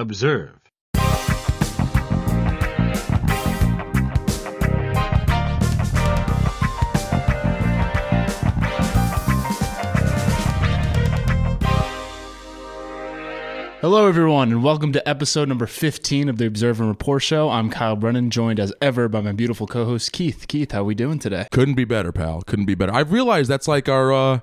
Observe. 0.00 0.56
Hello, 13.82 14.06
everyone, 14.06 14.52
and 14.52 14.62
welcome 14.62 14.92
to 14.92 15.06
episode 15.06 15.48
number 15.48 15.66
15 15.66 16.28
of 16.28 16.38
the 16.38 16.46
Observe 16.46 16.80
and 16.80 16.88
Rapport 16.88 17.20
Show. 17.20 17.50
I'm 17.50 17.68
Kyle 17.70 17.96
Brennan, 17.96 18.30
joined 18.30 18.60
as 18.60 18.72
ever 18.80 19.08
by 19.08 19.20
my 19.20 19.32
beautiful 19.32 19.66
co 19.66 19.84
host, 19.84 20.12
Keith. 20.12 20.46
Keith, 20.48 20.72
how 20.72 20.80
are 20.80 20.84
we 20.84 20.94
doing 20.94 21.18
today? 21.18 21.46
Couldn't 21.50 21.76
be 21.76 21.84
better, 21.84 22.12
pal. 22.12 22.40
Couldn't 22.42 22.66
be 22.66 22.74
better. 22.74 22.94
I've 22.94 23.12
realized 23.12 23.50
that's 23.50 23.68
like 23.68 23.88
our 23.88 24.12
uh 24.12 24.40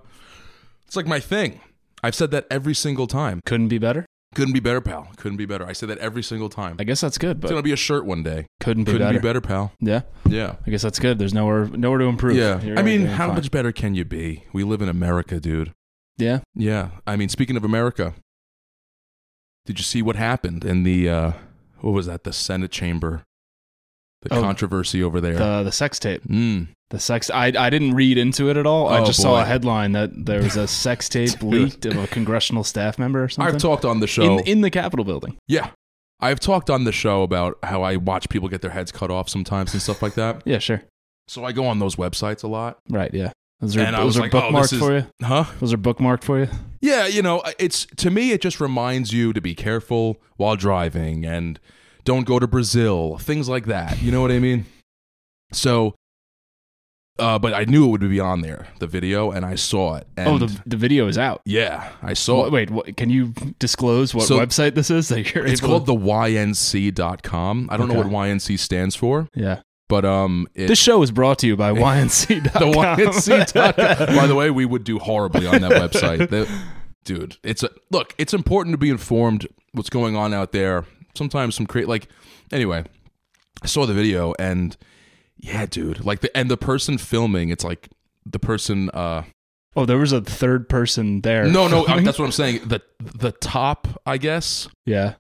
it's 0.85 0.95
like 0.95 1.07
my 1.07 1.19
thing. 1.19 1.61
I've 2.03 2.15
said 2.15 2.29
that 2.31 2.45
every 2.51 2.75
single 2.75 3.07
time. 3.07 3.41
Couldn't 3.45 3.69
be 3.69 3.79
better? 3.79 4.06
Couldn't 4.37 4.53
be 4.53 4.59
better, 4.59 4.79
pal. 4.81 5.09
Couldn't 5.17 5.37
be 5.37 5.45
better. 5.45 5.65
I 5.65 5.73
say 5.73 5.87
that 5.87 5.97
every 5.97 6.23
single 6.23 6.47
time. 6.47 6.77
I 6.79 6.83
guess 6.83 7.01
that's 7.01 7.17
good, 7.17 7.39
but 7.41 7.47
It's 7.47 7.51
gonna 7.51 7.63
be 7.63 7.71
a 7.73 7.75
shirt 7.75 8.05
one 8.05 8.23
day. 8.23 8.45
couldn't 8.59 8.83
be 8.85 8.91
Couldn't 8.93 9.07
better. 9.07 9.19
be 9.19 9.23
better, 9.27 9.41
pal. 9.41 9.73
Yeah, 9.79 10.01
Yeah. 10.29 10.55
I 10.65 10.69
guess 10.69 10.81
that's 10.83 10.99
good. 10.99 11.17
There's 11.19 11.33
nowhere 11.33 11.65
nowhere 11.67 11.99
to 11.99 12.05
improve. 12.05 12.37
Yeah. 12.37 12.61
You're 12.61 12.77
I 12.79 12.83
mean, 12.83 13.01
doing 13.01 13.11
how 13.13 13.27
fine. 13.27 13.35
much 13.35 13.51
better 13.51 13.71
can 13.71 13.95
you 13.95 14.05
be? 14.05 14.43
We 14.53 14.63
live 14.63 14.81
in 14.81 14.89
America, 14.89 15.39
dude. 15.39 15.73
Yeah. 16.17 16.39
Yeah. 16.55 16.89
I 17.05 17.15
mean, 17.15 17.29
speaking 17.29 17.57
of 17.57 17.63
America, 17.63 18.13
did 19.65 19.79
you 19.79 19.83
see 19.83 20.01
what 20.01 20.15
happened 20.15 20.63
in 20.63 20.83
the 20.83 21.09
uh 21.09 21.31
what 21.81 21.91
was 21.91 22.05
that? 22.07 22.23
The 22.23 22.33
Senate 22.33 22.71
chamber. 22.71 23.23
The 24.23 24.33
Oh, 24.33 24.41
controversy 24.41 25.03
over 25.03 25.19
there. 25.21 25.35
The 25.35 25.63
the 25.63 25.71
sex 25.71 25.99
tape. 25.99 26.23
mm. 26.23 26.67
The 26.89 26.99
sex. 26.99 27.29
I 27.29 27.47
I 27.47 27.69
didn't 27.69 27.95
read 27.95 28.17
into 28.17 28.49
it 28.49 28.55
at 28.57 28.65
all. 28.65 28.87
I 28.87 28.99
Oh, 28.99 29.05
just 29.05 29.21
saw 29.21 29.41
a 29.41 29.45
headline 29.45 29.91
that 29.91 30.09
there 30.25 30.41
was 30.41 30.55
a 30.55 30.67
sex 30.67 31.09
tape 31.15 31.41
leaked 31.43 31.85
of 31.85 31.97
a 31.97 32.07
congressional 32.07 32.63
staff 32.63 32.97
member 32.97 33.23
or 33.23 33.29
something 33.29 33.53
I've 33.55 33.61
talked 33.61 33.83
on 33.85 33.99
the 33.99 34.07
show. 34.07 34.37
in 34.39 34.47
in 34.47 34.61
the 34.61 34.69
Capitol 34.69 35.03
building. 35.03 35.37
Yeah. 35.47 35.71
I've 36.19 36.39
talked 36.39 36.69
on 36.69 36.83
the 36.85 36.91
show 36.91 37.21
about 37.23 37.59
how 37.63 37.83
I 37.83 37.97
watch 37.97 38.29
people 38.29 38.47
get 38.49 38.61
their 38.61 38.71
heads 38.71 38.91
cut 38.91 39.11
off 39.11 39.29
sometimes 39.29 39.73
and 39.73 39.81
stuff 39.81 40.01
like 40.01 40.15
that. 40.15 40.41
Yeah, 40.45 40.59
sure. 40.59 40.81
So 41.27 41.43
I 41.43 41.51
go 41.51 41.65
on 41.67 41.79
those 41.79 41.97
websites 41.97 42.43
a 42.43 42.47
lot. 42.47 42.79
Right. 42.89 43.13
Yeah. 43.13 43.31
Those 43.59 43.75
are 43.75 43.81
And 43.81 43.95
I 43.95 44.03
was 44.03 44.17
are 44.17 44.21
like, 44.21 44.33
oh, 44.33 44.41
bookmarked 44.43 44.61
this 44.61 44.73
is- 44.73 44.79
for 44.79 44.95
you. 44.97 45.05
Huh? 45.21 45.43
Those 45.59 45.73
are 45.73 45.77
bookmarked 45.77 46.23
for 46.23 46.39
you. 46.39 46.47
Yeah, 46.79 47.05
you 47.07 47.21
know, 47.21 47.43
it's 47.59 47.85
to 47.97 48.09
me 48.09 48.31
it 48.31 48.39
just 48.41 48.61
reminds 48.61 49.11
you 49.11 49.33
to 49.33 49.41
be 49.41 49.53
careful 49.55 50.21
while 50.37 50.55
driving 50.55 51.25
and 51.25 51.59
don't 52.05 52.25
go 52.25 52.39
to 52.39 52.47
Brazil, 52.47 53.17
things 53.17 53.49
like 53.49 53.65
that. 53.65 54.01
You 54.01 54.11
know 54.11 54.21
what 54.21 54.31
I 54.31 54.39
mean? 54.39 54.65
So 55.51 55.95
uh 57.19 57.39
but 57.39 57.53
I 57.53 57.65
knew 57.65 57.85
it 57.85 57.91
would 57.91 58.01
be 58.01 58.19
on 58.19 58.41
there, 58.41 58.67
the 58.79 58.87
video, 58.87 59.31
and 59.31 59.45
I 59.45 59.55
saw 59.55 59.95
it. 59.95 60.07
And 60.17 60.27
oh, 60.29 60.37
the 60.37 60.61
the 60.65 60.77
video 60.77 61.07
is 61.07 61.17
out. 61.17 61.41
yeah, 61.45 61.91
I 62.01 62.13
saw 62.13 62.45
it. 62.45 62.51
wait 62.51 62.69
what, 62.69 62.95
can 62.97 63.09
you 63.09 63.33
disclose 63.59 64.13
what 64.15 64.25
So- 64.27 64.37
website 64.39 64.75
this 64.75 64.89
is 64.89 65.07
that 65.09 65.33
you're 65.33 65.45
It's 65.45 65.61
able 65.61 65.69
called 65.69 65.85
to, 65.87 65.93
the 65.93 65.99
YNC.com. 65.99 67.69
I 67.71 67.77
don't 67.77 67.87
know 67.87 67.99
Okay. 67.99 68.09
what 68.09 68.27
YNC 68.27 68.57
stands 68.59 68.95
for, 68.95 69.27
Yeah. 69.35 69.61
but 69.89 70.05
um 70.05 70.47
it, 70.55 70.67
This 70.67 70.79
show 70.79 71.01
is 71.01 71.11
brought 71.11 71.39
to 71.39 71.47
you 71.47 71.55
by 71.55 71.71
YNC. 71.71 72.43
the 72.53 72.59
YNC.com. 72.59 74.15
By 74.15 74.27
the 74.27 74.35
way, 74.35 74.49
we 74.49 74.65
would 74.65 74.83
do 74.83 74.99
horribly 74.99 75.47
on 75.47 75.61
that 75.61 75.71
website. 75.71 76.29
The- 76.29 76.47
dude, 77.05 77.37
it's 77.43 77.63
a 77.63 77.69
look. 77.89 78.13
It's 78.17 78.33
important 78.33 78.73
to 78.73 78.77
be 78.77 78.89
informed 78.89 79.47
what's 79.71 79.89
going 79.89 80.15
on 80.17 80.33
out 80.33 80.51
there. 80.51 80.83
Sometimes 81.15 81.55
some 81.55 81.65
create 81.65 81.87
like 81.87 82.07
anyway. 82.51 82.83
I 83.63 83.67
saw 83.67 83.85
the 83.87 83.93
video 83.93 84.33
and 84.37 84.77
yeah, 85.39 85.65
dude, 85.65 86.03
like 86.05 86.21
the 86.21 86.35
and 86.35 86.49
the 86.49 86.57
person 86.57 86.97
filming, 86.97 87.49
it's 87.49 87.63
like 87.63 87.89
the 88.25 88.39
person. 88.39 88.89
uh 88.91 89.23
Oh, 89.75 89.85
there 89.85 89.99
was 89.99 90.11
a 90.11 90.21
third 90.21 90.67
person 90.69 91.21
there. 91.21 91.45
No, 91.45 91.67
no, 91.67 91.83
filming? 91.83 92.03
that's 92.05 92.17
what 92.19 92.25
I'm 92.25 92.31
saying. 92.31 92.61
The 92.67 92.81
the 92.99 93.31
top, 93.33 93.87
I 94.05 94.17
guess, 94.17 94.67
yeah. 94.85 95.15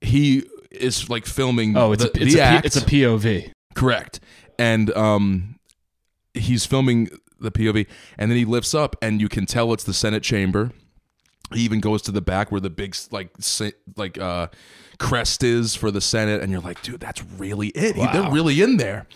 he 0.00 0.44
is 0.70 1.10
like 1.10 1.26
filming. 1.26 1.76
Oh, 1.76 1.92
it's 1.92 2.02
the, 2.02 2.08
a 2.18 2.22
it's 2.24 2.34
the 2.34 2.40
a, 2.40 2.42
P- 2.42 2.56
act. 2.56 2.66
it's 2.66 2.76
a 2.76 2.80
POV. 2.80 3.50
Correct. 3.74 4.20
And 4.58 4.90
um 4.96 5.56
he's 6.34 6.64
filming 6.64 7.10
the 7.40 7.50
POV 7.50 7.86
and 8.16 8.30
then 8.30 8.38
he 8.38 8.44
lifts 8.46 8.72
up 8.74 8.96
and 9.02 9.20
you 9.20 9.28
can 9.28 9.44
tell 9.44 9.72
it's 9.74 9.84
the 9.84 9.92
Senate 9.92 10.22
chamber. 10.22 10.70
He 11.52 11.60
even 11.62 11.80
goes 11.80 12.00
to 12.02 12.12
the 12.12 12.22
back 12.22 12.50
where 12.50 12.60
the 12.62 12.70
big 12.70 12.96
like 13.10 13.30
like 13.96 14.16
uh 14.18 14.46
crest 14.98 15.42
is 15.42 15.74
for 15.74 15.90
the 15.90 16.00
Senate 16.00 16.40
and 16.42 16.50
you're 16.50 16.62
like, 16.62 16.80
"Dude, 16.82 17.00
that's 17.00 17.22
really 17.36 17.68
it. 17.68 17.96
He- 17.96 18.06
They're 18.06 18.30
really 18.30 18.62
in 18.62 18.78
there." 18.78 19.06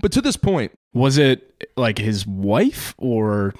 But 0.00 0.12
to 0.12 0.20
this 0.20 0.36
point, 0.36 0.72
Was 0.94 1.18
it 1.18 1.68
like 1.76 1.98
his 1.98 2.26
wife 2.26 2.94
or? 2.98 3.54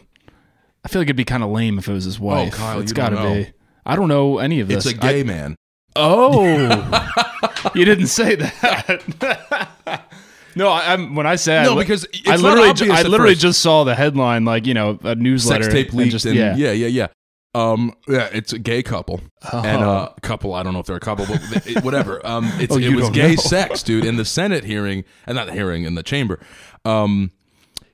I 0.85 0.89
feel 0.89 1.01
like 1.01 1.07
it'd 1.07 1.17
be 1.17 1.25
kind 1.25 1.43
of 1.43 1.51
lame 1.51 1.79
if 1.79 1.89
it 1.89 1.93
was 1.93 2.05
his 2.05 2.19
oh, 2.19 2.25
wife. 2.25 2.55
Oh, 2.55 2.57
Kyle, 2.57 2.81
it's 2.81 2.93
don't 2.93 3.13
gotta 3.15 3.45
be. 3.45 3.53
I 3.85 3.97
don't 3.97 4.09
know 4.09 4.39
any 4.39 4.61
of 4.61 4.69
this. 4.69 4.87
it's 4.87 4.95
a 4.95 4.99
gay 4.99 5.21
I- 5.21 5.25
man. 5.25 5.57
oh, 5.97 7.11
you 7.75 7.85
didn't 7.85 8.07
say 8.07 8.37
that. 8.37 10.05
no, 10.57 10.69
I, 10.69 10.93
I'm 10.93 11.15
when 11.15 11.27
I 11.27 11.37
said 11.37 11.65
No, 11.65 11.75
I, 11.77 11.83
because 11.83 12.05
it's 12.13 12.29
I 12.29 12.37
literally, 12.37 12.91
I 12.91 13.03
literally 13.03 13.33
first. 13.33 13.41
just 13.43 13.61
saw 13.61 13.85
the 13.85 13.95
headline, 13.95 14.45
like 14.45 14.67
you 14.67 14.75
know, 14.75 14.99
a 15.03 15.15
newsletter, 15.15 15.65
Sex 15.65 15.75
tape 15.75 15.89
and 15.91 15.99
leaked 15.99 16.13
just- 16.13 16.27
and 16.27 16.37
yeah, 16.37 16.55
yeah, 16.57 16.73
yeah, 16.73 16.87
yeah. 16.87 17.07
Um 17.55 17.95
yeah, 18.07 18.29
it's 18.33 18.53
a 18.53 18.59
gay 18.59 18.83
couple. 18.83 19.21
Oh. 19.53 19.63
and 19.65 19.83
uh, 19.83 20.11
a 20.17 20.21
couple. 20.21 20.53
I 20.55 20.63
don't 20.63 20.75
know 20.75 20.81
if 20.81 20.87
they're 20.87 20.97
a 20.97 21.01
couple, 21.01 21.27
but 21.27 21.67
it- 21.67 21.83
whatever. 21.83 22.25
Um, 22.27 22.45
it's, 22.59 22.75
Oh, 22.75 22.79
it 22.79 22.95
was 22.95 23.11
gay 23.11 23.31
know. 23.31 23.37
sex, 23.43 23.83
dude, 23.83 24.05
in 24.05 24.17
the 24.17 24.25
Senate 24.25 24.65
hearing, 24.65 25.05
and 25.27 25.37
not 25.37 25.47
the 25.47 25.53
hearing 25.55 25.85
in 25.85 25.95
the 25.95 26.03
chamber. 26.03 26.41
Um, 26.85 27.31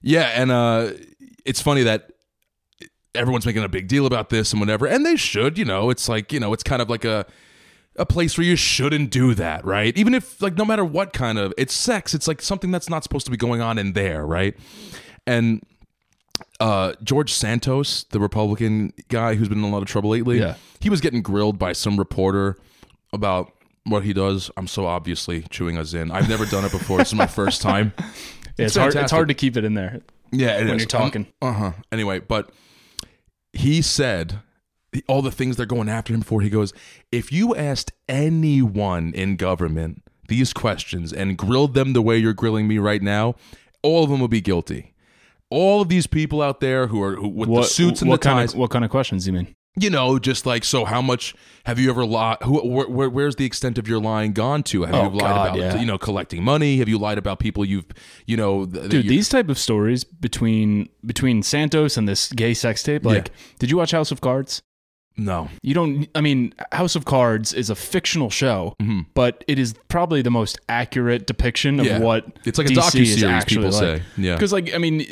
yeah, 0.03 0.33
and 0.35 0.51
uh, 0.51 0.91
it's 1.45 1.61
funny 1.63 1.83
that 1.85 2.11
everyone's 3.15 3.47
making 3.47 3.63
a 3.63 3.69
big 3.69 3.87
deal 3.87 4.07
about 4.07 4.29
this 4.29 4.53
and 4.53 4.61
whatever, 4.61 4.87
and 4.87 5.07
they 5.07 5.17
should. 5.17 5.57
You 5.57 5.65
know, 5.65 5.89
it's 5.91 6.09
like 6.09 6.33
you 6.33 6.41
know, 6.41 6.53
it's 6.53 6.63
kind 6.65 6.83
of 6.83 6.91
like 6.91 7.05
a 7.05 7.25
a 7.97 8.05
place 8.05 8.37
where 8.37 8.45
you 8.45 8.57
shouldn't 8.57 9.11
do 9.11 9.35
that, 9.35 9.65
right? 9.65 9.97
Even 9.97 10.15
if 10.15 10.43
like 10.43 10.57
no 10.59 10.65
matter 10.65 10.85
what 10.85 11.13
kind 11.13 11.39
of 11.39 11.55
it's 11.57 11.73
sex, 11.75 12.13
it's 12.13 12.27
like 12.27 12.43
something 12.43 12.73
that's 12.73 12.91
not 12.91 13.05
supposed 13.05 13.25
to 13.27 13.31
be 13.31 13.37
going 13.37 13.61
on 13.61 13.79
in 13.79 13.93
there, 13.93 14.27
right? 14.27 14.57
And 15.27 15.63
uh, 16.61 16.93
George 17.03 17.33
Santos, 17.33 18.05
the 18.11 18.21
Republican 18.21 18.93
guy 19.09 19.35
who's 19.35 19.49
been 19.49 19.59
in 19.59 19.65
a 19.65 19.71
lot 19.71 19.83
of 19.83 19.89
trouble 19.89 20.11
lately, 20.11 20.39
Yeah. 20.39 20.55
he 20.81 20.89
was 20.91 21.01
getting 21.01 21.23
grilled 21.23 21.59
by 21.59 21.73
some 21.73 21.97
reporter 21.97 22.57
about 23.13 23.53
what 23.85 24.03
he 24.05 24.13
does. 24.13 24.51
I'm 24.57 24.67
so 24.67 24.87
obviously 24.87 25.43
chewing 25.51 25.77
us 25.77 25.93
in. 25.95 26.11
I've 26.11 26.29
never 26.29 26.47
done 26.47 26.65
it 26.65 26.73
before. 26.73 26.99
this 26.99 27.09
is 27.09 27.15
my 27.15 27.27
first 27.27 27.61
time. 27.63 27.93
Yeah, 28.57 28.67
it's, 28.67 28.77
hard. 28.77 28.87
It's 28.87 28.95
fantastic. 28.95 29.17
hard 29.17 29.29
to 29.29 29.35
keep 29.35 29.57
it 29.57 29.65
in 29.65 29.75
there. 29.75 30.01
Yeah, 30.31 30.59
When 30.59 30.79
you're 30.79 30.87
talking. 30.87 31.27
Uh 31.43 31.53
huh. 31.53 31.73
Anyway, 31.91 32.21
but 32.21 32.51
he 33.53 33.83
said 33.83 34.39
all 35.09 35.23
the 35.23 35.33
things 35.33 35.57
they're 35.57 35.67
going 35.67 35.89
after 35.89 36.15
him 36.15 36.21
for. 36.23 36.41
He 36.41 36.51
goes, 36.51 36.73
if 37.11 37.33
you 37.33 37.57
asked 37.57 37.91
anyone 38.09 39.13
in 39.13 39.35
government 39.35 40.03
these 40.29 40.53
questions 40.53 41.13
and 41.13 41.37
grilled 41.37 41.75
them 41.75 41.95
the 41.95 42.01
way 42.03 42.17
you're 42.17 42.33
grilling 42.33 42.69
me 42.69 42.79
right 42.79 43.03
now, 43.03 43.35
all 43.83 44.05
of 44.05 44.11
them 44.11 44.21
would 44.21 44.31
be 44.31 44.41
guilty. 44.41 44.94
All 45.51 45.81
of 45.83 45.89
these 45.89 46.07
people 46.07 46.43
out 46.43 46.61
there 46.61 46.87
who 46.89 47.03
are 47.03 47.17
who, 47.17 47.29
with 47.29 47.49
the 47.49 47.63
suits 47.65 48.01
and 48.01 48.11
what 48.11 48.21
the 48.23 48.29
kind 48.29 48.39
ties, 48.41 48.53
Of, 48.55 48.59
what 48.61 48.71
kind 48.71 48.85
of 48.85 48.91
questions 48.91 49.25
do 49.25 49.31
you 49.33 49.37
mean? 49.39 49.55
you 49.77 49.91
know, 49.91 50.21
just 50.21 50.47
like 50.47 50.63
so. 50.65 50.85
How 50.85 51.03
much 51.03 51.35
have 51.67 51.81
you 51.81 51.91
ever 51.91 52.05
lied? 52.07 52.37
Who, 52.45 52.61
where, 52.69 52.87
where, 52.89 53.11
where's 53.11 53.35
the 53.35 53.45
extent 53.45 53.77
of 53.77 53.89
your 53.89 54.01
lying 54.01 54.33
gone 54.33 54.63
to? 54.65 54.85
Have 54.85 54.95
Oh, 54.95 55.03
you 55.05 55.09
lied 55.11 55.21
God, 55.21 55.47
about 55.49 55.59
yeah. 55.59 55.81
you 55.81 55.85
know 55.87 55.99
collecting 55.99 56.45
money? 56.45 56.79
Have 56.79 56.89
you 56.89 56.97
lied 56.97 57.19
about 57.19 57.41
people 57.41 57.65
you've 57.65 57.87
you 58.27 58.37
know? 58.37 58.67
th- 58.67 58.89
Dude, 58.89 59.09
these 59.09 59.29
type 59.29 59.49
of 59.49 59.59
stories 59.59 60.05
between 60.05 60.89
between 61.05 61.43
Santos 61.43 61.97
and 61.97 62.09
this 62.09 62.31
gay 62.33 62.55
sex 62.55 62.83
tape. 62.85 63.05
Like, 63.05 63.31
did 63.59 63.69
you 63.71 63.77
watch 63.77 63.91
House 63.91 64.11
of 64.13 64.21
Cards? 64.21 64.63
no. 65.17 65.49
You 65.63 65.75
don't. 65.75 66.09
I 66.15 66.21
mean, 66.21 66.55
House 66.73 66.95
of 66.97 67.05
Cards 67.05 67.53
is 67.53 67.69
a 67.71 67.75
fictional 67.75 68.31
show, 68.31 68.75
Mm-hmm. 68.81 69.01
but 69.15 69.45
it 69.49 69.59
is 69.59 69.75
probably 69.89 70.23
the 70.23 70.31
most 70.31 70.59
accurate 70.69 71.27
depiction 71.27 71.79
of 71.81 71.87
Yeah. 71.87 71.99
what 72.01 72.27
It's 72.45 72.59
like 72.59 72.69
a 72.69 72.71
DC 72.71 73.01
is 73.01 73.17
docuseries, 73.23 73.29
actually 73.29 73.57
people 73.57 73.71
like. 73.73 73.99
say. 73.99 74.03
Yeah. 74.19 74.35
because 74.35 74.53
like 74.53 74.73
I 74.75 74.79
mean, 74.79 75.05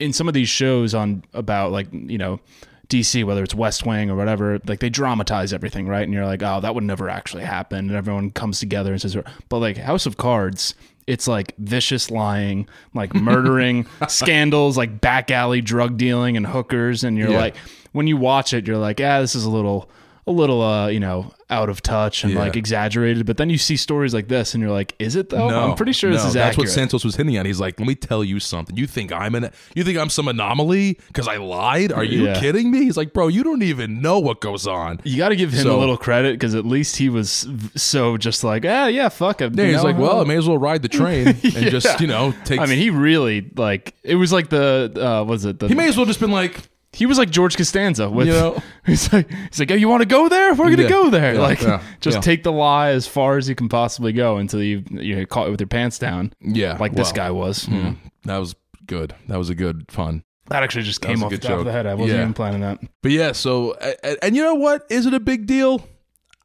in 0.00 0.12
some 0.12 0.28
of 0.28 0.34
these 0.34 0.48
shows 0.48 0.94
on 0.94 1.24
about 1.34 1.72
like 1.72 1.88
you 1.92 2.18
know 2.18 2.40
DC, 2.88 3.22
whether 3.24 3.42
it's 3.42 3.54
West 3.54 3.84
Wing 3.84 4.10
or 4.10 4.16
whatever, 4.16 4.58
like 4.66 4.80
they 4.80 4.88
dramatize 4.90 5.52
everything, 5.52 5.86
right? 5.86 6.02
And 6.02 6.12
you're 6.12 6.24
like, 6.24 6.42
oh, 6.42 6.60
that 6.60 6.74
would 6.74 6.84
never 6.84 7.08
actually 7.10 7.44
happen, 7.44 7.88
and 7.88 7.92
everyone 7.92 8.30
comes 8.30 8.60
together 8.60 8.92
and 8.92 9.00
says, 9.00 9.16
but 9.48 9.58
like 9.58 9.76
House 9.76 10.06
of 10.06 10.16
Cards. 10.16 10.74
It's 11.06 11.26
like 11.26 11.54
vicious 11.56 12.10
lying, 12.10 12.68
like 12.92 13.14
murdering, 13.14 13.86
scandals, 14.08 14.76
like 14.76 15.00
back 15.00 15.30
alley 15.30 15.62
drug 15.62 15.96
dealing 15.96 16.36
and 16.36 16.46
hookers, 16.46 17.02
and 17.02 17.16
you're 17.16 17.30
Yeah. 17.30 17.38
like, 17.38 17.56
when 17.92 18.06
you 18.06 18.18
watch 18.18 18.52
it, 18.52 18.66
you're 18.66 18.76
like, 18.76 19.00
ah, 19.00 19.18
this 19.22 19.34
is 19.34 19.46
a 19.46 19.50
little, 19.50 19.90
a 20.28 20.32
little, 20.32 20.60
uh, 20.62 20.88
you 20.88 21.00
know, 21.00 21.32
out 21.50 21.70
of 21.70 21.80
touch 21.80 22.24
and 22.24 22.34
Yeah. 22.34 22.40
like 22.40 22.56
exaggerated. 22.56 23.24
But 23.24 23.38
then 23.38 23.48
you 23.48 23.56
see 23.56 23.76
stories 23.76 24.12
like 24.12 24.28
this, 24.28 24.52
and 24.54 24.62
you're 24.62 24.70
like, 24.70 24.94
is 24.98 25.16
it 25.16 25.30
though? 25.30 25.48
No, 25.48 25.70
I'm 25.70 25.76
pretty 25.76 25.92
sure 25.92 26.10
this 26.10 26.22
no, 26.22 26.28
is 26.28 26.34
that's 26.34 26.50
accurate. 26.54 26.68
what 26.68 26.74
Santos 26.74 27.04
was 27.04 27.16
hinting 27.16 27.36
at. 27.38 27.46
He's 27.46 27.58
like, 27.60 27.80
"Let 27.80 27.88
me 27.88 27.94
tell 27.94 28.22
you 28.22 28.38
something. 28.38 28.76
You 28.76 28.86
think 28.86 29.10
I'm 29.12 29.34
an? 29.34 29.50
You 29.74 29.82
think 29.84 29.96
I'm 29.98 30.10
some 30.10 30.28
anomaly 30.28 30.98
because 31.06 31.26
I 31.26 31.38
lied? 31.38 31.90
Are 31.92 32.04
you 32.04 32.26
Yeah. 32.26 32.38
kidding 32.40 32.70
me?" 32.70 32.84
He's 32.84 32.96
like, 32.98 33.12
"Bro, 33.14 33.28
you 33.28 33.42
don't 33.42 33.62
even 33.62 34.02
know 34.02 34.18
what 34.18 34.40
goes 34.42 34.66
on." 34.66 35.00
You 35.04 35.16
got 35.16 35.30
to 35.30 35.36
give 35.36 35.52
him 35.52 35.66
a 35.68 35.76
little 35.76 35.96
credit 35.96 36.34
because 36.34 36.54
at 36.54 36.66
least 36.66 36.96
he 36.96 37.08
was 37.08 37.48
so 37.74 38.16
just 38.18 38.44
like, 38.44 38.64
ah, 38.66 38.86
yeah, 38.88 39.08
fuck 39.08 39.40
him. 39.40 39.54
Yeah, 39.56 39.64
he's 39.66 39.76
know? 39.76 39.82
like, 39.84 39.98
"Well, 39.98 40.20
I 40.20 40.24
may 40.24 40.36
as 40.36 40.46
well 40.46 40.58
ride 40.58 40.82
the 40.82 40.88
train 40.88 41.28
and 41.42 41.70
just 41.70 41.98
you 42.00 42.06
know 42.06 42.34
take." 42.44 42.60
I 42.60 42.66
mean, 42.66 42.78
he 42.78 42.90
really 42.90 43.50
like 43.56 43.94
it 44.04 44.16
was 44.16 44.32
like 44.32 44.50
the 44.50 44.92
uh, 44.94 45.24
was 45.24 45.46
it 45.46 45.58
the 45.60 45.68
he 45.68 45.74
may 45.74 45.88
as 45.88 45.96
well 45.96 46.04
just 46.06 46.20
been 46.20 46.30
like, 46.30 46.68
He 46.92 47.04
was 47.06 47.18
like 47.18 47.30
George 47.30 47.56
Costanza 47.56 48.08
with 48.08 48.26
You 48.28 48.32
know? 48.32 48.62
he's 48.86 49.12
like 49.12 49.30
he's 49.30 49.60
like, 49.60 49.70
oh, 49.70 49.74
you 49.74 49.88
want 49.88 50.00
to 50.02 50.08
go 50.08 50.28
there? 50.28 50.54
We're 50.54 50.70
gonna 50.70 50.84
Yeah. 50.84 50.88
go 50.88 51.10
there. 51.10 51.34
Yeah, 51.34 51.40
like 51.40 51.60
yeah, 51.62 51.82
just 52.00 52.22
take 52.22 52.42
the 52.42 52.52
lie 52.52 52.90
as 52.90 53.06
far 53.06 53.36
as 53.36 53.48
you 53.48 53.54
can 53.54 53.68
possibly 53.68 54.12
go 54.12 54.38
until 54.38 54.62
you 54.62 54.82
you 54.90 55.16
get 55.16 55.28
caught 55.28 55.48
it 55.48 55.50
with 55.50 55.60
your 55.60 55.68
pants 55.68 55.98
down, 55.98 56.32
Yeah, 56.40 56.76
like 56.78 56.94
this 56.94 57.12
guy 57.12 57.30
was. 57.30 57.66
mm, 57.66 57.96
that 58.24 58.38
was 58.38 58.54
good. 58.86 59.14
That 59.28 59.36
was 59.38 59.50
a 59.50 59.54
good 59.54 59.84
fun. 59.90 60.24
That 60.48 60.62
actually 60.62 60.84
just 60.84 61.02
That 61.02 61.08
came 61.08 61.22
off 61.22 61.30
the 61.30 61.36
top 61.36 61.58
of 61.58 61.66
the 61.66 61.72
head. 61.72 61.86
I 61.86 61.92
wasn't 61.94 62.20
even 62.20 62.32
planning 62.34 62.62
that. 62.62 62.78
But 63.02 63.12
yeah, 63.12 63.32
so 63.32 63.76
a- 63.82 63.94
a- 64.02 64.24
and 64.24 64.34
you 64.34 64.42
know 64.42 64.54
what? 64.54 64.86
Is 64.88 65.04
it 65.04 65.12
a 65.12 65.20
big 65.20 65.46
deal? 65.46 65.86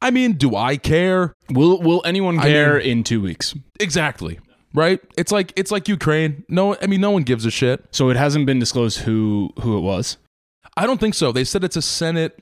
I 0.02 0.10
mean, 0.10 0.32
do 0.34 0.54
I 0.54 0.76
care? 0.76 1.34
Will 1.48 1.80
Will 1.80 2.02
anyone 2.04 2.38
I 2.38 2.42
care 2.42 2.74
mean- 2.78 2.86
in 2.98 3.04
two 3.04 3.22
weeks? 3.22 3.54
Exactly. 3.80 4.38
Right? 4.74 5.00
It's 5.16 5.32
like 5.32 5.52
it's 5.56 5.70
like 5.70 5.88
Ukraine. 5.88 6.44
No, 6.50 6.76
I 6.82 6.86
mean, 6.86 7.00
no 7.00 7.12
one 7.12 7.22
gives 7.22 7.46
a 7.46 7.50
shit. 7.50 7.82
So 7.92 8.10
it 8.10 8.16
hasn't 8.18 8.44
been 8.44 8.58
disclosed 8.58 8.98
who 8.98 9.50
who 9.60 9.78
it 9.78 9.80
was. 9.80 10.18
I 10.76 10.86
don't 10.86 10.98
think 10.98 11.14
so. 11.14 11.32
They 11.32 11.44
said 11.44 11.62
it's 11.64 11.76
a 11.76 11.82
Senate 11.82 12.38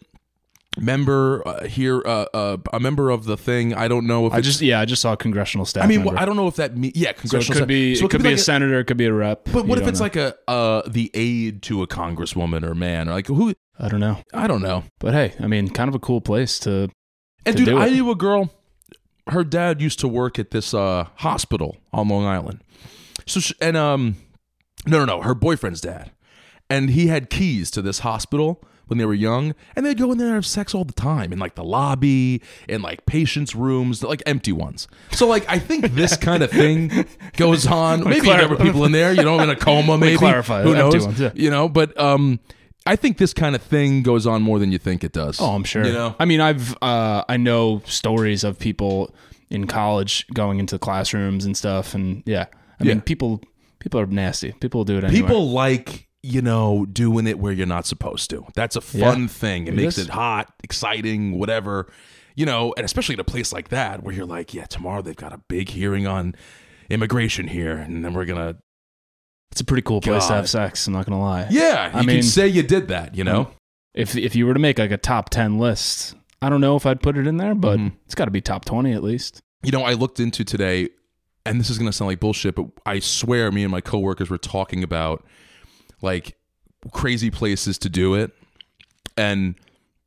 member 0.79 1.47
uh, 1.47 1.65
here, 1.67 2.03
uh, 2.07 2.27
uh, 2.33 2.57
a 2.73 2.81
member 2.81 3.11
of 3.11 3.25
the 3.25 3.37
thing. 3.37 3.75
I 3.75 3.89
don't 3.89 4.07
know 4.07 4.27
if 4.27 4.33
I 4.33 4.41
just 4.41 4.61
yeah, 4.61 4.81
I 4.81 4.85
just 4.85 5.03
saw 5.03 5.13
a 5.13 5.17
congressional 5.17 5.67
staff. 5.67 5.85
I 5.85 5.87
mean, 5.87 6.05
member. 6.05 6.19
I 6.21 6.25
don't 6.25 6.37
know 6.37 6.49
if 6.49 6.57
that. 6.57 6.77
Me- 6.77 6.93
yeah, 6.95 7.09
so 7.09 7.11
it 7.11 7.17
congressional. 7.19 7.59
could 7.61 7.69
be 7.69 7.95
so 7.95 8.07
it 8.07 8.11
could 8.11 8.23
be, 8.23 8.29
a 8.29 8.33
like 8.33 8.41
senator, 8.41 8.79
it 8.81 8.85
could 8.85 8.97
be 8.97 9.07
a 9.07 9.13
rep. 9.13 9.45
But 9.53 9.67
what 9.67 9.79
You 9.79 9.83
if 9.85 9.89
it's 9.89 10.01
know. 10.01 10.05
like 10.05 10.17
a 10.17 10.35
uh, 10.49 10.83
the 10.87 11.11
aide 11.15 11.63
to 11.65 11.83
a 11.83 11.87
congresswoman 11.87 12.63
or 12.65 12.75
man 12.75 13.09
or 13.09 13.13
like 13.13 13.27
who? 13.27 13.53
I 13.79 13.89
don't 13.89 14.01
know, 14.01 14.19
I 14.33 14.47
don't 14.47 14.63
know. 14.63 14.85
but 14.99 15.13
hey, 15.13 15.35
I 15.41 15.47
mean, 15.47 15.69
kind 15.71 15.89
of 15.89 15.95
a 15.95 15.99
cool 15.99 16.21
place 16.21 16.59
to. 16.61 16.89
And 17.45 17.57
to 17.57 17.65
dude, 17.65 17.75
I 17.75 17.89
knew 17.89 18.11
a 18.11 18.15
girl. 18.15 18.53
Her 19.29 19.45
dad 19.45 19.81
used 19.81 19.99
to 20.01 20.09
work 20.09 20.39
at 20.39 20.51
this 20.53 20.73
uh, 20.75 21.07
hospital 21.17 21.77
on 21.93 22.09
Long 22.09 22.25
Island. 22.25 22.63
So 23.27 23.41
she, 23.41 23.55
and 23.61 23.77
um, 23.77 24.17
no, 24.87 24.99
no, 24.99 25.05
no, 25.05 25.23
her 25.23 25.35
boyfriend's 25.35 25.81
dad, 25.81 26.11
and 26.73 26.91
he 26.91 27.07
had 27.09 27.29
keys 27.31 27.71
to 27.73 27.83
this 27.83 28.01
hospital 28.01 28.63
when 28.89 28.99
they 28.99 29.05
were 29.07 29.15
young, 29.15 29.55
and 29.75 29.87
they'd 29.87 29.97
go 29.97 30.13
in 30.13 30.19
there 30.19 30.27
and 30.29 30.35
have 30.35 30.45
sex 30.45 30.75
all 30.75 30.85
the 30.85 30.93
time 30.93 31.33
in 31.33 31.39
like 31.39 31.55
the 31.55 31.65
lobby, 31.65 32.43
in 32.69 32.83
like 32.83 33.07
patients' 33.07 33.55
rooms, 33.55 34.03
like 34.03 34.23
empty 34.27 34.53
ones. 34.53 34.87
So 35.13 35.27
like, 35.27 35.45
I 35.49 35.59
think 35.59 35.93
this 35.95 36.17
kind 36.17 36.43
of 36.43 36.51
thing 36.51 37.07
goes 37.37 37.67
on. 37.67 38.05
Maybe 38.05 38.21
clar- 38.27 38.39
there 38.39 38.49
were 38.49 38.57
people 38.57 38.85
in 38.85 38.93
there, 38.93 39.13
you 39.15 39.23
know, 39.23 39.39
in 39.41 39.49
a 39.49 39.57
coma, 39.57 39.97
maybe. 40.07 40.19
clarify, 40.19 40.63
Who 40.63 40.75
knows? 40.75 41.07
ones, 41.07 41.21
yeah. 41.21 41.31
You 41.35 41.49
know, 41.51 41.69
but 41.71 41.99
um, 41.99 42.39
I 42.85 42.97
think 42.97 43.17
this 43.19 43.33
kind 43.33 43.55
of 43.55 43.63
thing 43.63 44.03
goes 44.03 44.27
on 44.27 44.43
more 44.43 44.59
than 44.59 44.73
you 44.73 44.79
think 44.79 45.05
it 45.05 45.13
does. 45.13 45.41
Oh, 45.41 45.55
I'm 45.55 45.65
sure. 45.65 45.87
You 45.87 45.93
know? 45.93 46.15
I 46.19 46.25
mean, 46.27 46.41
I've 46.41 46.77
uh, 46.83 47.25
I 47.29 47.37
know 47.39 47.81
stories 47.87 48.45
of 48.45 48.59
people 48.59 49.15
in 49.49 49.67
college 49.69 50.27
going 50.35 50.59
into 50.59 50.79
classrooms 50.79 51.45
and 51.47 51.57
stuff, 51.57 51.95
and 51.95 52.23
yeah, 52.27 52.47
I 52.81 52.85
Yeah. 52.85 52.95
mean, 52.95 53.01
people 53.01 53.41
people 53.79 54.01
are 54.01 54.07
nasty. 54.07 54.53
People 54.61 54.85
do 54.85 54.99
it 54.99 55.05
anyway. 55.05 55.21
People 55.23 55.49
like 55.51 56.09
you 56.23 56.41
know 56.43 56.87
doing 56.87 57.27
it 57.27 57.39
where 57.39 57.53
you're 57.53 57.67
not 57.67 57.87
supposed 57.87 58.31
to. 58.31 58.47
That's 58.55 58.77
a 58.77 58.81
fun 58.81 59.23
Yeah. 59.23 59.27
thing. 59.27 59.67
It, 59.67 59.71
It 59.75 59.77
makes 59.77 59.99
is. 59.99 60.07
it 60.07 60.11
hot, 60.11 60.53
exciting, 60.63 61.39
whatever. 61.39 61.91
You 62.37 62.47
know, 62.47 62.73
and 62.77 62.85
especially 62.85 63.15
in 63.15 63.21
a 63.21 63.25
place 63.25 63.53
like 63.53 63.69
that 63.69 64.03
where 64.03 64.15
you're 64.15 64.25
like, 64.27 64.55
yeah, 64.55 64.65
tomorrow 64.65 65.03
they've 65.03 65.17
got 65.17 65.33
a 65.33 65.41
big 65.49 65.69
hearing 65.71 66.07
on 66.07 66.35
immigration 66.89 67.49
here, 67.49 67.77
and 67.77 68.05
then 68.05 68.15
we're 68.15 68.25
gonna, 68.25 68.57
it's 69.51 69.61
a 69.61 69.65
pretty 69.65 69.83
cool 69.83 70.01
place 70.01 70.27
to 70.29 70.35
have 70.35 70.49
sex. 70.49 70.87
I'm 70.87 70.93
not 70.95 71.05
gonna 71.07 71.21
lie. 71.21 71.47
yeah, 71.51 71.87
you 71.87 71.97
I 71.97 71.99
can 71.99 72.07
mean- 72.07 72.23
say 72.23 72.49
you 72.49 72.63
did 72.63 72.89
that. 72.89 73.15
You 73.15 73.25
know, 73.25 73.51
If 73.95 74.17
if 74.17 74.35
you 74.35 74.47
were 74.47 74.55
to 74.55 74.61
make 74.61 74.79
like 74.79 74.91
a 74.93 74.97
top 74.97 75.29
ten 75.29 75.59
list, 75.59 76.15
I 76.41 76.49
don't 76.49 76.61
know 76.63 76.77
if 76.77 76.87
I'd 76.87 77.03
put 77.03 77.19
it 77.19 77.27
in 77.27 77.37
there, 77.37 77.55
but 77.55 77.79
Mhm. 77.79 77.93
it's 78.07 78.15
got 78.15 78.25
to 78.25 78.31
be 78.31 78.41
top 78.41 78.65
twenty 78.65 78.93
at 78.93 79.03
least. 79.03 79.41
you 79.65 79.71
know, 79.71 79.83
I 79.85 79.93
looked 79.93 80.19
into 80.19 80.43
today, 80.45 80.89
and 81.47 81.61
this 81.61 81.69
is 81.71 81.79
gonna 81.79 81.93
sound 81.93 82.09
like 82.09 82.19
bullshit, 82.21 82.55
but 82.57 82.67
I 82.87 82.99
swear, 83.01 83.53
me 83.53 83.63
and 83.63 83.71
my 83.71 83.81
coworkers 83.83 84.31
were 84.31 84.39
talking 84.39 84.83
about 84.83 85.23
like 86.03 86.37
crazy 86.93 87.31
places 87.31 87.79
to 87.79 87.89
do 87.89 88.15
it, 88.15 88.33
and 89.17 89.55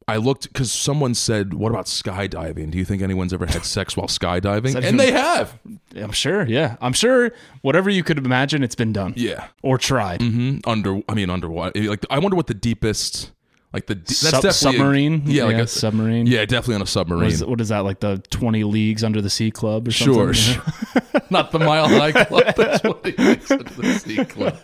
I 0.08 0.18
looked 0.18 0.48
because 0.54 0.72
someone 0.72 1.16
said, 1.16 1.54
"What 1.56 1.72
about 1.72 1.86
skydiving? 1.86 2.70
Do 2.72 2.78
you 2.78 2.86
think 2.86 3.02
anyone's 3.02 3.34
ever 3.34 3.46
had 3.48 3.66
sex 3.66 3.98
while 3.98 4.08
skydiving?" 4.08 4.76
And 4.84 5.00
they 5.00 5.12
have. 5.12 5.58
I'm 5.96 6.12
sure. 6.12 6.46
Yeah, 6.46 6.76
I'm 6.82 6.94
sure. 6.94 7.32
Whatever 7.62 7.90
you 7.90 8.04
could 8.04 8.18
imagine, 8.20 8.64
it's 8.64 8.76
been 8.76 8.94
done 8.94 9.14
Yeah. 9.16 9.48
or 9.64 9.78
tried. 9.80 10.22
hmm 10.22 10.58
Under, 10.68 11.02
I 11.10 11.14
mean, 11.16 11.30
underwater. 11.32 11.82
Like, 11.84 12.06
I 12.12 12.20
wonder 12.20 12.36
what 12.36 12.48
the 12.48 12.54
deepest, 12.54 13.32
like 13.76 13.88
the 13.88 13.96
that's 13.96 14.18
Sub- 14.18 14.42
definitely 14.42 14.52
submarine. 14.80 15.24
yeah, 15.26 15.44
like 15.44 15.58
a 15.58 15.68
submarine. 15.68 16.26
yeah, 16.28 16.46
definitely 16.46 16.76
on 16.76 16.82
a 16.82 16.86
submarine. 16.88 17.24
What 17.24 17.32
is, 17.34 17.44
what 17.46 17.60
is 17.62 17.68
that 17.70 17.80
like 17.80 18.00
the 18.00 18.24
20 18.30 18.64
leagues 18.64 19.04
under 19.04 19.22
the 19.22 19.30
sea 19.30 19.52
club 19.52 19.90
or 19.90 19.92
Sure, 19.92 20.34
something? 20.34 20.72
sure. 21.04 21.22
not 21.30 21.52
the 21.52 21.60
Mile 21.60 21.90
High 21.90 22.12
Club. 22.14 22.30
What 22.32 23.04
they 23.04 23.14
use 23.18 23.52
at 23.52 23.66
the 23.66 24.00
Sea 24.00 24.24
Club. 24.24 24.58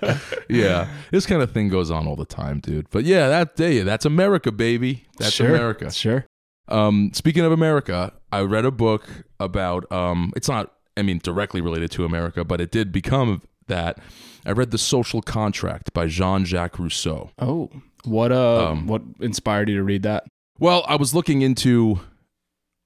Yeah, 0.48 0.88
this 1.12 1.26
kind 1.26 1.42
of 1.42 1.52
thing 1.52 1.68
goes 1.68 1.92
on 1.92 2.08
all 2.08 2.16
the 2.16 2.26
time, 2.26 2.62
dude. 2.62 2.90
But 2.90 3.04
yeah, 3.04 3.28
that 3.28 3.58
day, 3.58 3.82
that's 3.82 4.06
America, 4.06 4.50
baby. 4.52 5.06
That's 5.18 5.34
sure. 5.34 5.50
America. 5.50 5.92
Sure. 5.92 6.26
Um, 6.70 7.12
speaking 7.14 7.44
of 7.44 7.52
America, 7.52 8.14
I 8.32 8.42
read 8.42 8.64
a 8.64 8.72
book 8.72 9.26
about. 9.42 9.92
Um, 9.92 10.32
it's 10.38 10.48
not, 10.48 10.72
I 10.96 11.02
mean, 11.02 11.20
directly 11.22 11.60
related 11.60 11.92
to 11.92 12.06
America, 12.06 12.46
but 12.46 12.62
it 12.62 12.72
did 12.72 12.94
become 12.94 13.42
that. 13.68 14.00
I 14.44 14.54
read 14.54 14.72
The 14.72 14.80
Social 14.80 15.22
Contract 15.22 15.94
by 15.94 16.08
Jean 16.08 16.46
Jacques 16.46 16.80
Rousseau. 16.80 17.30
Oh, 17.38 17.70
what 18.06 18.32
uh 18.32 18.72
Um, 18.72 18.88
what 18.88 19.02
inspired 19.20 19.70
you 19.70 19.78
to 19.78 19.84
read 19.84 20.04
that? 20.04 20.26
Well, 20.60 20.86
I 20.88 20.96
was 20.96 21.14
looking 21.16 21.42
into. 21.42 22.00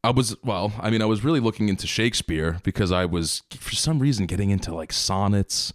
I 0.03 0.11
was 0.11 0.35
well. 0.43 0.71
I 0.79 0.89
mean, 0.89 1.01
I 1.01 1.05
was 1.05 1.23
really 1.23 1.39
looking 1.39 1.67
into 1.67 1.87
Shakespeare 1.87 2.59
because 2.63 2.91
I 2.91 3.05
was, 3.05 3.41
for 3.57 3.73
some 3.73 3.99
reason, 3.99 4.27
getting 4.27 4.51
into 4.51 4.73
like 4.73 4.93
sonnets 4.93 5.73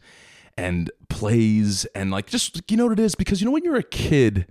and 0.56 0.90
plays 1.08 1.84
and 1.94 2.10
like 2.10 2.26
just 2.26 2.60
you 2.70 2.76
know 2.76 2.86
what 2.86 2.98
it 2.98 3.02
is 3.02 3.14
because 3.14 3.40
you 3.40 3.44
know 3.46 3.50
when 3.50 3.64
you're 3.64 3.76
a 3.76 3.82
kid, 3.82 4.46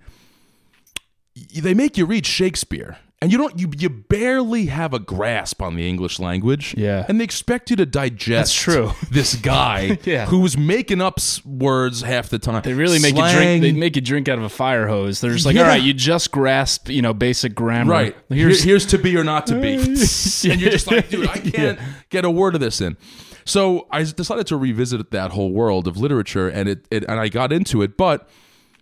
they 1.54 1.74
make 1.74 1.96
you 1.96 2.04
read 2.04 2.26
Shakespeare 2.26 2.98
and 3.22 3.30
you 3.30 3.36
don't 3.38 3.58
you 3.58 3.70
you 3.76 3.90
barely 3.90 4.66
have 4.66 4.94
a 4.94 4.98
grasp 4.98 5.60
on 5.60 5.76
the 5.76 5.86
English 5.88 6.18
language. 6.18 6.74
Yeah. 6.76 7.04
and 7.08 7.20
they 7.20 7.24
expect 7.24 7.68
you 7.70 7.76
to 7.76 7.86
digest. 7.86 8.28
That's 8.28 8.54
true. 8.54 8.92
This 9.10 9.34
guy, 9.36 9.98
Yeah. 10.04 10.26
who's 10.26 10.56
making 10.56 11.00
up 11.02 11.18
words 11.44 12.00
half 12.02 12.28
the 12.30 12.38
time. 12.38 12.62
They 12.62 12.72
really 12.74 12.98
make 12.98 13.16
you 13.16 13.30
drink. 13.30 13.62
They 13.62 13.72
make 13.72 13.96
you 13.96 14.02
drink 14.02 14.28
out 14.28 14.38
of 14.38 14.44
a 14.44 14.48
fire 14.48 14.86
hose. 14.86 15.20
They're 15.20 15.32
just 15.32 15.44
like, 15.46 15.56
Yeah. 15.56 15.62
all 15.62 15.68
right, 15.68 15.82
you 15.82 15.92
just 15.92 16.30
grasp, 16.30 16.88
you 16.88 17.02
know, 17.02 17.12
basic 17.12 17.54
grammar. 17.54 17.90
Right. 17.92 18.16
Here's 18.28 18.62
Here- 18.62 18.70
here's 18.72 18.86
to 18.86 18.98
be 18.98 19.16
or 19.16 19.24
not 19.24 19.46
to 19.48 19.60
be. 19.60 19.74
and 19.74 20.60
you're 20.60 20.70
just 20.70 20.86
like, 20.90 21.08
dude, 21.10 21.28
I 21.28 21.34
can't 21.38 21.78
Yeah. 21.78 21.84
get 22.08 22.24
a 22.24 22.30
word 22.30 22.54
of 22.54 22.60
this 22.60 22.80
in. 22.80 22.96
So 23.44 23.86
I 23.90 24.02
decided 24.04 24.46
to 24.48 24.56
revisit 24.56 25.10
that 25.10 25.32
whole 25.32 25.50
world 25.52 25.88
of 25.88 25.96
literature, 25.96 26.48
and 26.48 26.68
it, 26.68 26.86
it 26.90 27.04
and 27.08 27.18
I 27.18 27.28
got 27.28 27.52
into 27.52 27.82
it. 27.82 27.96
But 27.96 28.28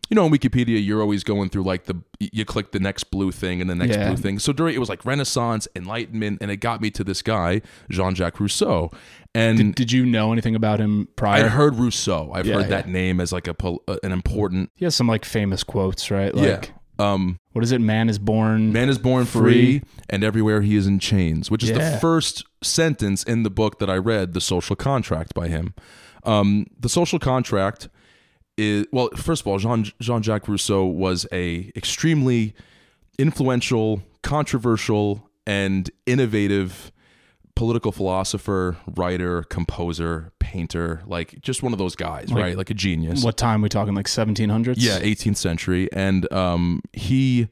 you 0.09 0.15
know, 0.15 0.25
on 0.25 0.31
Wikipedia, 0.31 0.85
you're 0.85 1.01
always 1.03 1.23
going 1.25 1.49
through 1.51 1.65
like 1.65 1.85
the 1.85 1.97
you 2.19 2.45
click 2.45 2.73
the 2.73 2.81
next 2.81 3.05
blue 3.11 3.31
thing 3.31 3.61
and 3.61 3.69
the 3.69 3.75
next 3.75 3.97
Yeah. 3.97 4.09
blue 4.09 4.17
thing. 4.17 4.39
So 4.39 4.53
during 4.53 4.75
it 4.75 4.79
was 4.79 4.89
like 4.89 5.05
Renaissance, 5.05 5.69
Enlightenment, 5.77 6.39
and 6.41 6.51
it 6.51 6.57
got 6.57 6.81
me 6.81 6.91
to 6.93 7.05
this 7.05 7.23
guy 7.23 7.61
Jean 7.91 8.15
Jacques 8.15 8.41
Rousseau. 8.41 8.91
And 9.35 9.75
Did 9.75 9.93
you 9.93 10.05
know 10.07 10.33
anything 10.33 10.55
about 10.55 10.81
him 10.81 11.09
prior? 11.17 11.45
I'd 11.45 11.51
heard 11.51 11.77
Rousseau. 11.77 12.33
I've 12.35 12.47
Yeah, 12.47 12.55
heard 12.55 12.63
yeah. 12.63 12.69
that 12.69 12.89
name 12.89 13.21
as 13.21 13.33
like 13.33 13.47
a 13.47 13.55
uh, 13.65 13.97
an 14.03 14.13
important 14.13 14.71
he 14.75 14.85
has 14.85 14.95
some 14.97 15.07
like 15.07 15.25
famous 15.25 15.63
quotes, 15.63 16.11
right? 16.11 16.35
Like, 16.35 16.45
yeah. 16.99 17.13
Um, 17.13 17.39
what 17.53 17.63
is 17.63 17.71
it? 17.71 17.81
Man 17.81 18.09
is 18.09 18.19
born. 18.19 18.73
Man 18.73 18.89
is 18.89 18.99
born 18.99 19.25
free, 19.25 19.79
Free. 19.79 19.83
and 20.11 20.25
everywhere 20.25 20.63
he 20.63 20.75
is 20.75 20.87
in 20.89 20.99
chains, 20.99 21.49
which 21.49 21.63
is 21.63 21.71
the 21.71 21.97
first 22.01 22.45
sentence 22.61 23.23
in 23.23 23.45
the 23.45 23.51
book 23.51 23.79
that 23.79 23.89
I 23.89 23.97
read, 23.99 24.33
The 24.33 24.41
Social 24.41 24.75
Contract 24.75 25.33
by 25.33 25.47
him. 25.47 25.75
Um, 26.25 26.67
the 26.77 26.89
Social 26.89 27.21
Contract 27.21 27.89
is 28.59 28.87
well, 28.93 29.09
first 29.17 29.41
of 29.43 29.47
all, 29.47 29.59
Jean 29.59 29.85
Jean 30.01 30.23
Jacques 30.23 30.49
Rousseau 30.49 30.85
was 30.85 31.27
a 31.33 31.73
extremely 31.75 32.55
influential, 33.19 34.03
controversial, 34.23 35.29
and 35.47 35.91
innovative 36.07 36.93
political 37.55 37.91
philosopher, 37.91 38.77
writer, 38.95 39.43
composer, 39.45 40.31
painter, 40.39 41.03
like 41.07 41.41
just 41.41 41.63
one 41.63 41.73
of 41.73 41.79
those 41.79 41.97
guys, 41.97 42.31
Like- 42.31 42.43
right? 42.43 42.57
Like 42.57 42.71
a 42.71 42.75
genius. 42.75 43.25
What 43.25 43.37
time 43.37 43.63
we 43.63 43.69
talking? 43.69 43.95
Like 43.95 44.07
1700s? 44.07 44.77
Yeah, 44.79 45.01
18th 45.01 45.37
century, 45.37 45.89
and 45.93 46.31
um, 46.33 46.83
he 46.93 47.49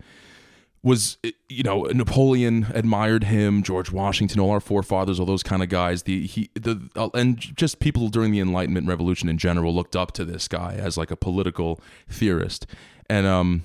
was, 0.86 1.18
you 1.48 1.64
know, 1.64 1.82
Napoleon 1.86 2.68
admired 2.72 3.24
him, 3.24 3.64
George 3.64 3.90
Washington, 3.90 4.38
all 4.38 4.52
our 4.52 4.60
forefathers, 4.60 5.18
all 5.18 5.26
those 5.26 5.42
kind 5.42 5.60
of 5.60 5.68
guys. 5.68 6.04
The 6.04 6.28
he 6.28 6.48
the 6.54 6.80
uh, 6.94 7.08
and 7.12 7.36
just 7.40 7.80
people 7.80 8.08
during 8.08 8.30
the 8.30 8.38
Enlightenment 8.38 8.86
Revolution 8.86 9.28
in 9.28 9.36
general 9.36 9.74
looked 9.74 9.96
up 9.96 10.12
to 10.12 10.24
this 10.24 10.46
guy 10.46 10.74
as 10.74 10.96
like 10.96 11.10
a 11.10 11.16
political 11.16 11.80
theorist. 12.08 12.66
And 13.10 13.26
um, 13.26 13.64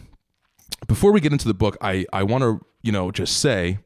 before 0.87 1.11
we 1.11 1.21
get 1.21 1.31
into 1.31 1.47
the 1.47 1.53
book, 1.53 1.77
I 1.79 2.07
I 2.11 2.23
want 2.23 2.41
to 2.41 2.65
you 2.81 2.91
know 2.91 3.11
just 3.11 3.37
say. 3.37 3.77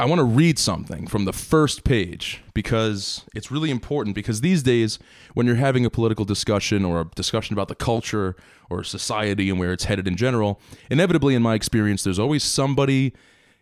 I 0.00 0.04
want 0.04 0.20
to 0.20 0.24
read 0.24 0.60
something 0.60 1.08
from 1.08 1.24
the 1.24 1.32
first 1.32 1.82
page 1.82 2.40
because 2.54 3.24
it's 3.34 3.50
really 3.50 3.68
important. 3.68 4.14
Because 4.14 4.42
these 4.42 4.62
days, 4.62 5.00
when 5.34 5.44
you're 5.44 5.56
having 5.56 5.84
a 5.84 5.90
political 5.90 6.24
discussion 6.24 6.84
or 6.84 7.00
a 7.00 7.04
discussion 7.16 7.52
about 7.52 7.66
the 7.66 7.74
culture 7.74 8.36
or 8.70 8.84
society 8.84 9.50
and 9.50 9.58
where 9.58 9.72
it's 9.72 9.84
headed 9.84 10.06
in 10.06 10.16
general, 10.16 10.60
inevitably, 10.90 11.34
in 11.34 11.42
my 11.42 11.54
experience, 11.54 12.02
there's 12.04 12.18
always 12.18 12.44
somebody 12.44 13.12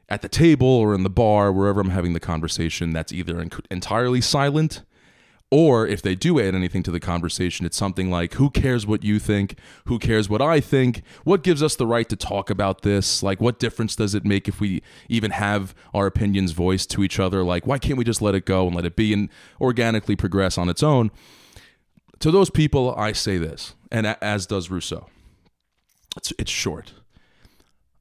at 0.08 0.22
the 0.22 0.28
table 0.28 0.68
or 0.68 0.94
in 0.94 1.02
the 1.02 1.10
bar, 1.10 1.52
wherever 1.52 1.80
I'm 1.80 1.90
having 1.90 2.12
the 2.12 2.20
conversation, 2.20 2.92
that's 2.92 3.12
either 3.12 3.40
en- 3.40 3.50
entirely 3.70 4.20
silent 4.20 4.82
Or 5.52 5.86
if 5.86 6.02
they 6.02 6.16
do 6.16 6.40
add 6.40 6.56
anything 6.56 6.82
to 6.82 6.90
the 6.90 6.98
conversation, 6.98 7.64
it's 7.66 7.76
something 7.76 8.10
like, 8.10 8.34
who 8.34 8.50
cares 8.50 8.84
what 8.84 9.04
you 9.04 9.20
think? 9.20 9.56
Who 9.84 10.00
cares 10.00 10.28
what 10.28 10.42
I 10.42 10.58
think? 10.58 11.02
What 11.22 11.44
gives 11.44 11.62
us 11.62 11.76
the 11.76 11.86
right 11.86 12.08
to 12.08 12.16
talk 12.16 12.50
about 12.50 12.82
this? 12.82 13.22
Like, 13.22 13.40
what 13.40 13.60
difference 13.60 13.94
does 13.94 14.12
it 14.14 14.25
make 14.25 14.48
if 14.48 14.60
we 14.60 14.82
even 15.08 15.30
have 15.30 15.72
our 15.94 16.06
opinions 16.06 16.50
voiced 16.50 16.90
to 16.90 17.04
each 17.04 17.20
other? 17.20 17.44
Like, 17.44 17.64
why 17.64 17.78
can't 17.78 17.96
we 17.96 18.02
just 18.02 18.20
let 18.20 18.34
it 18.34 18.44
go 18.44 18.66
and 18.66 18.75
let 18.75 18.84
it 18.84 18.96
be 18.96 19.12
and 19.12 19.28
organically 19.60 20.16
progress 20.16 20.58
on 20.58 20.68
its 20.68 20.82
own? 20.82 21.12
To 22.20 22.30
those 22.30 22.50
people, 22.50 22.94
I 22.96 23.12
say 23.12 23.38
this, 23.38 23.75
and 23.90 24.06
as 24.06 24.46
does 24.46 24.70
Rousseau. 24.70 25.08
It's, 26.16 26.32
it's 26.38 26.50
short. 26.50 26.94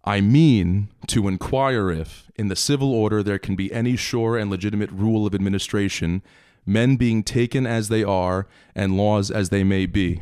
I 0.04 0.22
mean 0.22 0.90
to 1.08 1.28
inquire 1.28 1.90
if, 1.90 2.32
in 2.36 2.48
the 2.48 2.56
civil 2.56 2.94
order, 2.94 3.24
there 3.24 3.40
can 3.40 3.56
be 3.56 3.74
any 3.74 3.96
sure 3.96 4.38
and 4.38 4.50
legitimate 4.50 4.92
rule 4.92 5.26
of 5.26 5.36
administration, 5.36 6.22
men 6.66 6.96
being 6.96 7.24
taken 7.24 7.66
as 7.68 7.90
they 7.90 8.04
are, 8.04 8.48
and 8.74 8.98
laws 8.98 9.32
as 9.32 9.50
they 9.50 9.64
may 9.64 9.86
be. 9.86 10.22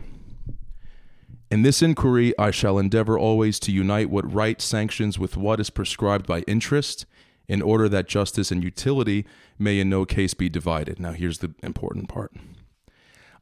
In 1.52 1.62
this 1.62 1.82
inquiry, 1.84 2.34
I 2.40 2.50
shall 2.50 2.80
endeavor 2.80 3.20
always 3.20 3.60
to 3.60 3.72
unite 3.72 4.10
what 4.10 4.34
right 4.34 4.60
sanctions 4.60 5.20
with 5.20 5.38
what 5.38 5.60
is 5.60 5.70
prescribed 5.70 6.26
by 6.26 6.40
interest, 6.42 7.06
in 7.48 7.62
order 7.62 7.88
that 7.90 8.08
justice 8.08 8.52
and 8.52 8.64
utility 8.64 9.26
may 9.60 9.80
in 9.80 9.90
no 9.90 10.06
case 10.06 10.34
be 10.34 10.50
divided. 10.50 11.00
Now, 11.00 11.12
here's 11.12 11.40
the 11.40 11.54
important 11.62 12.10
part. 12.10 12.32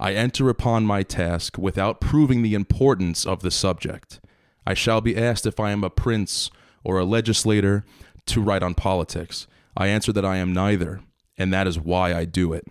I 0.01 0.13
enter 0.13 0.49
upon 0.49 0.83
my 0.87 1.03
task 1.03 1.59
without 1.59 2.01
proving 2.01 2.41
the 2.41 2.55
importance 2.55 3.23
of 3.23 3.43
the 3.43 3.51
subject. 3.51 4.19
I 4.65 4.73
shall 4.73 4.99
be 4.99 5.15
asked 5.15 5.45
if 5.45 5.59
I 5.59 5.69
am 5.69 5.83
a 5.83 5.91
prince 5.91 6.49
or 6.83 6.97
a 6.97 7.05
legislator 7.05 7.85
to 8.25 8.41
write 8.41 8.63
on 8.63 8.73
politics. 8.73 9.45
I 9.77 9.89
answer 9.89 10.11
that 10.13 10.25
I 10.25 10.37
am 10.37 10.53
neither, 10.53 11.01
and 11.37 11.53
that 11.53 11.67
is 11.67 11.79
why 11.79 12.15
I 12.15 12.25
do 12.25 12.51
it. 12.51 12.65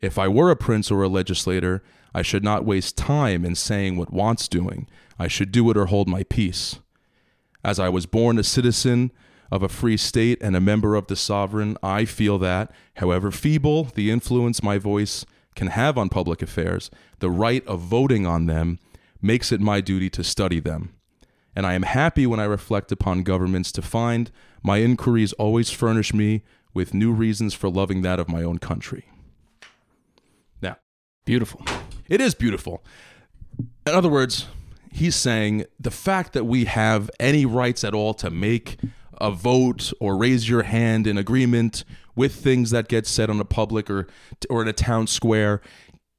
If 0.00 0.18
I 0.18 0.26
were 0.26 0.50
a 0.50 0.56
prince 0.56 0.90
or 0.90 1.04
a 1.04 1.08
legislator, 1.08 1.84
I 2.12 2.22
should 2.22 2.42
not 2.42 2.64
waste 2.64 2.96
time 2.96 3.44
in 3.44 3.54
saying 3.54 3.96
what 3.96 4.12
wants 4.12 4.48
doing. 4.48 4.88
I 5.20 5.28
should 5.28 5.52
do 5.52 5.70
it 5.70 5.76
or 5.76 5.86
hold 5.86 6.08
my 6.08 6.24
peace. 6.24 6.80
As 7.64 7.78
I 7.78 7.90
was 7.90 8.06
born 8.06 8.40
a 8.40 8.44
citizen 8.44 9.12
of 9.52 9.62
a 9.62 9.68
free 9.68 9.96
state 9.96 10.38
and 10.40 10.56
a 10.56 10.60
member 10.60 10.96
of 10.96 11.06
the 11.06 11.16
sovereign, 11.16 11.76
I 11.80 12.06
feel 12.06 12.38
that, 12.38 12.72
however 12.96 13.30
feeble 13.30 13.84
the 13.84 14.10
influence 14.10 14.64
my 14.64 14.78
voice 14.78 15.24
can 15.54 15.68
have 15.68 15.98
on 15.98 16.08
public 16.08 16.42
affairs, 16.42 16.90
the 17.18 17.30
right 17.30 17.66
of 17.66 17.80
voting 17.80 18.26
on 18.26 18.46
them 18.46 18.78
makes 19.20 19.50
it 19.52 19.60
my 19.60 19.80
duty 19.80 20.08
to 20.10 20.22
study 20.22 20.60
them. 20.60 20.94
And 21.56 21.66
I 21.66 21.74
am 21.74 21.82
happy 21.82 22.26
when 22.26 22.38
I 22.38 22.44
reflect 22.44 22.92
upon 22.92 23.24
governments 23.24 23.72
to 23.72 23.82
find 23.82 24.30
my 24.62 24.78
inquiries 24.78 25.32
always 25.34 25.70
furnish 25.70 26.14
me 26.14 26.42
with 26.72 26.94
new 26.94 27.12
reasons 27.12 27.54
for 27.54 27.68
loving 27.68 28.02
that 28.02 28.20
of 28.20 28.28
my 28.28 28.42
own 28.42 28.58
country. 28.58 29.06
Now, 30.62 30.76
Beautiful. 31.24 31.64
it 32.08 32.20
is 32.20 32.34
beautiful. 32.34 32.84
In 33.58 33.94
other 33.94 34.08
words, 34.08 34.46
he's 34.92 35.16
saying 35.16 35.64
the 35.80 35.90
fact 35.90 36.32
that 36.34 36.44
we 36.44 36.66
have 36.66 37.10
any 37.18 37.44
rights 37.44 37.82
at 37.82 37.94
all 37.94 38.14
to 38.14 38.30
make 38.30 38.76
a 39.20 39.30
vote 39.30 39.92
or 40.00 40.16
raise 40.16 40.48
your 40.48 40.62
hand 40.62 41.06
in 41.06 41.18
agreement 41.18 41.84
with 42.18 42.34
things 42.34 42.70
that 42.70 42.88
get 42.88 43.06
said 43.06 43.30
on 43.30 43.40
a 43.40 43.44
public 43.44 43.88
or 43.88 44.06
or 44.50 44.60
in 44.60 44.68
a 44.68 44.72
town 44.72 45.06
square, 45.06 45.62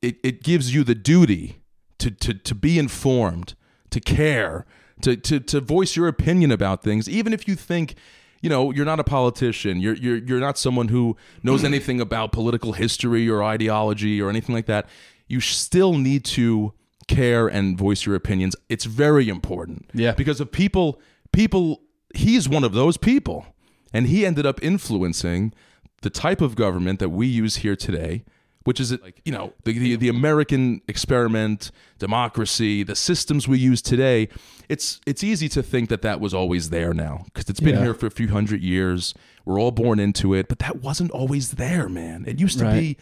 it, 0.01 0.17
it 0.23 0.41
gives 0.43 0.73
you 0.73 0.83
the 0.83 0.95
duty 0.95 1.59
to, 1.99 2.09
to, 2.09 2.33
to 2.33 2.55
be 2.55 2.79
informed, 2.79 3.55
to 3.91 3.99
care, 3.99 4.65
to, 5.01 5.15
to, 5.17 5.39
to 5.39 5.59
voice 5.59 5.95
your 5.95 6.07
opinion 6.07 6.51
about 6.51 6.81
things, 6.83 7.07
even 7.07 7.33
if 7.33 7.47
you 7.47 7.55
think 7.55 7.95
you 8.41 8.49
know 8.49 8.71
you're 8.71 8.85
not 8.85 9.01
a 9.01 9.03
politician 9.03 9.81
you're 9.81 9.95
you're 9.95 10.15
you're 10.15 10.39
not 10.39 10.57
someone 10.57 10.87
who 10.87 11.17
knows 11.43 11.61
anything 11.71 11.99
about 11.99 12.31
political 12.31 12.71
history 12.71 13.29
or 13.29 13.43
ideology 13.43 14.21
or 14.21 14.29
anything 14.29 14.55
like 14.55 14.65
that. 14.65 14.87
You 15.27 15.41
still 15.41 15.93
need 15.97 16.23
to 16.25 16.73
care 17.07 17.47
and 17.47 17.77
voice 17.77 18.05
your 18.05 18.15
opinions. 18.15 18.55
It's 18.69 18.85
very 18.85 19.27
important. 19.29 19.89
Yeah. 19.93 20.13
because 20.13 20.39
of 20.39 20.51
people 20.51 21.01
people 21.33 21.81
he's 22.15 22.47
one 22.47 22.63
of 22.63 22.71
those 22.71 22.95
people 22.95 23.45
and 23.93 24.07
he 24.07 24.25
ended 24.25 24.45
up 24.45 24.63
influencing 24.63 25.53
the 26.01 26.09
type 26.09 26.41
of 26.41 26.55
government 26.55 26.99
that 26.99 27.09
we 27.09 27.27
use 27.27 27.57
here 27.57 27.75
today 27.75 28.23
which 28.65 28.79
is 28.79 28.91
like 29.01 29.19
you 29.25 29.31
know 29.31 29.53
the, 29.63 29.71
the 29.71 29.95
the 29.95 30.09
American 30.09 30.81
experiment, 30.87 31.71
democracy, 31.97 32.83
the 32.83 32.95
systems 32.95 33.47
we 33.47 33.57
use 33.57 33.81
today. 33.81 34.27
It's 34.67 34.99
it's 35.07 35.23
easy 35.23 35.47
to 35.49 35.63
think 35.63 35.87
that 35.89 36.01
that 36.01 36.19
was 36.19 36.33
always 36.33 36.69
there 36.69 36.93
now 36.93 37.21
because 37.25 37.49
it's 37.49 37.61
been 37.61 37.75
Yeah. 37.75 37.83
here 37.85 37.93
for 37.93 38.05
a 38.07 38.11
few 38.11 38.27
hundred 38.27 38.61
years. 38.61 39.13
We're 39.45 39.59
all 39.59 39.71
born 39.71 39.97
into 39.99 40.33
it, 40.33 40.49
but 40.49 40.59
that 40.59 40.83
wasn't 40.83 41.09
always 41.11 41.51
there, 41.51 41.87
man. 41.87 42.25
It 42.27 42.39
used 42.39 42.59
to 42.59 42.65
Right. 42.65 42.79
be 42.79 42.97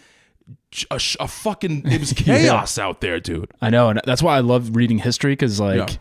a, 0.92 1.02
a 1.20 1.28
fucking 1.28 1.88
it 1.88 2.00
was 2.00 2.14
chaos 2.16 2.78
out 2.78 3.02
there, 3.02 3.20
dude. 3.20 3.52
I 3.60 3.72
know, 3.72 3.90
and 3.90 4.00
that's 4.06 4.22
why 4.22 4.38
I 4.38 4.42
love 4.42 4.76
reading 4.76 5.00
history 5.00 5.32
because 5.34 5.60
like 5.60 5.90
Yeah. 5.90 5.96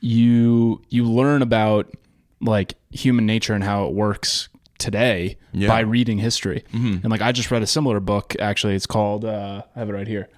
you 0.00 0.82
you 0.90 1.04
learn 1.04 1.42
about 1.42 1.94
like 2.40 2.74
human 2.90 3.24
nature 3.24 3.54
and 3.54 3.64
how 3.64 3.86
it 3.86 3.94
works 3.94 4.48
today 4.78 5.36
Yeah. 5.52 5.68
Mm-hmm. 5.68 5.68
by 5.68 5.80
reading 5.80 6.18
history. 6.18 6.64
And 6.72 7.08
like 7.10 7.22
I 7.22 7.32
just 7.32 7.50
read 7.50 7.62
a 7.62 7.66
similar 7.66 8.00
book. 8.00 8.34
Actually, 8.40 8.74
it's 8.74 8.86
called 8.86 9.24
uh, 9.24 9.62
I 9.74 9.78
have 9.78 9.88
it 9.88 9.92
right 9.92 10.08
here. 10.08 10.28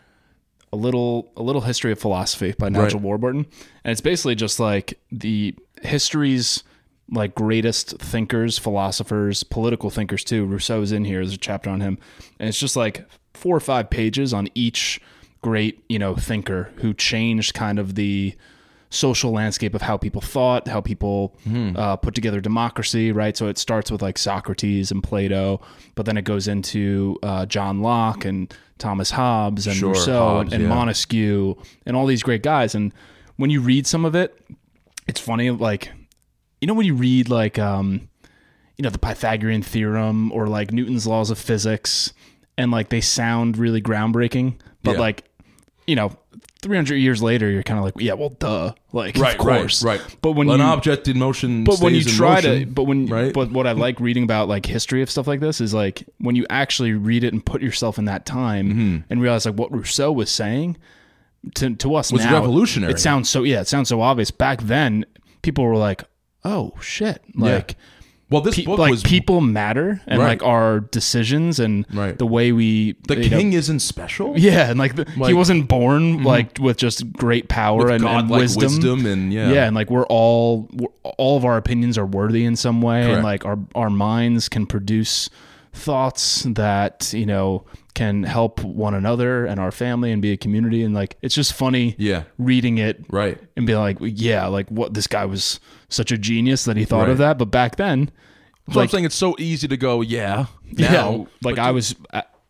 A 0.73 0.76
little 0.76 1.33
a 1.37 1.42
little 1.42 1.62
history 1.62 1.92
of 1.92 1.99
philosophy 1.99 2.54
by 2.59 2.68
Nigel 2.68 3.00
Warburton, 3.00 3.47
and 3.85 3.90
it's 3.92 4.02
basically 4.02 4.35
just 4.35 4.61
like 4.61 4.99
the 5.11 5.54
history's 5.83 6.62
like 7.11 7.35
greatest 7.35 7.99
thinkers, 7.99 8.59
philosophers, 8.59 9.42
political 9.45 9.88
thinkers 9.88 10.23
too. 10.25 10.45
Rousseau's 10.45 10.92
in 10.92 11.07
here. 11.07 11.21
There's 11.21 11.33
a 11.33 11.38
chapter 11.38 11.71
on 11.71 11.80
him, 11.80 11.97
and 12.38 12.49
it's 12.50 12.59
just 12.61 12.76
like 12.76 13.09
four 13.33 13.57
or 13.57 13.61
five 13.61 13.88
pages 13.88 14.35
on 14.35 14.49
each 14.54 15.00
great 15.40 15.83
you 15.88 15.99
know 15.99 16.14
thinker 16.16 16.71
who 16.76 16.92
changed 16.92 17.54
kind 17.54 17.78
of 17.78 17.95
the 17.95 18.35
social 18.90 19.33
landscape 19.33 19.75
of 19.75 19.83
how 19.83 19.97
people 19.97 20.21
thought, 20.23 20.66
how 20.68 20.80
people 20.80 21.37
uh, 21.76 21.97
put 21.97 22.14
together 22.14 22.40
democracy, 22.40 23.12
right? 23.12 23.37
So 23.37 23.49
it 23.49 23.59
starts 23.59 23.90
with 23.90 24.00
like 24.00 24.16
Socrates 24.18 24.90
and 24.90 25.02
Plato, 25.02 25.61
but 25.95 26.07
then 26.07 26.16
it 26.16 26.23
goes 26.25 26.49
into 26.49 27.18
uh, 27.23 27.45
John 27.47 27.83
Locke 27.83 28.25
and 28.25 28.52
Thomas 28.78 29.11
Hobbes 29.11 29.66
and 29.66 29.76
Sure, 29.76 29.90
Rousseau 29.90 30.18
Hobbes, 30.38 30.52
and, 30.52 30.62
and 30.62 30.71
yeah. 30.71 30.75
Montesquieu 30.76 31.54
and 31.85 31.97
all 31.97 32.07
these 32.07 32.23
great 32.23 32.42
guys. 32.42 32.75
And 32.75 32.92
when 33.37 33.50
you 33.50 33.61
read 33.61 33.87
some 33.87 34.04
of 34.04 34.14
it, 34.14 34.38
it's 35.07 35.21
funny, 35.21 35.50
like, 35.50 35.90
you 36.61 36.66
know, 36.66 36.75
when 36.75 36.87
you 36.87 36.95
read 36.95 37.28
like, 37.28 37.59
um, 37.59 38.09
you 38.76 38.83
know, 38.83 38.90
the 38.90 38.99
Pythagorean 38.99 39.62
theorem 39.62 40.33
or 40.33 40.47
like 40.47 40.73
Newton's 40.73 41.07
laws 41.07 41.30
of 41.30 41.38
physics, 41.38 42.12
and 42.57 42.71
like 42.71 42.88
they 42.88 43.00
sound 43.00 43.57
really 43.59 43.83
groundbreaking, 43.83 44.54
but 44.83 44.92
Yeah. 44.92 45.00
like, 45.00 45.25
you 45.87 45.95
know, 45.97 46.11
300 46.62 46.96
years 46.96 47.22
later, 47.22 47.48
you're 47.48 47.62
kind 47.62 47.78
of 47.78 47.84
like, 47.84 47.94
yeah, 47.98 48.14
well, 48.14 48.30
duh. 48.30 48.72
Like, 48.92 49.16
of 49.16 49.38
course. 49.38 49.82
right. 49.84 50.00
But 50.22 50.32
when 50.32 50.50
an 50.50 50.58
you, 50.58 50.64
object 50.66 51.06
in 51.06 51.18
motion, 51.18 51.62
but 51.64 51.78
when 51.78 51.94
you 51.94 52.02
try 52.02 52.40
to, 52.40 52.66
but 52.66 52.84
when, 52.84 53.06
right? 53.06 53.32
but 53.32 53.52
what 53.52 53.66
I 53.66 53.72
like 53.72 54.00
reading 54.00 54.24
about 54.24 54.48
like 54.48 54.66
history 54.66 55.00
of 55.02 55.10
stuff 55.10 55.26
like 55.28 55.40
this 55.40 55.60
is 55.60 55.72
like 55.72 56.02
when 56.18 56.34
you 56.34 56.46
actually 56.50 56.94
read 56.94 57.22
it 57.22 57.32
and 57.32 57.44
put 57.44 57.62
yourself 57.62 57.98
in 57.98 58.06
that 58.06 58.26
time 58.26 58.68
Mm-hmm. 58.68 58.96
and 59.10 59.22
realize 59.22 59.46
like 59.46 59.54
what 59.54 59.70
Rousseau 59.72 60.10
was 60.10 60.30
saying 60.30 60.76
to, 61.54 61.76
to 61.76 61.94
us 61.94 62.10
Was 62.12 62.24
now, 62.24 62.34
revolutionary. 62.34 62.92
It 62.92 62.98
sounds 62.98 63.30
so, 63.30 63.44
yeah, 63.44 63.60
it 63.60 63.68
sounds 63.68 63.88
so 63.88 64.00
obvious. 64.00 64.30
Back 64.32 64.62
then, 64.62 65.06
people 65.42 65.64
were 65.64 65.76
like, 65.76 66.02
oh 66.44 66.72
shit. 66.80 67.22
Like, 67.36 67.76
well, 68.30 68.42
this 68.42 68.56
pe- 68.56 68.64
book 68.64 68.78
like 68.78 68.90
was 68.90 69.02
people 69.02 69.40
matter 69.40 70.00
and 70.06 70.18
Right. 70.20 70.28
like 70.28 70.42
our 70.42 70.80
decisions 70.80 71.58
and 71.58 71.87
Right. 71.92 72.18
the 72.18 72.26
way 72.26 72.52
we, 72.52 72.94
the 73.06 73.23
you 73.25 73.30
know, 73.30 73.38
king 73.38 73.52
isn't 73.54 73.80
special. 73.80 74.35
yeah, 74.38 74.68
and 74.70 74.78
like, 74.78 74.97
the, 74.97 75.04
he 75.04 75.18
Like- 75.20 75.30
mm-hmm. 75.30 75.38
wasn't 75.38 75.68
born 75.68 76.23
like 76.25 76.58
with 76.61 76.76
just 76.76 77.11
great 77.14 77.49
power 77.49 77.88
and, 77.88 78.04
and 78.04 78.28
wisdom. 78.28 78.62
wisdom 78.64 79.06
and 79.06 79.32
yeah. 79.32 79.50
yeah, 79.52 79.64
and 79.66 79.75
like 79.75 79.90
we're 79.90 80.06
all 80.06 80.68
we're, 80.73 80.88
all 81.16 81.37
of 81.37 81.44
our 81.44 81.56
opinions 81.56 81.97
are 81.97 82.06
worthy 82.06 82.44
in 82.44 82.54
some 82.56 82.82
way, 82.82 83.02
Correct. 83.02 83.14
and 83.14 83.25
like 83.25 83.44
our 83.47 83.58
our 83.75 83.90
minds 83.90 84.49
can 84.49 84.66
produce 84.66 85.30
thoughts 85.72 86.42
that 86.42 87.12
you 87.14 87.26
know 87.26 87.64
can 87.94 88.22
help 88.22 88.62
one 88.62 88.94
another 88.94 89.44
and 89.44 89.58
our 89.58 89.72
family 89.72 90.12
and 90.12 90.22
be 90.22 90.30
a 90.32 90.37
community, 90.37 90.82
and 90.82 90.94
like 90.94 91.16
it's 91.22 91.34
just 91.34 91.52
funny, 91.52 91.94
Yeah. 91.98 92.25
reading 92.38 92.78
it 92.78 93.04
Right. 93.10 93.38
and 93.56 93.66
being 93.66 93.78
like, 93.78 93.96
yeah, 94.00 94.46
like 94.46 94.68
what 94.68 94.94
this 94.94 95.06
guy 95.08 95.25
was 95.25 95.58
such 95.88 96.12
a 96.12 96.18
genius 96.18 96.64
that 96.64 96.76
he 96.76 96.84
thought 96.84 97.02
Right. 97.02 97.10
of 97.10 97.18
that, 97.18 97.38
but 97.38 97.46
back 97.46 97.76
then, 97.76 98.10
So 98.72 98.80
I'm 98.80 98.88
saying 98.88 99.04
it's 99.04 99.14
so 99.16 99.34
easy 99.38 99.66
to 99.68 99.76
go, 99.76 100.00
yeah, 100.02 100.46
yeah, 100.70 101.25
like 101.42 101.58
I 101.58 101.70
was 101.72 101.96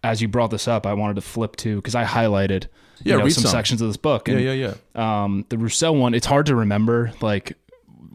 as 0.05 0.21
you 0.23 0.29
brought 0.29 0.51
this 0.51 0.69
up, 0.69 0.87
I 0.87 0.95
wanted 0.95 1.15
to 1.15 1.23
flip 1.23 1.57
to 1.57 1.77
because 1.77 1.95
I 1.95 2.05
highlighted 2.05 2.65
you 3.05 3.13
Yeah, 3.13 3.17
know, 3.19 3.25
read 3.25 3.33
some, 3.33 3.43
some. 3.45 3.53
sections 3.53 3.81
of 3.81 3.89
this 3.89 3.97
book. 3.97 4.29
yeah, 4.29 4.39
yeah, 4.39 4.73
yeah. 4.97 5.23
um, 5.25 5.45
the 5.49 5.57
Rousseau 5.59 5.93
one, 5.93 6.13
it's 6.15 6.27
hard 6.27 6.47
to 6.47 6.55
remember 6.57 7.13
like 7.21 7.57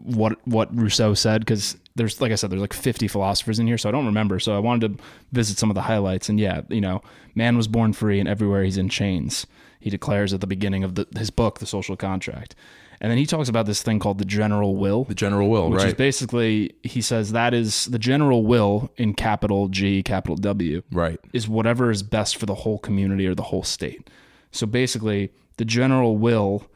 what 0.02 0.36
what 0.46 0.68
Rousseau 0.76 1.14
said 1.14 1.40
because 1.40 1.76
there's 1.96 2.20
like 2.20 2.32
I 2.32 2.34
said, 2.34 2.50
there's 2.50 2.60
like 2.60 2.72
50 2.72 3.08
philosophers 3.08 3.58
in 3.58 3.66
here, 3.66 3.78
so 3.78 3.88
I 3.88 3.92
don't 3.92 4.06
remember. 4.06 4.38
So 4.40 4.54
I 4.56 4.58
wanted 4.58 4.98
to 4.98 5.04
visit 5.32 5.58
some 5.58 5.70
of 5.70 5.74
the 5.74 5.82
highlights, 5.82 6.28
and 6.28 6.40
yeah, 6.40 6.62
you 6.68 6.80
know, 6.80 7.02
man 7.34 7.56
was 7.56 7.68
born 7.68 7.92
free, 7.92 8.18
and 8.20 8.28
everywhere 8.28 8.64
he's 8.64 8.76
in 8.76 8.88
chains. 8.88 9.46
He 9.80 9.90
declares 9.90 10.32
at 10.32 10.40
the 10.40 10.46
beginning 10.46 10.82
of 10.82 10.94
the, 10.94 11.06
his 11.16 11.30
book, 11.30 11.58
The 11.58 11.66
Social 11.66 11.94
Contract, 11.94 12.54
And 13.02 13.10
then 13.10 13.18
he 13.18 13.26
talks 13.26 13.50
about 13.50 13.66
this 13.66 13.82
thing 13.82 13.98
called 13.98 14.16
the 14.16 14.24
general 14.24 14.76
will, 14.76 15.04
The 15.04 15.14
general 15.14 15.50
will, 15.50 15.68
which 15.70 15.80
is 15.80 15.84
right? 15.84 15.96
basically 15.96 16.74
he 16.82 17.02
says 17.02 17.32
that 17.32 17.52
is 17.52 17.84
the 17.86 17.98
general 17.98 18.44
will 18.44 18.90
in 18.96 19.12
capital 19.12 19.68
G, 19.68 20.02
capital 20.02 20.36
W, 20.36 20.82
right. 20.90 21.20
is 21.34 21.48
whatever 21.48 21.90
is 21.90 22.02
best 22.02 22.36
for 22.36 22.46
the 22.46 22.54
whole 22.54 22.78
community 22.78 23.26
or 23.26 23.34
the 23.34 23.42
whole 23.42 23.62
state. 23.62 24.08
So 24.52 24.66
basically, 24.66 25.30
the 25.58 25.64
general 25.66 26.16
will 26.16 26.66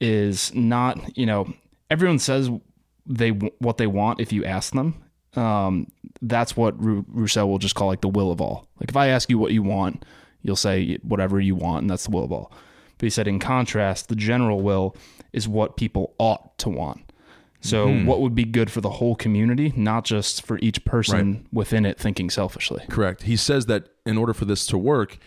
is 0.00 0.54
not, 0.54 1.16
you 1.16 1.24
know, 1.24 1.52
everyone 1.90 2.18
says 2.18 2.50
they 3.08 3.30
what 3.30 3.78
they 3.78 3.86
want 3.86 4.20
if 4.20 4.32
you 4.32 4.44
ask 4.44 4.72
them. 4.72 5.02
Um, 5.34 5.88
that's 6.22 6.56
what 6.56 6.80
Ru- 6.82 7.04
Rousseau 7.08 7.46
will 7.46 7.58
just 7.58 7.74
call 7.74 7.88
like 7.88 8.00
the 8.00 8.08
will 8.08 8.30
of 8.30 8.40
all. 8.40 8.68
Like 8.80 8.88
if 8.88 8.96
I 8.96 9.08
ask 9.08 9.30
you 9.30 9.38
what 9.38 9.52
you 9.52 9.62
want, 9.62 10.04
you'll 10.42 10.56
say 10.56 10.98
whatever 11.02 11.40
you 11.40 11.54
want, 11.54 11.82
and 11.82 11.90
that's 11.90 12.04
the 12.04 12.10
will 12.10 12.24
of 12.24 12.32
all. 12.32 12.52
But 12.98 13.06
he 13.06 13.10
said, 13.10 13.28
in 13.28 13.38
contrast, 13.38 14.08
the 14.08 14.16
general 14.16 14.60
will 14.60 14.96
is 15.32 15.46
what 15.46 15.76
people 15.76 16.14
ought 16.18 16.58
to 16.58 16.68
want. 16.68 17.12
So 17.60 18.04
what 18.04 18.20
would 18.20 18.36
be 18.36 18.44
good 18.44 18.70
for 18.70 18.80
the 18.80 18.90
whole 18.90 19.16
community, 19.16 19.72
not 19.76 20.04
just 20.04 20.46
for 20.46 20.58
each 20.60 20.84
person 20.84 21.48
within 21.52 21.84
it 21.84 21.98
thinking 21.98 22.30
selfishly. 22.30 22.84
Correct. 22.88 23.24
He 23.24 23.36
says 23.36 23.66
that 23.66 23.88
in 24.06 24.16
order 24.16 24.32
for 24.32 24.44
this 24.44 24.64
to 24.66 24.78
work, 24.78 25.18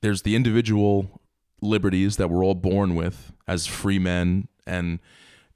there's 0.00 0.22
the 0.22 0.34
individual 0.34 1.20
liberties 1.60 2.16
that 2.16 2.30
we're 2.30 2.42
all 2.42 2.54
born 2.54 2.94
with 2.94 3.32
as 3.46 3.66
free 3.66 3.98
men 3.98 4.48
and 4.66 4.98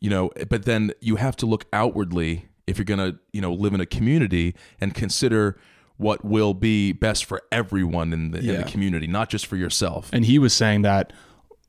you 0.02 0.10
know, 0.10 0.32
but 0.48 0.64
then 0.64 0.90
you 1.00 1.14
have 1.14 1.36
to 1.36 1.46
look 1.46 1.66
outwardly 1.72 2.46
if 2.66 2.76
you're 2.76 2.84
going 2.84 2.98
to, 2.98 3.16
you 3.32 3.40
know, 3.40 3.52
live 3.52 3.72
in 3.72 3.80
a 3.80 3.86
community 3.86 4.52
and 4.80 4.94
consider 4.94 5.56
what 5.96 6.24
will 6.24 6.54
be 6.54 6.90
best 6.90 7.24
for 7.24 7.40
everyone 7.52 8.12
in 8.12 8.32
the, 8.32 8.38
in 8.40 8.56
the 8.56 8.64
community, 8.64 9.06
not 9.06 9.28
just 9.28 9.46
for 9.46 9.54
yourself. 9.54 10.10
And 10.12 10.24
he 10.24 10.40
was 10.40 10.52
saying 10.52 10.82
that 10.82 11.12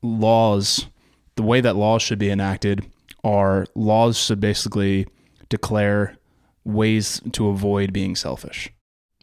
laws, 0.02 0.86
the 1.36 1.44
way 1.44 1.60
that 1.60 1.76
laws 1.76 2.02
should 2.02 2.18
be 2.18 2.28
enacted, 2.28 2.84
are 3.22 3.66
laws 3.76 4.18
should 4.18 4.40
basically 4.40 5.06
declare 5.48 6.16
ways 6.64 7.20
to 7.32 7.46
avoid 7.46 7.92
being 7.92 8.16
selfish. 8.16 8.68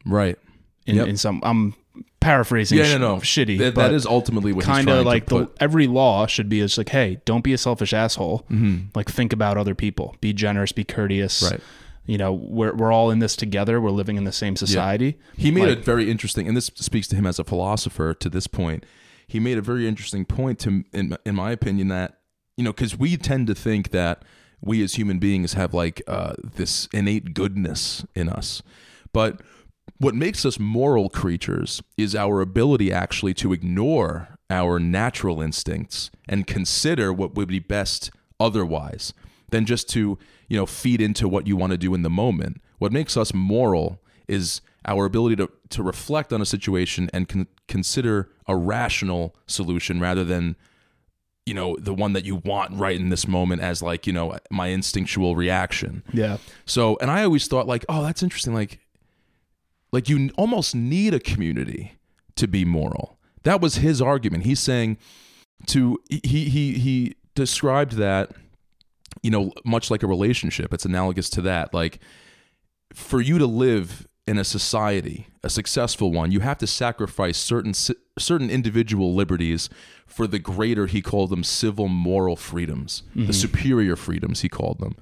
Right. 0.05 0.37
In, 0.85 0.95
Yep. 0.95 1.07
in 1.07 1.17
some, 1.17 1.41
I'm 1.43 1.75
paraphrasing. 2.19 2.77
Yeah, 2.77 2.97
no, 2.97 3.15
no. 3.15 3.21
shitty. 3.21 3.57
That, 3.57 3.75
that 3.75 3.93
is 3.93 4.05
ultimately 4.05 4.53
what 4.53 4.65
kind 4.65 4.89
of 4.89 5.05
like 5.05 5.27
the 5.27 5.49
every 5.59 5.87
law 5.87 6.27
should 6.27 6.49
be 6.49 6.61
it's 6.61 6.77
like, 6.77 6.89
hey, 6.89 7.21
don't 7.25 7.43
be 7.43 7.53
a 7.53 7.57
selfish 7.57 7.93
asshole. 7.93 8.45
Mm-hmm. 8.49 8.89
Like 8.95 9.09
think 9.09 9.33
about 9.33 9.57
other 9.57 9.75
people. 9.75 10.15
Be 10.21 10.33
generous. 10.33 10.71
Be 10.71 10.83
courteous. 10.83 11.43
Right. 11.43 11.59
You 12.05 12.17
know, 12.17 12.33
we're 12.33 12.73
we're 12.73 12.91
all 12.91 13.11
in 13.11 13.19
this 13.19 13.35
together. 13.35 13.79
We're 13.79 13.91
living 13.91 14.17
in 14.17 14.23
the 14.23 14.31
same 14.31 14.55
society. 14.55 15.19
He 15.37 15.51
made 15.51 15.67
Like- 15.69 15.79
a 15.79 15.81
very 15.81 16.09
interesting, 16.09 16.47
and 16.47 16.57
this 16.57 16.71
speaks 16.75 17.07
to 17.09 17.15
him 17.15 17.25
as 17.25 17.39
a 17.39 17.43
philosopher. 17.43 18.13
To 18.13 18.29
this 18.29 18.47
point, 18.47 18.85
he 19.27 19.39
made 19.39 19.57
a 19.57 19.61
very 19.61 19.87
interesting 19.87 20.25
point 20.25 20.59
to, 20.59 20.83
in 20.93 21.15
in 21.25 21.35
my 21.35 21.51
opinion, 21.51 21.89
that 21.89 22.19
you 22.57 22.63
know, 22.63 22.73
because 22.73 22.97
we 22.97 23.17
tend 23.17 23.47
to 23.47 23.55
think 23.55 23.91
that 23.91 24.23
we 24.61 24.83
as 24.83 24.95
human 24.95 25.19
beings 25.19 25.53
have 25.53 25.73
like 25.73 26.01
uh, 26.07 26.33
this 26.55 26.87
innate 26.91 27.33
goodness 27.33 28.05
in 28.15 28.29
us, 28.29 28.61
but 29.13 29.41
what 29.97 30.15
makes 30.15 30.45
us 30.45 30.59
moral 30.59 31.09
creatures 31.09 31.81
is 31.97 32.15
our 32.15 32.41
ability 32.41 32.91
actually 32.91 33.33
to 33.35 33.53
ignore 33.53 34.29
our 34.49 34.79
natural 34.79 35.41
instincts 35.41 36.09
and 36.27 36.47
consider 36.47 37.13
what 37.13 37.35
would 37.35 37.47
be 37.47 37.59
best 37.59 38.11
otherwise 38.39 39.13
than 39.49 39.65
just 39.65 39.87
to 39.89 40.17
you 40.49 40.57
know 40.57 40.65
feed 40.65 41.01
into 41.01 41.27
what 41.27 41.47
you 41.47 41.55
want 41.55 41.71
to 41.71 41.77
do 41.77 41.93
in 41.93 42.01
the 42.01 42.09
moment 42.09 42.61
what 42.79 42.91
makes 42.91 43.15
us 43.15 43.33
moral 43.33 44.01
is 44.27 44.61
our 44.85 45.05
ability 45.05 45.35
to, 45.35 45.49
to 45.69 45.83
reflect 45.83 46.33
on 46.33 46.41
a 46.41 46.45
situation 46.45 47.09
and 47.13 47.29
con- 47.29 47.47
consider 47.67 48.29
a 48.47 48.55
rational 48.55 49.35
solution 49.45 49.99
rather 49.99 50.23
than 50.23 50.55
you 51.45 51.53
know 51.53 51.75
the 51.79 51.93
one 51.93 52.13
that 52.13 52.25
you 52.25 52.37
want 52.37 52.73
right 52.73 52.99
in 52.99 53.09
this 53.09 53.27
moment 53.27 53.61
as 53.61 53.81
like 53.83 54.07
you 54.07 54.13
know 54.13 54.35
my 54.49 54.67
instinctual 54.67 55.35
reaction 55.35 56.03
Yeah. 56.13 56.37
so, 56.65 56.97
and 57.01 57.11
I 57.11 57.23
always 57.23 57.47
thought 57.47 57.67
like, 57.67 57.85
oh, 57.89 58.03
that's 58.03 58.23
interesting. 58.23 58.53
Like, 58.53 58.79
like 59.91 60.09
you 60.09 60.29
almost 60.37 60.75
need 60.75 61.13
a 61.13 61.19
community 61.19 61.93
to 62.35 62.47
be 62.47 62.65
moral. 62.65 63.17
That 63.43 63.61
was 63.61 63.75
his 63.75 64.01
argument. 64.01 64.43
He's 64.43 64.59
saying 64.59 64.97
to 65.67 65.99
he 66.09 66.49
he 66.49 66.73
he 66.73 67.15
described 67.35 67.93
that 67.93 68.31
you 69.21 69.31
know 69.31 69.51
much 69.65 69.91
like 69.91 70.03
a 70.03 70.07
relationship. 70.07 70.73
It's 70.73 70.85
analogous 70.85 71.29
to 71.31 71.41
that. 71.41 71.73
Like 71.73 71.99
for 72.93 73.21
you 73.21 73.37
to 73.37 73.45
live 73.45 74.07
in 74.27 74.37
a 74.37 74.43
society, 74.43 75.27
a 75.43 75.49
successful 75.49 76.11
one, 76.11 76.31
you 76.31 76.41
have 76.41 76.57
to 76.59 76.67
sacrifice 76.67 77.37
certain 77.37 77.73
certain 77.73 78.49
individual 78.49 79.13
liberties 79.15 79.69
for 80.05 80.27
the 80.27 80.39
greater 80.39 80.87
he 80.87 81.01
called 81.01 81.29
them 81.29 81.43
civil 81.43 81.87
moral 81.87 82.35
freedoms, 82.35 83.03
the 83.15 83.21
mm-hmm. 83.21 83.31
superior 83.31 83.95
freedoms 83.95 84.41
he 84.41 84.49
called 84.49 84.79
them. 84.79 84.95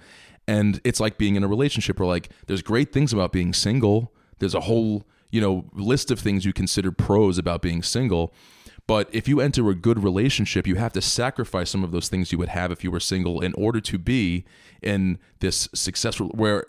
And 0.47 0.81
it's 0.83 0.99
like 0.99 1.17
being 1.17 1.35
in 1.35 1.43
a 1.43 1.47
relationship 1.47 1.99
where 1.99 2.07
like 2.07 2.29
there's 2.47 2.61
great 2.61 2.91
things 2.91 3.13
about 3.13 3.31
being 3.31 3.53
single. 3.53 4.13
There's 4.39 4.55
a 4.55 4.61
whole, 4.61 5.05
you 5.29 5.41
know, 5.41 5.69
list 5.73 6.11
of 6.11 6.19
things 6.19 6.45
you 6.45 6.53
consider 6.53 6.91
pros 6.91 7.37
about 7.37 7.61
being 7.61 7.83
single. 7.83 8.33
But 8.87 9.07
if 9.11 9.27
you 9.27 9.39
enter 9.39 9.69
a 9.69 9.75
good 9.75 10.03
relationship, 10.03 10.65
you 10.65 10.75
have 10.75 10.93
to 10.93 11.01
sacrifice 11.01 11.69
some 11.69 11.83
of 11.83 11.91
those 11.91 12.09
things 12.09 12.31
you 12.31 12.39
would 12.39 12.49
have 12.49 12.71
if 12.71 12.83
you 12.83 12.89
were 12.89 12.99
single 12.99 13.39
in 13.39 13.53
order 13.53 13.79
to 13.81 13.97
be 13.99 14.45
in 14.81 15.19
this 15.41 15.69
successful 15.75 16.29
where 16.29 16.65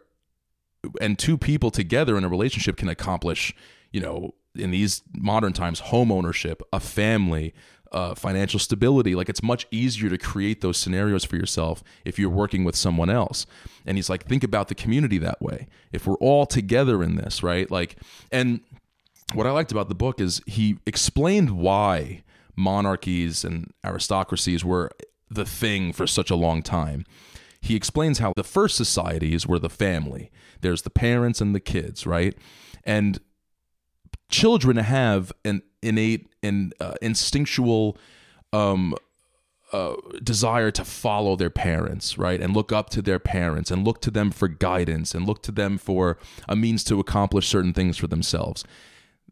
and 1.01 1.19
two 1.19 1.39
people 1.39 1.71
together 1.71 2.17
in 2.19 2.25
a 2.25 2.29
relationship 2.29 2.77
can 2.77 2.89
accomplish, 2.89 3.55
you 3.91 4.01
know, 4.01 4.35
in 4.55 4.71
these 4.71 5.03
modern 5.15 5.53
times, 5.53 5.81
home 5.81 6.11
ownership, 6.11 6.63
a 6.73 6.81
family, 6.81 7.55
uh, 7.93 8.15
financial 8.15 8.61
stability. 8.61 9.15
Like 9.15 9.29
it's 9.29 9.43
much 9.43 9.67
easier 9.71 10.09
to 10.11 10.19
create 10.19 10.61
those 10.61 10.79
scenarios 10.79 11.25
for 11.25 11.37
yourself 11.37 11.83
if 12.05 12.19
you're 12.19 12.31
working 12.31 12.65
with 12.65 12.77
someone 12.77 13.11
else. 13.11 13.47
And 13.87 13.99
he's 13.99 14.09
like, 14.09 14.27
think 14.27 14.45
about 14.45 14.69
the 14.69 14.75
community 14.75 15.19
that 15.19 15.41
way. 15.43 15.67
If 15.93 16.07
we're 16.07 16.15
all 16.17 16.47
together 16.47 17.03
in 17.03 17.17
this, 17.17 17.43
right? 17.43 17.71
Like, 17.71 17.97
and 18.31 18.61
what 19.35 19.47
I 19.47 19.51
liked 19.51 19.73
about 19.73 19.89
the 19.89 19.95
book 19.95 20.21
is 20.21 20.41
he 20.47 20.79
explained 20.87 21.51
why 21.51 22.23
monarchies 22.57 23.45
and 23.45 23.73
aristocracies 23.85 24.65
were 24.65 24.91
the 25.31 25.45
thing 25.45 25.93
for 25.93 26.07
such 26.07 26.31
a 26.31 26.37
long 26.37 26.63
time. 26.63 27.05
He 27.61 27.77
explains 27.77 28.19
how 28.19 28.33
the 28.37 28.45
first 28.45 28.77
societies 28.77 29.47
were 29.47 29.59
the 29.59 29.69
family. 29.69 30.31
There's 30.61 30.83
the 30.83 30.91
parents 30.91 31.41
and 31.41 31.55
the 31.55 31.61
kids, 31.61 32.07
right? 32.07 32.35
And 32.85 33.21
children 34.31 34.77
have 34.77 35.33
an 35.45 35.63
innate 35.83 36.29
and 36.43 36.75
uh, 36.81 36.95
instinctual 37.01 37.97
um, 38.53 38.95
uh, 39.73 39.95
desire 40.23 40.71
to 40.73 40.85
follow 40.85 41.37
their 41.37 41.51
parents, 41.51 42.19
right? 42.19 42.41
And 42.41 42.55
look 42.55 42.73
up 42.73 42.91
to 42.91 43.03
their 43.03 43.19
parents 43.19 43.71
and 43.71 43.85
look 43.85 44.01
to 44.03 44.11
them 44.11 44.31
for 44.31 44.49
guidance 44.49 45.15
and 45.15 45.27
look 45.27 45.43
to 45.45 45.53
them 45.53 45.79
for 45.79 46.19
a 46.49 46.57
means 46.57 46.83
to 46.85 46.99
accomplish 46.99 47.47
certain 47.47 47.73
things 47.73 47.97
for 47.97 48.07
themselves. 48.07 48.65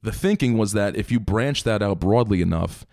The 0.03 0.13
thinking 0.13 0.57
was 0.57 0.73
that 0.73 0.97
if 0.97 1.11
you 1.11 1.19
branch 1.19 1.65
that 1.65 1.83
out 1.83 1.99
broadly 1.99 2.41
enough, 2.41 2.87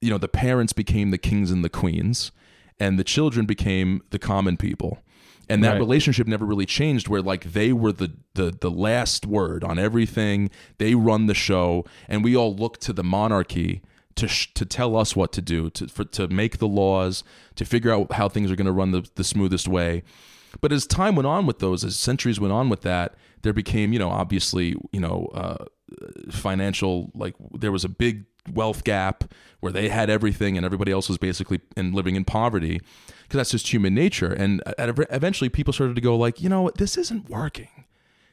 you 0.00 0.10
know, 0.10 0.18
the 0.18 0.28
parents 0.28 0.72
became 0.72 1.10
the 1.10 1.18
kings 1.18 1.50
and 1.50 1.64
the 1.64 1.68
queens, 1.68 2.32
and 2.80 2.98
the 2.98 3.04
children 3.04 3.46
became 3.46 4.02
the 4.10 4.18
common 4.18 4.56
people. 4.56 4.98
And 5.48 5.62
that 5.64 5.72
Right. 5.72 5.78
relationship 5.78 6.26
never 6.26 6.44
really 6.44 6.66
changed 6.66 7.08
where 7.08 7.22
like 7.22 7.52
they 7.52 7.72
were 7.72 7.92
the, 7.92 8.12
the 8.34 8.56
the 8.58 8.70
last 8.70 9.26
word 9.26 9.62
on 9.64 9.78
everything. 9.78 10.50
They 10.78 10.94
run 10.94 11.26
the 11.26 11.34
show 11.34 11.84
and 12.08 12.24
we 12.24 12.36
all 12.36 12.54
look 12.54 12.78
to 12.78 12.92
the 12.92 13.04
monarchy 13.04 13.82
to 14.16 14.28
sh- 14.28 14.52
to 14.54 14.64
tell 14.64 14.96
us 14.96 15.16
what 15.16 15.32
to 15.32 15.42
do, 15.42 15.70
to 15.70 15.88
for, 15.88 16.04
to 16.04 16.28
make 16.28 16.58
the 16.58 16.68
laws, 16.68 17.24
to 17.56 17.64
figure 17.64 17.92
out 17.92 18.12
how 18.12 18.28
things 18.28 18.50
are 18.50 18.56
going 18.56 18.66
to 18.66 18.72
run 18.72 18.92
the, 18.92 19.08
the 19.16 19.24
smoothest 19.24 19.68
way. 19.68 20.02
But 20.60 20.72
as 20.72 20.86
time 20.86 21.16
went 21.16 21.26
on 21.26 21.46
with 21.46 21.58
those, 21.58 21.82
as 21.84 21.96
centuries 21.96 22.38
went 22.38 22.52
on 22.52 22.68
with 22.68 22.82
that, 22.82 23.16
there 23.42 23.52
became, 23.52 23.92
you 23.92 23.98
know, 23.98 24.10
obviously, 24.10 24.76
you 24.92 25.00
know, 25.00 25.28
uh, 25.34 25.64
financial 26.30 27.10
like 27.14 27.34
there 27.52 27.72
was 27.72 27.84
a 27.84 27.88
big 27.88 28.24
wealth 28.52 28.84
gap 28.84 29.24
where 29.60 29.72
they 29.72 29.88
had 29.88 30.10
everything 30.10 30.56
and 30.56 30.64
everybody 30.66 30.92
else 30.92 31.08
was 31.08 31.18
basically 31.18 31.60
in 31.76 31.92
living 31.92 32.14
in 32.14 32.24
poverty 32.24 32.80
because 33.34 33.48
that's 33.48 33.62
just 33.62 33.72
human 33.72 33.94
nature. 33.94 34.32
And 34.32 34.62
eventually, 34.78 35.48
people 35.48 35.72
started 35.72 35.94
to 35.96 36.00
go 36.00 36.16
like, 36.16 36.40
you 36.40 36.48
know, 36.48 36.62
what, 36.62 36.76
this 36.78 36.96
isn't 36.96 37.28
working. 37.28 37.68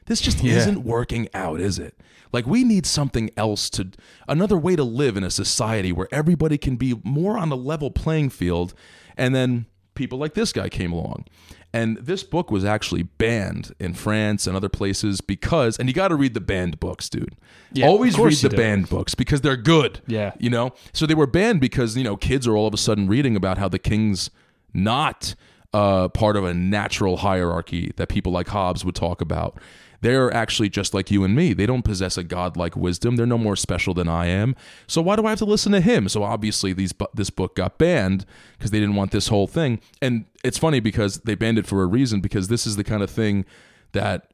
This 0.06 0.20
just 0.20 0.42
Yeah. 0.42 0.54
isn't 0.54 0.84
working 0.84 1.28
out, 1.34 1.60
is 1.60 1.78
it? 1.78 1.94
Like 2.32 2.46
we 2.46 2.62
need 2.64 2.86
something 2.86 3.30
else 3.36 3.68
to 3.70 3.88
another 4.28 4.56
way 4.56 4.74
to 4.76 4.84
live 4.84 5.16
in 5.16 5.24
a 5.24 5.30
society 5.30 5.92
where 5.92 6.08
everybody 6.12 6.56
can 6.56 6.76
be 6.76 6.94
more 7.04 7.36
on 7.36 7.50
a 7.52 7.54
level 7.56 7.90
playing 7.90 8.30
field. 8.30 8.74
And 9.16 9.34
then 9.34 9.66
people 9.94 10.18
like 10.18 10.34
this 10.34 10.52
guy 10.52 10.68
came 10.68 10.92
along. 10.92 11.26
And 11.74 11.96
this 11.98 12.22
book 12.22 12.50
was 12.50 12.64
actually 12.66 13.02
banned 13.04 13.72
in 13.80 13.94
France 13.94 14.46
and 14.46 14.54
other 14.56 14.68
places 14.68 15.20
because 15.22 15.78
and 15.78 15.88
you 15.88 15.94
got 15.94 16.08
to 16.08 16.16
read 16.16 16.34
the 16.34 16.40
banned 16.40 16.78
books, 16.80 17.08
dude. 17.08 17.34
Yeah, 17.72 17.86
Always 17.86 18.18
read 18.18 18.34
the 18.36 18.48
do. 18.50 18.56
banned 18.56 18.88
books 18.88 19.14
because 19.14 19.40
they're 19.40 19.56
good. 19.56 20.00
Yeah. 20.06 20.32
You 20.38 20.50
know? 20.50 20.72
So 20.92 21.06
they 21.06 21.14
were 21.14 21.26
banned 21.26 21.60
because, 21.60 21.96
you 21.96 22.04
know, 22.04 22.16
kids 22.16 22.46
are 22.46 22.56
all 22.56 22.66
of 22.66 22.74
a 22.74 22.78
sudden 22.78 23.08
reading 23.08 23.36
about 23.36 23.56
how 23.58 23.68
the 23.68 23.78
king's 23.78 24.30
not 24.74 25.34
uh, 25.72 26.08
part 26.08 26.36
of 26.36 26.44
a 26.44 26.54
natural 26.54 27.18
hierarchy 27.18 27.92
that 27.96 28.08
people 28.08 28.32
like 28.32 28.48
Hobbes 28.48 28.84
would 28.84 28.94
talk 28.94 29.20
about. 29.20 29.58
They're 30.02 30.34
actually 30.34 30.68
just 30.68 30.94
like 30.94 31.12
you 31.12 31.22
and 31.22 31.34
me. 31.34 31.52
They 31.52 31.64
don't 31.64 31.84
possess 31.84 32.18
a 32.18 32.24
godlike 32.24 32.76
wisdom. 32.76 33.14
They're 33.14 33.24
no 33.24 33.38
more 33.38 33.54
special 33.54 33.94
than 33.94 34.08
I 34.08 34.26
am. 34.26 34.56
So 34.88 35.00
why 35.00 35.14
do 35.14 35.24
I 35.24 35.30
have 35.30 35.38
to 35.38 35.44
listen 35.44 35.70
to 35.72 35.80
him? 35.80 36.08
So 36.08 36.24
obviously 36.24 36.72
these 36.72 36.92
this 37.14 37.30
book 37.30 37.54
got 37.54 37.78
banned 37.78 38.26
because 38.58 38.72
they 38.72 38.80
didn't 38.80 38.96
want 38.96 39.12
this 39.12 39.28
whole 39.28 39.46
thing. 39.46 39.80
And 40.02 40.24
it's 40.42 40.58
funny 40.58 40.80
because 40.80 41.18
they 41.20 41.36
banned 41.36 41.58
it 41.58 41.66
for 41.66 41.82
a 41.84 41.86
reason 41.86 42.20
because 42.20 42.48
this 42.48 42.66
is 42.66 42.74
the 42.74 42.84
kind 42.84 43.02
of 43.02 43.10
thing 43.10 43.44
that 43.92 44.32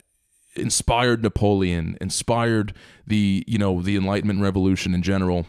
inspired 0.56 1.22
Napoleon, 1.22 1.98
inspired 2.00 2.72
the, 3.06 3.44
you 3.46 3.58
know, 3.58 3.82
the 3.82 3.96
Enlightenment 3.96 4.40
revolution 4.40 4.94
in 4.94 5.02
general. 5.02 5.46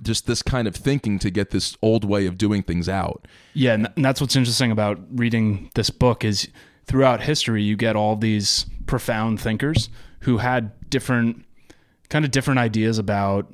Just 0.00 0.26
this 0.26 0.42
kind 0.42 0.66
of 0.68 0.74
thinking 0.74 1.18
to 1.18 1.30
get 1.30 1.50
this 1.50 1.76
old 1.82 2.04
way 2.04 2.26
of 2.26 2.38
doing 2.38 2.62
things 2.62 2.88
out. 2.88 3.26
Yeah, 3.54 3.74
and 3.74 3.88
that's 3.96 4.20
what's 4.20 4.36
interesting 4.36 4.70
about 4.70 4.98
reading 5.10 5.70
this 5.74 5.90
book 5.90 6.24
is 6.24 6.48
throughout 6.86 7.22
history 7.22 7.62
you 7.62 7.76
get 7.76 7.96
all 7.96 8.16
these 8.16 8.66
profound 8.86 9.40
thinkers 9.40 9.88
who 10.20 10.38
had 10.38 10.72
different 10.90 11.44
kind 12.08 12.24
of 12.24 12.30
different 12.30 12.60
ideas 12.60 12.98
about 12.98 13.50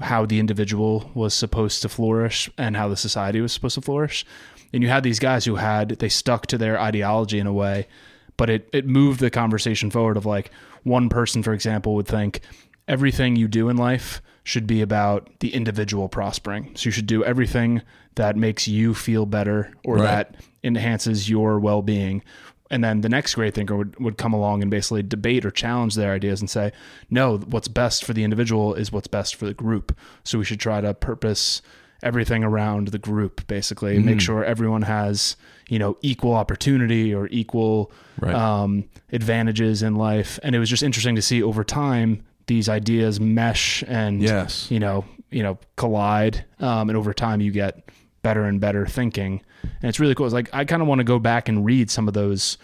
how 0.00 0.24
the 0.24 0.38
individual 0.38 1.10
was 1.14 1.34
supposed 1.34 1.82
to 1.82 1.88
flourish 1.88 2.48
and 2.56 2.76
how 2.76 2.88
the 2.88 2.96
society 2.96 3.40
was 3.40 3.52
supposed 3.52 3.74
to 3.74 3.80
flourish. 3.80 4.24
And 4.72 4.82
you 4.82 4.88
had 4.88 5.02
these 5.02 5.18
guys 5.18 5.44
who 5.44 5.56
had 5.56 5.90
they 5.90 6.08
stuck 6.08 6.46
to 6.46 6.58
their 6.58 6.80
ideology 6.80 7.38
in 7.38 7.46
a 7.46 7.52
way, 7.52 7.88
but 8.36 8.48
it 8.48 8.68
it 8.72 8.86
moved 8.86 9.20
the 9.20 9.30
conversation 9.30 9.90
forward 9.90 10.16
of 10.16 10.26
like 10.26 10.50
one 10.84 11.08
person 11.08 11.42
for 11.42 11.52
example 11.52 11.94
would 11.94 12.06
think 12.06 12.40
everything 12.86 13.36
you 13.36 13.48
do 13.48 13.68
in 13.68 13.76
life 13.76 14.22
should 14.48 14.66
be 14.66 14.80
about 14.80 15.28
the 15.40 15.52
individual 15.52 16.08
prospering. 16.08 16.70
So 16.74 16.86
you 16.86 16.90
should 16.90 17.06
do 17.06 17.22
everything 17.22 17.82
that 18.14 18.34
makes 18.34 18.66
you 18.66 18.94
feel 18.94 19.26
better 19.26 19.74
or 19.84 19.96
Right. 19.96 20.04
that 20.04 20.36
enhances 20.64 21.28
your 21.28 21.60
well-being. 21.60 22.22
And 22.70 22.82
then 22.82 23.02
the 23.02 23.10
next 23.10 23.34
great 23.34 23.54
thinker 23.54 23.76
would, 23.76 23.98
would 24.00 24.16
come 24.16 24.32
along 24.32 24.62
and 24.62 24.70
basically 24.70 25.02
debate 25.02 25.44
or 25.44 25.50
challenge 25.50 25.96
their 25.96 26.12
ideas 26.14 26.40
and 26.40 26.48
say, 26.48 26.72
no, 27.10 27.36
what's 27.36 27.68
best 27.68 28.06
for 28.06 28.14
the 28.14 28.24
individual 28.24 28.72
is 28.72 28.90
what's 28.90 29.06
best 29.06 29.36
for 29.36 29.44
the 29.44 29.52
group. 29.52 29.94
So 30.24 30.38
we 30.38 30.44
should 30.46 30.60
try 30.60 30.80
to 30.80 30.94
purpose 30.94 31.60
everything 32.02 32.42
around 32.42 32.88
the 32.88 32.98
group, 32.98 33.46
basically, 33.48 33.96
and 33.96 34.06
make 34.06 34.20
sure 34.20 34.44
everyone 34.44 34.82
has, 34.82 35.36
you 35.68 35.78
know, 35.78 35.98
equal 36.00 36.32
opportunity 36.32 37.12
or 37.14 37.26
equal 37.30 37.92
Right. 38.18 38.34
um, 38.34 38.84
advantages 39.12 39.82
in 39.82 39.94
life. 39.96 40.38
And 40.42 40.54
it 40.54 40.58
was 40.58 40.70
just 40.70 40.82
interesting 40.82 41.16
to 41.16 41.22
see 41.22 41.42
over 41.42 41.64
time 41.64 42.22
these 42.48 42.68
ideas 42.68 43.20
mesh 43.20 43.84
and 43.86 44.20
Yes. 44.22 44.68
you 44.70 44.80
know 44.80 45.04
you 45.30 45.42
know 45.44 45.58
collide 45.76 46.44
um, 46.58 46.88
and 46.90 46.96
over 46.96 47.14
time 47.14 47.40
you 47.40 47.52
get 47.52 47.88
better 48.22 48.44
and 48.44 48.60
better 48.60 48.86
thinking 48.86 49.40
and 49.62 49.84
it's 49.88 50.00
really 50.00 50.14
cool 50.14 50.26
it's 50.26 50.34
like 50.34 50.50
i 50.52 50.64
kind 50.64 50.82
of 50.82 50.88
want 50.88 50.98
to 50.98 51.04
go 51.04 51.18
back 51.20 51.48
and 51.48 51.64
read 51.64 51.88
some 51.90 52.08
of 52.08 52.14
those 52.14 52.58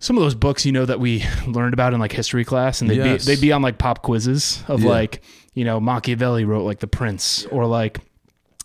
some 0.00 0.16
of 0.16 0.22
those 0.22 0.34
books 0.34 0.66
you 0.66 0.72
know 0.72 0.84
that 0.84 1.00
we 1.00 1.24
learned 1.46 1.72
about 1.74 1.94
in 1.94 2.00
like 2.00 2.12
history 2.12 2.44
class 2.44 2.80
and 2.82 2.90
they'd 2.90 2.96
Yes. 2.98 3.24
be 3.24 3.34
they'd 3.34 3.40
be 3.40 3.52
on 3.52 3.62
like 3.62 3.78
pop 3.78 4.02
quizzes 4.02 4.62
of 4.68 4.82
Yeah. 4.82 4.90
like 4.90 5.22
you 5.54 5.64
know 5.64 5.80
machiavelli 5.80 6.44
wrote 6.44 6.64
like 6.64 6.80
the 6.80 6.86
prince 6.86 7.46
or 7.46 7.64
like 7.66 8.00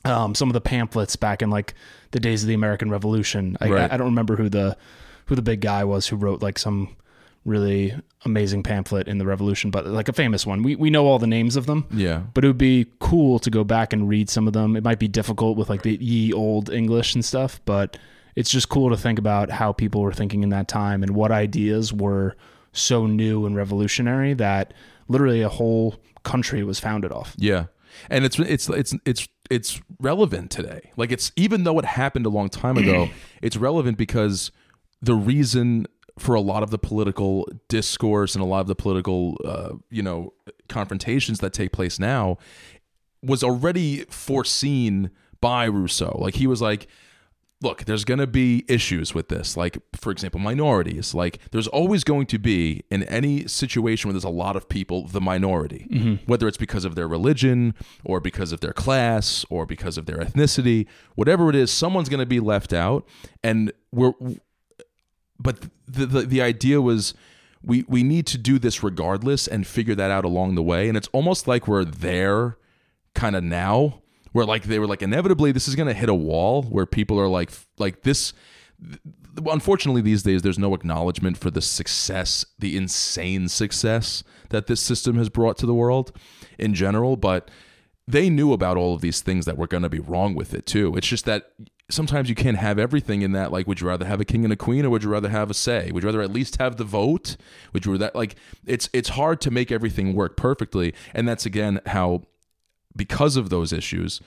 um, 0.05 0.35
some 0.35 0.49
of 0.49 0.53
the 0.53 0.61
pamphlets 0.61 1.15
back 1.15 1.41
in 1.41 1.49
like 1.49 1.73
the 2.11 2.19
days 2.19 2.43
of 2.43 2.47
the 2.49 2.53
american 2.53 2.89
revolution 2.89 3.55
I, 3.61 3.69
Right. 3.69 3.91
I 3.91 3.97
don't 3.97 4.07
remember 4.07 4.35
who 4.35 4.49
the 4.49 4.75
who 5.27 5.35
the 5.35 5.41
big 5.41 5.61
guy 5.61 5.83
was 5.85 6.07
who 6.07 6.17
wrote 6.17 6.41
like 6.41 6.59
some 6.59 6.95
really 7.45 7.93
amazing 8.25 8.63
pamphlet 8.63 9.08
in 9.08 9.17
the 9.17 9.25
revolution 9.25 9.69
but 9.69 9.86
like 9.86 10.08
a 10.08 10.13
famous 10.13 10.45
one 10.45 10.63
we, 10.63 10.75
we 10.77 10.89
know 10.89 11.06
all 11.06 11.19
the 11.19 11.27
names 11.27 11.56
of 11.58 11.65
them 11.65 11.86
Yeah. 11.91 12.21
but 12.34 12.43
it 12.45 12.47
would 12.47 12.58
be 12.58 12.86
cool 12.99 13.38
to 13.39 13.49
go 13.49 13.63
back 13.65 13.91
and 13.91 14.08
read 14.08 14.29
some 14.29 14.47
of 14.47 14.53
them. 14.53 14.75
It 14.77 14.84
might 14.84 14.99
be 14.99 15.08
difficult 15.10 15.58
with 15.58 15.69
like 15.69 15.82
the 15.82 15.97
ye 16.01 16.32
old 16.32 16.69
English 16.69 17.15
and 17.15 17.23
stuff, 17.25 17.60
but 17.65 17.97
it's 18.36 18.49
just 18.49 18.69
cool 18.69 18.89
to 18.89 18.97
think 18.97 19.19
about 19.19 19.49
how 19.51 19.73
people 19.73 20.01
were 20.01 20.13
thinking 20.13 20.41
in 20.41 20.49
that 20.49 20.67
time 20.67 21.03
and 21.03 21.12
what 21.15 21.32
ideas 21.32 21.91
were 21.91 22.36
so 22.71 23.06
new 23.06 23.45
and 23.45 23.56
revolutionary 23.56 24.34
that 24.36 24.73
literally 25.10 25.41
a 25.41 25.49
whole 25.49 25.95
country 26.23 26.63
was 26.63 26.79
founded 26.79 27.12
off. 27.12 27.36
Yeah. 27.38 27.65
And 28.10 28.23
it's 28.25 28.39
it's 28.39 28.69
it's 28.69 28.95
it's 29.06 29.27
it's 29.51 29.82
relevant 29.99 30.49
today. 30.49 30.91
Like 30.97 31.12
it's 31.12 31.32
even 31.36 31.63
though 31.65 31.77
it 31.77 31.86
happened 31.86 32.25
a 32.25 32.29
long 32.29 32.49
time 32.49 32.77
ago, 32.77 33.10
it's 33.43 33.58
relevant 33.58 33.97
because 33.97 34.51
the 35.01 35.13
reason 35.13 35.86
for 36.17 36.36
a 36.36 36.41
lot 36.41 36.63
of 36.63 36.69
the 36.69 36.78
political 36.78 37.47
discourse 37.67 38.36
and 38.36 38.43
a 38.43 38.47
lot 38.47 38.62
of 38.62 38.67
the 38.67 38.76
political 38.76 39.38
uh, 39.45 39.73
you 39.89 40.04
know 40.04 40.34
confrontations 40.69 41.39
that 41.39 41.54
take 41.54 41.71
place 41.71 41.99
now 41.99 42.38
was 43.21 43.43
already 43.43 44.06
foreseen 44.10 45.10
by 45.41 45.65
Rousseau. 45.65 46.17
Like 46.19 46.36
he 46.36 46.47
was 46.47 46.62
like 46.62 46.88
look, 47.63 47.86
there's 47.86 48.06
going 48.06 48.19
to 48.19 48.28
be 48.28 48.65
issues 48.67 49.15
with 49.15 49.30
this. 49.30 49.58
Like, 49.58 49.78
for 49.95 50.12
example, 50.12 50.39
minorities. 50.39 51.13
Like, 51.15 51.39
there's 51.52 51.67
always 51.67 52.04
going 52.04 52.28
to 52.28 52.38
be, 52.38 52.84
in 52.91 53.04
any 53.04 53.47
situation 53.47 54.10
where 54.10 54.13
there's 54.13 54.23
a 54.23 54.30
lot 54.30 54.56
of 54.56 54.69
people, 54.69 55.08
the 55.08 55.21
minority, 55.21 55.88
whether 56.26 56.47
it's 56.47 56.58
because 56.58 56.86
of 56.86 56.95
their 56.95 57.08
religion 57.08 57.73
or 58.04 58.19
because 58.19 58.52
of 58.52 58.60
their 58.60 58.73
class 58.73 59.45
or 59.49 59.65
because 59.65 59.97
of 59.97 60.06
their 60.06 60.17
ethnicity, 60.17 60.86
whatever 61.15 61.49
it 61.49 61.56
is, 61.56 61.71
someone's 61.71 62.10
going 62.10 62.19
to 62.19 62.26
be 62.26 62.39
left 62.39 62.73
out. 62.73 63.08
And 63.43 63.71
we're, 63.91 64.13
but 65.43 65.60
the, 65.88 66.06
the, 66.06 66.21
the 66.21 66.41
idea 66.41 66.82
was, 66.82 67.13
we, 67.62 67.86
we 67.88 68.03
need 68.03 68.25
to 68.27 68.38
do 68.38 68.58
this 68.60 68.82
regardless 68.82 69.47
and 69.47 69.67
figure 69.67 69.95
that 69.95 70.12
out 70.12 70.25
along 70.25 70.56
the 70.56 70.63
way. 70.63 70.88
And 70.88 70.97
it's 70.97 71.10
almost 71.13 71.47
like 71.47 71.67
we're 71.67 71.86
there 71.86 72.58
kind 73.13 73.36
of 73.36 73.43
now 73.43 74.01
where 74.34 74.45
like 74.45 74.63
they 74.63 74.79
were 74.79 74.88
like 74.88 75.01
inevitably 75.01 75.51
this 75.51 75.67
is 75.67 75.75
going 75.75 75.88
to 75.88 75.93
hit 75.93 76.10
a 76.10 76.13
wall 76.13 76.63
where 76.63 76.86
people 76.86 77.19
are 77.19 77.27
like 77.27 77.51
like 77.77 78.01
this 78.01 78.34
unfortunately 79.47 80.01
these 80.01 80.23
days 80.23 80.41
there's 80.41 80.60
no 80.60 80.73
acknowledgement 80.73 81.38
for 81.38 81.49
the 81.49 81.62
success 81.62 82.45
the 82.60 82.75
insane 82.75 83.47
success 83.47 84.23
that 84.49 84.67
this 84.67 84.82
system 84.82 85.15
has 85.15 85.29
brought 85.29 85.58
to 85.58 85.65
the 85.65 85.73
world 85.73 86.12
in 86.60 86.73
general 86.73 87.15
but 87.15 87.49
they 88.06 88.29
knew 88.29 88.51
about 88.51 88.75
all 88.75 88.93
of 88.93 89.01
these 89.01 89.21
things 89.21 89.45
that 89.45 89.58
were 89.58 89.67
going 89.67 89.84
to 89.84 89.89
be 89.89 89.99
wrong 89.99 90.36
with 90.36 90.53
it 90.53 90.65
too 90.65 90.95
it's 90.97 91.08
just 91.08 91.25
that 91.25 91.51
sometimes 91.89 92.29
you 92.29 92.35
can't 92.35 92.57
have 92.57 92.79
everything 92.79 93.21
in 93.21 93.33
that 93.33 93.51
like 93.51 93.67
would 93.67 93.81
you 93.81 93.87
rather 93.87 94.05
have 94.05 94.21
a 94.21 94.25
king 94.25 94.43
and 94.43 94.53
a 94.53 94.55
queen 94.55 94.85
or 94.85 94.89
would 94.89 95.03
you 95.03 95.09
rather 95.09 95.29
have 95.29 95.49
a 95.49 95.53
say? 95.53 95.91
Would 95.91 96.03
you 96.03 96.07
rather 96.07 96.21
at 96.21 96.31
least 96.31 96.57
have 96.57 96.77
the 96.77 96.83
vote? 96.83 97.37
Would 97.73 97.85
you 97.85 97.97
that 97.97 98.15
like 98.15 98.35
it's 98.65 98.89
it's 98.93 99.09
hard 99.09 99.41
to 99.41 99.51
make 99.51 99.71
everything 99.71 100.13
work 100.13 100.37
perfectly. 100.37 100.93
And 101.13 101.27
that's 101.27 101.45
again 101.45 101.81
how 101.87 102.23
because 102.95 103.37
of 103.37 103.49
those 103.49 103.73
issues, 103.73 104.21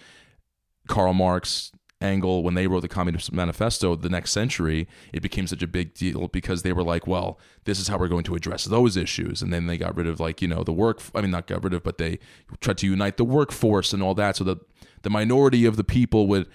Karl 0.89 1.13
Marx, 1.13 1.73
Engel, 2.01 2.43
when 2.43 2.55
they 2.55 2.67
wrote 2.67 2.81
the 2.81 2.89
Communist 2.89 3.33
Manifesto 3.33 3.97
the 3.97 4.09
next 4.09 4.33
century, 4.33 4.87
it 5.13 5.23
became 5.23 5.47
such 5.47 5.63
a 5.63 5.67
big 5.67 5.95
deal 5.95 6.29
because 6.29 6.63
they 6.63 6.73
were 6.73 6.83
like, 6.83 7.07
well, 7.07 7.39
this 7.65 7.79
is 7.79 7.89
how 7.89 7.97
we're 7.97 8.09
going 8.09 8.25
to 8.25 8.35
address 8.35 8.65
those 8.65 8.97
issues. 8.97 9.41
And 9.41 9.53
then 9.53 9.67
they 9.67 9.79
got 9.79 9.97
rid 9.97 10.07
of, 10.07 10.21
like, 10.21 10.43
you 10.43 10.49
know, 10.49 10.63
the 10.63 10.73
work, 10.73 11.01
I 11.15 11.23
mean, 11.23 11.31
not 11.31 11.47
got 11.47 11.65
rid 11.65 11.73
of, 11.73 11.83
but 11.83 11.97
they 11.97 12.19
tried 12.61 12.79
to 12.79 12.87
unite 12.87 13.17
the 13.17 13.25
workforce 13.25 13.93
and 13.95 14.03
all 14.03 14.15
that 14.15 14.37
so 14.37 14.45
that 14.45 14.59
the 15.03 15.11
minority 15.11 15.65
of 15.65 15.77
the 15.77 15.85
people 15.85 16.27
would 16.27 16.47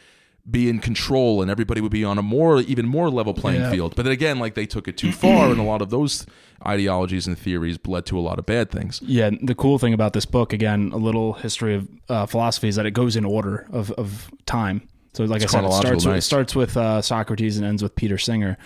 be 0.50 0.70
in 0.70 0.80
control 0.80 1.42
and 1.42 1.52
everybody 1.52 1.82
would 1.82 1.92
be 1.92 2.04
on 2.04 2.18
a 2.18 2.22
more, 2.22 2.62
even 2.62 2.88
more 2.88 3.10
level 3.10 3.34
playing 3.34 3.62
Yeah. 3.62 3.72
field. 3.72 3.96
But 3.96 4.04
then 4.04 4.12
again, 4.12 4.40
like, 4.40 4.56
they 4.56 4.66
took 4.66 4.88
it 4.88 4.98
too 4.98 5.12
far, 5.12 5.52
and 5.52 5.60
a 5.60 5.64
lot 5.64 5.82
of 5.82 5.90
those 5.92 6.26
ideologies 6.66 7.28
and 7.28 7.38
theories 7.38 7.78
led 7.86 8.06
to 8.08 8.18
a 8.18 8.22
lot 8.22 8.40
of 8.40 8.46
bad 8.46 8.72
things. 8.72 9.02
Yeah, 9.06 9.30
the 9.42 9.56
cool 9.56 9.78
thing 9.78 9.94
about 9.94 10.14
this 10.14 10.26
book, 10.26 10.52
again, 10.54 10.92
a 10.94 10.98
little 10.98 11.34
history 11.34 11.76
of 11.76 11.88
uh, 12.10 12.26
philosophy, 12.26 12.68
is 12.70 12.76
that 12.76 12.86
it 12.86 12.92
goes 12.92 13.16
in 13.16 13.26
order 13.26 13.68
of, 13.72 13.92
of 13.92 14.32
time. 14.46 14.88
So, 15.14 15.24
like 15.26 15.42
It's 15.42 15.54
I 15.54 15.62
said, 15.62 15.68
it 15.68 15.74
starts 15.74 16.06
with, 16.06 16.16
it 16.16 16.22
starts 16.22 16.56
with 16.56 16.78
uh, 16.78 17.02
Socrates 17.02 17.58
and 17.58 17.66
ends 17.66 17.84
with 17.84 17.96
Peter 17.96 18.18
Singer, 18.18 18.58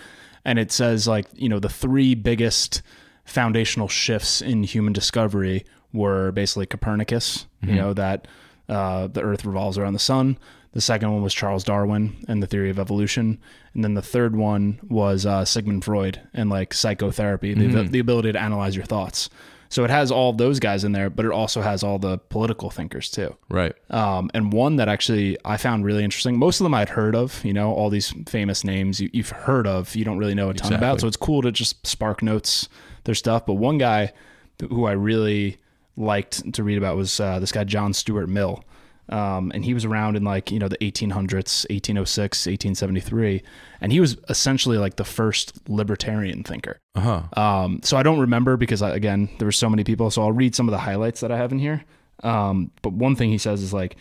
and 0.44 0.58
it 0.58 0.70
says 0.72 1.08
like 1.08 1.26
you 1.34 1.48
know 1.48 1.58
the 1.58 1.68
three 1.68 2.14
biggest 2.14 2.82
foundational 3.24 3.88
shifts 3.88 4.40
in 4.40 4.62
human 4.62 4.92
discovery 4.92 5.64
were 5.92 6.30
basically 6.32 6.66
Copernicus, 6.66 7.46
you 7.62 7.74
know 7.74 7.92
that 7.94 8.28
uh, 8.68 9.08
the 9.08 9.22
Earth 9.22 9.44
revolves 9.44 9.76
around 9.76 9.94
the 9.94 9.98
sun. 9.98 10.38
The 10.76 10.82
second 10.82 11.10
one 11.10 11.22
was 11.22 11.32
Charles 11.32 11.64
Darwin 11.64 12.14
and 12.28 12.42
the 12.42 12.46
theory 12.46 12.68
of 12.68 12.78
evolution, 12.78 13.38
and 13.72 13.82
then 13.82 13.94
the 13.94 14.02
third 14.02 14.36
one 14.36 14.78
was 14.86 15.24
uh, 15.24 15.46
Sigmund 15.46 15.86
Freud 15.86 16.20
and 16.34 16.50
like 16.50 16.74
psychotherapy, 16.74 17.54
the, 17.54 17.84
the 17.84 17.98
ability 17.98 18.32
to 18.32 18.38
analyze 18.38 18.76
your 18.76 18.84
thoughts. 18.84 19.30
So 19.70 19.84
it 19.84 19.90
has 19.90 20.12
all 20.12 20.34
those 20.34 20.60
guys 20.60 20.84
in 20.84 20.92
there, 20.92 21.08
but 21.08 21.24
it 21.24 21.30
also 21.30 21.62
has 21.62 21.82
all 21.82 21.98
the 21.98 22.18
political 22.18 22.68
thinkers 22.68 23.10
too. 23.10 23.34
Right. 23.48 23.74
Um, 23.88 24.30
and 24.34 24.52
one 24.52 24.76
that 24.76 24.86
actually 24.86 25.38
I 25.46 25.56
found 25.56 25.86
really 25.86 26.04
interesting. 26.04 26.38
Most 26.38 26.60
of 26.60 26.64
them 26.64 26.74
I'd 26.74 26.90
heard 26.90 27.16
of, 27.16 27.42
you 27.42 27.54
know, 27.54 27.72
all 27.72 27.88
these 27.88 28.12
famous 28.28 28.62
names 28.62 29.00
you, 29.00 29.08
you've 29.14 29.30
heard 29.30 29.66
of, 29.66 29.96
you 29.96 30.04
don't 30.04 30.18
really 30.18 30.34
know 30.34 30.50
a 30.50 30.54
ton 30.54 30.74
about. 30.74 31.00
So 31.00 31.06
it's 31.06 31.16
cool 31.16 31.40
to 31.40 31.50
just 31.52 31.86
spark 31.86 32.22
notes 32.22 32.68
their 33.04 33.14
stuff. 33.14 33.46
But 33.46 33.54
one 33.54 33.78
guy 33.78 34.12
who 34.60 34.84
I 34.84 34.92
really 34.92 35.56
liked 35.96 36.52
to 36.52 36.62
read 36.62 36.76
about 36.76 36.98
was 36.98 37.18
uh, 37.18 37.38
this 37.38 37.50
guy 37.50 37.64
John 37.64 37.94
Stuart 37.94 38.28
Mill. 38.28 38.62
Um, 39.08 39.52
and 39.54 39.64
he 39.64 39.72
was 39.72 39.84
around 39.84 40.16
in 40.16 40.24
like 40.24 40.50
you 40.50 40.58
know 40.58 40.68
the 40.68 40.78
1800s 40.78 41.64
1806 41.70 42.46
1873 42.46 43.42
and 43.80 43.92
he 43.92 44.00
was 44.00 44.16
essentially 44.28 44.78
like 44.78 44.96
the 44.96 45.04
first 45.04 45.52
libertarian 45.68 46.42
thinker 46.42 46.78
Uh 46.96 47.00
huh. 47.00 47.40
um, 47.40 47.80
so 47.84 47.96
I 47.96 48.02
don't 48.02 48.18
remember 48.18 48.56
because 48.56 48.82
I, 48.82 48.90
again 48.90 49.28
there 49.38 49.46
were 49.46 49.52
so 49.52 49.70
many 49.70 49.84
people. 49.84 50.10
So 50.10 50.22
I'll 50.22 50.32
read 50.32 50.54
some 50.56 50.68
of 50.68 50.72
the 50.72 50.78
highlights 50.78 51.20
that 51.20 51.30
I 51.30 51.36
have 51.36 51.52
in 51.52 51.58
here. 51.60 51.84
Um, 52.24 52.70
but 52.82 52.92
one 52.94 53.14
thing 53.14 53.30
he 53.30 53.38
says 53.38 53.62
is 53.62 53.72
like, 53.72 53.94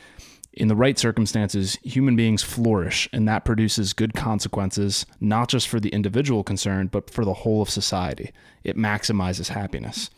In 0.54 0.70
the 0.70 0.76
right 0.76 0.98
circumstances, 0.98 1.76
human 1.84 2.16
beings 2.16 2.42
flourish, 2.42 3.10
and 3.14 3.28
that 3.28 3.44
produces 3.46 3.94
good 3.94 4.14
consequences, 4.14 5.06
not 5.20 5.50
just 5.50 5.68
for 5.68 5.80
the 5.80 5.90
individual 5.90 6.44
concerned, 6.44 6.90
but 6.92 7.10
for 7.10 7.26
the 7.26 7.34
whole 7.34 7.62
of 7.62 7.70
society. 7.70 8.32
It 8.64 8.78
maximizes 8.78 9.50
happiness. 9.50 10.10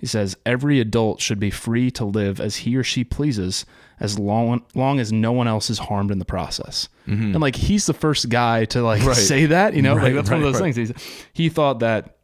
He 0.00 0.06
says 0.06 0.36
every 0.46 0.80
adult 0.80 1.20
should 1.20 1.38
be 1.38 1.50
free 1.50 1.90
to 1.92 2.04
live 2.04 2.40
as 2.40 2.56
he 2.56 2.74
or 2.76 2.82
she 2.82 3.04
pleases 3.04 3.66
as 4.00 4.18
long, 4.18 4.64
long 4.74 4.98
as 4.98 5.12
no 5.12 5.30
one 5.30 5.46
else 5.46 5.68
is 5.68 5.78
harmed 5.78 6.10
in 6.10 6.18
the 6.18 6.24
process. 6.24 6.88
And 7.06 7.40
like 7.40 7.56
he's 7.56 7.86
the 7.86 7.92
first 7.92 8.28
guy 8.28 8.64
to 8.66 8.82
like 8.82 9.00
Mm-hmm. 9.00 9.08
Right. 9.08 9.16
say 9.16 9.46
that, 9.46 9.74
you 9.74 9.82
know, 9.82 9.94
Right, 9.96 10.04
like 10.04 10.14
that's 10.14 10.30
one 10.30 10.38
of 10.38 10.44
those 10.44 10.60
right. 10.60 10.72
things. 10.74 10.76
He's, 10.76 11.24
he 11.32 11.48
thought 11.48 11.80
that 11.80 12.16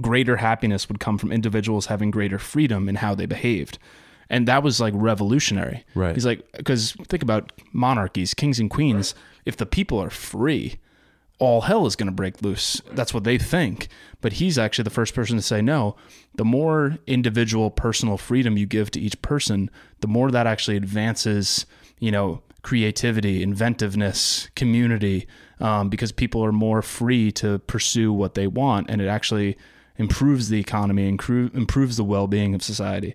greater 0.00 0.36
happiness 0.36 0.88
would 0.88 1.00
come 1.00 1.18
from 1.18 1.32
individuals 1.32 1.86
having 1.86 2.10
greater 2.10 2.38
freedom 2.38 2.88
in 2.88 2.94
how 2.94 3.14
they 3.16 3.26
behaved. 3.26 3.78
And 4.30 4.46
that 4.48 4.62
was 4.62 4.80
like 4.80 4.94
revolutionary. 4.96 5.84
Right. 5.94 6.14
He's 6.14 6.24
like, 6.24 6.50
because 6.56 6.92
think 7.08 7.22
about 7.22 7.52
monarchies, 7.72 8.32
kings 8.34 8.60
and 8.60 8.70
queens. 8.70 9.14
If 9.44 9.56
the 9.56 9.66
people 9.66 9.98
are 9.98 10.10
free, 10.10 10.78
all 11.38 11.62
hell 11.62 11.86
is 11.86 11.96
going 11.96 12.08
to 12.08 12.12
break 12.12 12.42
loose. 12.42 12.82
That's 12.92 13.14
what 13.14 13.24
they 13.24 13.38
think. 13.38 13.88
But 14.20 14.34
he's 14.34 14.58
actually 14.58 14.84
the 14.84 14.90
first 14.90 15.14
person 15.14 15.36
to 15.36 15.42
say, 15.42 15.62
no, 15.62 15.96
the 16.34 16.44
more 16.44 16.98
individual 17.06 17.70
personal 17.70 18.18
freedom 18.18 18.56
you 18.56 18.66
give 18.66 18.90
to 18.92 19.00
each 19.00 19.20
person, 19.22 19.70
the 20.00 20.08
more 20.08 20.30
that 20.30 20.46
actually 20.46 20.76
advances, 20.76 21.66
you 22.00 22.10
know, 22.10 22.42
creativity, 22.62 23.42
inventiveness, 23.42 24.48
community, 24.56 25.26
um, 25.60 25.88
because 25.88 26.10
people 26.10 26.44
are 26.44 26.52
more 26.52 26.82
free 26.82 27.30
to 27.32 27.60
pursue 27.60 28.12
what 28.12 28.34
they 28.34 28.46
want. 28.46 28.90
And 28.90 29.00
it 29.00 29.06
actually 29.06 29.56
improves 29.96 30.48
the 30.48 30.60
economy, 30.60 31.10
incru- 31.10 31.54
improves 31.54 31.96
the 31.96 32.04
well 32.04 32.26
being 32.26 32.54
of 32.54 32.62
society. 32.62 33.14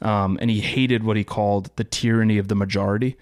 Um, 0.00 0.38
and 0.40 0.50
he 0.50 0.60
hated 0.60 1.02
what 1.02 1.16
he 1.16 1.24
called 1.24 1.70
the 1.76 1.84
tyranny 1.84 2.38
of 2.38 2.48
the 2.48 2.54
majority, 2.54 3.16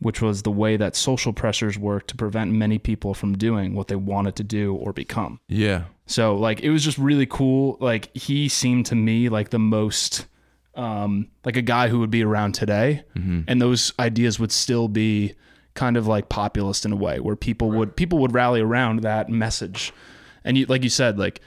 which 0.00 0.20
was 0.20 0.42
the 0.42 0.50
way 0.50 0.76
that 0.76 0.96
social 0.96 1.32
pressures 1.32 1.78
work 1.78 2.06
to 2.08 2.16
prevent 2.16 2.52
many 2.52 2.78
people 2.78 3.14
from 3.14 3.36
doing 3.36 3.74
what 3.74 3.88
they 3.88 3.96
wanted 3.96 4.36
to 4.36 4.44
do 4.44 4.74
or 4.74 4.92
become. 4.92 5.40
Yeah. 5.48 5.84
So 6.06 6.36
like 6.36 6.60
it 6.60 6.70
was 6.70 6.84
just 6.84 6.98
really 6.98 7.26
cool. 7.26 7.78
Like 7.80 8.14
he 8.16 8.48
seemed 8.48 8.86
to 8.86 8.94
me 8.94 9.28
like 9.28 9.50
the 9.50 9.58
most 9.58 10.26
um 10.74 11.28
like 11.44 11.56
a 11.56 11.62
guy 11.62 11.88
who 11.88 12.00
would 12.00 12.10
be 12.10 12.24
around 12.24 12.52
today 12.52 13.04
and 13.46 13.62
those 13.62 13.92
ideas 13.98 14.40
would 14.40 14.50
still 14.50 14.88
be 14.88 15.34
kind 15.74 15.96
of 15.96 16.06
like 16.06 16.28
populist 16.28 16.84
in 16.84 16.92
a 16.92 16.96
way 16.96 17.20
where 17.20 17.36
people 17.36 17.70
would 17.70 17.96
people 17.96 18.18
would 18.18 18.34
rally 18.34 18.60
around 18.60 19.00
that 19.00 19.28
message. 19.28 19.92
And 20.44 20.58
you 20.58 20.66
like 20.66 20.82
you 20.82 20.90
said 20.90 21.18
like 21.18 21.40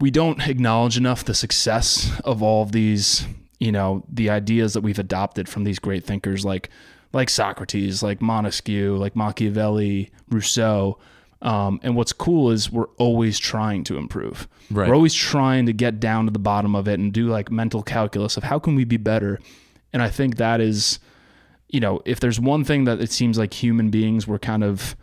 we 0.00 0.10
don't 0.10 0.46
acknowledge 0.48 0.96
enough 0.96 1.24
the 1.24 1.34
success 1.34 2.10
of 2.24 2.42
all 2.42 2.62
of 2.62 2.72
these, 2.72 3.26
you 3.60 3.72
know, 3.72 4.04
the 4.10 4.30
ideas 4.30 4.74
that 4.74 4.80
we've 4.80 4.98
adopted 4.98 5.48
from 5.48 5.64
these 5.64 5.78
great 5.78 6.04
thinkers 6.04 6.44
like 6.44 6.70
like 7.14 7.30
Socrates, 7.30 8.02
like 8.02 8.20
Montesquieu, 8.20 8.96
like 8.96 9.16
Machiavelli, 9.16 10.10
Rousseau. 10.28 10.98
Um, 11.42 11.78
and 11.82 11.94
what's 11.94 12.12
cool 12.12 12.50
is 12.50 12.72
we're 12.72 12.88
always 12.98 13.38
trying 13.38 13.84
to 13.84 13.96
improve. 13.98 14.48
Right. 14.70 14.88
We're 14.88 14.94
always 14.94 15.14
trying 15.14 15.66
to 15.66 15.72
get 15.72 16.00
down 16.00 16.24
to 16.26 16.30
the 16.32 16.38
bottom 16.38 16.74
of 16.74 16.88
it 16.88 16.98
and 16.98 17.12
do 17.12 17.28
like 17.28 17.50
mental 17.50 17.82
calculus 17.82 18.36
of 18.36 18.44
how 18.44 18.58
can 18.58 18.74
we 18.74 18.84
be 18.84 18.96
better. 18.96 19.38
And 19.92 20.02
I 20.02 20.08
think 20.08 20.36
that 20.36 20.60
is, 20.60 20.98
you 21.68 21.80
know, 21.80 22.00
if 22.06 22.18
there's 22.20 22.40
one 22.40 22.64
thing 22.64 22.84
that 22.84 23.00
it 23.00 23.12
seems 23.12 23.36
like 23.38 23.52
human 23.54 23.90
beings 23.90 24.26
were 24.26 24.38
kind 24.38 24.64
of 24.64 24.96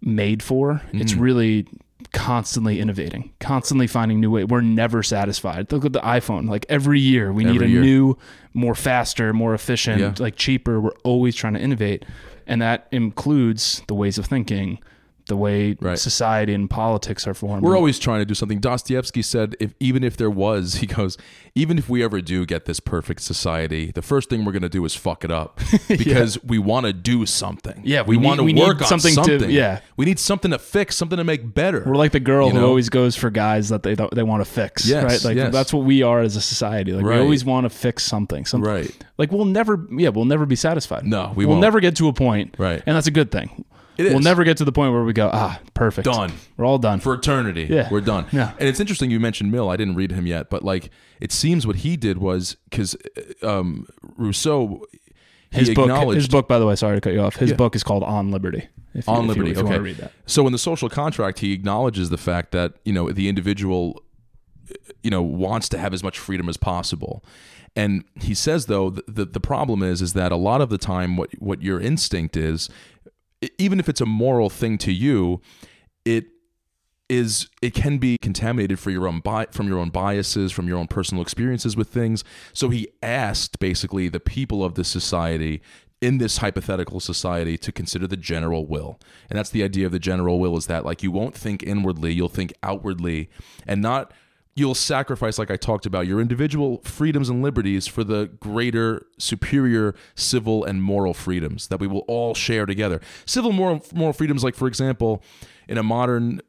made 0.00 0.42
for, 0.42 0.80
it's 0.92 1.12
Mm. 1.14 1.20
really 1.20 1.66
constantly 2.12 2.80
innovating, 2.80 3.32
constantly 3.40 3.86
finding 3.86 4.20
new 4.20 4.30
ways. 4.30 4.46
We're 4.46 4.60
never 4.60 5.02
satisfied. 5.02 5.70
Look 5.72 5.84
at 5.84 5.92
the 5.92 6.00
iPhone. 6.00 6.48
Like 6.48 6.66
every 6.68 7.00
year, 7.00 7.32
we 7.32 7.44
need 7.44 7.62
a 7.62 7.68
year. 7.68 7.80
new, 7.80 8.16
more 8.54 8.74
faster, 8.74 9.32
more 9.32 9.54
efficient, 9.54 10.00
Yeah. 10.00 10.14
like 10.18 10.36
cheaper. 10.36 10.80
We're 10.80 10.90
always 11.04 11.36
trying 11.36 11.54
to 11.54 11.60
innovate, 11.60 12.04
and 12.46 12.60
that 12.62 12.88
includes 12.90 13.82
the 13.86 13.94
ways 13.94 14.18
of 14.18 14.26
thinking, 14.26 14.78
the 15.26 15.36
way 15.36 15.76
Right. 15.80 15.98
society 15.98 16.54
and 16.54 16.68
politics 16.68 17.26
are 17.26 17.34
formed. 17.34 17.62
We're 17.62 17.76
always 17.76 17.98
trying 17.98 18.20
to 18.20 18.24
do 18.24 18.34
something. 18.34 18.58
Dostoevsky 18.60 19.22
said, 19.22 19.56
if 19.60 19.74
even 19.80 20.02
if 20.04 20.16
there 20.16 20.30
was, 20.30 20.74
he 20.80 20.86
goes, 20.86 21.16
even 21.54 21.78
if 21.78 21.88
we 21.88 22.02
ever 22.02 22.20
do 22.20 22.46
get 22.46 22.64
this 22.64 22.80
perfect 22.80 23.20
society, 23.22 23.90
the 23.92 24.02
first 24.02 24.30
thing 24.30 24.44
we're 24.44 24.52
going 24.52 24.62
to 24.62 24.68
do 24.68 24.84
is 24.84 24.94
fuck 24.94 25.24
it 25.24 25.30
up 25.30 25.58
because 25.88 26.42
we 26.44 26.58
want 26.58 26.86
to 26.86 26.92
do 26.92 27.26
something. 27.26 27.80
Yeah, 27.84 28.02
we, 28.02 28.16
we 28.16 28.24
want 28.24 28.40
to 28.40 28.52
work 28.54 28.80
on 28.82 28.86
something 28.88 29.14
something. 29.14 29.38
to- 29.40 29.50
yeah. 29.52 29.80
we 29.96 30.04
need 30.04 30.18
something 30.18 30.50
to 30.52 30.58
fix, 30.58 30.96
something 30.96 31.18
to 31.18 31.24
make 31.24 31.54
better. 31.54 31.82
We're 31.86 31.96
like 31.96 32.12
the 32.12 32.20
girl 32.20 32.48
You 32.48 32.54
who 32.58 32.64
always 32.66 32.88
goes 32.88 33.16
for 33.16 33.30
guys 33.30 33.68
that 33.70 33.82
they 33.82 33.94
they 34.12 34.22
want 34.22 34.44
to 34.44 34.50
fix. 34.50 34.86
Yes, 34.86 35.04
right. 35.04 35.24
Like 35.24 35.36
yes. 35.36 35.52
that's 35.52 35.72
what 35.72 35.84
we 35.84 36.02
are 36.02 36.20
as 36.20 36.36
a 36.36 36.40
society. 36.40 36.92
Like 36.92 37.04
Right. 37.04 37.16
we 37.16 37.22
always 37.22 37.44
want 37.44 37.64
to 37.64 37.70
fix 37.70 38.04
something. 38.04 38.44
Something. 38.46 38.70
Right. 38.70 38.96
Like 39.18 39.32
we'll 39.32 39.44
never. 39.44 39.86
Yeah, 39.90 40.08
we'll 40.10 40.24
never 40.24 40.46
be 40.46 40.56
satisfied. 40.56 41.04
No, 41.06 41.32
we 41.34 41.44
will 41.46 41.58
never 41.58 41.80
get 41.80 41.96
to 41.96 42.08
a 42.08 42.12
point. 42.12 42.54
Right. 42.58 42.82
And 42.86 42.96
that's 42.96 43.06
a 43.06 43.10
good 43.10 43.30
thing. 43.30 43.64
It 44.06 44.12
We'll 44.12 44.20
never 44.20 44.44
get 44.44 44.56
to 44.58 44.64
the 44.64 44.72
point 44.72 44.92
where 44.92 45.04
we 45.04 45.12
go 45.12 45.30
ah 45.32 45.60
perfect 45.74 46.04
Done. 46.06 46.32
We're 46.56 46.64
all 46.64 46.78
done. 46.78 47.00
for 47.00 47.14
eternity. 47.14 47.66
Yeah. 47.70 47.88
We're 47.90 48.00
done. 48.00 48.26
Yeah. 48.32 48.52
And 48.58 48.68
it's 48.68 48.80
interesting 48.80 49.10
you 49.10 49.20
mentioned 49.20 49.52
Mill. 49.52 49.68
I 49.68 49.76
didn't 49.76 49.94
read 49.96 50.12
him 50.12 50.26
yet, 50.26 50.50
but 50.50 50.62
like 50.64 50.90
it 51.20 51.32
seems 51.32 51.66
what 51.66 51.76
he 51.76 51.96
did 51.96 52.18
was 52.18 52.56
because 52.68 52.96
um, 53.42 53.86
Rousseau 54.16 54.82
he 55.52 55.58
his 55.60 55.70
book. 55.70 56.14
His 56.14 56.28
book, 56.28 56.46
by 56.48 56.58
the 56.58 56.66
way. 56.66 56.76
Sorry 56.76 56.96
to 56.96 57.00
cut 57.00 57.12
you 57.12 57.20
off. 57.20 57.36
His 57.36 57.50
Yeah. 57.50 57.56
book 57.56 57.74
is 57.74 57.82
called 57.82 58.02
On 58.04 58.30
Liberty. 58.30 58.68
If 58.94 59.08
on 59.08 59.22
you- 59.22 59.28
liberty. 59.28 59.50
if 59.52 59.56
you 59.56 59.62
okay. 59.64 59.70
want 59.72 59.82
read 59.84 59.96
that. 59.98 60.12
So 60.26 60.46
in 60.46 60.52
the 60.52 60.58
social 60.58 60.88
contract, 60.88 61.38
he 61.40 61.52
acknowledges 61.52 62.10
the 62.10 62.18
fact 62.18 62.52
that 62.52 62.74
you 62.84 62.92
know 62.92 63.10
the 63.10 63.28
individual, 63.28 64.02
you 65.02 65.10
know, 65.10 65.22
wants 65.22 65.68
to 65.70 65.78
have 65.78 65.92
as 65.94 66.02
much 66.02 66.18
freedom 66.18 66.48
as 66.48 66.56
possible, 66.56 67.24
and 67.76 68.04
he 68.20 68.34
says 68.34 68.66
though 68.66 68.90
the 68.90 69.04
the, 69.06 69.24
the 69.26 69.40
problem 69.40 69.82
is 69.82 70.02
is 70.02 70.12
that 70.14 70.32
a 70.32 70.36
lot 70.36 70.60
of 70.60 70.70
the 70.70 70.78
time 70.78 71.16
what 71.16 71.30
what 71.38 71.62
your 71.62 71.80
instinct 71.80 72.36
is, 72.36 72.68
even 73.58 73.80
if 73.80 73.88
it's 73.88 74.00
a 74.00 74.06
moral 74.06 74.50
thing 74.50 74.78
to 74.78 74.92
you, 74.92 75.40
it 76.04 76.26
is 77.08 77.48
it 77.60 77.74
can 77.74 77.98
be 77.98 78.16
contaminated 78.22 78.78
for 78.78 78.90
your 78.90 79.08
own 79.08 79.18
bi- 79.18 79.48
from 79.50 79.66
your 79.66 79.78
own 79.78 79.90
biases 79.90 80.52
from 80.52 80.68
your 80.68 80.78
own 80.78 80.86
personal 80.86 81.20
experiences 81.20 81.76
with 81.76 81.88
things. 81.88 82.22
So 82.52 82.68
he 82.68 82.88
asked 83.02 83.58
basically 83.58 84.08
the 84.08 84.20
people 84.20 84.64
of 84.64 84.76
this 84.76 84.88
society 84.88 85.60
in 86.00 86.18
this 86.18 86.38
hypothetical 86.38 87.00
society 87.00 87.58
to 87.58 87.72
consider 87.72 88.06
the 88.06 88.16
general 88.16 88.64
will. 88.66 88.98
And 89.28 89.38
that's 89.38 89.50
the 89.50 89.62
idea 89.62 89.86
of 89.86 89.92
the 89.92 89.98
general 89.98 90.38
will 90.38 90.56
is 90.56 90.66
that 90.66 90.84
like 90.84 91.02
you 91.02 91.10
won't 91.10 91.34
think 91.34 91.64
inwardly 91.64 92.12
you'll 92.12 92.28
think 92.28 92.52
outwardly 92.62 93.28
and 93.66 93.82
not 93.82 94.12
you'll 94.56 94.74
sacrifice 94.74 95.38
like 95.38 95.50
i 95.50 95.56
talked 95.56 95.86
about 95.86 96.06
your 96.06 96.20
individual 96.20 96.80
freedoms 96.84 97.28
and 97.28 97.42
liberties 97.42 97.86
for 97.86 98.04
the 98.04 98.26
greater 98.40 99.06
superior 99.18 99.94
civil 100.14 100.64
and 100.64 100.82
moral 100.82 101.14
freedoms 101.14 101.68
that 101.68 101.80
we 101.80 101.86
will 101.86 102.04
all 102.08 102.34
share 102.34 102.66
together. 102.66 103.00
Civil 103.26 103.52
moral 103.52 103.84
moral 103.94 104.12
freedoms 104.12 104.44
like 104.44 104.54
for 104.54 104.68
example 104.68 105.22
in 105.68 105.78
a 105.78 105.82
modern 105.82 106.40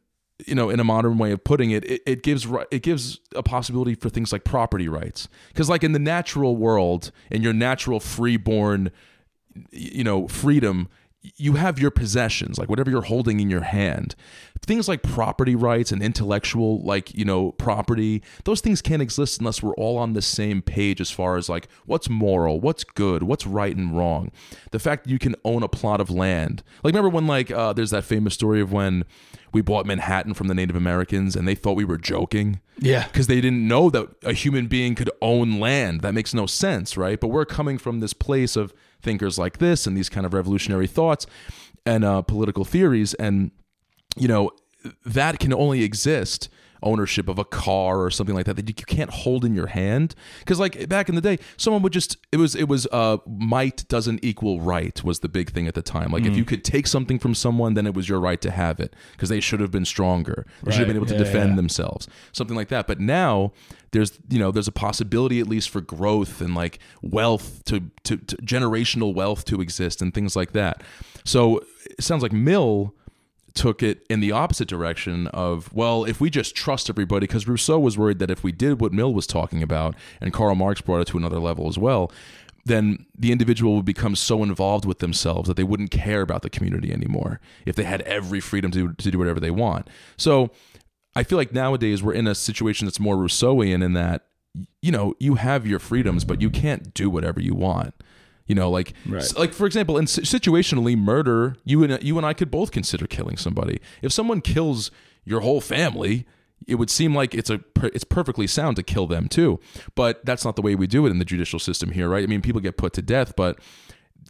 you 0.45 0.55
know 0.55 0.69
in 0.69 0.79
a 0.79 0.83
modern 0.83 1.17
way 1.17 1.31
of 1.31 1.43
putting 1.43 1.71
it 1.71 1.83
it, 1.85 2.01
it 2.05 2.23
gives 2.23 2.47
it 2.71 2.81
gives 2.81 3.19
a 3.35 3.43
possibility 3.43 3.95
for 3.95 4.09
things 4.09 4.31
like 4.31 4.43
property 4.43 4.87
rights. 4.87 5.27
Because 5.49 5.69
like 5.69 5.83
in 5.83 5.91
the 5.91 5.99
natural 5.99 6.55
world 6.55 7.11
in 7.29 7.41
your 7.41 7.53
natural 7.53 7.99
freeborn 7.99 8.91
you 9.71 10.03
know 10.03 10.27
freedom 10.27 10.89
you 11.35 11.53
have 11.53 11.77
your 11.77 11.91
possessions 11.91 12.57
like 12.57 12.67
whatever 12.67 12.89
you're 12.89 13.03
holding 13.03 13.39
in 13.39 13.47
your 13.49 13.61
hand 13.61 14.15
things 14.65 14.87
like 14.87 15.03
property 15.03 15.53
rights 15.55 15.91
and 15.91 16.01
intellectual 16.01 16.81
like 16.83 17.13
you 17.13 17.23
know 17.23 17.51
property 17.53 18.23
those 18.45 18.59
things 18.59 18.81
can't 18.81 19.03
exist 19.03 19.37
unless 19.39 19.61
we're 19.61 19.75
all 19.75 19.97
on 19.99 20.13
the 20.13 20.21
same 20.21 20.63
page 20.63 20.99
as 20.99 21.11
far 21.11 21.37
as 21.37 21.47
like 21.47 21.67
what's 21.85 22.09
moral 22.09 22.59
what's 22.59 22.83
good 22.83 23.21
what's 23.21 23.45
right 23.45 23.75
and 23.77 23.95
wrong 23.95 24.31
the 24.71 24.79
fact 24.79 25.03
that 25.03 25.11
you 25.11 25.19
can 25.19 25.35
own 25.45 25.61
a 25.61 25.67
plot 25.67 26.01
of 26.01 26.09
land 26.09 26.63
like 26.83 26.91
remember 26.93 27.09
when 27.09 27.27
like 27.27 27.51
uh, 27.51 27.71
there's 27.71 27.91
that 27.91 28.03
famous 28.03 28.33
story 28.33 28.59
of 28.59 28.71
when 28.71 29.03
we 29.53 29.61
bought 29.61 29.85
manhattan 29.85 30.33
from 30.33 30.47
the 30.47 30.55
native 30.55 30.75
americans 30.75 31.35
and 31.35 31.47
they 31.47 31.55
thought 31.55 31.75
we 31.75 31.85
were 31.85 31.97
joking 31.99 32.59
Yeah. 32.79 33.05
because 33.07 33.27
they 33.27 33.41
didn't 33.41 33.67
know 33.67 33.91
that 33.91 34.09
a 34.23 34.33
human 34.33 34.65
being 34.67 34.95
could 34.95 35.11
own 35.21 35.59
land. 35.59 36.01
That 36.01 36.13
makes 36.15 36.33
no 36.33 36.47
sense, 36.47 36.97
right? 36.97 37.19
But 37.19 37.27
we're 37.27 37.45
coming 37.45 37.77
from 37.77 37.99
this 37.99 38.13
place 38.13 38.55
of 38.55 38.73
thinkers 39.01 39.37
like 39.37 39.57
this 39.57 39.87
and 39.87 39.95
these 39.97 40.09
kind 40.09 40.25
of 40.25 40.33
revolutionary 40.33 40.87
thoughts 40.87 41.25
and 41.85 42.03
uh, 42.03 42.21
political 42.21 42.65
theories, 42.65 43.13
and 43.15 43.51
you 44.15 44.27
know 44.27 44.51
that 45.05 45.39
can 45.39 45.53
only 45.53 45.83
exist 45.83 46.49
ownership 46.83 47.27
of 47.27 47.37
a 47.39 47.45
car 47.45 48.01
or 48.01 48.09
something 48.11 48.35
like 48.35 48.45
that 48.45 48.55
that 48.55 48.67
you 48.67 48.73
can't 48.73 49.09
hold 49.09 49.45
in 49.45 49.53
your 49.53 49.67
hand. 49.67 50.15
Because 50.39 50.59
like 50.59 50.87
back 50.89 51.09
in 51.09 51.15
the 51.15 51.21
day 51.21 51.39
someone 51.57 51.81
would 51.81 51.93
just 51.93 52.17
it 52.31 52.37
was 52.37 52.55
it 52.55 52.67
was 52.67 52.87
uh 52.91 53.17
might 53.27 53.87
doesn't 53.87 54.23
equal 54.23 54.59
right 54.61 55.03
was 55.03 55.19
the 55.19 55.29
big 55.29 55.51
thing 55.51 55.67
at 55.67 55.73
the 55.73 55.81
time. 55.81 56.11
Like 56.11 56.25
if 56.25 56.35
you 56.35 56.45
could 56.45 56.63
take 56.63 56.87
something 56.87 57.19
from 57.19 57.35
someone 57.35 57.73
then 57.73 57.85
it 57.85 57.93
was 57.93 58.09
your 58.09 58.19
right 58.19 58.41
to 58.41 58.51
have 58.51 58.79
it 58.79 58.95
because 59.13 59.29
they 59.29 59.39
should 59.39 59.59
have 59.59 59.71
been 59.71 59.85
stronger. 59.85 60.45
They 60.63 60.71
should 60.71 60.79
have 60.79 60.87
been 60.87 60.97
able 60.97 61.05
to 61.07 61.13
Yeah, 61.13 61.19
defend 61.23 61.49
yeah. 61.51 61.55
themselves 61.57 62.07
something 62.31 62.55
like 62.55 62.69
that. 62.69 62.87
But 62.87 62.99
now 62.99 63.51
there's 63.91 64.19
you 64.29 64.39
know 64.39 64.51
there's 64.51 64.67
a 64.69 64.71
possibility 64.71 65.39
at 65.39 65.47
least 65.47 65.69
for 65.69 65.81
growth 65.81 66.39
and 66.41 66.55
like 66.55 66.79
wealth 67.01 67.63
to, 67.65 67.81
to, 68.03 68.17
to 68.17 68.37
generational 68.37 69.13
wealth 69.13 69.43
to 69.45 69.59
exist 69.61 70.01
and 70.01 70.13
things 70.13 70.35
like 70.35 70.53
that. 70.53 70.81
So 71.25 71.61
it 71.85 72.01
sounds 72.03 72.23
like 72.23 72.31
mill 72.31 72.95
took 73.53 73.83
it 73.83 74.05
in 74.09 74.19
the 74.21 74.31
opposite 74.31 74.67
direction 74.67 75.27
of 75.27 75.73
well 75.73 76.05
if 76.05 76.21
we 76.21 76.29
just 76.29 76.55
trust 76.55 76.89
everybody 76.89 77.27
because 77.27 77.47
rousseau 77.47 77.77
was 77.77 77.97
worried 77.97 78.19
that 78.19 78.31
if 78.31 78.43
we 78.43 78.51
did 78.51 78.79
what 78.79 78.93
mill 78.93 79.13
was 79.13 79.27
talking 79.27 79.61
about 79.61 79.93
and 80.21 80.31
karl 80.31 80.55
marx 80.55 80.79
brought 80.79 81.01
it 81.01 81.07
to 81.07 81.17
another 81.17 81.39
level 81.39 81.67
as 81.67 81.77
well 81.77 82.11
then 82.65 83.05
the 83.17 83.31
individual 83.31 83.75
would 83.75 83.85
become 83.85 84.15
so 84.15 84.43
involved 84.43 84.85
with 84.85 84.99
themselves 84.99 85.47
that 85.47 85.57
they 85.57 85.63
wouldn't 85.63 85.91
care 85.91 86.21
about 86.21 86.41
the 86.41 86.49
community 86.49 86.91
anymore 86.91 87.39
if 87.65 87.75
they 87.75 87.83
had 87.83 88.01
every 88.01 88.39
freedom 88.39 88.71
to, 88.71 88.93
to 88.93 89.11
do 89.11 89.17
whatever 89.17 89.39
they 89.39 89.51
want. 89.51 89.89
So 90.17 90.51
I 91.15 91.23
feel 91.23 91.37
like 91.37 91.53
nowadays 91.53 92.03
we're 92.03 92.13
in 92.13 92.27
a 92.27 92.35
situation 92.35 92.85
that's 92.85 92.99
more 92.99 93.15
Rousseauian 93.15 93.83
in 93.83 93.93
that, 93.93 94.27
you 94.81 94.91
know, 94.91 95.15
you 95.19 95.35
have 95.35 95.65
your 95.65 95.79
freedoms, 95.79 96.23
but 96.23 96.41
you 96.41 96.49
can't 96.49 96.93
do 96.93 97.09
whatever 97.09 97.39
you 97.39 97.55
want. 97.55 97.95
You 98.47 98.55
know, 98.55 98.69
like, 98.69 98.93
Right. 99.07 99.23
like 99.37 99.53
for 99.53 99.65
example, 99.65 99.97
in 99.97 100.05
situationally 100.05 100.97
murder, 100.97 101.55
you 101.63 101.83
and 101.83 102.01
you 102.03 102.17
and 102.17 102.25
I 102.25 102.33
could 102.33 102.51
both 102.51 102.71
consider 102.71 103.07
killing 103.07 103.37
somebody. 103.37 103.79
If 104.01 104.11
someone 104.11 104.41
kills 104.41 104.91
your 105.23 105.39
whole 105.41 105.61
family, 105.61 106.25
it 106.67 106.75
would 106.75 106.89
seem 106.89 107.15
like 107.15 107.33
it's 107.33 107.49
a 107.49 107.61
it's 107.83 108.03
perfectly 108.03 108.47
sound 108.47 108.75
to 108.77 108.83
kill 108.83 109.07
them 109.07 109.27
too. 109.27 109.59
But 109.95 110.25
that's 110.25 110.43
not 110.43 110.55
the 110.55 110.61
way 110.61 110.75
we 110.75 110.87
do 110.87 111.05
it 111.05 111.11
in 111.11 111.19
the 111.19 111.25
judicial 111.25 111.59
system 111.59 111.91
here, 111.91 112.09
right? 112.09 112.23
I 112.23 112.27
mean, 112.27 112.41
people 112.41 112.61
get 112.61 112.77
put 112.77 112.93
to 112.93 113.01
death, 113.01 113.35
but 113.35 113.57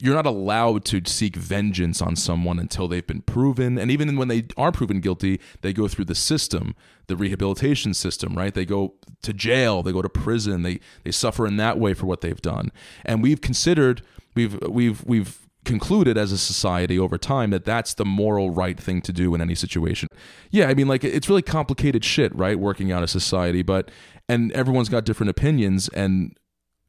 you're 0.01 0.15
not 0.15 0.25
allowed 0.25 0.83
to 0.85 1.01
seek 1.05 1.35
vengeance 1.35 2.01
on 2.01 2.15
someone 2.15 2.57
until 2.59 2.87
they've 2.87 3.05
been 3.05 3.21
proven. 3.21 3.77
And 3.77 3.91
even 3.91 4.17
when 4.17 4.27
they 4.27 4.45
are 4.57 4.71
proven 4.71 4.99
guilty 4.99 5.39
they 5.61 5.73
go 5.73 5.87
through 5.87 6.05
the 6.05 6.15
system 6.15 6.75
the 7.07 7.15
rehabilitation 7.15 7.93
system 7.93 8.35
right? 8.35 8.53
They 8.53 8.65
go 8.65 8.95
to 9.21 9.33
jail 9.33 9.83
they 9.83 9.91
go 9.91 10.01
to 10.01 10.09
prison 10.09 10.63
they 10.63 10.79
they 11.03 11.11
suffer 11.11 11.45
in 11.45 11.57
that 11.57 11.79
way 11.79 11.93
for 11.93 12.05
what 12.07 12.21
they've 12.21 12.41
done. 12.41 12.71
And 13.05 13.21
we've 13.21 13.41
considered 13.41 14.01
we've 14.35 14.59
we've 14.67 15.03
we've 15.05 15.37
concluded 15.63 16.17
as 16.17 16.31
a 16.31 16.39
society 16.39 16.97
over 16.97 17.19
time 17.19 17.51
that 17.51 17.63
that's 17.63 17.93
the 17.93 18.05
moral 18.05 18.49
right 18.49 18.79
thing 18.79 18.99
to 18.99 19.13
do 19.13 19.35
in 19.35 19.41
any 19.41 19.55
situation. 19.55 20.09
Yeah 20.49 20.67
i 20.67 20.73
mean 20.73 20.87
like 20.87 21.03
it's 21.03 21.29
really 21.29 21.43
complicated 21.43 22.03
shit 22.03 22.35
right 22.35 22.59
working 22.59 22.91
out 22.91 23.03
a 23.03 23.07
society 23.07 23.61
but 23.61 23.91
and 24.27 24.51
everyone's 24.53 24.89
got 24.89 25.05
different 25.05 25.29
opinions 25.29 25.89
and 25.89 26.35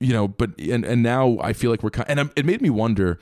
you 0.03 0.13
know 0.13 0.27
but 0.29 0.51
and 0.59 0.85
and 0.85 1.03
now 1.03 1.39
i 1.41 1.53
feel 1.53 1.71
like 1.71 1.83
we're 1.83 1.91
kind 1.91 2.09
and 2.09 2.19
I'm- 2.21 2.31
it 2.37 2.45
made 2.45 2.61
me 2.61 2.71
wonder 2.71 3.19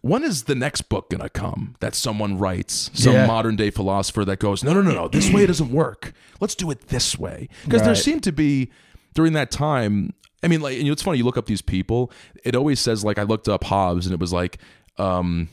when 0.00 0.24
is 0.24 0.44
the 0.44 0.54
next 0.54 0.82
book 0.88 1.10
gonna 1.10 1.28
come 1.28 1.76
that 1.80 1.94
someone 1.94 2.38
writes 2.38 2.90
some 2.92 3.12
Yeah. 3.14 3.26
modern 3.26 3.56
day 3.56 3.70
philosopher 3.70 4.24
that 4.24 4.38
goes 4.40 4.62
no 4.64 4.72
no 4.74 4.82
no 4.82 4.92
no 4.92 5.08
this 5.08 5.32
way 5.32 5.44
it 5.44 5.46
doesn't 5.46 5.70
work 5.72 6.12
let's 6.40 6.54
do 6.54 6.70
it 6.70 6.88
this 6.88 7.18
way 7.18 7.48
because 7.64 7.82
there 7.82 7.90
Right. 7.94 8.02
seemed 8.02 8.22
to 8.24 8.32
be 8.32 8.70
during 9.14 9.32
that 9.34 9.50
time 9.50 10.12
i 10.42 10.48
mean 10.48 10.60
like 10.60 10.72
and 10.74 10.82
you 10.82 10.88
know, 10.88 10.92
it's 10.92 11.02
funny 11.02 11.18
you 11.18 11.24
look 11.24 11.36
up 11.38 11.46
these 11.46 11.62
people 11.62 12.10
it 12.44 12.54
always 12.56 12.80
says 12.80 13.04
like 13.04 13.18
i 13.18 13.22
looked 13.22 13.48
up 13.48 13.64
hobbes 13.64 14.06
and 14.06 14.12
it 14.12 14.20
was 14.20 14.32
like 14.32 14.58
um 14.98 15.48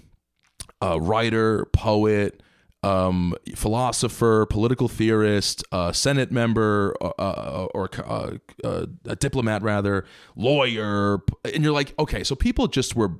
a 0.81 0.99
writer 0.99 1.65
poet 1.73 2.41
um, 2.83 3.35
philosopher, 3.55 4.45
political 4.45 4.87
theorist, 4.87 5.63
uh, 5.71 5.91
Senate 5.91 6.31
member, 6.31 6.95
uh, 7.01 7.11
uh, 7.19 7.67
or 7.73 7.89
uh, 7.97 8.37
uh, 8.63 8.85
a 9.05 9.15
diplomat, 9.15 9.61
rather, 9.63 10.05
lawyer, 10.35 11.19
and 11.43 11.63
you're 11.63 11.73
like, 11.73 11.93
okay, 11.99 12.23
so 12.23 12.35
people 12.35 12.67
just 12.67 12.95
were 12.95 13.11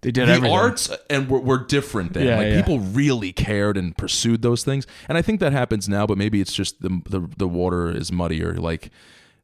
They 0.00 0.10
did 0.10 0.26
the 0.26 0.32
everything. 0.32 0.56
arts 0.56 0.90
and 1.10 1.28
were, 1.28 1.40
were 1.40 1.58
different 1.64 2.14
then. 2.14 2.26
Yeah, 2.26 2.36
like 2.38 2.48
yeah. 2.48 2.60
people 2.60 2.80
really 2.80 3.32
cared 3.32 3.76
and 3.76 3.96
pursued 3.96 4.42
those 4.42 4.64
things, 4.64 4.86
and 5.08 5.16
I 5.18 5.22
think 5.22 5.40
that 5.40 5.52
happens 5.52 5.88
now. 5.88 6.06
But 6.06 6.18
maybe 6.18 6.40
it's 6.40 6.52
just 6.52 6.80
the 6.80 7.00
the, 7.08 7.28
the 7.36 7.48
water 7.48 7.90
is 7.90 8.10
muddier. 8.10 8.54
Like 8.54 8.90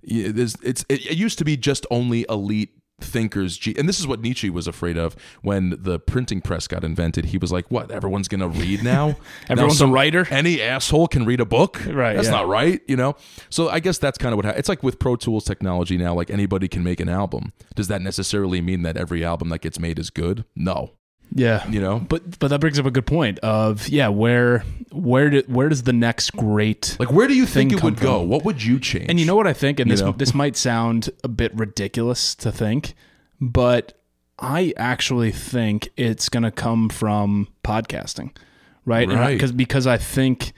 it's 0.03 0.57
it, 0.63 0.85
it 0.89 1.17
used 1.17 1.39
to 1.39 1.45
be 1.45 1.57
just 1.57 1.87
only 1.91 2.25
elite 2.29 2.71
thinkers 3.01 3.59
and 3.77 3.89
this 3.89 4.01
is 4.01 4.07
what 4.07 4.21
nietzsche 4.21 4.51
was 4.51 4.67
afraid 4.67 4.97
of 4.97 5.15
when 5.43 5.77
the 5.79 5.99
printing 5.99 6.41
press 6.41 6.67
got 6.67 6.85
invented. 6.85 7.27
He 7.27 7.39
was 7.39 7.53
like 7.53 7.71
what 7.71 7.91
everyone's 7.91 8.29
gonna 8.29 8.49
read 8.49 8.83
now? 8.83 8.99
Now 9.49 9.53
Everyone's 9.55 9.81
a 9.81 9.87
writer? 9.87 10.27
any 10.31 10.61
asshole 10.61 11.09
can 11.09 11.25
read 11.25 11.41
a 11.41 11.45
book? 11.45 11.81
Right, 11.87 12.15
that's 12.15 12.27
yeah. 12.27 12.33
not 12.33 12.49
right 12.49 12.81
you 12.87 12.97
know? 12.97 13.17
So 13.51 13.69
i 13.69 13.81
guess 13.81 13.99
that's 13.99 14.19
kind 14.19 14.33
of 14.33 14.37
what 14.37 14.45
ha- 14.47 14.55
it's 14.57 14.69
like 14.69 14.83
with 14.83 14.99
pro 14.99 15.17
tools 15.17 15.45
technology 15.45 15.97
now 15.97 16.15
like 16.15 16.31
anybody 16.31 16.69
can 16.69 16.83
make 16.83 17.01
an 17.01 17.09
album. 17.09 17.53
Does 17.75 17.89
that 17.89 18.03
necessarily 18.03 18.61
mean 18.61 18.83
that 18.83 18.97
every 18.97 19.25
album 19.25 19.49
that 19.51 19.61
gets 19.61 19.79
made 19.79 19.99
is 19.99 20.11
good? 20.11 20.45
No 20.57 20.93
Yeah. 21.39 21.69
you 21.71 21.81
know 21.81 22.01
But 22.01 22.39
but 22.39 22.49
that 22.49 22.61
brings 22.61 22.79
up 22.79 22.87
a 22.87 22.91
good 22.91 23.07
point 23.07 23.39
of 23.41 23.89
yeah, 23.89 24.09
where 24.09 24.65
where 24.93 25.31
did 25.31 25.53
where 25.53 25.69
does 25.69 25.83
the 25.85 25.93
next 25.93 26.31
great 26.33 26.97
Like, 26.99 27.11
where 27.13 27.29
do 27.29 27.35
you 27.35 27.47
think 27.47 27.73
it 27.73 27.83
would 27.83 27.97
come 27.99 28.05
go? 28.05 28.21
What 28.23 28.45
would 28.45 28.63
you 28.63 28.79
change? 28.81 29.07
And 29.09 29.19
you 29.21 29.27
know 29.27 29.37
what 29.37 29.47
I 29.47 29.53
think, 29.53 29.81
and 29.81 29.89
You 29.89 29.95
this 29.97 30.03
know? 30.03 30.13
this 30.13 30.35
might 30.35 30.57
sound 30.57 31.11
a 31.25 31.29
bit 31.29 31.55
ridiculous 31.55 32.35
to 32.37 32.51
think, 32.53 32.95
but 33.41 33.95
I 34.39 34.73
actually 34.77 35.33
think 35.33 35.89
it's 35.97 36.29
going 36.29 36.45
to 36.45 36.51
come 36.53 36.89
from 36.89 37.49
podcasting, 37.65 38.37
right? 38.85 39.09
I- 39.11 39.15
Right. 39.15 39.33
Because 39.35 39.53
because 39.53 39.87
I 39.87 39.97
think, 39.99 40.53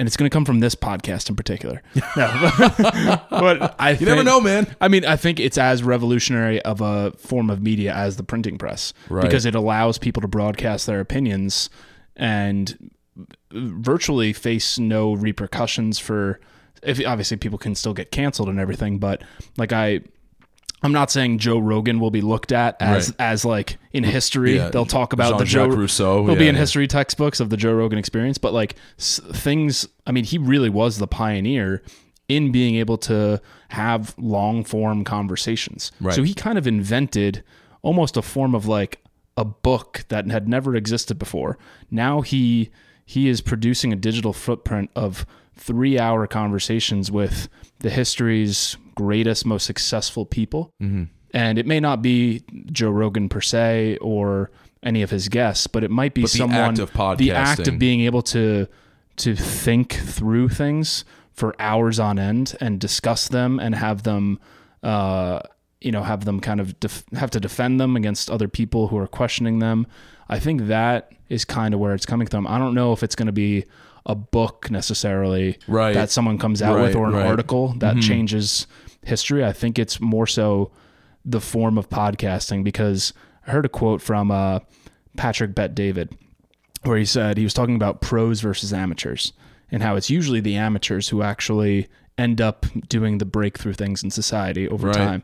and 0.00 0.06
it's 0.06 0.16
going 0.16 0.28
to 0.28 0.32
come 0.32 0.46
from 0.46 0.60
this 0.60 0.74
podcast 0.74 1.28
in 1.28 1.36
particular. 1.36 1.82
No, 2.16 2.50
but 3.30 3.76
I 3.78 3.90
you 3.90 4.06
never 4.06 4.24
know, 4.24 4.40
man. 4.40 4.74
I 4.80 4.88
mean, 4.88 5.04
I 5.04 5.16
think 5.16 5.38
it's 5.38 5.58
as 5.58 5.82
revolutionary 5.82 6.60
of 6.62 6.80
a 6.80 7.12
form 7.12 7.50
of 7.50 7.62
media 7.62 7.92
as 7.92 8.16
the 8.16 8.22
printing 8.22 8.56
press 8.56 8.94
Right. 9.10 9.22
because 9.22 9.44
it 9.44 9.54
allows 9.54 9.98
people 9.98 10.22
to 10.22 10.28
broadcast 10.28 10.86
their 10.86 11.00
opinions 11.00 11.68
and 12.16 12.90
virtually 13.52 14.32
face 14.32 14.78
no 14.78 15.12
repercussions 15.12 15.98
for 15.98 16.40
if 16.82 16.98
obviously 17.06 17.36
people 17.36 17.58
can 17.58 17.74
still 17.74 17.92
get 17.92 18.10
canceled 18.10 18.48
and 18.48 18.58
everything 18.58 18.98
but 18.98 19.22
like 19.58 19.72
I 19.72 20.00
I'm 20.82 20.92
not 20.92 21.10
saying 21.10 21.38
Joe 21.38 21.58
Rogan 21.58 22.00
will 22.00 22.10
be 22.10 22.20
looked 22.22 22.52
at 22.52 22.76
as 22.80 23.08
Right. 23.10 23.16
as 23.20 23.44
like 23.44 23.78
in 23.92 24.02
history 24.04 24.56
Yeah, 24.56 24.70
they'll 24.70 24.86
talk 24.86 25.12
about 25.12 25.38
the 25.38 25.44
Joe 25.44 25.64
Jean-Jacques 25.64 25.78
Rousseau, 25.78 26.26
He'll 26.26 26.36
be 26.36 26.48
in 26.48 26.54
yeah. 26.54 26.60
history 26.60 26.86
textbooks 26.86 27.38
of 27.40 27.50
the 27.50 27.56
Joe 27.56 27.74
Rogan 27.74 27.98
experience, 27.98 28.38
but 28.38 28.52
like 28.54 28.76
s- 28.98 29.20
things, 29.32 29.86
I 30.06 30.12
mean, 30.12 30.24
he 30.24 30.38
really 30.38 30.70
was 30.70 30.98
the 30.98 31.06
pioneer 31.06 31.82
in 32.28 32.50
being 32.52 32.76
able 32.76 32.96
to 32.98 33.40
have 33.68 34.14
long 34.18 34.64
form 34.64 35.04
conversations. 35.04 35.92
Right. 36.00 36.14
So 36.14 36.22
he 36.22 36.32
kind 36.32 36.56
of 36.56 36.66
invented 36.66 37.42
almost 37.82 38.16
a 38.16 38.22
form 38.22 38.54
of 38.54 38.66
like 38.66 39.00
a 39.36 39.44
book 39.44 40.04
that 40.08 40.30
had 40.30 40.48
never 40.48 40.74
existed 40.76 41.18
before. 41.18 41.58
Now 41.90 42.20
he 42.22 42.70
he 43.04 43.28
is 43.28 43.40
producing 43.40 43.92
a 43.92 43.96
digital 43.96 44.32
footprint 44.32 44.90
of 44.94 45.26
three 45.56 45.98
hour 45.98 46.26
conversations 46.26 47.10
with 47.10 47.48
the 47.80 47.90
history's 47.90 48.76
greatest, 49.00 49.46
most 49.46 49.64
successful 49.66 50.24
people. 50.26 50.72
Mm-hmm. 50.82 51.04
And 51.32 51.58
it 51.58 51.66
may 51.66 51.80
not 51.80 52.02
be 52.02 52.42
Joe 52.72 52.90
Rogan 52.90 53.28
per 53.28 53.40
se 53.40 53.98
or 54.00 54.50
any 54.82 55.02
of 55.02 55.10
his 55.10 55.28
guests, 55.28 55.66
but 55.66 55.84
it 55.84 55.90
might 55.90 56.14
be 56.14 56.22
But 56.22 56.32
the 56.32 56.38
someone 56.38 56.58
act 56.58 56.78
of 56.78 57.18
the 57.18 57.30
act 57.32 57.68
of 57.68 57.78
being 57.78 58.00
able 58.00 58.22
to 58.34 58.66
to 59.16 59.36
think 59.36 59.92
through 59.92 60.48
things 60.48 61.04
for 61.32 61.54
hours 61.58 61.98
on 62.00 62.18
end 62.18 62.56
and 62.60 62.80
discuss 62.80 63.28
them 63.28 63.60
and 63.60 63.74
have 63.74 64.02
them 64.02 64.38
uh 64.82 65.40
you 65.80 65.92
know 65.92 66.02
have 66.02 66.24
them 66.24 66.40
kind 66.40 66.60
of 66.60 66.78
def- 66.80 67.04
have 67.12 67.30
to 67.30 67.40
defend 67.40 67.78
them 67.80 67.96
against 67.96 68.30
other 68.30 68.48
people 68.48 68.88
who 68.88 68.96
are 68.96 69.06
questioning 69.06 69.58
them 69.58 69.86
i 70.28 70.38
think 70.38 70.62
that 70.68 71.12
is 71.28 71.44
kind 71.44 71.74
of 71.74 71.80
where 71.80 71.94
it's 71.94 72.06
coming 72.06 72.26
from 72.26 72.46
i 72.46 72.56
don't 72.58 72.74
know 72.74 72.92
if 72.92 73.02
it's 73.02 73.14
going 73.14 73.26
to 73.26 73.32
be 73.46 73.64
a 74.06 74.14
book 74.14 74.70
necessarily 74.70 75.58
Right. 75.68 75.92
that 75.94 76.10
someone 76.10 76.38
comes 76.38 76.62
out 76.62 76.80
with 76.80 76.94
or 76.94 77.06
an 77.06 77.12
right. 77.12 77.20
Mm-hmm. 77.20 77.28
article 77.30 77.74
that 77.78 78.00
changes 78.00 78.66
history 79.02 79.44
i 79.44 79.52
think 79.52 79.78
it's 79.78 80.00
more 80.00 80.26
so 80.26 80.70
the 81.24 81.40
form 81.40 81.78
of 81.78 81.88
podcasting 81.88 82.62
because 82.64 83.12
i 83.46 83.50
heard 83.50 83.64
a 83.64 83.68
quote 83.68 84.00
from 84.02 84.30
uh, 84.30 84.58
patrick 85.16 85.54
bet 85.54 85.74
david 85.74 86.14
where 86.82 86.96
he 86.98 87.04
said 87.04 87.36
he 87.36 87.44
was 87.44 87.54
talking 87.54 87.76
about 87.76 88.00
pros 88.00 88.40
versus 88.40 88.72
amateurs 88.72 89.32
and 89.70 89.82
how 89.82 89.96
it's 89.96 90.10
usually 90.10 90.40
the 90.40 90.56
amateurs 90.56 91.08
who 91.10 91.22
actually 91.22 91.88
end 92.18 92.40
up 92.40 92.66
doing 92.88 93.18
the 93.18 93.24
breakthrough 93.24 93.72
things 93.72 94.02
in 94.02 94.10
society 94.10 94.68
over 94.68 94.88
Right. 94.88 94.96
time. 94.96 95.22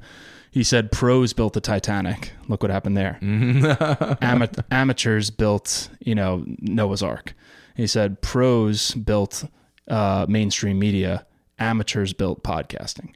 He 0.52 0.62
said 0.62 0.90
pros 0.92 1.32
built 1.34 1.52
the 1.52 1.60
Titanic. 1.60 2.32
Look 2.48 2.62
what 2.62 2.70
happened 2.70 2.96
there. 2.96 3.18
Ama- 4.22 4.48
amateurs 4.70 5.30
built, 5.30 5.90
you 6.00 6.14
know, 6.14 6.44
Noah's 6.60 7.02
Ark. 7.02 7.34
He 7.74 7.86
said 7.86 8.22
pros 8.22 8.92
built 8.94 9.44
uh, 9.88 10.24
mainstream 10.28 10.78
media. 10.78 11.26
Amateurs 11.58 12.12
built 12.14 12.42
podcasting. 12.42 13.14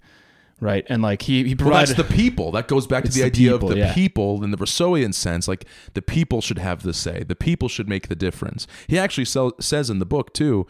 Right. 0.61 0.85
And 0.90 1.01
like 1.03 1.23
he, 1.23 1.44
he 1.44 1.55
Well, 1.55 1.70
that's 1.70 1.94
the 1.94 2.05
people. 2.05 2.53
That 2.53 2.68
goes 2.68 2.87
back 2.87 3.05
to 3.05 3.11
the 3.11 3.20
the 3.20 3.27
idea 3.27 3.53
people, 3.53 3.68
of 3.70 3.75
the 3.75 3.81
yeah. 3.81 3.94
people 3.94 4.44
in 4.44 4.51
the 4.51 4.59
Rousseauian 4.59 5.14
sense. 5.14 5.49
Like 5.49 5.64
the 5.94 6.03
people 6.03 6.42
should 6.42 6.59
have 6.59 6.83
the 6.83 6.92
say. 6.92 7.25
The 7.25 7.35
people 7.35 7.68
should 7.68 7.88
make 7.88 8.09
the 8.09 8.14
difference. 8.14 8.66
He 8.87 8.99
actually 8.99 9.25
sell, 9.25 9.53
says 9.59 9.88
in 9.88 9.99
the 9.99 10.07
book 10.07 10.35
too. 10.35 10.66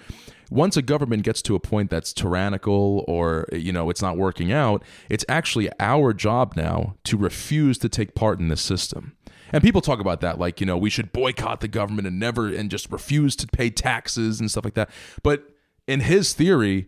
Once 0.48 0.76
a 0.76 0.82
government 0.82 1.22
gets 1.22 1.42
to 1.42 1.54
a 1.54 1.60
point 1.60 1.90
that's 1.90 2.12
tyrannical 2.12 3.04
or 3.06 3.46
you 3.52 3.72
know 3.72 3.90
it's 3.90 4.02
not 4.02 4.16
working 4.16 4.52
out, 4.52 4.84
it's 5.08 5.24
actually 5.28 5.68
our 5.80 6.12
job 6.12 6.54
now 6.56 6.94
to 7.04 7.16
refuse 7.16 7.76
to 7.78 7.88
take 7.88 8.14
part 8.14 8.38
in 8.38 8.48
this 8.48 8.60
system. 8.60 9.16
And 9.52 9.62
people 9.62 9.80
talk 9.80 9.98
about 9.98 10.20
that 10.20 10.38
like, 10.38 10.60
you 10.60 10.66
know, 10.66 10.76
we 10.76 10.90
should 10.90 11.12
boycott 11.12 11.60
the 11.60 11.68
government 11.68 12.06
and 12.06 12.20
never 12.20 12.46
and 12.46 12.70
just 12.70 12.90
refuse 12.92 13.34
to 13.36 13.48
pay 13.48 13.70
taxes 13.70 14.38
and 14.38 14.48
stuff 14.48 14.64
like 14.64 14.74
that. 14.74 14.90
But 15.24 15.50
in 15.88 16.00
his 16.00 16.32
theory, 16.32 16.86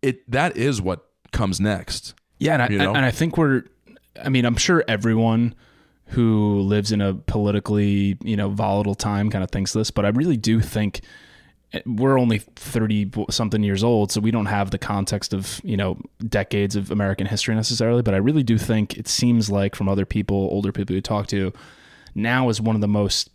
it 0.00 0.30
that 0.30 0.56
is 0.56 0.80
what 0.80 1.06
comes 1.32 1.60
next. 1.60 2.14
Yeah, 2.42 2.54
and 2.54 2.62
I, 2.62 2.68
You 2.68 2.78
know? 2.78 2.94
and 2.94 3.04
I 3.04 3.10
think 3.10 3.36
we're. 3.36 3.64
I 4.22 4.28
mean, 4.28 4.44
I'm 4.44 4.56
sure 4.56 4.84
everyone 4.88 5.54
who 6.12 6.60
lives 6.60 6.92
in 6.92 7.00
a 7.00 7.14
politically, 7.14 8.18
you 8.22 8.36
know, 8.36 8.50
volatile 8.50 8.94
time 8.94 9.30
kind 9.30 9.42
of 9.42 9.50
thinks 9.50 9.72
this, 9.72 9.90
but 9.90 10.04
I 10.04 10.10
really 10.10 10.36
do 10.36 10.60
think 10.60 11.00
eh, 11.72 11.80
we're 11.86 12.18
only 12.18 12.38
30 12.38 13.10
something 13.30 13.62
years 13.62 13.82
old 13.82 14.12
so 14.12 14.20
we 14.20 14.30
don't 14.30 14.46
have 14.46 14.70
the 14.70 14.78
context 14.78 15.32
of 15.32 15.60
you 15.64 15.76
know 15.76 15.98
decades 16.28 16.76
of 16.76 16.90
american 16.90 17.26
history 17.26 17.54
necessarily 17.54 18.02
but 18.02 18.12
i 18.12 18.18
really 18.18 18.42
do 18.42 18.58
think 18.58 18.98
it 18.98 19.08
seems 19.08 19.50
like 19.50 19.74
from 19.74 19.88
other 19.88 20.04
people 20.04 20.36
older 20.52 20.70
people 20.70 20.94
you 20.94 21.00
talk 21.00 21.26
to 21.26 21.50
now 22.14 22.50
is 22.50 22.60
one 22.60 22.74
of 22.74 22.82
the 22.82 22.88
most 22.88 23.30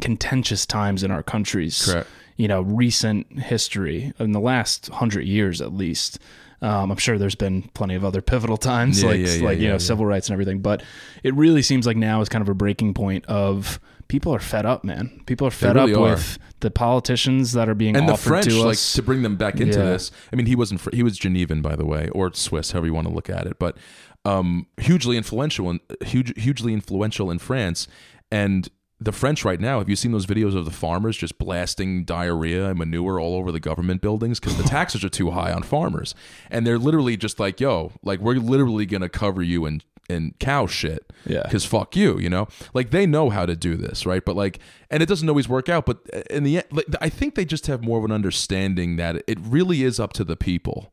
contentious 0.00 0.64
times 0.64 1.02
in 1.02 1.10
our 1.10 1.24
country's 1.24 1.84
Correct. 1.84 2.08
you 2.36 2.46
know 2.46 2.62
recent 2.62 3.40
history 3.40 4.12
in 4.20 4.30
the 4.30 4.40
last 4.40 4.88
100 4.90 5.22
years 5.26 5.60
at 5.60 5.72
least 5.72 6.20
um, 6.62 6.90
I'm 6.90 6.96
sure 6.96 7.18
there's 7.18 7.34
been 7.34 7.62
plenty 7.74 7.94
of 7.94 8.04
other 8.04 8.22
pivotal 8.22 8.56
times 8.56 9.02
Yeah, 9.02 9.08
like 9.10 9.20
yeah, 9.20 9.34
yeah, 9.34 9.44
like 9.44 9.58
you 9.58 9.68
know 9.68 9.78
civil 9.78 10.06
rights 10.06 10.28
and 10.28 10.32
everything 10.32 10.60
but 10.60 10.82
it 11.22 11.34
really 11.34 11.62
seems 11.62 11.86
like 11.86 11.96
now 11.98 12.20
is 12.22 12.28
kind 12.28 12.42
of 12.42 12.48
a 12.48 12.54
breaking 12.54 12.94
point 12.94 13.26
of 13.26 13.78
people 14.08 14.34
are 14.34 14.38
fed 14.40 14.64
up 14.64 14.84
man 14.84 15.22
people 15.26 15.46
are 15.46 15.50
fed 15.50 15.76
really 15.76 15.92
up 15.92 15.98
are. 15.98 16.02
with 16.02 16.38
the 16.60 16.70
politicians 16.70 17.52
that 17.52 17.68
are 17.68 17.74
being 17.74 17.96
and 17.96 18.08
the 18.08 18.16
French, 18.16 18.46
to 18.46 18.64
like 18.64 18.78
to 18.78 19.02
bring 19.02 19.22
them 19.22 19.36
back 19.36 19.60
into 19.60 19.78
this. 19.78 20.10
I 20.32 20.36
mean, 20.36 20.46
he 20.46 20.54
wasn't. 20.56 20.80
Fr- 20.80 20.94
He 20.94 21.02
was 21.02 21.18
Genevan, 21.18 21.60
by 21.60 21.74
the 21.76 21.84
way, 21.84 22.08
or 22.10 22.32
Swiss, 22.32 22.70
however 22.70 22.86
you 22.86 22.94
want 22.94 23.08
to 23.08 23.12
look 23.12 23.28
at 23.28 23.46
it. 23.46 23.58
But 23.58 23.76
um, 24.24 24.66
hugely 24.80 25.16
influential, 25.16 25.76
huge, 26.02 26.40
hugely 26.40 26.72
influential 26.72 27.30
in 27.32 27.38
France. 27.40 27.88
And 28.30 28.68
the 29.04 29.12
French 29.12 29.44
right 29.44 29.60
now. 29.60 29.78
Have 29.78 29.88
you 29.88 29.96
seen 29.96 30.12
those 30.12 30.26
videos 30.26 30.56
of 30.56 30.64
the 30.64 30.70
farmers 30.70 31.16
just 31.16 31.38
blasting 31.38 32.04
diarrhea 32.04 32.68
and 32.68 32.78
manure 32.78 33.20
all 33.20 33.34
over 33.34 33.52
the 33.52 33.60
government 33.60 34.00
buildings 34.00 34.40
because 34.40 34.56
the 34.56 34.62
taxes 34.64 35.04
are 35.04 35.08
too 35.08 35.30
high 35.30 35.52
on 35.52 35.62
farmers, 35.62 36.14
and 36.50 36.66
they're 36.66 36.78
literally 36.78 37.16
just 37.16 37.38
like, 37.40 37.60
"Yo, 37.60 37.92
like 38.02 38.20
we're 38.20 38.34
literally 38.36 38.86
gonna 38.86 39.08
cover 39.08 39.42
you 39.42 39.66
in 39.66 39.82
in 40.08 40.34
cow 40.38 40.66
shit." 40.66 41.12
Yeah. 41.24 41.42
because 41.44 41.64
fuck 41.64 41.94
you, 41.94 42.18
you 42.18 42.28
know. 42.28 42.48
Like 42.74 42.90
they 42.90 43.06
know 43.06 43.30
how 43.30 43.46
to 43.46 43.54
do 43.56 43.76
this, 43.76 44.04
right? 44.06 44.24
But 44.24 44.36
like, 44.36 44.58
and 44.90 45.02
it 45.02 45.06
doesn't 45.08 45.28
always 45.28 45.48
work 45.48 45.68
out. 45.68 45.86
But 45.86 45.98
in 46.30 46.42
the 46.44 46.56
end, 46.56 46.66
like, 46.70 46.86
I 47.00 47.08
think 47.08 47.34
they 47.34 47.44
just 47.44 47.66
have 47.68 47.82
more 47.82 47.98
of 47.98 48.04
an 48.04 48.12
understanding 48.12 48.96
that 48.96 49.22
it 49.26 49.38
really 49.40 49.82
is 49.82 50.00
up 50.00 50.12
to 50.14 50.24
the 50.24 50.36
people. 50.36 50.92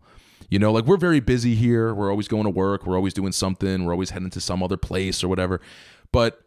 You 0.49 0.57
know, 0.57 0.71
like 0.71 0.85
we're 0.85 0.97
very 0.97 1.19
busy 1.19 1.53
here. 1.55 1.93
We're 1.93 2.09
always 2.09 2.27
going 2.27 2.45
to 2.45 2.49
work. 2.49 2.85
We're 2.85 2.95
always 2.95 3.13
doing 3.13 3.31
something. 3.31 3.85
We're 3.85 3.91
always 3.91 4.09
heading 4.11 4.31
to 4.31 4.41
some 4.41 4.63
other 4.63 4.77
place 4.77 5.23
or 5.23 5.27
whatever. 5.27 5.61
But 6.11 6.41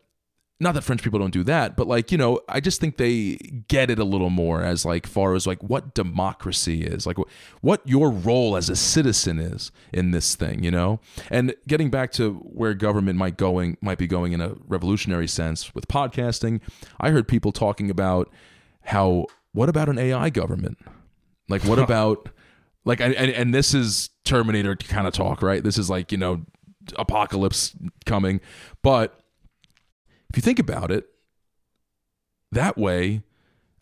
not 0.62 0.74
that 0.74 0.82
French 0.82 1.02
people 1.02 1.18
don't 1.18 1.32
do 1.32 1.42
that, 1.44 1.76
but 1.76 1.88
like, 1.88 2.12
you 2.12 2.16
know, 2.16 2.40
I 2.48 2.60
just 2.60 2.80
think 2.80 2.96
they 2.96 3.34
get 3.66 3.90
it 3.90 3.98
a 3.98 4.04
little 4.04 4.30
more 4.30 4.62
as 4.62 4.84
like 4.84 5.06
far 5.06 5.34
as 5.34 5.46
like 5.46 5.62
what 5.62 5.92
democracy 5.92 6.84
is, 6.84 7.04
like 7.04 7.16
what, 7.60 7.82
your 7.84 8.10
role 8.10 8.56
as 8.56 8.70
a 8.70 8.76
citizen 8.76 9.40
is 9.40 9.72
in 9.92 10.12
this 10.12 10.36
thing, 10.36 10.62
you 10.62 10.70
know? 10.70 11.00
And 11.30 11.54
getting 11.66 11.90
back 11.90 12.12
to 12.12 12.34
where 12.34 12.74
government 12.74 13.18
might 13.18 13.36
going 13.36 13.76
might 13.80 13.98
be 13.98 14.06
going 14.06 14.32
in 14.32 14.40
a 14.40 14.54
revolutionary 14.68 15.26
sense 15.26 15.74
with 15.74 15.88
podcasting, 15.88 16.60
I 17.00 17.10
heard 17.10 17.26
people 17.26 17.50
talking 17.50 17.90
about 17.90 18.30
how 18.82 19.26
what 19.52 19.68
about 19.68 19.88
an 19.88 19.98
AI 19.98 20.30
government? 20.30 20.78
Like 21.48 21.64
what 21.64 21.80
about 21.80 22.28
like 22.84 23.00
and 23.00 23.14
and 23.14 23.52
this 23.52 23.74
is 23.74 24.10
Terminator 24.24 24.76
kind 24.76 25.08
of 25.08 25.12
talk, 25.12 25.42
right? 25.42 25.62
This 25.62 25.76
is 25.76 25.90
like, 25.90 26.12
you 26.12 26.18
know, 26.18 26.42
apocalypse 26.96 27.74
coming. 28.06 28.40
But 28.82 29.21
if 30.32 30.36
you 30.36 30.42
think 30.42 30.58
about 30.58 30.90
it, 30.90 31.10
that 32.52 32.78
way, 32.78 33.22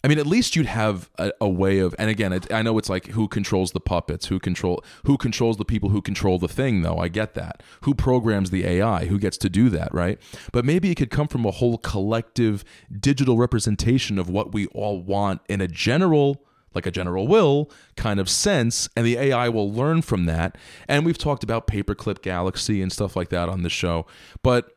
I 0.02 0.08
mean, 0.08 0.18
at 0.18 0.26
least 0.26 0.56
you'd 0.56 0.66
have 0.66 1.08
a, 1.16 1.30
a 1.40 1.48
way 1.48 1.78
of. 1.78 1.94
And 1.96 2.10
again, 2.10 2.32
it, 2.32 2.52
I 2.52 2.62
know 2.62 2.76
it's 2.76 2.88
like 2.88 3.08
who 3.08 3.28
controls 3.28 3.70
the 3.70 3.78
puppets, 3.78 4.26
who 4.26 4.40
control 4.40 4.82
who 5.04 5.16
controls 5.16 5.58
the 5.58 5.64
people 5.64 5.90
who 5.90 6.02
control 6.02 6.40
the 6.40 6.48
thing. 6.48 6.82
Though 6.82 6.98
I 6.98 7.06
get 7.06 7.34
that. 7.34 7.62
Who 7.82 7.94
programs 7.94 8.50
the 8.50 8.66
AI? 8.66 9.06
Who 9.06 9.18
gets 9.18 9.38
to 9.38 9.48
do 9.48 9.68
that? 9.68 9.94
Right? 9.94 10.18
But 10.50 10.64
maybe 10.64 10.90
it 10.90 10.96
could 10.96 11.10
come 11.10 11.28
from 11.28 11.46
a 11.46 11.52
whole 11.52 11.78
collective 11.78 12.64
digital 12.98 13.36
representation 13.36 14.18
of 14.18 14.28
what 14.28 14.52
we 14.52 14.66
all 14.68 15.00
want 15.00 15.42
in 15.48 15.60
a 15.60 15.68
general 15.68 16.42
like 16.72 16.86
a 16.86 16.90
general 16.90 17.26
will 17.26 17.68
kind 17.96 18.20
of 18.20 18.28
sense, 18.28 18.88
and 18.96 19.04
the 19.04 19.16
AI 19.16 19.48
will 19.48 19.72
learn 19.72 20.02
from 20.02 20.26
that. 20.26 20.56
And 20.86 21.04
we've 21.04 21.18
talked 21.18 21.42
about 21.42 21.66
Paperclip 21.66 22.22
Galaxy 22.22 22.80
and 22.80 22.92
stuff 22.92 23.16
like 23.16 23.28
that 23.30 23.48
on 23.48 23.62
the 23.62 23.68
show, 23.68 24.06
but 24.42 24.70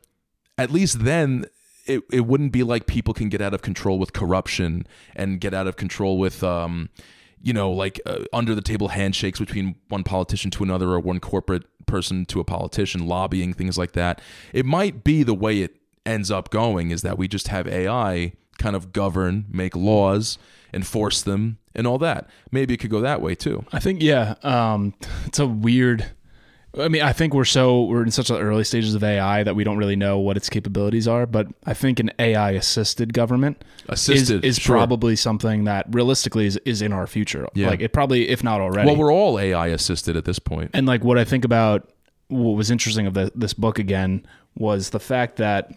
at 0.58 0.70
least 0.70 1.04
then 1.04 1.46
it, 1.86 2.02
it 2.10 2.20
wouldn't 2.20 2.52
be 2.52 2.62
like 2.62 2.86
people 2.86 3.14
can 3.14 3.28
get 3.28 3.40
out 3.40 3.54
of 3.54 3.62
control 3.62 3.98
with 3.98 4.12
corruption 4.12 4.86
and 5.14 5.40
get 5.40 5.54
out 5.54 5.66
of 5.66 5.76
control 5.76 6.18
with 6.18 6.42
um 6.42 6.88
you 7.42 7.52
know 7.52 7.70
like 7.70 8.00
uh, 8.06 8.20
under 8.32 8.54
the 8.54 8.62
table 8.62 8.88
handshakes 8.88 9.38
between 9.38 9.76
one 9.88 10.02
politician 10.04 10.50
to 10.50 10.62
another 10.62 10.88
or 10.90 11.00
one 11.00 11.20
corporate 11.20 11.64
person 11.86 12.24
to 12.26 12.40
a 12.40 12.44
politician 12.44 13.06
lobbying 13.06 13.52
things 13.52 13.76
like 13.76 13.92
that 13.92 14.20
it 14.52 14.64
might 14.64 15.04
be 15.04 15.22
the 15.22 15.34
way 15.34 15.60
it 15.60 15.76
ends 16.06 16.30
up 16.30 16.50
going 16.50 16.90
is 16.90 17.02
that 17.02 17.18
we 17.18 17.28
just 17.28 17.48
have 17.48 17.66
AI 17.66 18.32
kind 18.58 18.76
of 18.76 18.92
govern 18.92 19.44
make 19.48 19.76
laws 19.76 20.38
enforce 20.72 21.22
them 21.22 21.58
and 21.74 21.86
all 21.86 21.98
that 21.98 22.28
maybe 22.50 22.74
it 22.74 22.78
could 22.78 22.90
go 22.90 23.00
that 23.00 23.20
way 23.20 23.34
too 23.34 23.64
I 23.72 23.78
think 23.80 24.02
yeah, 24.02 24.34
um, 24.42 24.94
it's 25.26 25.38
a 25.38 25.46
weird. 25.46 26.06
I 26.78 26.88
mean, 26.88 27.02
I 27.02 27.12
think 27.12 27.34
we're 27.34 27.44
so 27.44 27.84
we're 27.84 28.02
in 28.02 28.10
such 28.10 28.28
the 28.28 28.38
early 28.38 28.64
stages 28.64 28.94
of 28.94 29.04
AI 29.04 29.42
that 29.42 29.54
we 29.54 29.64
don't 29.64 29.78
really 29.78 29.96
know 29.96 30.18
what 30.18 30.36
its 30.36 30.48
capabilities 30.48 31.06
are. 31.06 31.26
But 31.26 31.46
I 31.64 31.74
think 31.74 32.00
an 32.00 32.10
AI 32.18 32.52
assisted 32.52 33.12
government 33.12 33.62
Assisted, 33.88 34.44
is, 34.44 34.56
is 34.56 34.62
sure. 34.62 34.76
probably 34.76 35.16
something 35.16 35.64
that 35.64 35.86
realistically 35.90 36.46
is, 36.46 36.56
is 36.64 36.82
in 36.82 36.92
our 36.92 37.06
future. 37.06 37.48
Yeah. 37.54 37.68
Like 37.68 37.80
it 37.80 37.92
probably, 37.92 38.28
if 38.28 38.42
not 38.42 38.60
already. 38.60 38.86
well 38.86 38.96
we're 38.96 39.12
all 39.12 39.38
AI 39.38 39.68
assisted 39.68 40.16
at 40.16 40.24
this 40.24 40.38
point. 40.38 40.70
and 40.74 40.86
like 40.86 41.04
what 41.04 41.18
I 41.18 41.24
think 41.24 41.44
about 41.44 41.90
what 42.28 42.56
was 42.56 42.70
interesting 42.70 43.06
of 43.06 43.14
the, 43.14 43.30
this 43.34 43.54
book 43.54 43.78
again 43.78 44.26
was 44.56 44.90
the 44.90 45.00
fact 45.00 45.36
that 45.36 45.70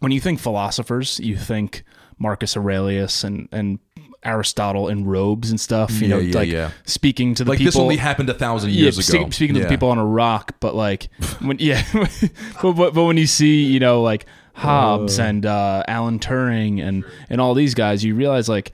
when 0.00 0.12
you 0.12 0.20
think 0.20 0.40
philosophers, 0.40 1.18
you 1.20 1.36
think 1.36 1.84
Marcus 2.18 2.56
Aurelius 2.56 3.24
and 3.24 3.48
and 3.52 3.78
Aristotle 4.26 4.88
in 4.88 5.04
robes 5.06 5.50
and 5.50 5.58
stuff. 5.60 5.90
You 5.92 6.08
Yeah, 6.08 6.08
know, 6.08 6.18
yeah, 6.20 6.34
like 6.38 6.48
yeah. 6.48 6.70
speaking 6.84 7.34
to 7.36 7.44
the 7.44 7.50
like 7.50 7.58
people. 7.58 7.72
this 7.72 7.76
only 7.80 7.96
happened 7.96 8.28
a 8.28 8.34
thousand 8.34 8.70
yeah, 8.72 8.82
years 8.82 8.98
ago 9.08 9.30
speaking 9.30 9.54
to 9.54 9.60
Yeah. 9.60 9.66
the 9.66 9.70
people 9.70 9.88
on 9.90 9.98
a 9.98 10.04
rock, 10.06 10.56
but 10.60 10.74
like 10.74 11.08
when 11.40 11.58
yeah, 11.60 11.82
but, 11.92 12.30
but 12.76 12.90
but 12.94 13.04
when 13.04 13.16
you 13.16 13.26
see 13.26 13.62
you 13.64 13.80
know 13.80 14.02
like 14.02 14.26
Hobbes 14.54 15.18
and 15.18 15.44
uh, 15.44 15.82
Alan 15.86 16.18
Turing 16.18 16.82
and 16.82 17.04
and 17.30 17.40
all 17.40 17.54
these 17.54 17.74
guys, 17.74 18.02
you 18.04 18.14
realize 18.14 18.48
like 18.48 18.72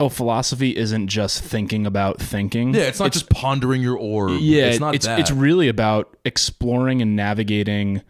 oh, 0.00 0.08
philosophy 0.08 0.76
isn't 0.76 1.06
just 1.06 1.42
thinking 1.42 1.86
about 1.86 2.20
thinking. 2.20 2.74
Yeah, 2.74 2.82
it's 2.82 2.98
not 3.00 3.12
just 3.12 3.30
pondering 3.30 3.80
your 3.80 3.96
orb. 3.96 4.38
yeah, 4.40 4.66
it's 4.66 4.80
not 4.80 4.94
it's 4.94 5.06
that. 5.06 5.18
it's 5.20 5.30
really 5.30 5.68
about 5.68 6.14
exploring 6.24 7.00
and 7.00 7.16
navigating 7.16 8.02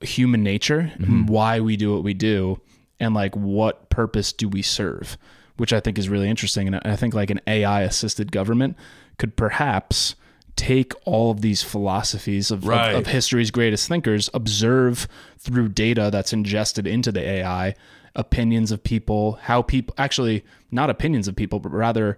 human 0.00 0.42
nature, 0.42 0.92
Mm-hmm. 0.94 1.02
and 1.04 1.28
why 1.28 1.60
we 1.60 1.76
do 1.76 1.92
what 1.94 2.04
we 2.04 2.14
do, 2.14 2.60
and 3.00 3.14
like 3.14 3.34
what 3.34 3.88
purpose 3.90 4.32
do 4.32 4.48
we 4.48 4.62
serve, 4.62 5.16
which 5.56 5.72
I 5.72 5.80
think 5.80 5.98
is 5.98 6.08
really 6.08 6.28
interesting. 6.28 6.66
And 6.66 6.76
I 6.84 6.96
think 6.96 7.14
like 7.14 7.30
an 7.30 7.40
AI 7.46 7.82
assisted 7.82 8.30
government 8.32 8.76
could 9.18 9.36
perhaps 9.36 10.14
take 10.54 10.92
all 11.04 11.30
of 11.30 11.40
these 11.42 11.62
philosophies 11.62 12.50
of, 12.50 12.60
of- 12.62 12.68
Right. 12.68 12.94
of 12.94 13.06
history's 13.06 13.50
greatest 13.50 13.88
thinkers, 13.88 14.30
observe 14.32 15.06
through 15.38 15.68
data 15.68 16.08
that's 16.10 16.32
ingested 16.32 16.86
into 16.86 17.12
the 17.12 17.20
AI, 17.20 17.74
opinions 18.14 18.72
of 18.72 18.82
people, 18.82 19.38
how 19.42 19.60
people 19.62 19.94
actually 19.98 20.42
not 20.70 20.88
opinions 20.88 21.28
of 21.28 21.36
people, 21.36 21.60
but 21.60 21.72
rather 21.72 22.16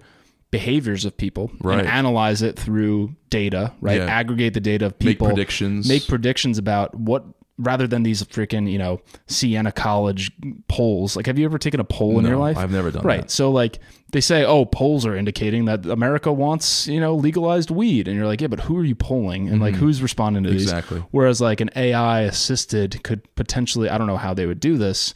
behaviors 0.51 1.05
of 1.05 1.17
people 1.17 1.51
Right. 1.61 1.81
and 1.81 1.89
analyze 1.89 2.41
it 2.41 2.57
through 2.59 3.15
data, 3.29 3.73
right? 3.81 3.99
Yeah. 3.99 4.07
Aggregate 4.07 4.55
the 4.55 4.61
data 4.61 4.87
of 4.87 4.99
people, 4.99 5.27
Make 5.27 5.35
predictions. 5.35 5.89
make 5.89 6.07
predictions 6.07 6.57
about 6.59 6.95
what 6.95 7.25
rather 7.59 7.87
than 7.87 8.05
these 8.05 8.23
freaking, 8.23 8.71
you 8.71 8.79
know, 8.79 9.01
Siena 9.27 9.73
College 9.73 10.31
polls. 10.69 11.17
Like 11.17 11.27
have 11.27 11.39
you 11.39 11.45
ever 11.45 11.59
taken 11.59 11.81
a 11.81 11.85
poll 11.85 12.19
in 12.19 12.25
your 12.25 12.37
life? 12.37 12.57
I've 12.57 12.71
never 12.71 12.91
done 12.91 13.03
right. 13.03 13.23
that. 13.23 13.31
So 13.31 13.51
like 13.51 13.81
they 14.13 14.21
say, 14.21 14.45
oh, 14.45 14.65
polls 14.65 15.05
are 15.05 15.17
indicating 15.17 15.67
that 15.67 15.85
America 15.85 16.33
wants, 16.33 16.87
you 16.87 17.01
know, 17.01 17.15
legalized 17.15 17.71
weed. 17.71 18.09
And 18.09 18.17
you're 18.17 18.27
like, 18.27 18.41
yeah, 18.41 18.47
but 18.47 18.61
who 18.61 18.79
are 18.79 18.85
you 18.85 18.95
polling? 18.95 19.49
And 19.49 19.61
like 19.61 19.75
who's 19.75 20.01
responding 20.01 20.45
to 20.45 20.51
these? 20.51 20.67
Mm-hmm. 20.67 20.79
Exactly. 20.79 21.05
Whereas 21.11 21.41
like 21.41 21.61
an 21.61 21.71
AI 21.77 22.23
assisted 22.23 23.03
could 23.03 23.35
potentially, 23.35 23.91
I 23.91 23.99
don't 23.99 24.07
know 24.07 24.17
how 24.17 24.33
they 24.33 24.47
would 24.47 24.61
do 24.61 24.79
this, 24.79 25.13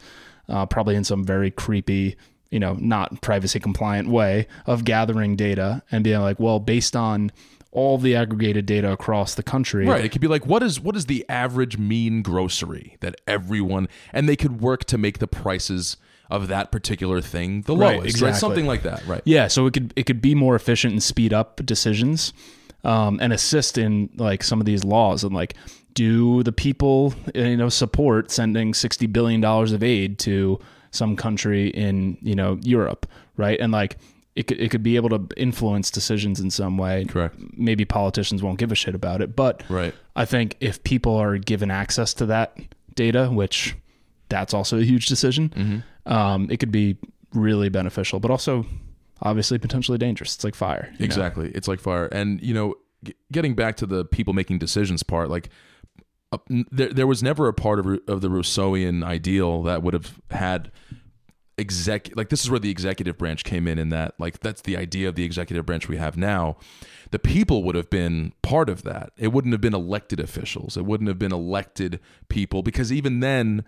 uh, 0.49 0.65
probably 0.65 0.95
in 0.95 1.03
some 1.03 1.23
very 1.23 1.49
creepy, 1.49 2.17
you 2.51 2.59
know, 2.59 2.73
not 2.73 3.21
privacy 3.21 3.59
compliant 3.59 4.09
way 4.09 4.47
of 4.67 4.83
gathering 4.83 5.35
data 5.35 5.81
and 5.91 6.03
being 6.03 6.19
like, 6.19 6.39
well, 6.39 6.59
based 6.59 6.95
on 6.95 7.31
all 7.73 7.97
the 7.97 8.15
aggregated 8.15 8.65
data 8.65 8.91
across 8.91 9.35
the 9.35 9.43
country. 9.43 9.85
Right. 9.85 10.05
It 10.05 10.09
could 10.09 10.21
be 10.21 10.27
like, 10.27 10.45
what 10.45 10.63
is 10.63 10.79
what 10.79 10.95
is 10.95 11.07
the 11.07 11.25
average 11.27 11.77
mean 11.77 12.21
grocery 12.21 12.97
that 13.01 13.15
everyone 13.27 13.89
and 14.13 14.29
they 14.29 14.35
could 14.35 14.61
work 14.61 14.85
to 14.85 14.97
make 14.97 15.19
the 15.19 15.27
prices 15.27 15.97
of 16.29 16.47
that 16.47 16.71
particular 16.71 17.19
thing 17.21 17.61
the 17.63 17.75
Right, 17.75 17.97
lowest. 17.97 18.05
exactly. 18.15 18.31
Right. 18.31 18.39
Something 18.39 18.65
like 18.67 18.83
that. 18.83 19.05
Right. 19.05 19.21
Yeah, 19.25 19.47
so 19.47 19.65
it 19.67 19.73
could 19.73 19.93
it 19.95 20.03
could 20.05 20.21
be 20.21 20.33
more 20.35 20.55
efficient 20.55 20.93
and 20.93 21.03
speed 21.03 21.33
up 21.33 21.61
decisions, 21.65 22.31
um, 22.83 23.19
and 23.21 23.33
assist 23.33 23.77
in 23.77 24.09
like 24.15 24.43
some 24.43 24.59
of 24.59 24.65
these 24.65 24.83
laws 24.83 25.23
and 25.23 25.33
like 25.35 25.55
do 25.93 26.41
the 26.43 26.51
people 26.51 27.13
you 27.35 27.57
know 27.57 27.69
support 27.69 28.31
sending 28.31 28.73
sixty 28.73 29.05
billion 29.07 29.41
dollars 29.41 29.71
of 29.73 29.83
aid 29.83 30.17
to 30.19 30.59
some 30.91 31.15
country 31.15 31.69
in 31.69 32.17
you 32.21 32.35
know 32.35 32.57
Europe, 32.61 33.05
right? 33.37 33.59
And 33.59 33.71
like 33.71 33.97
it 34.35 34.47
could 34.47 34.59
it 34.59 34.71
could 34.71 34.83
be 34.83 34.95
able 34.95 35.09
to 35.09 35.27
influence 35.37 35.91
decisions 35.91 36.39
in 36.39 36.49
some 36.49 36.77
way. 36.77 37.05
Correct. 37.05 37.35
Maybe 37.55 37.85
politicians 37.85 38.41
won't 38.41 38.57
give 38.59 38.71
a 38.71 38.75
shit 38.75 38.95
about 38.95 39.21
it, 39.21 39.35
but 39.35 39.63
Right. 39.69 39.93
I 40.15 40.25
think 40.25 40.57
if 40.59 40.83
people 40.83 41.15
are 41.15 41.37
given 41.37 41.69
access 41.71 42.13
to 42.15 42.25
that 42.27 42.57
data, 42.95 43.27
which 43.31 43.75
that's 44.29 44.53
also 44.53 44.79
a 44.79 44.83
huge 44.83 45.07
decision, 45.07 45.49
Mm-hmm. 45.49 46.11
um, 46.13 46.47
it 46.49 46.57
could 46.57 46.71
be 46.71 46.97
really 47.33 47.69
beneficial. 47.69 48.19
But 48.19 48.31
also, 48.31 48.65
obviously 49.21 49.57
potentially 49.59 49.97
dangerous. 49.97 50.35
It's 50.35 50.43
like 50.43 50.55
fire. 50.55 50.89
you 50.93 50.99
know? 50.99 51.05
Exactly. 51.05 51.51
It's 51.55 51.67
like 51.67 51.79
fire. 51.79 52.07
And, 52.07 52.41
you 52.41 52.53
know, 52.53 52.75
g- 53.03 53.13
getting 53.31 53.55
back 53.55 53.75
to 53.77 53.85
the 53.85 54.03
people 54.05 54.33
making 54.33 54.59
decisions 54.59 55.01
part, 55.03 55.29
like, 55.29 55.49
uh, 56.31 56.37
there, 56.71 56.89
there 56.89 57.07
was 57.07 57.21
never 57.23 57.47
a 57.47 57.53
part 57.53 57.79
of, 57.79 57.85
of 58.07 58.21
the 58.21 58.29
Rousseauian 58.29 59.03
ideal 59.03 59.61
that 59.63 59.81
would 59.83 59.93
have 59.93 60.19
had 60.31 60.71
exec 61.57 62.09
like 62.15 62.29
this 62.29 62.43
is 62.43 62.49
where 62.49 62.59
the 62.59 62.71
executive 62.71 63.17
branch 63.17 63.43
came 63.43 63.67
in 63.67 63.77
in 63.77 63.89
that 63.89 64.19
like 64.19 64.39
that's 64.39 64.61
the 64.61 64.75
idea 64.75 65.07
of 65.07 65.15
the 65.15 65.23
executive 65.23 65.65
branch 65.65 65.87
we 65.87 65.97
have 65.97 66.17
now. 66.17 66.57
The 67.11 67.19
people 67.19 67.63
would 67.63 67.75
have 67.75 67.91
been 67.91 68.33
part 68.41 68.69
of 68.69 68.83
that. 68.83 69.11
It 69.17 69.31
wouldn't 69.31 69.51
have 69.51 69.61
been 69.61 69.75
elected 69.75 70.19
officials. 70.19 70.75
It 70.75 70.85
wouldn't 70.85 71.07
have 71.07 71.19
been 71.19 71.31
elected 71.31 71.99
people 72.27 72.63
because 72.63 72.91
even 72.91 73.19
then 73.19 73.63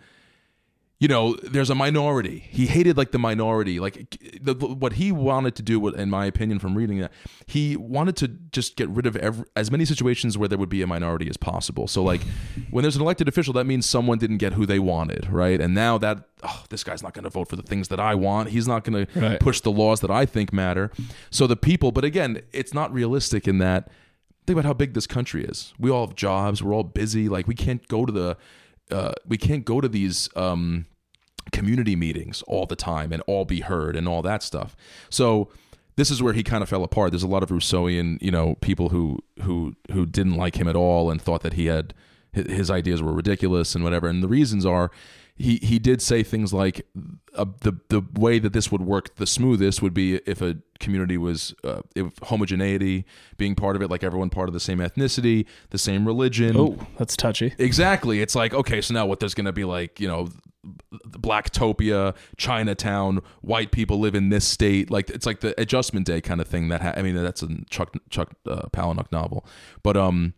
you 0.98 1.10
know, 1.10 1.36
there's 1.44 1.70
a 1.70 1.76
minority. 1.76 2.40
He 2.50 2.68
hated 2.68 2.98
like 2.98 3.12
the 3.12 3.20
minority. 3.20 3.80
Like 3.82 4.18
the, 4.42 4.54
what 4.54 4.94
he 4.94 5.12
wanted 5.12 5.56
to 5.56 5.62
do, 5.62 5.90
in 5.90 6.10
my 6.10 6.26
opinion, 6.26 6.58
from 6.58 6.76
reading 6.76 7.00
that, 7.00 7.12
he 7.48 7.76
wanted 7.76 8.16
to 8.18 8.30
just 8.30 8.78
get 8.78 8.88
rid 8.90 9.06
of 9.06 9.18
every, 9.18 9.46
as 9.58 9.70
many 9.70 9.84
situations 9.84 10.38
where 10.38 10.48
there 10.48 10.58
would 10.58 10.70
be 10.70 10.82
a 10.82 10.88
minority 10.88 11.30
as 11.30 11.36
possible. 11.36 11.88
So, 11.88 12.02
like 12.02 12.22
when 12.72 12.84
there's 12.84 12.96
an 12.96 13.02
elected 13.02 13.28
official, 13.28 13.54
that 13.54 13.66
means 13.66 13.86
someone 13.86 14.20
didn't 14.20 14.38
get 14.38 14.54
who 14.54 14.66
they 14.66 14.80
wanted, 14.80 15.30
right? 15.30 15.60
And 15.60 15.74
now 15.74 15.98
that 15.98 16.30
oh, 16.44 16.64
this 16.70 16.84
guy's 16.84 17.04
not 17.04 17.14
going 17.14 17.24
to 17.26 17.30
vote 17.30 17.50
for 17.50 17.58
the 17.58 17.64
things 17.64 17.90
that 17.90 18.00
I 18.00 18.16
want. 18.16 18.50
He's 18.50 18.68
not 18.68 18.86
going 18.86 19.06
to 19.06 19.38
push 19.40 19.60
the 19.62 19.72
laws 19.72 20.00
that 20.00 20.12
I 20.12 20.26
think 20.26 20.54
matter. 20.54 20.92
So 21.30 21.46
the 21.46 21.58
people, 21.58 21.92
but 21.92 22.06
again, 22.06 22.42
it's 22.54 22.74
not 22.74 22.94
realistic 22.94 23.48
in 23.48 23.58
that. 23.60 23.90
Think 24.48 24.60
about 24.60 24.68
how 24.68 24.74
big 24.74 24.94
this 24.94 25.08
country 25.08 25.44
is. 25.44 25.74
We 25.80 25.90
all 25.90 26.06
have 26.06 26.16
jobs. 26.16 26.62
We're 26.62 26.74
all 26.74 26.84
busy. 26.84 27.28
Like 27.28 27.48
we 27.48 27.56
can't 27.56 27.86
go 27.88 28.06
to 28.06 28.12
the, 28.12 28.38
uh, 28.92 29.14
we 29.28 29.38
can't 29.38 29.66
go 29.66 29.82
to 29.82 29.88
these 29.88 30.30
um, 30.36 30.86
community 31.52 31.96
meetings 31.96 32.42
all 32.48 32.66
the 32.66 32.76
time 32.76 33.12
and 33.12 33.22
all 33.28 33.46
be 33.46 33.62
heard 33.62 33.96
and 33.96 34.08
all 34.08 34.22
that 34.22 34.44
stuff. 34.44 34.76
So 35.10 35.50
this 35.96 36.12
is 36.12 36.22
where 36.22 36.34
he 36.34 36.44
kind 36.44 36.62
of 36.62 36.70
fell 36.70 36.84
apart. 36.84 37.12
There's 37.12 37.24
a 37.24 37.28
lot 37.28 37.44
of 37.44 37.50
Rousseauian, 37.50 38.22
you 38.22 38.32
know, 38.32 38.56
people 38.62 38.90
who 38.90 39.20
who 39.42 39.76
who 39.92 40.06
didn't 40.06 40.36
like 40.36 40.56
him 40.56 40.68
at 40.68 40.76
all 40.76 41.10
and 41.10 41.22
thought 41.22 41.42
that 41.44 41.54
he 41.54 41.68
had 41.68 41.94
his, 42.32 42.70
ideas 42.70 43.02
were 43.02 43.14
ridiculous 43.14 43.76
and 43.76 43.84
whatever. 43.84 44.08
And 44.08 44.22
the 44.22 44.28
reasons 44.28 44.66
are 44.66 44.92
he 45.38 45.58
he 45.58 45.80
did 45.80 46.02
say 46.02 46.22
things 46.22 46.54
like 46.54 46.86
uh, 47.36 47.46
the 47.62 47.80
the 47.90 48.04
way 48.14 48.40
that 48.40 48.54
this 48.54 48.72
would 48.72 48.82
work 48.82 49.16
the 49.16 49.28
smoothest 49.28 49.82
would 49.82 49.94
be 49.94 50.16
if 50.26 50.42
a 50.42 50.58
community 50.80 51.18
was 51.18 51.56
uh, 51.64 51.82
if 51.96 52.12
homogeneity 52.24 53.06
being 53.38 53.56
part 53.56 53.76
of 53.76 53.82
it 53.82 53.90
like 53.90 54.04
everyone 54.04 54.30
part 54.30 54.50
of 54.50 54.54
the 54.54 54.60
same 54.60 54.80
ethnicity 54.80 55.46
the 55.70 55.78
same 55.78 56.06
religion 56.06 56.56
Oh, 56.58 56.78
that's 56.98 57.16
touchy. 57.16 57.54
Exactly. 57.58 58.22
It's 58.22 58.36
like 58.36 58.54
okay, 58.54 58.82
so 58.82 58.94
now 58.94 59.06
what? 59.06 59.20
There's 59.20 59.34
going 59.34 59.46
to 59.46 59.54
be 59.54 59.64
like 59.64 60.00
you 60.00 60.08
know, 60.08 60.30
Blacktopia, 61.10 62.16
Chinatown, 62.38 63.22
white 63.42 63.72
people 63.72 64.00
live 64.00 64.16
in 64.16 64.30
this 64.30 64.46
state. 64.46 64.90
Like 64.92 65.10
it's 65.10 65.26
like 65.26 65.40
the 65.42 65.60
Adjustment 65.60 66.06
Day 66.06 66.22
kind 66.22 66.42
of 66.42 66.48
thing. 66.48 66.70
That 66.70 66.82
ha- 66.82 66.94
I 66.96 67.02
mean, 67.02 67.16
that's 67.16 67.44
a 67.44 67.48
Chuck 67.70 67.94
Chuck 68.10 68.34
uh, 68.48 68.68
Palahniuk 68.72 69.12
novel, 69.12 69.46
but 69.84 69.98
um, 69.98 70.34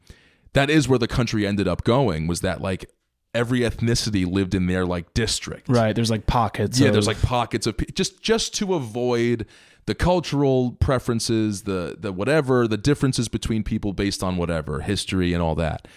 that 0.53 0.69
is 0.69 0.87
where 0.87 0.99
the 0.99 1.07
country 1.07 1.45
ended 1.45 1.67
up 1.67 1.83
going. 1.83 2.27
Was 2.27 2.41
that 2.41 2.61
like 2.61 2.89
every 3.37 3.59
ethnicity 3.59 4.29
lived 4.29 4.55
in 4.55 4.65
their 4.65 4.85
like 4.85 5.13
district? 5.13 5.69
Right. 5.69 5.95
There's 5.95 6.09
like 6.09 6.25
pockets. 6.25 6.79
Yeah, 6.79 6.87
of- 6.87 6.93
there's 6.93 7.07
like 7.07 7.21
pockets 7.21 7.67
of 7.67 7.77
just 7.93 8.21
just 8.21 8.53
to 8.55 8.73
avoid 8.73 9.45
the 9.85 9.95
cultural 9.95 10.71
preferences, 10.73 11.63
the 11.63 11.95
the 11.97 12.11
whatever, 12.11 12.67
the 12.67 12.77
differences 12.77 13.27
between 13.27 13.63
people 13.63 13.93
based 13.93 14.23
on 14.23 14.35
whatever 14.37 14.81
history 14.81 15.33
and 15.33 15.41
all 15.41 15.55
that. 15.55 15.87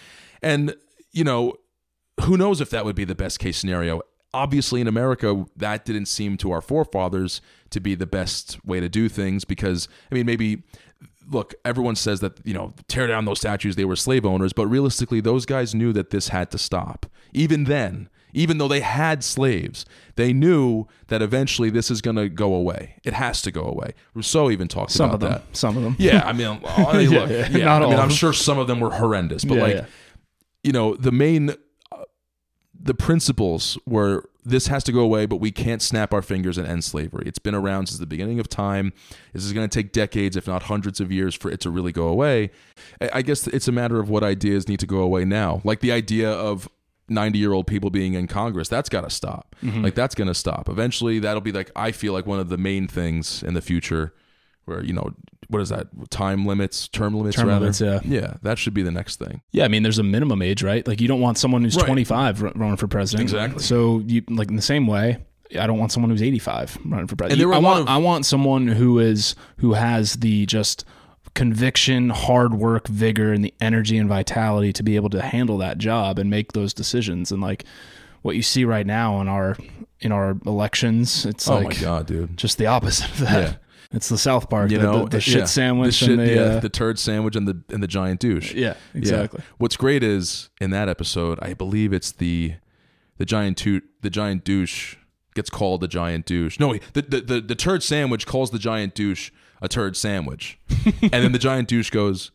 And 0.41 0.75
you 1.11 1.23
know, 1.23 1.55
who 2.21 2.37
knows 2.37 2.61
if 2.61 2.69
that 2.69 2.85
would 2.85 2.95
be 2.95 3.05
the 3.05 3.15
best 3.15 3.39
case 3.39 3.57
scenario? 3.57 4.01
Obviously, 4.33 4.79
in 4.79 4.87
America, 4.87 5.45
that 5.57 5.83
didn't 5.83 6.05
seem 6.05 6.37
to 6.37 6.51
our 6.51 6.61
forefathers 6.61 7.41
to 7.71 7.81
be 7.81 7.95
the 7.95 8.05
best 8.05 8.63
way 8.65 8.79
to 8.79 8.87
do 8.87 9.09
things 9.09 9.43
because 9.43 9.89
I 10.09 10.15
mean, 10.15 10.25
maybe 10.25 10.63
look, 11.29 11.53
everyone 11.65 11.95
says 11.95 12.19
that, 12.19 12.45
you 12.45 12.53
know, 12.53 12.73
tear 12.87 13.07
down 13.07 13.25
those 13.25 13.39
statues, 13.39 13.75
they 13.75 13.85
were 13.85 13.95
slave 13.95 14.25
owners, 14.25 14.53
but 14.53 14.67
realistically, 14.67 15.21
those 15.21 15.45
guys 15.45 15.73
knew 15.73 15.93
that 15.93 16.09
this 16.09 16.29
had 16.29 16.51
to 16.51 16.57
stop. 16.57 17.05
Even 17.33 17.65
then, 17.65 18.09
even 18.33 18.57
though 18.57 18.67
they 18.67 18.79
had 18.79 19.23
slaves, 19.23 19.85
they 20.15 20.33
knew 20.33 20.87
that 21.07 21.21
eventually 21.21 21.69
this 21.69 21.91
is 21.91 22.01
going 22.01 22.15
to 22.15 22.29
go 22.29 22.53
away. 22.53 22.95
It 23.03 23.13
has 23.13 23.41
to 23.43 23.51
go 23.51 23.63
away. 23.63 23.93
Rousseau 24.13 24.49
even 24.49 24.67
talked 24.67 24.91
some 24.91 25.09
about 25.11 25.19
that. 25.29 25.43
Some 25.55 25.77
of 25.77 25.83
them. 25.83 25.95
Yeah, 25.99 26.23
I 26.25 26.33
mean, 26.33 26.59
Yeah, 26.65 26.83
look, 26.93 27.29
yeah, 27.29 27.49
yeah, 27.49 27.65
not 27.65 27.81
I 27.81 27.85
all 27.85 27.91
mean, 27.91 27.99
I'm 27.99 28.09
sure 28.09 28.33
some 28.33 28.57
of 28.57 28.67
them 28.67 28.79
were 28.79 28.91
horrendous, 28.91 29.43
but 29.43 29.55
Yeah, 29.55 29.63
like, 29.63 29.85
you 30.63 30.71
know, 30.71 30.95
the 30.95 31.11
main, 31.11 31.51
uh, 31.91 32.03
the 32.79 32.93
principles 32.93 33.77
were 33.85 34.29
this 34.43 34.67
has 34.67 34.83
to 34.85 34.91
go 34.91 35.01
away, 35.01 35.27
but 35.27 35.37
we 35.37 35.51
can't 35.51 35.81
snap 35.83 36.13
our 36.13 36.21
fingers 36.23 36.57
and 36.57 36.67
end 36.67 36.83
slavery. 36.83 37.23
It's 37.27 37.37
been 37.37 37.53
around 37.53 37.87
since 37.87 37.99
the 37.99 38.07
beginning 38.07 38.39
of 38.39 38.49
time. 38.49 38.91
This 39.33 39.45
is 39.45 39.53
going 39.53 39.69
to 39.69 39.73
take 39.79 39.91
decades, 39.91 40.35
if 40.35 40.47
not 40.47 40.63
hundreds 40.63 40.99
of 40.99 41.11
years, 41.11 41.35
for 41.35 41.51
it 41.51 41.59
to 41.61 41.69
really 41.69 41.91
go 41.91 42.07
away. 42.07 42.49
I 43.13 43.21
guess 43.21 43.45
it's 43.45 43.67
a 43.67 43.71
matter 43.71 43.99
of 43.99 44.09
what 44.09 44.23
ideas 44.23 44.67
need 44.67 44.79
to 44.79 44.87
go 44.87 44.99
away 44.99 45.25
now. 45.25 45.61
Like 45.63 45.81
the 45.81 45.91
idea 45.91 46.31
of 46.31 46.67
90 47.11 47.37
year 47.39 47.53
old 47.53 47.67
people 47.67 47.89
being 47.89 48.13
in 48.15 48.27
Congress, 48.27 48.67
that's 48.67 48.89
got 48.89 49.01
to 49.01 49.09
stop. 49.09 49.55
Mm-hmm. 49.63 49.83
Like 49.83 49.95
that's 49.95 50.15
going 50.15 50.27
to 50.29 50.33
stop. 50.33 50.69
Eventually, 50.69 51.19
that'll 51.19 51.41
be 51.41 51.51
like, 51.51 51.69
I 51.75 51.91
feel 51.91 52.13
like 52.13 52.25
one 52.25 52.39
of 52.39 52.49
the 52.49 52.57
main 52.57 52.87
things 52.87 53.43
in 53.43 53.53
the 53.53 53.61
future 53.61 54.13
where, 54.65 54.83
you 54.83 54.93
know, 54.93 55.13
what 55.47 55.61
is 55.61 55.69
that? 55.69 55.87
Time 56.11 56.45
limits, 56.45 56.87
term 56.87 57.13
limits, 57.15 57.35
Term 57.35 57.47
rather? 57.47 57.61
limits, 57.61 57.81
yeah. 57.81 57.99
Yeah, 58.05 58.35
that 58.43 58.57
should 58.57 58.73
be 58.73 58.83
the 58.83 58.91
next 58.91 59.17
thing. 59.17 59.41
Yeah, 59.51 59.65
I 59.65 59.67
mean, 59.67 59.83
there's 59.83 59.99
a 59.99 60.03
minimum 60.03 60.41
age, 60.41 60.63
right? 60.63 60.87
Like, 60.87 61.01
you 61.01 61.07
don't 61.07 61.19
want 61.19 61.37
someone 61.37 61.63
who's 61.63 61.75
Right. 61.75 61.85
25 61.85 62.43
r- 62.43 62.51
running 62.55 62.77
for 62.77 62.87
president. 62.87 63.23
Exactly. 63.29 63.61
So, 63.61 64.01
you 64.05 64.21
like 64.29 64.49
in 64.49 64.55
the 64.55 64.61
same 64.61 64.87
way, 64.87 65.17
I 65.59 65.67
don't 65.67 65.77
want 65.79 65.91
someone 65.91 66.09
who's 66.11 66.21
85 66.21 66.77
running 66.85 67.07
for 67.07 67.15
president. 67.17 67.33
And 67.33 67.41
there 67.41 67.47
were 67.49 67.55
I 67.55 67.57
want 67.57 67.81
of- 67.81 67.87
I 67.89 67.97
want 67.97 68.25
someone 68.25 68.67
who 68.67 68.99
is 68.99 69.35
who 69.57 69.73
has 69.73 70.13
the 70.13 70.45
just 70.45 70.85
conviction, 71.33 72.09
hard 72.09 72.53
work, 72.53 72.87
vigor, 72.87 73.31
and 73.33 73.43
the 73.43 73.53
energy 73.61 73.97
and 73.97 74.09
vitality 74.09 74.73
to 74.73 74.83
be 74.83 74.95
able 74.95 75.09
to 75.09 75.21
handle 75.21 75.57
that 75.59 75.77
job 75.77 76.19
and 76.19 76.29
make 76.29 76.53
those 76.53 76.73
decisions. 76.73 77.31
And 77.31 77.41
like 77.41 77.65
what 78.21 78.35
you 78.35 78.43
see 78.43 78.65
right 78.65 78.85
now 78.85 79.21
in 79.21 79.27
our 79.27 79.57
in 79.99 80.11
our 80.11 80.37
elections, 80.45 81.25
it's 81.25 81.47
Oh 81.47 81.55
like 81.55 81.75
my 81.77 81.81
God, 81.81 82.07
dude. 82.07 82.37
just 82.37 82.57
the 82.57 82.65
opposite 82.67 83.09
of 83.11 83.19
that. 83.19 83.41
Yeah. 83.43 83.53
It's 83.93 84.07
the 84.07 84.17
South 84.17 84.49
Park, 84.49 84.71
You 84.71 84.77
the, 84.77 84.83
know, 84.83 85.03
the, 85.03 85.09
the 85.17 85.21
shit 85.21 85.39
yeah. 85.39 85.45
sandwich, 85.45 85.99
the 85.99 86.05
shit, 86.05 86.09
and 86.17 86.19
the, 86.27 86.33
yeah, 86.33 86.41
uh, 86.41 86.59
the 86.61 86.69
turd 86.69 86.97
sandwich 86.97 87.35
and 87.35 87.45
the 87.47 87.61
and 87.73 87.83
the 87.83 87.87
giant 87.87 88.21
douche. 88.21 88.53
yeah, 88.53 88.75
Yeah. 88.93 88.99
exactly. 88.99 89.41
What's 89.57 89.75
great 89.75 90.01
is 90.01 90.49
in 90.61 90.69
that 90.71 90.87
episode, 90.87 91.39
I 91.41 91.53
believe 91.53 91.91
it's 91.93 92.11
the 92.11 92.53
the 93.17 93.25
giant 93.25 93.57
toot 93.57 93.83
the 94.01 94.09
giant 94.09 94.43
douche 94.45 94.95
gets 95.35 95.49
called 95.49 95.81
the 95.81 95.87
giant 95.89 96.25
douche. 96.25 96.57
No, 96.59 96.73
the 96.93 97.01
the 97.01 97.21
the, 97.21 97.41
the 97.41 97.55
turd 97.55 97.83
sandwich 97.83 98.25
calls 98.25 98.51
the 98.51 98.59
giant 98.59 98.95
douche 98.95 99.29
a 99.61 99.67
turd 99.67 99.95
sandwich, 99.95 100.59
and 101.01 101.11
then 101.11 101.31
the 101.31 101.39
giant 101.39 101.67
douche 101.67 101.89
goes, 101.89 102.31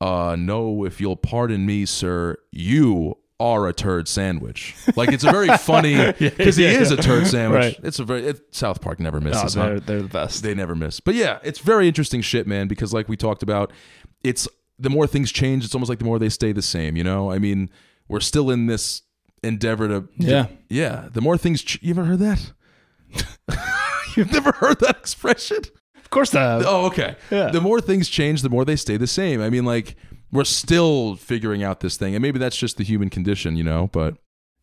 "Uh, 0.00 0.36
no, 0.38 0.84
if 0.84 1.00
you'll 1.00 1.16
pardon 1.16 1.64
me, 1.66 1.86
sir, 1.86 2.36
you." 2.52 3.16
Are 3.40 3.68
a 3.68 3.72
turd 3.72 4.08
sandwich 4.08 4.74
like 4.96 5.12
it's 5.12 5.22
a 5.22 5.30
very 5.30 5.46
funny 5.58 5.94
because 6.18 6.58
yeah, 6.58 6.70
he 6.70 6.74
is 6.74 6.90
yeah. 6.90 6.98
a 6.98 7.00
turd 7.00 7.24
sandwich. 7.28 7.76
Right. 7.76 7.80
It's 7.84 8.00
a 8.00 8.04
very 8.04 8.26
it, 8.26 8.52
South 8.52 8.80
Park 8.80 8.98
never 8.98 9.20
misses. 9.20 9.54
huh? 9.54 9.64
they're, 9.64 9.78
they're 9.78 10.02
the 10.02 10.08
best. 10.08 10.42
they 10.42 10.56
never 10.56 10.74
miss. 10.74 10.98
But 10.98 11.14
yeah, 11.14 11.38
it's 11.44 11.60
very 11.60 11.86
interesting 11.86 12.20
shit, 12.20 12.48
man. 12.48 12.66
Because 12.66 12.92
like 12.92 13.08
we 13.08 13.16
talked 13.16 13.44
about, 13.44 13.70
it's 14.24 14.48
the 14.76 14.90
more 14.90 15.06
things 15.06 15.30
change, 15.30 15.64
it's 15.64 15.72
almost 15.72 15.88
like 15.88 16.00
the 16.00 16.04
more 16.04 16.18
they 16.18 16.28
stay 16.30 16.50
the 16.50 16.62
same. 16.62 16.96
You 16.96 17.04
know, 17.04 17.30
I 17.30 17.38
mean, 17.38 17.70
we're 18.08 18.18
still 18.18 18.50
in 18.50 18.66
this 18.66 19.02
endeavor 19.44 19.86
to 19.86 20.08
Yeah. 20.16 20.46
yeah. 20.68 21.08
The 21.12 21.20
more 21.20 21.38
things, 21.38 21.62
ch- 21.62 21.78
you 21.80 21.90
ever 21.90 22.06
heard 22.06 22.18
that? 22.18 22.52
You've 24.16 24.32
never 24.32 24.50
heard 24.50 24.80
that 24.80 24.96
expression? 24.98 25.58
Of 26.08 26.10
course, 26.10 26.30
that. 26.30 26.64
Oh, 26.64 26.86
okay. 26.86 27.16
Yeah. 27.30 27.50
The 27.50 27.60
more 27.60 27.82
things 27.82 28.08
change, 28.08 28.40
the 28.40 28.48
more 28.48 28.64
they 28.64 28.76
stay 28.76 28.96
the 28.96 29.06
same. 29.06 29.42
I 29.42 29.50
mean, 29.50 29.66
like 29.66 29.94
we're 30.32 30.44
still 30.44 31.16
figuring 31.16 31.62
out 31.62 31.80
this 31.80 31.98
thing, 31.98 32.14
and 32.14 32.22
maybe 32.22 32.38
that's 32.38 32.56
just 32.56 32.78
the 32.78 32.82
human 32.84 33.10
condition, 33.10 33.56
you 33.56 33.62
know. 33.62 33.90
But 33.92 34.16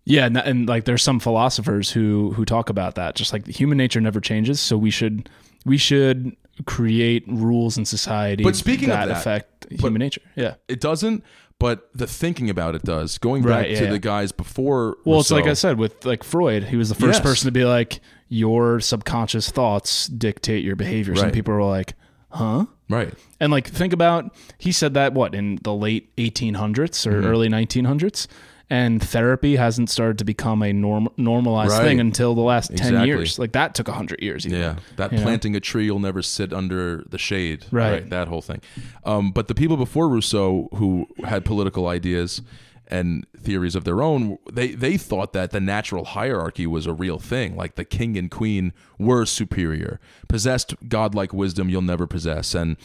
Yeah, 0.06 0.26
and, 0.26 0.38
and 0.38 0.68
like 0.68 0.86
there's 0.86 1.04
some 1.04 1.20
philosophers 1.20 1.91
who 1.91 2.32
who 2.32 2.46
talk 2.46 2.72
about 2.72 2.96
that. 2.96 3.14
Just 3.14 3.32
like 3.32 3.46
human 3.46 3.78
nature 3.78 4.02
never 4.02 4.20
changes, 4.20 4.60
so 4.60 4.76
we 4.76 4.89
should 4.89 5.30
we 5.66 5.78
should 5.78 6.36
create 6.66 7.24
rules 7.28 7.78
in 7.78 7.86
society. 7.86 8.43
But 8.43 8.56
speaking 8.56 8.89
of 8.89 8.96
that, 8.98 9.08
that, 9.10 9.18
affect 9.18 9.68
human 9.70 10.00
nature. 10.00 10.22
Yeah. 10.36 10.56
it 10.68 10.82
doesn't. 10.82 11.24
But 11.60 11.89
the 11.93 12.08
thinking 12.08 12.50
about 12.50 12.76
it 12.76 12.84
does. 12.84 13.18
Going 13.18 13.41
back 13.43 13.68
yeah, 13.70 13.78
to 13.80 13.84
yeah. 13.86 13.91
the 13.91 14.00
guys 14.00 14.32
before. 14.34 14.98
Well, 15.06 15.22
it's 15.22 15.32
like 15.32 15.46
I 15.46 15.54
said 15.54 15.78
with 15.78 16.06
like 16.06 16.24
Freud. 16.24 16.64
He 16.66 16.76
was 16.76 16.89
the 16.89 16.96
first 16.96 17.20
Yes. 17.20 17.22
person 17.22 17.48
to 17.48 17.52
be 17.52 17.64
like, 17.64 18.02
your 18.28 18.80
subconscious 18.80 19.49
thoughts 19.51 20.07
dictate 20.07 20.63
your 20.63 20.76
behavior. 20.76 21.15
Some 21.15 21.26
Right. 21.26 21.34
people 21.34 21.53
are 21.53 21.63
like, 21.63 21.93
huh? 22.30 22.65
right. 22.89 23.13
And 23.39 23.51
like 23.51 23.67
think 23.67 23.93
about 23.93 24.36
he 24.57 24.71
said 24.71 24.93
that 24.95 25.13
what 25.13 25.36
in 25.36 25.59
the 25.63 25.73
late 25.73 26.15
1800s 26.17 27.05
or 27.07 27.11
Mm-hmm. 27.21 27.26
early 27.28 27.49
1900s 27.49 28.28
and 28.67 28.99
therapy 29.01 29.57
hasn't 29.57 29.91
started 29.91 30.17
to 30.17 30.26
become 30.26 30.63
a 30.63 30.73
norm, 30.73 31.07
normalized 31.17 31.73
Right. 31.73 31.84
thing 31.84 31.99
until 31.99 32.34
the 32.34 32.41
last 32.41 32.69
10 32.69 32.78
Exactly. 32.88 33.07
years. 33.07 33.38
Like 33.38 33.51
that 33.51 33.76
took 33.76 33.88
100 33.88 34.21
years 34.23 34.45
even. 34.47 34.59
Yeah, 34.59 34.76
that 34.95 35.11
You 35.11 35.19
know? 35.19 35.23
planting 35.23 35.55
a 35.55 35.59
tree 35.59 35.86
you'll 35.86 35.99
never 35.99 36.23
sit 36.23 36.51
under 36.51 37.03
the 37.07 37.19
shade. 37.19 37.65
Right. 37.71 38.09
that 38.09 38.28
whole 38.28 38.41
thing. 38.41 38.61
Um, 39.03 39.32
but 39.32 39.47
the 39.47 39.53
people 39.55 39.78
before 39.78 40.09
Rousseau 40.09 40.69
who 40.76 41.07
had 41.23 41.45
political 41.45 41.88
ideas, 41.88 42.41
and 42.88 43.26
theories 43.38 43.76
of 43.76 43.84
their 43.84 44.02
own, 44.02 44.38
they 44.52 44.70
they 44.70 44.98
thought 44.98 45.34
that 45.34 45.52
the 45.52 45.60
natural 45.60 46.06
hierarchy 46.06 46.68
was 46.68 46.86
a 46.86 46.94
real 46.94 47.20
thing, 47.20 47.56
like 47.56 47.76
the 47.76 47.86
king 47.86 48.18
and 48.18 48.30
queen 48.32 48.74
were 48.98 49.26
superior, 49.26 50.00
possessed 50.28 50.76
godlike 50.88 51.34
wisdom 51.34 51.70
you'll 51.70 51.82
never 51.82 52.08
possess, 52.08 52.54
and 52.54 52.78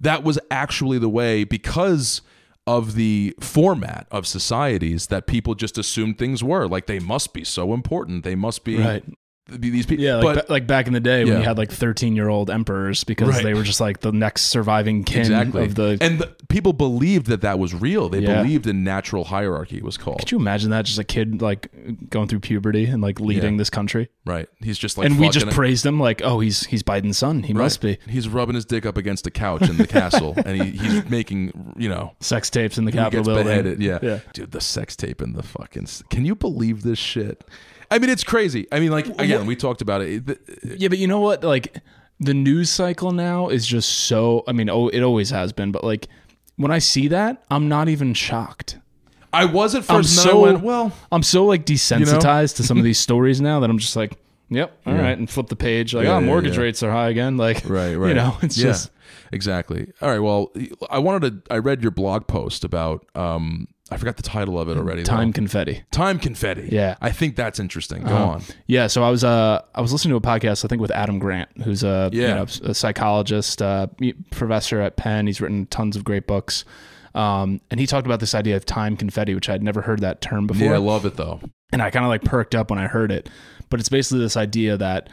that 0.00 0.22
was 0.22 0.38
actually 0.50 0.98
the 0.98 1.08
way 1.08 1.44
because 1.44 2.22
of 2.66 2.94
the 2.94 3.34
format 3.40 4.06
of 4.10 4.26
societies 4.26 5.08
that 5.08 5.26
people 5.26 5.54
just 5.54 5.76
assumed 5.76 6.18
things 6.18 6.42
were. 6.42 6.66
Like 6.66 6.86
they 6.86 6.98
must 6.98 7.32
be 7.34 7.44
so 7.44 7.74
important, 7.74 8.24
they 8.24 8.34
must 8.34 8.64
be 8.64 8.78
Right. 8.78 9.04
These 9.48 9.84
people. 9.86 10.02
Yeah, 10.04 10.16
like, 10.16 10.22
but 10.36 10.46
ba- 10.46 10.52
like 10.52 10.66
back 10.66 10.86
in 10.86 10.92
the 10.94 11.00
day 11.00 11.24
when 11.24 11.36
you 11.38 11.42
had 11.44 11.58
like 11.58 11.70
13 11.70 12.16
year 12.16 12.28
old 12.28 12.48
emperors 12.50 13.04
because 13.04 13.28
Right. 13.28 13.42
they 13.42 13.54
were 13.54 13.62
just 13.62 13.80
like 13.80 14.00
the 14.00 14.10
next 14.12 14.44
surviving 14.44 15.04
kin 15.04 15.20
exactly, 15.20 15.64
of 15.64 15.74
the. 15.74 15.98
and 16.00 16.18
the, 16.18 16.34
people 16.48 16.72
believed 16.72 17.26
that 17.26 17.42
that 17.42 17.58
was 17.58 17.74
real. 17.74 18.08
They 18.08 18.20
Yeah. 18.20 18.42
believed 18.42 18.66
in 18.66 18.84
natural 18.84 19.24
hierarchy. 19.24 19.76
It 19.76 19.84
was 19.84 19.96
called 19.98 20.18
Could 20.20 20.30
you 20.32 20.38
imagine 20.38 20.70
that? 20.70 20.86
Just 20.86 20.98
a 20.98 21.04
kid 21.04 21.42
like 21.42 21.70
going 22.08 22.26
through 22.28 22.40
puberty 22.40 22.86
and 22.86 23.02
like 23.02 23.20
leading 23.20 23.54
Yeah. 23.54 23.58
this 23.58 23.68
country, 23.70 24.08
right. 24.24 24.48
He's 24.62 24.78
just 24.78 24.96
like 24.96 25.06
and 25.08 25.18
we 25.20 25.26
just 25.28 25.40
fucking- 25.44 25.54
praised 25.54 25.84
him 25.84 26.00
like, 26.00 26.22
oh, 26.24 26.40
he's 26.40 26.64
he's 26.66 26.82
Biden's 26.82 27.18
son. 27.18 27.42
He 27.42 27.52
must 27.52 27.82
be. 27.82 27.98
He's 28.08 28.28
rubbing 28.28 28.54
his 28.54 28.64
dick 28.64 28.86
up 28.86 28.96
against 28.96 29.26
a 29.26 29.30
couch 29.30 29.68
in 29.68 29.76
the 29.76 29.86
castle, 29.86 30.34
and 30.46 30.60
he, 30.62 30.70
he's 30.70 31.08
making 31.10 31.74
you 31.76 31.88
know 31.90 32.12
Sex 32.20 32.48
tapes 32.48 32.78
in 32.78 32.86
the 32.86 32.92
Capitol 32.92 33.24
building. 33.24 33.44
beheaded. 33.44 33.82
Yeah. 33.82 33.98
Yeah. 34.02 34.20
dude, 34.32 34.52
the 34.52 34.60
sex 34.62 34.96
tape 34.96 35.20
in 35.20 35.34
the 35.34 35.42
fucking. 35.42 35.86
Can 36.08 36.24
you 36.24 36.34
believe 36.34 36.82
this 36.82 36.98
shit? 36.98 37.44
I 37.94 37.98
mean, 38.00 38.10
it's 38.10 38.24
crazy. 38.24 38.66
I 38.72 38.80
mean, 38.80 38.90
like 38.90 39.06
again, 39.20 39.46
we 39.46 39.54
talked 39.54 39.80
about 39.80 40.02
it. 40.02 40.24
Yeah, 40.64 40.88
but 40.88 40.98
you 40.98 41.06
know 41.06 41.20
what? 41.20 41.44
Like 41.44 41.76
the 42.18 42.34
news 42.34 42.68
cycle 42.68 43.12
now 43.12 43.48
is 43.50 43.64
just 43.64 43.88
so. 43.88 44.42
I 44.48 44.52
mean, 44.52 44.68
oh, 44.68 44.88
it 44.88 45.00
always 45.00 45.30
has 45.30 45.52
been, 45.52 45.70
but 45.70 45.84
like 45.84 46.08
when 46.56 46.72
I 46.72 46.80
see 46.80 47.06
that, 47.08 47.44
I'm 47.52 47.68
not 47.68 47.88
even 47.88 48.12
shocked. 48.12 48.78
I 49.32 49.44
was 49.44 49.76
at 49.76 49.88
I'm 49.88 49.98
first, 49.98 50.20
so 50.22 50.40
went, 50.40 50.60
well, 50.62 50.92
I'm 51.12 51.22
so 51.22 51.44
like 51.44 51.64
desensitized 51.66 52.56
to 52.56 52.64
some 52.64 52.78
of 52.78 52.84
these 52.84 52.98
stories 53.08 53.40
now 53.40 53.60
that 53.60 53.70
I'm 53.70 53.78
just 53.78 53.94
like, 53.94 54.18
yep, 54.48 54.76
all 54.86 54.94
right, 54.94 55.16
and 55.16 55.30
flip 55.30 55.46
the 55.46 55.56
page 55.56 55.94
like, 55.94 56.04
Yeah, 56.04 56.16
oh, 56.16 56.18
yeah, 56.18 56.26
mortgage 56.26 56.56
yeah. 56.56 56.62
rates 56.62 56.82
are 56.82 56.90
high 56.90 57.10
again. 57.10 57.36
Like, 57.36 57.62
right, 57.68 57.94
right. 57.96 58.08
You 58.08 58.14
know, 58.14 58.36
it's 58.42 58.58
Yeah, 58.58 58.70
just 58.72 58.90
exactly. 59.32 59.92
All 60.02 60.10
right. 60.10 60.18
Well, 60.18 60.52
I 60.90 60.98
wanted 60.98 61.44
to. 61.46 61.52
I 61.54 61.58
read 61.58 61.80
your 61.80 61.92
blog 61.92 62.26
post 62.26 62.64
about. 62.64 63.06
um 63.14 63.68
I 63.90 63.98
forgot 63.98 64.16
the 64.16 64.22
title 64.22 64.58
of 64.58 64.68
it 64.70 64.76
already. 64.78 65.02
though. 65.02 65.10
time 65.12 65.32
confetti. 65.32 65.84
Time 65.92 66.18
confetti. 66.18 66.68
Yeah. 66.72 66.96
I 67.02 67.10
think 67.10 67.36
that's 67.36 67.60
interesting. 67.60 68.02
Go 68.02 68.14
Uh-huh. 68.14 68.24
on. 68.26 68.42
Yeah, 68.66 68.86
so 68.86 69.02
I 69.04 69.10
was 69.10 69.22
uh 69.24 69.60
I 69.74 69.80
was 69.82 69.92
listening 69.92 70.12
to 70.12 70.16
a 70.16 70.20
podcast 70.20 70.64
I 70.64 70.68
think 70.68 70.80
with 70.80 70.90
Adam 70.90 71.18
Grant, 71.18 71.50
who's 71.64 71.82
a 71.84 72.08
you 72.12 72.22
Yeah. 72.22 72.34
know, 72.34 72.46
a 72.64 72.74
psychologist, 72.74 73.60
uh, 73.60 73.88
professor 74.30 74.80
at 74.80 74.96
Penn. 74.96 75.26
He's 75.26 75.40
written 75.40 75.66
tons 75.66 75.96
of 75.96 76.04
great 76.04 76.26
books, 76.26 76.64
um, 77.14 77.60
and 77.70 77.78
he 77.78 77.86
talked 77.86 78.06
about 78.06 78.20
this 78.20 78.34
idea 78.34 78.56
of 78.56 78.64
time 78.64 78.96
confetti, 78.96 79.34
which 79.34 79.48
I'd 79.50 79.62
never 79.62 79.82
heard 79.82 80.00
that 80.00 80.20
term 80.22 80.46
before. 80.46 80.68
Yeah, 80.68 80.74
I 80.74 80.78
love 80.78 81.04
it 81.04 81.16
though. 81.16 81.40
and 81.72 81.82
I 81.82 81.90
kind 81.90 82.04
of 82.04 82.08
like 82.08 82.22
perked 82.24 82.54
up 82.54 82.70
when 82.70 82.78
I 82.78 82.86
heard 82.86 83.12
it. 83.12 83.28
But 83.68 83.80
it's 83.80 83.88
basically 83.88 84.20
this 84.20 84.36
idea 84.36 84.76
that 84.76 85.08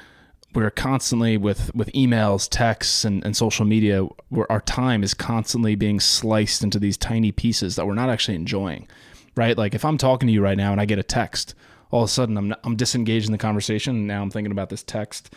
we're 0.53 0.71
constantly 0.71 1.37
with 1.37 1.73
with 1.75 1.91
emails, 1.93 2.47
texts, 2.49 3.05
and, 3.05 3.23
and 3.23 3.35
social 3.35 3.65
media, 3.65 4.03
where 4.29 4.51
our 4.51 4.61
time 4.61 5.03
is 5.03 5.13
constantly 5.13 5.75
being 5.75 5.99
sliced 5.99 6.63
into 6.63 6.79
these 6.79 6.97
tiny 6.97 7.31
pieces 7.31 7.75
that 7.75 7.87
we're 7.87 7.93
not 7.93 8.09
actually 8.09 8.35
enjoying, 8.35 8.87
right? 9.35 9.57
Like 9.57 9.73
if 9.75 9.85
I'm 9.85 9.97
talking 9.97 10.27
to 10.27 10.33
you 10.33 10.41
right 10.41 10.57
now 10.57 10.71
and 10.71 10.81
I 10.81 10.85
get 10.85 10.99
a 10.99 11.03
text, 11.03 11.55
all 11.91 12.03
of 12.03 12.09
a 12.09 12.11
sudden 12.11 12.37
I'm 12.37 12.53
I'm 12.63 12.75
disengaged 12.75 13.27
in 13.27 13.31
the 13.31 13.37
conversation. 13.37 13.95
And 13.95 14.07
now 14.07 14.21
I'm 14.21 14.31
thinking 14.31 14.51
about 14.51 14.69
this 14.69 14.83
text. 14.83 15.33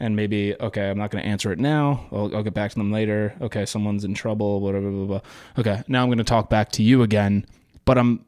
And 0.00 0.14
maybe 0.14 0.54
okay, 0.60 0.90
I'm 0.90 0.98
not 0.98 1.10
going 1.10 1.24
to 1.24 1.28
answer 1.28 1.50
it 1.50 1.58
now. 1.58 2.06
I'll, 2.12 2.36
I'll 2.36 2.44
get 2.44 2.54
back 2.54 2.70
to 2.70 2.78
them 2.78 2.92
later. 2.92 3.34
Okay, 3.40 3.66
someone's 3.66 4.04
in 4.04 4.14
trouble. 4.14 4.60
Whatever. 4.60 4.90
Blah, 4.90 5.06
blah, 5.06 5.18
blah. 5.18 5.30
Okay, 5.58 5.82
now 5.88 6.02
I'm 6.02 6.08
going 6.08 6.18
to 6.18 6.24
talk 6.24 6.48
back 6.48 6.70
to 6.72 6.84
you 6.84 7.02
again. 7.02 7.44
But 7.84 7.98
I'm 7.98 8.24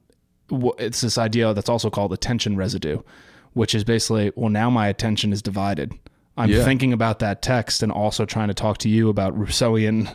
it's 0.78 1.00
this 1.00 1.16
idea 1.16 1.54
that's 1.54 1.68
also 1.68 1.90
called 1.90 2.12
attention 2.12 2.56
residue, 2.56 3.00
which 3.52 3.74
is 3.74 3.84
basically, 3.84 4.32
well, 4.34 4.50
now 4.50 4.68
my 4.68 4.88
attention 4.88 5.32
is 5.32 5.42
divided. 5.42 5.92
I'm 6.40 6.50
Yeah. 6.50 6.64
thinking 6.64 6.92
about 6.92 7.18
that 7.20 7.42
text 7.42 7.82
and 7.82 7.92
also 7.92 8.24
trying 8.24 8.48
to 8.48 8.54
talk 8.54 8.78
to 8.78 8.88
you 8.88 9.08
about 9.08 9.38
Rousseauian 9.38 10.06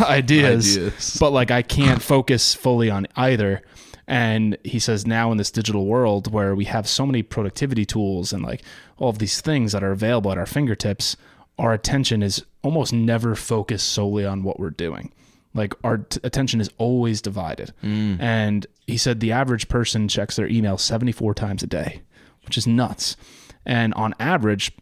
ideas, 0.02 0.76
Ideas. 0.76 1.16
but 1.20 1.30
like 1.30 1.50
I 1.50 1.62
can't 1.62 2.02
focus 2.02 2.54
fully 2.54 2.90
on 2.90 3.06
either. 3.16 3.62
And 4.06 4.58
he 4.64 4.78
says 4.78 5.06
now 5.06 5.30
in 5.32 5.38
this 5.38 5.50
digital 5.50 5.86
world 5.86 6.30
where 6.32 6.54
we 6.54 6.64
have 6.66 6.86
so 6.88 7.06
many 7.06 7.22
productivity 7.22 7.84
tools 7.86 8.32
and 8.32 8.42
like 8.42 8.62
all 8.98 9.08
of 9.08 9.18
these 9.18 9.40
things 9.40 9.72
that 9.72 9.82
are 9.82 9.92
available 9.92 10.30
at 10.30 10.38
our 10.38 10.46
fingertips, 10.46 11.16
our 11.58 11.72
attention 11.72 12.22
is 12.22 12.44
almost 12.62 12.92
never 12.92 13.34
focused 13.34 13.88
solely 13.90 14.26
on 14.26 14.42
what 14.42 14.60
we're 14.60 14.70
doing. 14.70 15.10
Like 15.54 15.72
our 15.84 15.98
t- 15.98 16.20
attention 16.24 16.60
is 16.60 16.68
always 16.78 17.22
divided. 17.22 17.72
Mm. 17.82 18.20
And 18.20 18.66
he 18.86 18.98
said 18.98 19.20
the 19.20 19.32
average 19.32 19.68
person 19.68 20.08
checks 20.08 20.36
their 20.36 20.48
email 20.48 20.76
74 20.76 21.32
times 21.34 21.62
a 21.62 21.66
day, 21.66 22.02
which 22.44 22.58
is 22.58 22.66
nuts. 22.66 23.16
And 23.64 23.94
on 23.94 24.14
average, 24.20 24.72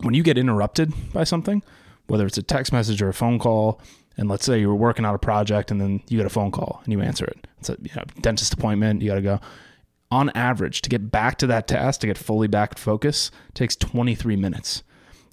when 0.00 0.14
you 0.14 0.22
get 0.22 0.38
interrupted 0.38 0.92
by 1.12 1.24
something, 1.24 1.62
whether 2.06 2.26
it's 2.26 2.38
a 2.38 2.42
text 2.42 2.72
message 2.72 3.02
or 3.02 3.08
a 3.08 3.14
phone 3.14 3.38
call, 3.38 3.80
and 4.16 4.28
let's 4.28 4.44
say 4.44 4.58
you 4.58 4.68
were 4.68 4.74
working 4.74 5.04
on 5.04 5.14
a 5.14 5.18
project 5.18 5.70
and 5.70 5.80
then 5.80 6.02
you 6.08 6.18
get 6.18 6.26
a 6.26 6.30
phone 6.30 6.50
call 6.50 6.80
and 6.84 6.92
you 6.92 7.00
answer 7.00 7.24
it. 7.24 7.46
It's 7.58 7.68
a 7.68 7.76
you 7.80 7.90
know, 7.94 8.02
dentist 8.20 8.52
appointment, 8.52 9.00
you 9.00 9.08
got 9.08 9.14
to 9.14 9.22
go. 9.22 9.40
On 10.10 10.30
average, 10.30 10.82
to 10.82 10.90
get 10.90 11.10
back 11.10 11.36
to 11.38 11.46
that 11.48 11.68
task, 11.68 12.00
to 12.00 12.06
get 12.06 12.18
fully 12.18 12.48
back 12.48 12.78
focus, 12.78 13.30
takes 13.54 13.76
23 13.76 14.36
minutes. 14.36 14.82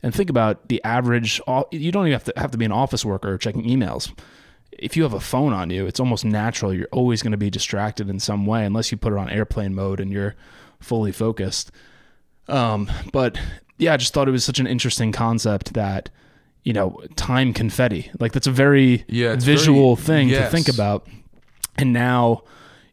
And 0.03 0.13
think 0.13 0.29
about 0.29 0.67
the 0.67 0.83
average. 0.83 1.41
You 1.71 1.91
don't 1.91 2.07
even 2.07 2.11
have 2.11 2.25
to 2.25 2.33
have 2.35 2.51
to 2.51 2.57
be 2.57 2.65
an 2.65 2.71
office 2.71 3.03
worker 3.03 3.37
checking 3.37 3.63
emails. 3.63 4.13
If 4.71 4.97
you 4.97 5.03
have 5.03 5.13
a 5.13 5.19
phone 5.21 5.53
on 5.53 5.69
you, 5.69 5.87
it's 5.87 5.99
almost 5.99 6.25
natural. 6.25 6.73
You're 6.73 6.89
always 6.91 7.23
going 7.23 7.31
to 7.31 7.37
be 7.37 7.49
distracted 7.49 8.09
in 8.09 8.19
some 8.19 8.45
way, 8.45 8.65
unless 8.65 8.91
you 8.91 8.97
put 8.97 9.13
it 9.13 9.17
on 9.17 9.29
airplane 9.29 9.73
mode 9.73 10.01
and 10.01 10.11
you're 10.11 10.35
fully 10.79 11.13
focused. 11.13 11.71
Um, 12.47 12.91
but 13.13 13.39
yeah, 13.77 13.93
I 13.93 13.97
just 13.97 14.13
thought 14.13 14.27
it 14.27 14.31
was 14.31 14.45
such 14.45 14.59
an 14.59 14.67
interesting 14.67 15.11
concept 15.11 15.73
that 15.73 16.09
you 16.65 16.73
know, 16.73 16.99
time 17.15 17.53
confetti. 17.53 18.11
Like 18.19 18.31
that's 18.33 18.47
a 18.47 18.51
very 18.51 19.05
Yeah, 19.07 19.35
visual 19.35 19.95
very- 19.95 20.05
thing 20.05 20.29
to 20.29 20.49
think 20.49 20.67
about. 20.67 21.07
And 21.77 21.93
now, 21.93 22.41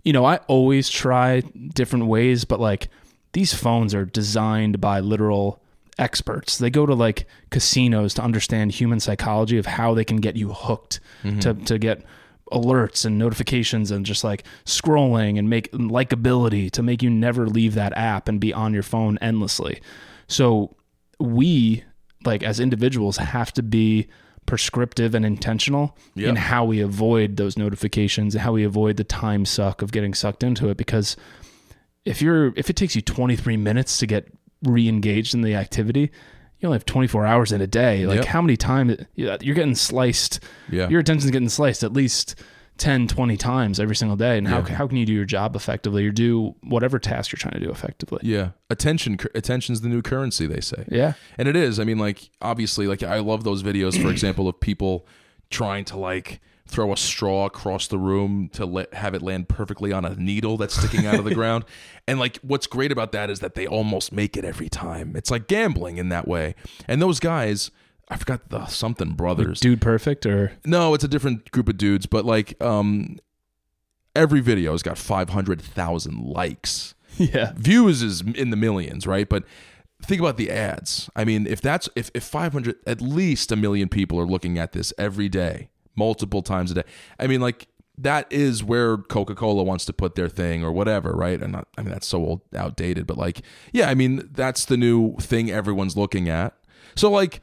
you 0.05 0.13
know, 0.13 0.27
I 0.27 0.37
always 0.47 0.91
try 0.91 1.41
different 1.41 2.07
ways, 2.07 2.45
but 2.45 2.61
like 2.61 2.89
these 3.33 3.55
phones 3.55 3.95
are 3.95 4.05
designed 4.05 4.81
by 4.81 5.01
literal 5.01 5.59
experts. 5.99 6.59
They 6.59 6.69
go 6.69 6.85
to 6.85 6.95
like 6.95 7.27
casinos 7.51 8.13
to 8.15 8.23
understand 8.23 8.73
human 8.73 9.01
psychology 9.01 9.57
of 9.57 9.65
how 9.65 9.95
they 9.95 10.05
can 10.05 10.19
get 10.19 10.37
you 10.37 10.53
hooked 10.53 11.01
mm-hmm. 11.25 11.39
to 11.41 11.55
to 11.55 11.79
get 11.79 12.03
alerts 12.53 13.07
and 13.07 13.19
notifications 13.19 13.91
and 13.91 14.05
just 14.05 14.23
like 14.23 14.45
scrolling 14.67 15.39
and 15.39 15.49
make 15.49 15.73
likability 15.73 16.71
to 16.73 16.83
make 16.83 17.03
you 17.03 17.09
never 17.09 17.47
leave 17.47 17.73
that 17.73 17.97
app 17.97 18.29
and 18.29 18.39
be 18.39 18.53
on 18.53 18.75
your 18.75 18.83
phone 18.83 19.17
endlessly. 19.23 19.81
So 20.29 20.77
we 21.21 21.85
like 22.25 22.43
as 22.43 22.61
individuals 22.61 23.17
have 23.17 23.53
to 23.55 23.63
be 23.63 24.09
prescriptive 24.47 25.15
and 25.15 25.25
intentional 25.25 25.97
Yep. 26.17 26.29
in 26.29 26.37
how 26.37 26.65
we 26.65 26.81
avoid 26.81 27.37
those 27.37 27.57
notifications 27.57 28.35
and 28.35 28.43
how 28.43 28.53
we 28.53 28.65
avoid 28.65 28.97
the 28.97 29.05
time 29.05 29.45
suck 29.45 29.83
of 29.83 29.93
getting 29.93 30.15
sucked 30.15 30.43
into 30.43 30.69
it 30.69 30.77
because 30.77 31.17
if 32.05 32.21
you're 32.21 32.53
if 32.57 32.69
it 32.69 32.75
takes 32.75 32.97
you 32.97 33.03
23 33.03 33.57
minutes 33.57 33.99
to 33.99 34.07
get 34.07 34.27
re-engaged 34.65 35.33
in 35.35 35.43
the 35.43 35.55
activity 35.55 36.11
you 36.59 36.67
only 36.69 36.75
have 36.77 36.85
24 36.85 37.25
hours 37.25 37.53
in 37.53 37.61
a 37.61 37.67
day 37.69 38.05
like 38.07 38.17
Yep. 38.19 38.25
how 38.27 38.43
many 38.43 38.57
times 38.57 38.97
you're 39.15 39.37
getting 39.55 39.77
sliced 39.77 40.41
Yeah. 40.71 40.89
your 40.89 41.01
attention's 41.01 41.31
getting 41.31 41.49
sliced 41.49 41.85
at 41.85 41.93
least 41.93 42.35
10 42.79 43.07
20 43.07 43.37
times 43.37 43.79
every 43.79 43.95
single 43.95 44.17
day 44.17 44.37
and 44.39 44.49
how, 44.49 44.59
Yeah. 44.61 44.75
how 44.75 44.89
can 44.89 44.97
you 44.97 45.07
do 45.07 45.13
your 45.13 45.25
job 45.25 45.55
effectively 45.55 46.07
or 46.07 46.11
do 46.11 46.55
whatever 46.63 46.99
task 46.99 47.31
you're 47.31 47.39
trying 47.39 47.55
to 47.55 47.61
do 47.61 47.71
effectively 47.71 48.21
yeah. 48.23 48.51
Attention. 48.71 49.19
Attention's 49.35 49.83
the 49.83 49.89
new 49.89 50.03
currency. 50.03 50.47
They 50.47 50.61
say. 50.61 50.85
yeah 50.91 51.13
And 51.39 51.47
it 51.49 51.55
is. 51.57 51.79
I 51.79 51.85
mean, 51.85 51.99
like 51.99 52.31
obviously, 52.41 52.87
like 52.87 53.03
I 53.03 53.19
love 53.21 53.45
those 53.45 53.63
videos, 53.63 54.01
for 54.01 54.11
example, 54.11 54.49
of 54.49 54.59
people 54.61 55.07
trying 55.51 55.85
to 55.87 55.99
like 55.99 56.41
throw 56.67 56.93
a 56.93 56.97
straw 56.97 57.45
across 57.45 57.87
the 57.89 57.99
room 57.99 58.49
to 58.55 58.65
let 58.65 58.95
have 58.95 59.15
it 59.15 59.21
land 59.21 59.49
perfectly 59.49 59.93
on 59.93 60.05
a 60.07 60.15
needle 60.15 60.57
that's 60.57 60.75
sticking 60.75 61.07
out 61.07 61.17
of 61.19 61.25
the 61.27 61.35
ground. 61.41 61.65
And 62.09 62.19
like 62.19 62.39
what's 62.39 62.67
great 62.67 62.91
about 62.91 63.13
that 63.13 63.29
is 63.29 63.41
that 63.41 63.55
they 63.55 63.67
almost 63.67 64.11
make 64.13 64.37
it 64.37 64.45
every 64.45 64.71
time. 64.71 65.15
It's 65.15 65.31
like 65.31 65.47
gambling 65.49 65.99
in 65.99 66.09
that 66.09 66.27
way. 66.27 66.55
And 66.89 67.03
those 67.03 67.21
guys, 67.21 67.71
I 68.13 68.17
forgot 68.17 68.49
the 68.51 68.67
something 68.67 69.13
brothers. 69.13 69.61
dude 69.61 69.81
perfect 69.81 70.27
or 70.27 70.53
No, 70.65 70.95
it's 70.95 71.05
a 71.05 71.09
different 71.09 71.51
group 71.51 71.69
of 71.69 71.77
dudes, 71.79 72.07
but 72.07 72.25
like 72.25 72.61
um 72.63 73.19
every 74.15 74.41
video 74.41 74.73
has 74.73 74.83
got 74.83 74.99
500,000 74.99 76.23
likes 76.23 76.95
yeah 77.17 77.53
views 77.57 78.03
is 78.03 78.21
in 78.21 78.51
the 78.51 78.57
millions, 78.57 79.07
right? 79.07 79.29
But 79.29 79.45
think 80.03 80.21
about 80.21 80.37
the 80.37 80.51
ads. 80.51 81.09
I 81.17 81.25
mean, 81.25 81.47
if 81.47 81.61
that's 81.61 81.89
if 81.97 82.11
if 82.15 82.25
500 82.25 82.77
at 82.87 83.01
least 83.01 83.51
a 83.53 83.57
million 83.57 83.89
people 83.89 84.19
are 84.21 84.27
looking 84.27 84.59
at 84.59 84.73
this 84.73 84.93
every 84.99 85.29
day, 85.29 85.71
multiple 85.97 86.43
times 86.43 86.71
a 86.71 86.75
day. 86.75 86.85
I 87.19 87.27
mean, 87.27 87.41
like 87.41 87.69
that 87.99 88.27
is 88.31 88.65
where 88.65 88.97
Coca-Cola 88.97 89.63
wants 89.63 89.85
to 89.85 89.93
put 89.93 90.15
their 90.15 90.29
thing 90.29 90.65
or 90.65 90.73
whatever, 90.73 91.13
right? 91.13 91.41
And 91.41 91.53
not, 91.53 91.69
I 91.79 91.83
mean 91.83 91.93
that's 91.93 92.07
so 92.07 92.19
old 92.19 92.41
outdated, 92.55 93.07
but 93.07 93.17
like 93.17 93.43
yeah, 93.73 93.89
I 93.89 93.95
mean 93.95 94.29
that's 94.33 94.65
the 94.65 94.77
new 94.77 95.17
thing 95.17 95.51
everyone's 95.51 95.97
looking 95.97 96.29
at. 96.29 96.55
So 96.95 97.11
like 97.11 97.41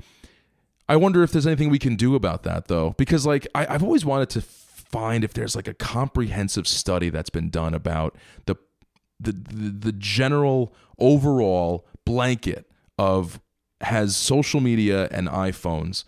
I 0.90 0.96
wonder 0.96 1.22
if 1.22 1.32
there's 1.32 1.46
anything 1.46 1.70
we 1.70 1.80
can 1.80 1.96
do 1.96 2.16
about 2.16 2.42
that 2.44 2.68
though, 2.68 2.96
because 2.98 3.26
like 3.26 3.48
I, 3.54 3.68
I've 3.70 3.84
always 3.84 4.04
wanted 4.04 4.30
to 4.32 4.42
find 4.42 5.24
if 5.24 5.34
there's 5.34 5.56
like 5.56 5.68
a 5.68 5.74
comprehensive 5.76 6.68
study 6.68 7.12
that's 7.12 7.30
been 7.30 7.52
done 7.52 7.76
about 7.76 8.18
the 8.48 8.56
the 9.20 9.32
the, 9.32 9.70
the 9.70 9.92
general 9.92 10.74
overall 10.98 11.88
blanket 12.06 12.70
of 12.98 13.40
has 13.82 14.16
social 14.16 14.60
media 14.60 15.08
and 15.12 15.28
iPhones 15.30 16.04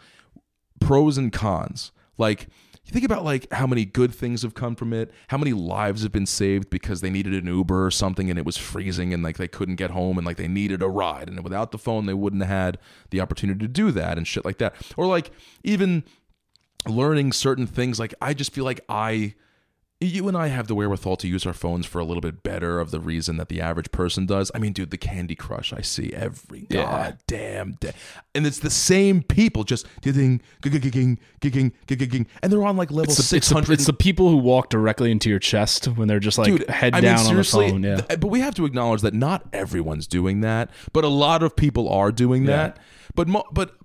pros 0.79 1.17
and 1.17 1.31
cons. 1.31 1.91
Like 2.17 2.47
you 2.91 2.99
think 2.99 3.09
about 3.09 3.23
like 3.23 3.51
how 3.53 3.65
many 3.65 3.85
good 3.85 4.13
things 4.13 4.41
have 4.41 4.53
come 4.53 4.75
from 4.75 4.91
it, 4.91 5.11
how 5.29 5.37
many 5.37 5.53
lives 5.53 6.03
have 6.03 6.11
been 6.11 6.25
saved 6.25 6.69
because 6.69 6.99
they 6.99 7.09
needed 7.09 7.33
an 7.33 7.47
Uber 7.47 7.85
or 7.85 7.91
something 7.91 8.29
and 8.29 8.37
it 8.37 8.45
was 8.45 8.57
freezing 8.57 9.13
and 9.13 9.23
like 9.23 9.37
they 9.37 9.47
couldn't 9.47 9.77
get 9.77 9.91
home 9.91 10.17
and 10.17 10.27
like 10.27 10.35
they 10.35 10.49
needed 10.49 10.81
a 10.81 10.89
ride 10.89 11.29
and 11.29 11.41
without 11.41 11.71
the 11.71 11.77
phone 11.77 12.05
they 12.05 12.13
wouldn't 12.13 12.41
have 12.41 12.49
had 12.49 12.77
the 13.11 13.21
opportunity 13.21 13.59
to 13.59 13.67
do 13.69 13.91
that 13.91 14.17
and 14.17 14.27
shit 14.27 14.43
like 14.43 14.57
that. 14.57 14.75
Or 14.97 15.07
like 15.07 15.31
even 15.63 16.03
learning 16.85 17.31
certain 17.31 17.65
things 17.65 17.97
like 17.97 18.13
I 18.21 18.33
just 18.33 18.51
feel 18.51 18.65
like 18.65 18.81
I 18.89 19.35
you 20.03 20.27
and 20.27 20.35
I 20.35 20.47
have 20.47 20.65
the 20.67 20.73
wherewithal 20.73 21.15
to 21.17 21.27
use 21.27 21.45
our 21.45 21.53
phones 21.53 21.85
for 21.85 21.99
a 21.99 22.03
little 22.03 22.21
bit 22.21 22.41
better 22.41 22.79
of 22.79 22.89
the 22.89 22.99
reason 22.99 23.37
that 23.37 23.49
the 23.49 23.61
average 23.61 23.91
person 23.91 24.25
does. 24.25 24.49
I 24.55 24.57
mean, 24.57 24.73
dude, 24.73 24.89
the 24.89 24.97
Candy 24.97 25.35
Crush 25.35 25.71
I 25.71 25.81
see 25.81 26.11
every 26.11 26.65
Yeah. 26.69 26.83
goddamn 27.11 27.73
day, 27.79 27.93
and 28.33 28.47
it's 28.47 28.57
the 28.59 28.71
same 28.71 29.21
people 29.21 29.63
just 29.63 29.85
gigging, 30.01 30.41
gigging, 30.63 31.19
gigging, 31.39 31.71
gigging, 31.87 32.25
and 32.41 32.51
they're 32.51 32.63
on 32.63 32.77
like 32.77 32.89
level 32.89 33.13
six 33.13 33.51
it's, 33.51 33.67
the, 33.67 33.71
it's 33.73 33.85
the 33.85 33.93
people 33.93 34.29
who 34.29 34.37
walk 34.37 34.69
directly 34.71 35.11
into 35.11 35.29
your 35.29 35.37
chest 35.39 35.85
when 35.85 36.07
they're 36.07 36.19
just 36.19 36.39
like 36.39 36.47
Dude, 36.47 36.67
head 36.69 36.95
I 36.95 37.01
mean, 37.01 37.03
down 37.15 37.25
on 37.27 37.35
the 37.35 37.43
phone. 37.43 37.83
Yeah. 37.83 37.97
th- 38.01 38.19
but 38.19 38.29
we 38.29 38.39
have 38.39 38.55
to 38.55 38.65
acknowledge 38.65 39.01
that 39.01 39.13
not 39.13 39.47
everyone's 39.53 40.07
doing 40.07 40.41
that, 40.41 40.71
but 40.93 41.03
a 41.03 41.09
lot 41.09 41.43
of 41.43 41.55
people 41.55 41.87
are 41.87 42.11
doing 42.11 42.45
Yeah. 42.45 42.55
that. 42.57 42.79
But 43.13 43.27
mo- 43.27 43.45
but 43.51 43.75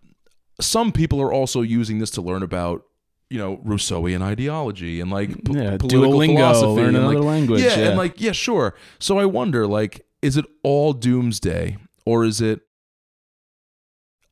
some 0.62 0.92
people 0.92 1.20
are 1.20 1.30
also 1.30 1.60
using 1.60 1.98
this 1.98 2.08
to 2.12 2.22
learn 2.22 2.42
about 2.42 2.85
you 3.30 3.38
know 3.38 3.56
Rousseauian 3.58 4.22
ideology 4.22 5.00
and 5.00 5.10
like 5.10 5.30
p- 5.44 5.52
Yeah, 5.54 5.76
political 5.78 6.12
Duolingo, 6.20 6.36
philosophy 6.36 6.66
learn 6.82 6.96
and, 6.96 7.06
like, 7.06 7.18
language, 7.18 7.62
Yeah, 7.62 7.76
yeah. 7.78 7.88
and 7.88 7.96
like 7.98 8.20
yeah, 8.20 8.32
sure. 8.32 8.74
So 8.98 9.18
I 9.18 9.24
wonder, 9.24 9.66
like, 9.66 10.06
is 10.22 10.36
it 10.36 10.44
all 10.62 10.92
doomsday 10.92 11.76
or 12.04 12.24
is 12.24 12.40
it 12.40 12.60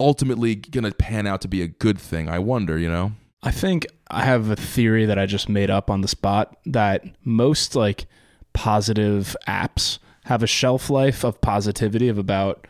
ultimately 0.00 0.54
going 0.56 0.84
to 0.84 0.92
pan 0.92 1.26
out 1.26 1.40
to 1.42 1.48
be 1.48 1.62
a 1.62 1.68
good 1.68 1.98
thing? 1.98 2.28
I 2.28 2.38
wonder. 2.38 2.78
You 2.78 2.88
know. 2.90 3.12
I 3.42 3.50
think 3.50 3.86
I 4.10 4.24
have 4.24 4.48
a 4.48 4.56
theory 4.56 5.04
that 5.06 5.18
I 5.18 5.26
just 5.26 5.48
made 5.48 5.70
up 5.70 5.90
on 5.90 6.00
the 6.00 6.08
spot 6.08 6.56
that 6.66 7.04
most 7.24 7.76
like 7.76 8.06
positive 8.54 9.36
apps 9.46 9.98
have 10.24 10.42
a 10.42 10.46
shelf 10.46 10.88
life 10.88 11.24
of 11.24 11.40
positivity 11.42 12.08
of 12.08 12.16
about 12.16 12.66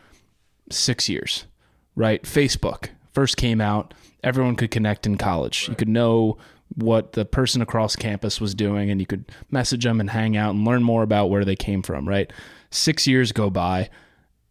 six 0.69 1.07
years, 1.07 1.45
right? 1.95 2.23
Facebook 2.23 2.89
first 3.13 3.37
came 3.37 3.61
out, 3.61 3.93
everyone 4.25 4.55
could 4.57 4.71
connect 4.71 5.05
in 5.05 5.17
college. 5.17 5.69
You 5.69 5.75
could 5.75 5.87
know 5.87 6.37
what 6.73 7.13
the 7.13 7.23
person 7.23 7.61
across 7.61 7.95
campus 7.95 8.41
was 8.41 8.53
doing 8.55 8.89
and 8.89 8.99
you 8.99 9.05
could 9.05 9.31
message 9.51 9.83
them 9.83 10.01
and 10.01 10.09
hang 10.09 10.35
out 10.35 10.55
and 10.55 10.65
learn 10.65 10.83
more 10.83 11.03
about 11.03 11.29
where 11.29 11.45
they 11.45 11.55
came 11.55 11.81
from, 11.83 12.09
right? 12.09 12.33
Six 12.71 13.07
years 13.07 13.31
go 13.31 13.49
by 13.49 13.89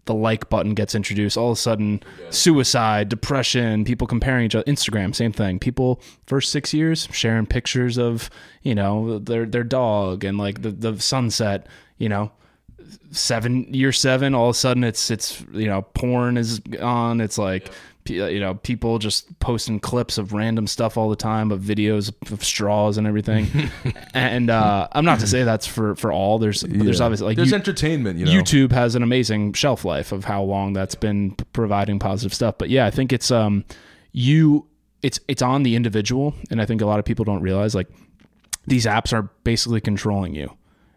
the 0.07 0.15
like 0.15 0.49
button 0.51 0.75
gets 0.75 0.95
introduced, 0.95 1.37
all 1.37 1.53
of 1.53 1.59
a 1.59 1.61
sudden 1.61 2.03
suicide, 2.31 3.09
depression, 3.09 3.85
people 3.85 4.07
comparing 4.07 4.47
each 4.47 4.55
other. 4.55 4.65
Instagram, 4.65 5.15
same 5.15 5.33
thing. 5.33 5.59
People 5.59 6.01
first 6.27 6.53
six 6.53 6.73
years 6.75 7.09
sharing 7.11 7.47
pictures 7.47 7.99
of 7.99 8.31
you 8.63 8.75
know 8.75 9.19
their 9.19 9.47
their 9.47 9.65
dog 9.65 10.23
and 10.25 10.39
like 10.39 10.63
the 10.63 10.71
the 10.71 11.01
sunset. 11.01 11.67
You 11.97 12.11
know, 12.11 12.33
seven 13.13 13.73
year 13.73 13.93
seven, 13.93 14.35
all 14.35 14.51
of 14.51 14.57
a 14.57 14.59
sudden 14.59 14.85
it's 14.85 15.11
it's 15.11 15.43
you 15.53 15.67
know 15.67 15.83
porn 15.83 16.37
is 16.37 16.61
on. 16.81 17.21
It's 17.21 17.39
like. 17.39 17.67
p- 17.67 17.73
You 18.07 18.39
know, 18.41 18.55
people 18.55 18.99
just 18.99 19.39
posting 19.39 19.81
clips 19.81 20.19
of 20.19 20.33
random 20.35 20.67
stuff 20.67 20.97
all 20.99 21.09
the 21.09 21.17
time, 21.17 21.51
of 21.51 21.61
videos 21.63 22.13
of 22.31 22.45
straws 22.45 22.99
and 22.99 23.07
everything. 23.07 23.47
and 24.15 24.51
uh, 24.51 24.89
I'm 24.93 25.05
not 25.07 25.21
to 25.21 25.27
say 25.27 25.43
that's 25.43 25.67
for 25.67 25.95
for 25.97 26.13
all. 26.13 26.39
There's 26.39 26.61
there's 26.61 26.99
Yeah. 26.99 27.05
obviously 27.07 27.27
like 27.29 27.37
there's 27.37 27.51
you- 27.51 27.55
entertainment. 27.57 28.19
You 28.19 28.27
know. 28.27 28.33
YouTube 28.33 28.73
has 28.73 28.95
an 28.95 29.03
amazing 29.03 29.55
shelf 29.55 29.85
life 29.87 30.13
of 30.13 30.25
how 30.25 30.43
long 30.43 30.75
that's 30.75 30.95
been 30.95 31.35
providing 31.55 31.99
positive 31.99 32.35
stuff. 32.35 32.57
But 32.59 32.69
yeah, 32.69 32.85
I 32.87 32.91
think 32.91 33.13
it's 33.13 33.31
um 33.31 33.65
you 34.13 34.67
it's 35.03 35.19
it's 35.29 35.43
on 35.43 35.63
the 35.63 35.75
individual 35.75 36.35
and 36.51 36.61
I 36.61 36.67
think 36.67 36.83
a 36.83 36.87
lot 36.87 36.99
of 36.99 37.05
people 37.05 37.25
don't 37.25 37.41
realize 37.43 37.75
like 37.75 37.89
these 38.67 38.87
apps 38.87 39.13
are 39.13 39.23
basically 39.45 39.81
controlling 39.81 40.35
you. 40.35 40.51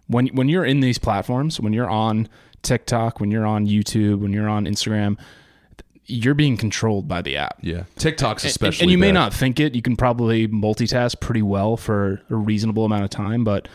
When 0.08 0.28
when 0.28 0.50
you're 0.50 0.66
in 0.66 0.82
these 0.82 0.98
platforms, 0.98 1.60
when 1.60 1.74
you're 1.74 1.90
on 1.90 2.28
TikTok, 2.64 3.20
when 3.20 3.32
you're 3.32 3.46
on 3.46 3.66
YouTube, 3.66 4.20
when 4.20 4.34
you're 4.34 4.50
on 4.50 4.66
Instagram, 4.66 5.18
you're 6.08 6.34
being 6.34 6.58
controlled 6.58 7.08
by 7.08 7.22
the 7.22 7.38
app. 7.38 7.58
Yeah, 7.62 7.84
TikTok's 7.98 8.44
And- 8.44 8.50
especially. 8.50 8.84
and, 8.84 8.92
you 8.92 8.98
may 8.98 9.12
not 9.12 9.34
think 9.34 9.60
it. 9.60 9.76
You 9.76 9.82
can 9.82 9.96
probably 9.96 10.48
multitask 10.48 11.20
pretty 11.20 11.42
well 11.42 11.78
for 11.78 12.22
a 12.30 12.36
reasonable 12.36 12.86
amount 12.86 13.04
of 13.04 13.10
time, 13.10 13.44
but 13.44 13.68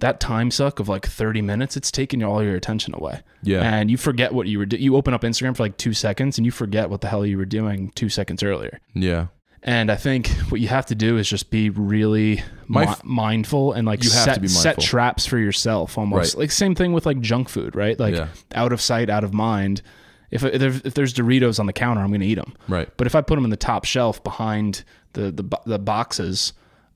that 0.00 0.20
time 0.20 0.50
suck 0.50 0.78
of 0.80 0.88
like 0.88 1.04
30 1.06 1.42
minutes, 1.42 1.76
it's 1.76 1.90
taking 1.90 2.22
all 2.22 2.42
your 2.42 2.54
attention 2.54 2.94
away. 2.94 3.20
Yeah. 3.42 3.62
And 3.62 3.90
you 3.90 3.96
forget 3.96 4.32
what 4.32 4.46
you 4.46 4.58
were 4.58 4.66
doing. 4.66 4.80
You 4.82 4.94
open 4.96 5.12
up 5.12 5.22
Instagram 5.22 5.56
for 5.56 5.64
like 5.64 5.76
two 5.76 5.92
seconds 5.92 6.38
and 6.38 6.44
you 6.46 6.52
forget 6.52 6.88
what 6.88 7.00
the 7.00 7.08
hell 7.08 7.26
you 7.26 7.36
were 7.36 7.44
doing 7.44 7.90
two 7.96 8.08
seconds 8.08 8.42
earlier. 8.44 8.78
Yeah. 8.94 9.26
And 9.64 9.90
I 9.90 9.96
think 9.96 10.28
what 10.50 10.60
you 10.60 10.68
have 10.68 10.86
to 10.86 10.94
do 10.94 11.18
is 11.18 11.28
just 11.28 11.50
be 11.50 11.68
really 11.68 12.44
mi- 12.68 12.84
f- 12.84 13.02
mindful 13.02 13.72
and 13.72 13.88
like 13.88 14.04
You 14.04 14.10
have 14.10 14.22
set, 14.24 14.34
to 14.34 14.40
be 14.40 14.46
set 14.46 14.78
traps 14.78 15.26
for 15.26 15.36
yourself 15.36 15.98
almost. 15.98 16.34
Right. 16.34 16.42
Like 16.42 16.52
same 16.52 16.76
thing 16.76 16.92
with 16.92 17.04
like 17.04 17.20
junk 17.20 17.48
food, 17.48 17.74
right? 17.74 17.98
Like 17.98 18.14
Yeah. 18.14 18.28
out 18.54 18.72
of 18.72 18.80
sight, 18.80 19.10
out 19.10 19.24
of 19.24 19.34
mind. 19.34 19.82
If, 20.30 20.44
if 20.44 20.60
there's- 20.60 20.80
if 20.84 20.94
there's 20.94 21.14
Doritos 21.14 21.58
on 21.58 21.66
the 21.66 21.72
counter, 21.72 22.02
I'm 22.02 22.08
going 22.08 22.20
to 22.20 22.26
eat 22.26 22.34
them. 22.36 22.54
Right. 22.68 22.88
But 22.96 23.06
if 23.06 23.14
I 23.14 23.20
put 23.22 23.36
them 23.36 23.44
in 23.44 23.50
the 23.50 23.56
top 23.56 23.84
shelf 23.84 24.22
behind 24.22 24.84
the 25.14 25.30
the, 25.30 25.44
the 25.64 25.78
boxes, 25.78 26.52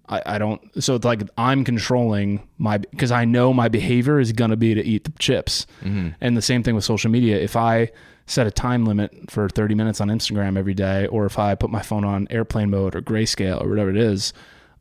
I, 0.09 0.23
I 0.27 0.39
don't. 0.39 0.61
So 0.83 0.95
it's 0.97 1.05
like 1.05 1.23
I'm 1.39 1.65
controlling 1.65 2.47
my 2.59 2.79
because 2.79 3.11
I 3.11 3.25
know 3.25 3.53
my 3.53 3.69
behavior 3.69 4.21
is 4.21 4.33
gonna 4.33 4.57
be 4.57 4.75
to 4.75 4.85
eat 4.85 5.05
the 5.05 5.13
chips. 5.19 5.67
Mm-hmm. 5.83 6.09
And 6.21 6.37
the 6.37 6.43
same 6.43 6.63
thing 6.63 6.75
with 6.75 6.85
social 6.85 7.11
media. 7.11 7.39
If 7.39 7.57
I 7.57 7.91
set 8.27 8.47
a 8.47 8.51
time 8.51 8.85
limit 8.85 9.31
for 9.31 9.49
30 9.49 9.75
minutes 9.75 10.01
on 10.01 10.09
Instagram 10.09 10.57
every 10.59 10.75
day, 10.75 11.07
or 11.07 11.27
if 11.27 11.39
I 11.39 11.55
put 11.55 11.71
my 11.71 11.83
phone 11.83 12.05
on 12.05 12.29
airplane 12.31 12.71
mode 12.71 12.95
or 12.95 13.03
grayscale 13.03 13.61
or 13.65 13.69
whatever 13.69 13.91
it 13.91 13.97
is, 13.97 14.33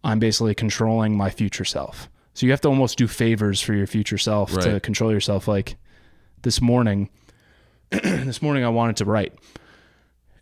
I'm 0.04 0.20
basically 0.20 0.54
controlling 0.56 1.18
my 1.18 1.30
future 1.30 1.66
self. 1.66 2.10
So 2.34 2.46
you 2.46 2.52
have 2.52 2.62
to 2.62 2.68
almost 2.70 2.98
do 2.98 3.08
favors 3.08 3.60
for 3.62 3.74
your 3.74 3.88
future 3.88 4.18
self 4.18 4.52
to 4.62 4.80
control 4.80 5.12
yourself. 5.12 5.48
Like 5.48 5.76
this 6.44 6.62
morning, 6.62 7.10
this 8.04 8.42
morning 8.42 8.64
I 8.64 8.70
wanted 8.70 8.98
to 8.98 9.06
write 9.06 9.34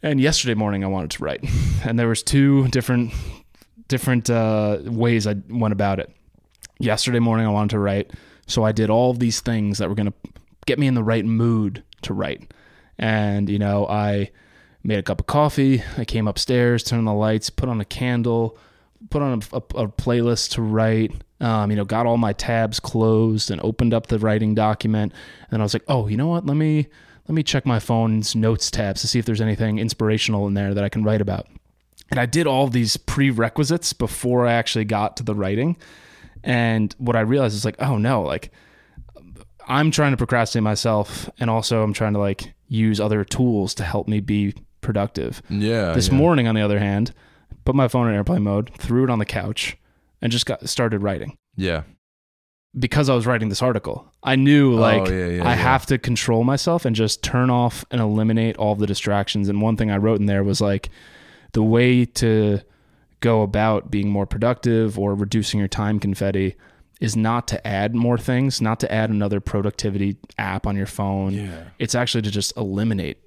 and 0.01 0.19
yesterday 0.19 0.53
morning 0.53 0.83
I 0.83 0.87
wanted 0.87 1.11
to 1.11 1.23
write, 1.23 1.43
and 1.83 1.99
there 1.99 2.07
was 2.07 2.23
two 2.23 2.67
different 2.69 3.13
different 3.87 4.29
uh, 4.29 4.77
ways 4.83 5.25
I 5.27 5.35
went 5.49 5.71
about 5.71 5.99
it. 5.99 6.11
Yesterday 6.79 7.19
morning 7.19 7.45
I 7.45 7.49
wanted 7.49 7.71
to 7.71 7.79
write, 7.79 8.11
so 8.47 8.63
I 8.63 8.71
did 8.71 8.89
all 8.89 9.11
of 9.11 9.19
these 9.19 9.41
things 9.41 9.79
that 9.79 9.89
were 9.89 9.95
going 9.95 10.11
to 10.11 10.31
get 10.65 10.79
me 10.79 10.87
in 10.87 10.93
the 10.93 11.03
right 11.03 11.25
mood 11.25 11.83
to 12.03 12.13
write. 12.13 12.53
And 12.97 13.49
you 13.49 13.59
know, 13.59 13.87
I 13.87 14.31
made 14.83 14.99
a 14.99 15.03
cup 15.03 15.19
of 15.19 15.27
coffee. 15.27 15.83
I 15.97 16.05
came 16.05 16.27
upstairs, 16.27 16.83
turned 16.83 16.99
on 16.99 17.05
the 17.05 17.13
lights, 17.13 17.49
put 17.49 17.67
on 17.67 17.81
a 17.81 17.85
candle, 17.85 18.57
put 19.09 19.21
on 19.21 19.41
a, 19.51 19.55
a, 19.55 19.83
a 19.83 19.87
playlist 19.87 20.51
to 20.51 20.61
write. 20.61 21.13
Um, 21.41 21.71
you 21.71 21.77
know, 21.77 21.85
got 21.85 22.05
all 22.05 22.17
my 22.17 22.33
tabs 22.33 22.81
closed 22.81 23.49
and 23.49 23.61
opened 23.63 23.93
up 23.93 24.07
the 24.07 24.19
writing 24.19 24.55
document. 24.55 25.13
And 25.51 25.61
I 25.61 25.65
was 25.65 25.73
like, 25.73 25.85
oh, 25.87 26.07
you 26.07 26.17
know 26.17 26.27
what? 26.27 26.45
Let 26.45 26.57
me 26.57 26.87
let 27.29 27.35
me 27.35 27.43
check 27.43 27.63
my 27.63 27.77
phone's 27.77 28.35
notes 28.35 28.71
tabs 28.71 29.01
to 29.01 29.07
see 29.07 29.19
if 29.19 29.25
there's 29.25 29.39
anything 29.39 29.77
inspirational 29.77 30.47
in 30.47 30.55
there 30.55 30.73
that 30.73 30.83
I 30.83 30.89
can 30.89 31.03
write 31.03 31.21
about. 31.21 31.47
And 32.09 32.19
I 32.19 32.25
did 32.25 32.47
all 32.47 32.67
these 32.67 32.97
prerequisites 32.97 33.93
before 33.93 34.47
I 34.47 34.53
actually 34.53 34.85
got 34.85 35.15
to 35.17 35.23
the 35.23 35.35
writing. 35.35 35.77
And 36.43 36.93
what 36.97 37.15
I 37.15 37.19
realized 37.19 37.53
is 37.53 37.65
like, 37.65 37.75
oh 37.77 37.99
no, 37.99 38.23
like 38.23 38.51
I'm 39.67 39.91
trying 39.91 40.09
to 40.09 40.17
procrastinate 40.17 40.63
myself 40.63 41.29
and 41.39 41.51
also 41.51 41.83
I'm 41.83 41.93
trying 41.93 42.13
to 42.13 42.19
like 42.19 42.51
use 42.67 42.99
other 42.99 43.23
tools 43.23 43.75
to 43.75 43.83
help 43.83 44.07
me 44.07 44.21
be 44.21 44.55
productive. 44.81 45.43
Yeah. 45.49 45.93
This 45.93 46.07
yeah. 46.07 46.15
morning, 46.15 46.47
on 46.47 46.55
the 46.55 46.61
other 46.61 46.79
hand, 46.79 47.13
put 47.63 47.75
my 47.75 47.87
phone 47.87 48.07
in 48.07 48.15
airplane 48.15 48.41
mode, 48.41 48.71
threw 48.79 49.03
it 49.03 49.11
on 49.11 49.19
the 49.19 49.25
couch, 49.25 49.77
and 50.19 50.31
just 50.31 50.47
got 50.47 50.67
started 50.67 51.03
writing 51.03 51.37
Yeah. 51.55 51.83
Because 52.77 53.09
I 53.09 53.15
was 53.15 53.25
writing 53.25 53.49
this 53.49 53.61
article. 53.61 54.11
I 54.23 54.35
knew 54.35 54.73
oh, 54.73 54.81
like 54.81 55.07
Oh, 55.07 55.11
yeah, 55.11 55.27
yeah, 55.27 55.43
I 55.43 55.49
yeah. 55.49 55.55
have 55.55 55.85
to 55.87 55.97
control 55.97 56.43
myself 56.43 56.85
and 56.85 56.95
just 56.95 57.23
turn 57.23 57.49
off 57.49 57.83
and 57.89 57.99
eliminate 57.99 58.57
all 58.57 58.75
the 58.75 58.87
distractions. 58.87 59.49
And 59.49 59.61
one 59.61 59.75
thing 59.75 59.89
I 59.89 59.97
wrote 59.97 60.19
in 60.19 60.27
there 60.27 60.43
was 60.43 60.61
like 60.61 60.89
the 61.53 61.63
way 61.63 62.05
to 62.05 62.59
go 63.21 63.41
about 63.41 63.89
being 63.91 64.09
more 64.09 64.25
productive 64.25 64.97
or 64.99 65.15
reducing 65.15 65.59
your 65.59 65.67
time 65.67 65.99
confetti 65.99 66.55
is 67.01 67.15
not 67.15 67.47
to 67.47 67.67
add 67.67 67.95
more 67.95 68.17
things, 68.17 68.61
not 68.61 68.79
to 68.81 68.91
add 68.91 69.09
another 69.09 69.39
productivity 69.39 70.17
app 70.37 70.67
on 70.67 70.75
your 70.75 70.85
phone. 70.85 71.33
Yeah. 71.33 71.63
It's 71.79 71.95
actually 71.95 72.21
to 72.23 72.31
just 72.31 72.55
eliminate 72.57 73.17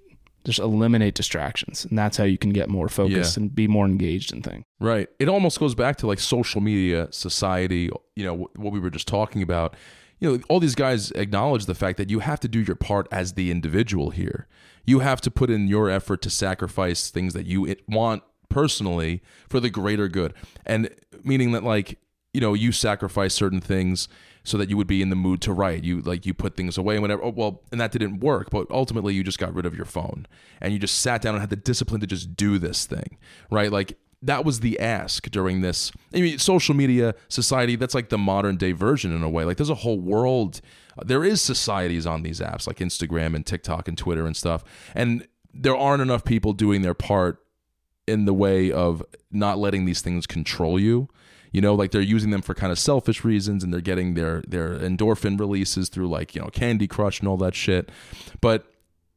just 0.45 0.59
eliminate 0.59 1.15
distractions. 1.15 1.85
And 1.85 1.97
that's 1.99 2.17
how 2.17 2.25
you 2.25 2.39
can 2.39 2.51
get 2.51 2.69
more 2.69 2.89
focused 2.89 3.37
Yeah. 3.37 3.43
and 3.45 3.55
be 3.55 3.69
more 3.69 3.87
engaged 3.87 4.33
in 4.33 4.43
things. 4.43 4.65
Right. 4.81 5.09
It 5.19 5.29
almost 5.29 5.59
goes 5.61 5.75
back 5.75 5.97
to 5.99 6.07
like 6.07 6.19
social 6.19 6.61
media, 6.61 7.09
society, 7.11 7.91
you 8.17 8.25
know, 8.25 8.49
what 8.57 8.73
we 8.73 8.81
were 8.81 8.91
just 8.91 9.07
talking 9.09 9.43
about. 9.43 9.77
You 10.19 10.33
know, 10.37 10.43
all 10.49 10.61
these 10.61 10.75
guys 10.75 11.11
acknowledge 11.13 11.67
the 11.67 11.75
fact 11.75 11.97
that 11.99 12.11
you 12.11 12.21
have 12.21 12.39
to 12.41 12.49
do 12.49 12.61
your 12.61 12.77
part 12.77 13.09
as 13.11 13.33
the 13.35 13.51
individual 13.51 14.11
here. 14.11 14.47
You 14.85 15.01
have 15.01 15.21
to 15.23 15.31
put 15.31 15.51
in 15.51 15.69
your 15.69 15.89
effort 15.91 16.23
to 16.23 16.31
sacrifice 16.31 17.11
things 17.11 17.35
that 17.35 17.47
you 17.47 17.75
want 17.89 18.23
personally 18.49 19.23
for 19.49 19.61
the 19.61 19.71
greater 19.71 20.09
good. 20.09 20.35
And 20.67 20.91
meaning 21.25 21.53
that 21.53 21.65
like 21.65 21.99
you 22.35 22.41
know 22.41 22.55
you 22.55 22.73
sacrifice 22.73 23.35
certain 23.35 23.61
things 23.61 24.09
so 24.45 24.59
that 24.59 24.69
you 24.69 24.77
would 24.77 24.87
be 24.87 25.03
in 25.03 25.11
the 25.11 25.17
mood 25.17 25.41
to 25.43 25.53
write. 25.53 25.85
You 25.85 26.01
like 26.01 26.27
you 26.27 26.35
put 26.35 26.57
things 26.57 26.77
away 26.79 26.95
and 26.95 27.03
whatever. 27.03 27.25
Oh, 27.25 27.33
well 27.35 27.63
and 27.71 27.81
that 27.81 27.93
didn't 27.93 28.21
work 28.21 28.51
but 28.51 28.71
ultimately 28.71 29.15
you 29.15 29.23
just 29.23 29.39
got 29.39 29.55
rid 29.55 29.67
of 29.67 29.75
your 29.75 29.85
phone 29.85 30.27
and 30.61 30.73
you 30.73 30.79
just 30.79 31.01
sat 31.01 31.23
down 31.23 31.35
and 31.35 31.41
had 31.41 31.51
the 31.51 31.57
discipline 31.57 32.01
to 32.01 32.07
just 32.07 32.37
do 32.37 32.59
this 32.59 32.87
thing 32.87 33.19
right? 33.51 33.71
Like 33.71 33.99
that 34.25 34.45
was 34.45 34.61
the 34.61 34.79
ask 34.79 35.29
during 35.31 35.63
this. 35.63 35.91
I 36.15 36.21
mean 36.21 36.39
social 36.39 36.75
media 36.75 37.15
society 37.29 37.77
that's 37.77 37.95
like 37.95 38.09
the 38.09 38.19
modern 38.19 38.57
day 38.57 38.73
version 38.73 39.15
in 39.15 39.23
a 39.23 39.31
way. 39.31 39.45
Like 39.45 39.57
there's 39.57 39.71
a 39.71 39.77
whole 39.77 40.01
world 40.01 40.61
there 41.05 41.25
is 41.25 41.41
societies 41.41 42.07
on 42.07 42.23
these 42.23 42.41
apps 42.41 42.67
like 42.67 42.79
instagram 42.79 43.35
and 43.35 43.47
tiktok 43.47 43.89
and 43.89 43.97
twitter 43.97 44.27
and 44.27 44.37
stuff 44.37 44.65
and 44.95 45.27
there 45.55 45.77
aren't 45.77 46.03
enough 46.03 46.25
people 46.25 46.53
doing 46.53 46.83
their 46.83 46.95
part 46.95 47.45
in 48.07 48.25
the 48.25 48.35
way 48.35 48.73
of 48.73 49.03
not 49.31 49.59
letting 49.59 49.85
these 49.85 50.01
things 50.01 50.27
control 50.27 50.79
you 50.79 51.09
you 51.53 51.61
know 51.61 51.75
like 51.75 51.91
they're 51.91 52.01
using 52.01 52.31
them 52.31 52.43
for 52.43 52.55
kind 52.55 52.73
of 52.73 52.79
selfish 52.79 53.25
reasons 53.25 53.63
and 53.63 53.73
they're 53.73 53.81
getting 53.81 54.15
their 54.15 54.43
their 54.47 54.79
endorphin 54.79 55.39
releases 55.39 55.89
through 55.89 56.09
like 56.09 56.35
you 56.35 56.41
know 56.41 56.49
candy 56.49 56.87
crush 56.87 57.21
and 57.21 57.29
all 57.29 57.37
that 57.37 57.55
shit. 57.55 57.91
But 58.41 58.67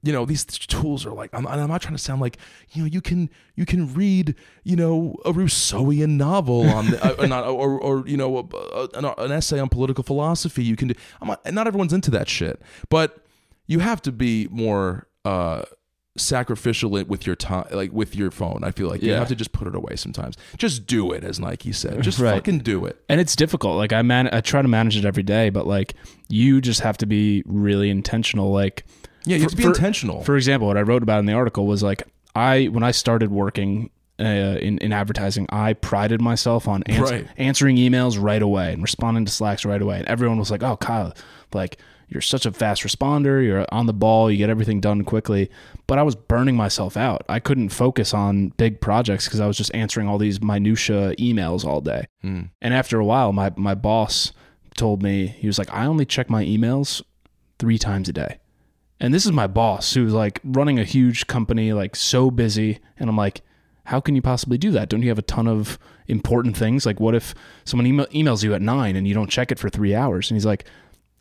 you 0.03 0.13
know 0.13 0.23
these 0.25 0.45
tools 0.45 1.05
are 1.05 1.11
like 1.11 1.31
I'm, 1.33 1.47
I'm 1.47 1.67
not 1.67 1.81
trying 1.81 1.95
to 1.95 2.01
sound 2.01 2.21
like 2.21 2.37
you 2.71 2.83
know 2.83 2.87
you 2.87 3.01
can 3.01 3.29
you 3.55 3.65
can 3.65 3.91
read 3.93 4.35
you 4.63 4.75
know 4.75 5.15
a 5.25 5.33
rousseauian 5.33 6.09
novel 6.09 6.69
on 6.69 6.91
the, 6.91 7.21
uh, 7.21 7.25
not, 7.27 7.47
or, 7.47 7.79
or 7.79 8.07
you 8.07 8.15
know 8.15 8.37
a, 8.37 8.97
a, 8.97 9.13
an 9.17 9.31
essay 9.31 9.59
on 9.59 9.67
political 9.67 10.03
philosophy. 10.03 10.63
You 10.63 10.75
can 10.75 10.89
do 10.89 10.93
I'm 11.21 11.29
not, 11.29 11.53
not 11.53 11.65
everyone's 11.65 11.93
into 11.93 12.11
that 12.11 12.29
shit 12.29 12.61
but 12.89 13.25
you 13.65 13.79
have 13.79 14.01
to 14.03 14.11
be 14.11 14.47
more 14.51 15.07
uh 15.25 15.63
sacrificial 16.17 16.95
it 16.95 17.07
with 17.09 17.27
your 17.27 17.35
time 17.35 17.65
like 17.71 17.91
with 17.91 18.15
your 18.15 18.31
phone 18.31 18.63
i 18.63 18.71
feel 18.71 18.87
like 18.87 19.01
you 19.01 19.11
Yeah. 19.11 19.19
have 19.19 19.27
to 19.27 19.35
just 19.35 19.51
put 19.51 19.67
it 19.67 19.75
away 19.75 19.97
sometimes 19.97 20.37
just 20.57 20.85
do 20.87 21.11
it 21.11 21.23
as 21.25 21.39
nike 21.41 21.73
said 21.73 22.01
just 22.01 22.19
Right. 22.25 22.35
fucking 22.35 22.59
do 22.59 22.85
it 22.85 23.03
and 23.09 23.19
it's 23.19 23.35
difficult. 23.35 23.75
Like 23.77 23.91
I 23.93 24.01
man, 24.01 24.29
I 24.31 24.39
try 24.41 24.61
to 24.61 24.67
manage 24.67 24.95
it 24.97 25.03
every 25.05 25.23
day, 25.23 25.49
but 25.49 25.67
like 25.67 25.93
you 26.29 26.61
just 26.61 26.79
have 26.81 26.97
to 26.99 27.05
be 27.05 27.43
really 27.45 27.89
intentional. 27.89 28.51
Like 28.51 28.85
yeah 29.25 29.35
you 29.35 29.41
have 29.43 29.51
to 29.51 29.57
be 29.57 29.63
For- 29.63 29.69
intentional 29.69 30.23
for 30.23 30.35
example, 30.37 30.67
what 30.67 30.77
I 30.77 30.81
wrote 30.81 31.03
about 31.03 31.19
in 31.19 31.25
the 31.25 31.33
article 31.33 31.67
was 31.67 31.83
like 31.83 32.03
I 32.33 32.65
when 32.65 32.83
I 32.83 32.91
started 32.91 33.29
working 33.31 33.89
uh, 34.19 34.23
in 34.23 34.77
in 34.77 34.93
advertising, 34.93 35.45
I 35.49 35.73
prided 35.73 36.21
myself 36.21 36.67
on 36.69 36.83
ans- 36.83 37.11
Right. 37.11 37.27
answering 37.37 37.75
emails 37.75 38.21
right 38.21 38.41
away 38.41 38.71
and 38.71 38.81
responding 38.81 39.25
to 39.25 39.31
slacks 39.31 39.65
right 39.65 39.81
away, 39.81 39.97
and 39.99 40.07
everyone 40.07 40.39
was 40.39 40.49
like, 40.49 40.63
"Oh, 40.63 40.77
Kyle, 40.77 41.13
like." 41.53 41.77
You're 42.07 42.21
such 42.21 42.45
a 42.45 42.51
fast 42.51 42.83
responder. 42.83 43.43
You're 43.43 43.65
on 43.69 43.85
the 43.85 43.93
ball. 43.93 44.29
You 44.29 44.37
get 44.37 44.49
everything 44.49 44.79
done 44.79 45.03
quickly. 45.03 45.49
But 45.87 45.97
I 45.97 46.03
was 46.03 46.15
burning 46.15 46.55
myself 46.55 46.95
out. 46.97 47.23
I 47.27 47.39
couldn't 47.39 47.69
focus 47.69 48.13
on 48.13 48.49
big 48.57 48.81
projects 48.81 49.25
because 49.25 49.39
I 49.39 49.47
was 49.47 49.57
just 49.57 49.73
answering 49.73 50.07
all 50.07 50.17
these 50.17 50.41
minutia 50.41 51.15
emails 51.15 51.65
all 51.65 51.81
day. 51.81 52.05
Mm. 52.23 52.49
And 52.61 52.73
after 52.73 52.99
a 52.99 53.05
while, 53.05 53.33
my 53.33 53.51
my 53.55 53.75
boss 53.75 54.31
told 54.75 55.01
me 55.01 55.27
he 55.27 55.47
was 55.47 55.57
like, 55.57 55.73
I 55.73 55.85
only 55.85 56.05
check 56.05 56.29
my 56.29 56.43
emails 56.43 57.01
three 57.59 57.77
times 57.77 58.09
a 58.09 58.13
day. 58.13 58.39
And 58.99 59.13
this 59.13 59.25
is 59.25 59.31
my 59.31 59.47
boss 59.47 59.93
who's 59.93 60.13
like 60.13 60.39
running 60.43 60.79
a 60.79 60.83
huge 60.83 61.27
company, 61.27 61.73
like 61.73 61.95
so 61.95 62.31
busy. 62.31 62.79
And 62.97 63.09
I'm 63.09 63.17
like, 63.17 63.41
how 63.85 63.99
can 63.99 64.15
you 64.15 64.21
possibly 64.21 64.57
do 64.57 64.71
that? 64.71 64.89
Don't 64.89 65.03
you 65.03 65.09
have 65.09 65.19
a 65.19 65.23
ton 65.23 65.47
of 65.47 65.77
important 66.07 66.57
things? 66.57 66.85
Like, 66.85 66.99
what 66.99 67.13
if 67.13 67.35
someone 67.65 67.85
email- 67.85 68.07
emails 68.07 68.43
you 68.43 68.53
at 68.53 68.61
nine 68.61 68.95
and 68.95 69.07
you 69.07 69.13
don't 69.13 69.29
check 69.29 69.51
it 69.51 69.59
for 69.59 69.69
three 69.69 69.93
hours? 69.93 70.29
And 70.29 70.35
he's 70.35 70.45
like, 70.45 70.65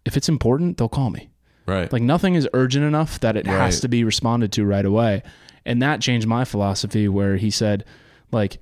if 0.04 0.16
it's 0.16 0.28
important, 0.28 0.76
they'll 0.78 0.88
call 0.88 1.10
me. 1.10 1.30
right 1.66 1.92
Like, 1.92 2.02
nothing 2.02 2.34
is 2.34 2.46
urgent 2.52 2.84
enough 2.84 3.20
that 3.20 3.36
it 3.36 3.46
Right. 3.46 3.56
has 3.56 3.80
to 3.80 3.88
be 3.88 4.04
responded 4.04 4.52
to 4.52 4.64
right 4.66 4.84
away. 4.84 5.22
And 5.64 5.80
that 5.80 6.00
changed 6.00 6.26
my 6.26 6.44
philosophy 6.44 7.08
where 7.08 7.36
he 7.36 7.50
said, 7.50 7.84
like, 8.30 8.58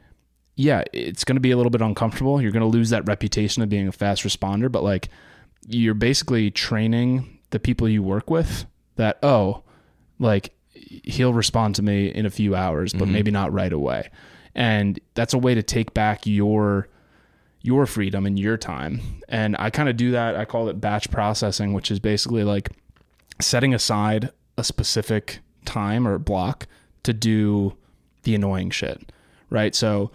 yeah, 0.54 0.84
it's 0.92 1.24
going 1.24 1.36
to 1.36 1.40
be 1.40 1.50
a 1.50 1.56
little 1.56 1.70
bit 1.70 1.80
uncomfortable. 1.80 2.40
You're 2.40 2.52
going 2.52 2.60
to 2.60 2.66
lose 2.66 2.90
that 2.90 3.06
reputation 3.08 3.62
of 3.62 3.68
being 3.68 3.88
a 3.88 3.92
fast 3.92 4.22
responder, 4.22 4.70
but 4.70 4.84
like 4.84 5.08
you're 5.66 5.94
basically 5.94 6.50
training 6.50 7.38
the 7.50 7.58
people 7.58 7.88
you 7.88 8.02
work 8.02 8.30
with 8.30 8.66
that, 8.96 9.18
oh, 9.22 9.62
like 10.18 10.54
he'll 10.74 11.32
respond 11.32 11.74
to 11.76 11.82
me 11.82 12.06
in 12.06 12.26
a 12.26 12.30
few 12.30 12.54
hours, 12.54 12.92
but 12.92 13.04
mm-hmm. 13.04 13.12
maybe 13.12 13.30
not 13.30 13.52
right 13.52 13.72
away. 13.72 14.10
And 14.54 15.00
that's 15.14 15.34
a 15.34 15.38
way 15.38 15.54
to 15.54 15.62
take 15.62 15.94
back 15.94 16.26
your 16.26 16.88
your 17.62 17.86
freedom 17.86 18.26
and 18.26 18.38
your 18.38 18.56
time. 18.56 19.00
And 19.28 19.56
I 19.58 19.70
kind 19.70 19.88
of 19.88 19.96
do 19.96 20.10
that. 20.12 20.36
I 20.36 20.44
call 20.44 20.68
it 20.68 20.80
batch 20.80 21.10
processing, 21.10 21.72
which 21.72 21.90
is 21.90 22.00
basically 22.00 22.44
like 22.44 22.70
setting 23.40 23.72
aside 23.72 24.30
a 24.58 24.64
specific 24.64 25.38
time 25.64 26.06
or 26.06 26.18
block 26.18 26.66
to 27.04 27.12
do 27.12 27.76
the 28.24 28.34
annoying 28.34 28.70
shit. 28.70 29.12
Right? 29.48 29.74
So 29.74 30.10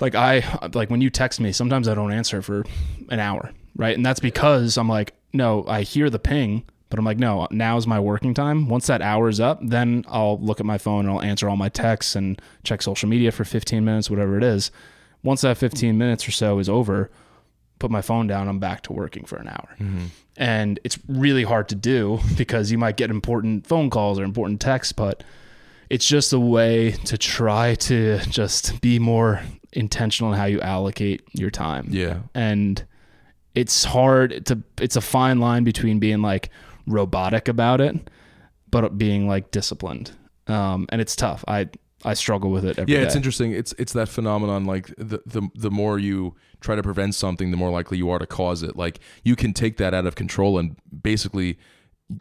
like 0.00 0.14
I 0.14 0.68
like 0.74 0.90
when 0.90 1.00
you 1.00 1.10
text 1.10 1.40
me, 1.40 1.52
sometimes 1.52 1.88
I 1.88 1.94
don't 1.94 2.12
answer 2.12 2.42
for 2.42 2.64
an 3.08 3.20
hour, 3.20 3.50
right? 3.76 3.96
And 3.96 4.04
that's 4.04 4.20
because 4.20 4.76
I'm 4.76 4.88
like, 4.88 5.14
no, 5.32 5.64
I 5.66 5.82
hear 5.82 6.10
the 6.10 6.18
ping, 6.18 6.64
but 6.88 6.98
I'm 6.98 7.04
like, 7.04 7.18
no, 7.18 7.46
now 7.50 7.76
is 7.76 7.86
my 7.86 8.00
working 8.00 8.34
time. 8.34 8.68
Once 8.68 8.86
that 8.86 9.02
hour's 9.02 9.40
up, 9.40 9.58
then 9.62 10.04
I'll 10.08 10.38
look 10.38 10.60
at 10.60 10.66
my 10.66 10.78
phone 10.78 11.06
and 11.06 11.10
I'll 11.10 11.22
answer 11.22 11.48
all 11.48 11.56
my 11.56 11.68
texts 11.68 12.14
and 12.14 12.40
check 12.62 12.82
social 12.82 13.08
media 13.08 13.32
for 13.32 13.44
15 13.44 13.84
minutes, 13.84 14.10
whatever 14.10 14.36
it 14.36 14.44
is. 14.44 14.70
Once 15.26 15.40
that 15.42 15.58
15 15.58 15.98
minutes 15.98 16.26
or 16.26 16.30
so 16.30 16.58
is 16.58 16.68
over, 16.68 17.10
put 17.78 17.90
my 17.90 18.00
phone 18.00 18.26
down, 18.26 18.48
I'm 18.48 18.58
back 18.58 18.82
to 18.82 18.92
working 18.92 19.24
for 19.24 19.36
an 19.36 19.48
hour. 19.48 19.76
And 20.36 20.78
it's 20.84 20.98
really 21.08 21.44
hard 21.44 21.68
to 21.70 21.74
do 21.74 22.20
because 22.36 22.70
you 22.70 22.78
might 22.78 22.96
get 22.96 23.10
important 23.10 23.66
phone 23.66 23.90
calls 23.90 24.18
or 24.18 24.24
important 24.24 24.60
texts, 24.60 24.92
but 24.92 25.24
it's 25.90 26.06
just 26.06 26.32
a 26.32 26.40
way 26.40 26.92
to 26.92 27.18
try 27.18 27.74
to 27.74 28.18
just 28.20 28.80
be 28.80 28.98
more 28.98 29.42
intentional 29.72 30.32
in 30.32 30.38
how 30.38 30.46
you 30.46 30.60
allocate 30.60 31.22
your 31.32 31.50
time. 31.50 31.88
yeah 31.90 32.20
And 32.34 32.84
it's 33.54 33.84
hard 33.84 34.46
to 34.46 34.62
it's 34.80 34.96
a 34.96 35.00
fine 35.00 35.38
line 35.40 35.64
between 35.64 35.98
being 35.98 36.22
like 36.22 36.50
robotic 36.86 37.48
about 37.48 37.80
it 37.80 37.96
but 38.70 38.98
being 38.98 39.26
like 39.28 39.50
disciplined. 39.50 40.12
Um 40.46 40.86
and 40.90 41.00
it's 41.00 41.16
tough. 41.16 41.44
I 41.48 41.68
I 42.04 42.14
struggle 42.14 42.50
with 42.50 42.64
it 42.64 42.78
every 42.78 42.92
yeah 42.92 43.00
day. 43.00 43.06
it's 43.06 43.16
interesting. 43.16 43.52
It's 43.52 43.72
it's 43.78 43.92
that 43.94 44.08
phenomenon 44.08 44.64
like 44.64 44.86
the, 44.98 45.20
the 45.26 45.48
the 45.54 45.70
more 45.70 45.98
you 45.98 46.34
try 46.60 46.76
to 46.76 46.82
prevent 46.82 47.14
something 47.14 47.50
the 47.50 47.56
more 47.56 47.70
likely 47.70 47.98
you 47.98 48.10
are 48.10 48.18
to 48.18 48.26
cause 48.26 48.62
it. 48.62 48.76
Like 48.76 49.00
you 49.24 49.34
can 49.36 49.52
take 49.52 49.76
that 49.78 49.94
out 49.94 50.06
of 50.06 50.14
control 50.14 50.58
and 50.58 50.76
basically 51.02 51.58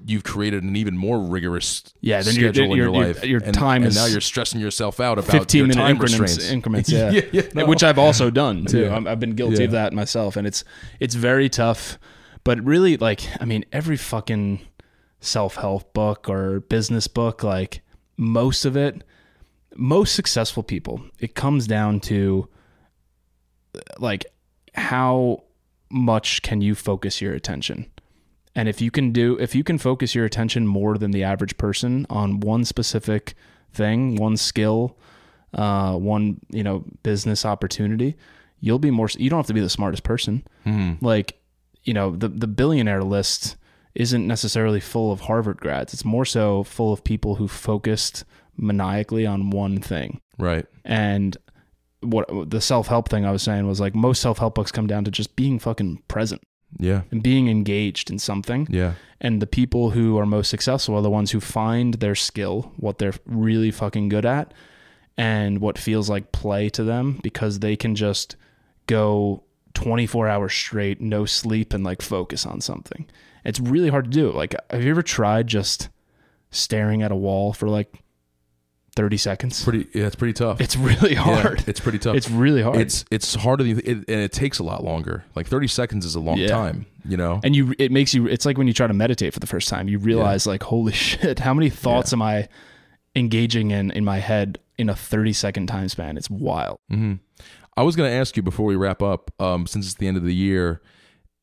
you've 0.03 0.23
created 0.23 0.63
an 0.63 0.75
even 0.75 0.97
more 0.97 1.19
rigorous 1.19 1.83
Yeah, 2.01 2.21
then 2.23 2.33
your- 2.35 2.51
schedule 2.51 2.71
in 2.71 2.77
your, 2.77 2.87
your- 2.87 2.95
your- 2.95 3.07
life. 3.13 3.23
your 3.25 3.41
and, 3.43 3.53
time 3.53 3.83
and 3.83 3.89
is 3.91 3.95
now 3.95 4.07
you're 4.07 4.19
stressing 4.21 4.59
yourself 4.59 4.99
out 4.99 5.19
about 5.19 5.31
15 5.31 5.57
your 5.59 5.67
minute 5.67 5.79
time 5.79 5.91
increments 5.91 6.49
increments 6.49 6.89
yeah, 6.91 7.11
yeah, 7.11 7.21
yeah, 7.31 7.41
no. 7.53 7.65
which 7.67 7.83
I've 7.83 7.99
also 7.99 8.31
done 8.31 8.65
too. 8.65 8.83
Yeah. 8.85 8.95
I'm, 8.95 9.07
I've 9.07 9.19
been 9.19 9.35
guilty 9.35 9.65
of 9.65 9.71
that 9.71 9.93
myself 9.93 10.37
and 10.37 10.47
it's 10.47 10.63
it's 10.99 11.13
very 11.15 11.49
tough. 11.49 11.99
But 12.43 12.63
really 12.63 12.97
like 12.97 13.21
I 13.39 13.45
mean 13.45 13.65
every 13.71 13.97
fucking 13.97 14.61
self-help 15.19 15.93
book 15.93 16.29
or 16.29 16.61
business 16.61 17.07
book 17.07 17.43
like 17.43 17.81
most 18.17 18.65
of 18.65 18.75
it 18.77 19.03
most 19.75 20.15
successful 20.15 20.63
people 20.63 21.01
it 21.19 21.35
comes 21.35 21.67
down 21.67 21.99
to 21.99 22.47
like 23.99 24.25
how 24.73 25.43
much 25.89 26.41
can 26.41 26.61
you 26.61 26.75
focus 26.75 27.21
your 27.21 27.33
attention? 27.33 27.89
And 28.55 28.69
if 28.69 28.81
you 28.81 28.91
can 28.91 29.11
do 29.11 29.37
if 29.39 29.53
you 29.53 29.63
can 29.63 29.77
focus 29.77 30.15
your 30.15 30.25
attention 30.25 30.65
more 30.67 30.97
than 30.97 31.11
the 31.11 31.23
average 31.23 31.57
person 31.57 32.05
on 32.09 32.39
one 32.39 32.63
specific 32.65 33.35
thing 33.73 34.15
one 34.15 34.37
skill 34.37 34.97
uh, 35.53 35.95
one 35.95 36.39
you 36.49 36.63
know 36.63 36.85
business 37.03 37.45
opportunity 37.45 38.15
you'll 38.61 38.79
be 38.79 38.91
more 38.91 39.09
you 39.17 39.29
don't 39.29 39.39
have 39.39 39.47
to 39.47 39.53
be 39.53 39.61
the 39.61 39.69
smartest 39.69 40.03
person. 40.03 40.43
Hmm. 40.63 40.93
like 41.01 41.39
you 41.83 41.93
know 41.93 42.15
the 42.15 42.29
the 42.29 42.47
billionaire 42.47 43.03
list 43.03 43.57
isn't 43.93 44.27
necessarily 44.27 44.79
full 44.79 45.11
of 45.11 45.21
harvard 45.21 45.57
grads. 45.57 45.93
It's 45.93 46.05
more 46.05 46.25
so 46.25 46.63
full 46.63 46.91
of 46.91 47.03
people 47.03 47.35
who 47.35 47.47
focused 47.47 48.25
maniacally 48.57 49.25
on 49.25 49.49
one 49.49 49.79
thing. 49.79 50.21
Right. 50.37 50.65
And 50.83 51.37
what 52.01 52.49
the 52.49 52.61
self-help 52.61 53.09
thing 53.09 53.25
i 53.25 53.31
was 53.31 53.41
saying 53.41 53.65
was 53.65 53.79
like 53.79 53.95
most 53.95 54.21
self-help 54.21 54.53
books 54.53 54.71
come 54.71 54.85
down 54.85 55.03
to 55.05 55.09
just 55.09 55.35
being 55.35 55.59
fucking 55.59 56.03
present. 56.07 56.41
Yeah. 56.77 57.03
And 57.09 57.23
being 57.23 57.47
engaged 57.47 58.11
in 58.11 58.19
something. 58.19 58.67
Yeah. 58.69 58.93
And 59.21 59.41
the 59.41 59.47
people 59.47 59.91
who 59.91 60.17
are 60.17 60.25
most 60.25 60.49
successful 60.49 60.95
are 60.95 61.01
the 61.01 61.09
ones 61.09 61.31
who 61.31 61.39
find 61.39 61.95
their 61.95 62.15
skill, 62.15 62.73
what 62.77 62.97
they're 62.97 63.13
really 63.25 63.71
fucking 63.71 64.09
good 64.09 64.25
at, 64.25 64.53
and 65.17 65.59
what 65.59 65.77
feels 65.77 66.09
like 66.09 66.33
play 66.33 66.69
to 66.71 66.83
them 66.83 67.19
because 67.23 67.59
they 67.59 67.75
can 67.77 67.95
just 67.95 68.35
go 68.87 69.43
24 69.73 70.27
hours 70.27 70.53
straight, 70.53 70.99
no 70.99 71.25
sleep, 71.25 71.73
and 71.73 71.83
like 71.83 72.01
focus 72.01 72.45
on 72.45 72.61
something. 72.61 73.07
It's 73.45 73.59
really 73.59 73.89
hard 73.89 74.05
to 74.05 74.11
do. 74.11 74.31
Like, 74.31 74.55
have 74.69 74.83
you 74.83 74.91
ever 74.91 75.03
tried 75.03 75.47
just 75.47 75.89
staring 76.51 77.03
at 77.03 77.11
a 77.11 77.15
wall 77.15 77.53
for 77.53 77.69
like 77.69 78.01
30 78.95 79.17
seconds? 79.17 79.63
pretty 79.63 79.87
yeah 79.93 80.05
it's 80.05 80.15
pretty 80.15 80.33
tough 80.33 80.61
It's 80.61 80.75
really 80.77 81.13
Yeah, 81.13 81.21
hard. 81.41 81.63
it's 81.67 81.79
pretty 81.79 81.99
tough 81.99 82.15
It's 82.15 82.29
really 82.29 82.61
hard. 82.61 82.77
it's 82.77 83.03
it's 83.11 83.35
harder 83.35 83.63
than 83.63 83.75
you 83.75 83.81
it, 83.83 83.97
and 83.97 84.21
it 84.21 84.31
takes 84.31 84.59
a 84.59 84.63
lot 84.63 84.83
longer 84.83 85.25
like 85.35 85.47
30 85.47 85.67
seconds 85.67 86.05
is 86.05 86.15
a 86.15 86.19
long 86.19 86.37
Yeah. 86.37 86.47
time 86.47 86.85
you 87.03 87.17
know 87.17 87.39
and 87.43 87.55
you 87.55 87.73
it 87.77 87.91
makes 87.91 88.13
you 88.13 88.27
it's 88.27 88.45
like 88.45 88.57
when 88.57 88.67
you 88.67 88.73
try 88.73 88.87
to 88.87 88.93
meditate 88.93 89.33
for 89.33 89.39
the 89.39 89.47
first 89.47 89.67
time 89.69 89.87
you 89.89 89.99
realize 89.99 90.47
like 90.47 90.63
holy 90.63 90.93
shit 91.07 91.39
how 91.39 91.53
many 91.53 91.69
thoughts 91.69 92.13
am 92.13 92.21
i 92.21 92.47
engaging 93.15 93.71
in 93.71 93.91
in 93.91 94.03
my 94.03 94.19
head 94.19 94.59
in 94.77 94.89
a 94.89 94.95
30 94.95 95.33
second 95.33 95.67
time 95.67 95.87
span 95.89 96.17
it's 96.17 96.29
wild 96.29 96.77
Mm-hmm. 96.91 97.13
I 97.77 97.83
was 97.83 97.97
going 97.97 98.09
to 98.09 98.15
ask 98.15 98.37
you 98.37 98.41
before 98.43 98.65
we 98.67 98.77
wrap 98.77 99.01
up, 99.03 99.31
um, 99.37 99.67
since 99.67 99.85
it's 99.85 99.95
the 99.95 100.07
end 100.07 100.15
of 100.15 100.23
the 100.23 100.33
year, 100.33 100.81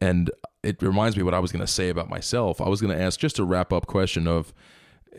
and 0.01 0.31
it 0.63 0.81
reminds 0.81 1.15
me 1.15 1.23
what 1.23 1.35
I 1.35 1.39
was 1.39 1.53
going 1.53 1.61
to 1.61 1.71
say 1.71 1.91
about 1.91 2.09
myself. 2.09 2.59
I 2.59 2.71
was 2.71 2.81
going 2.81 2.97
to 2.97 3.03
ask 3.05 3.21
just 3.21 3.39
a 3.39 3.45
wrap 3.45 3.71
up 3.71 3.87
question 3.87 4.27
of 4.27 4.55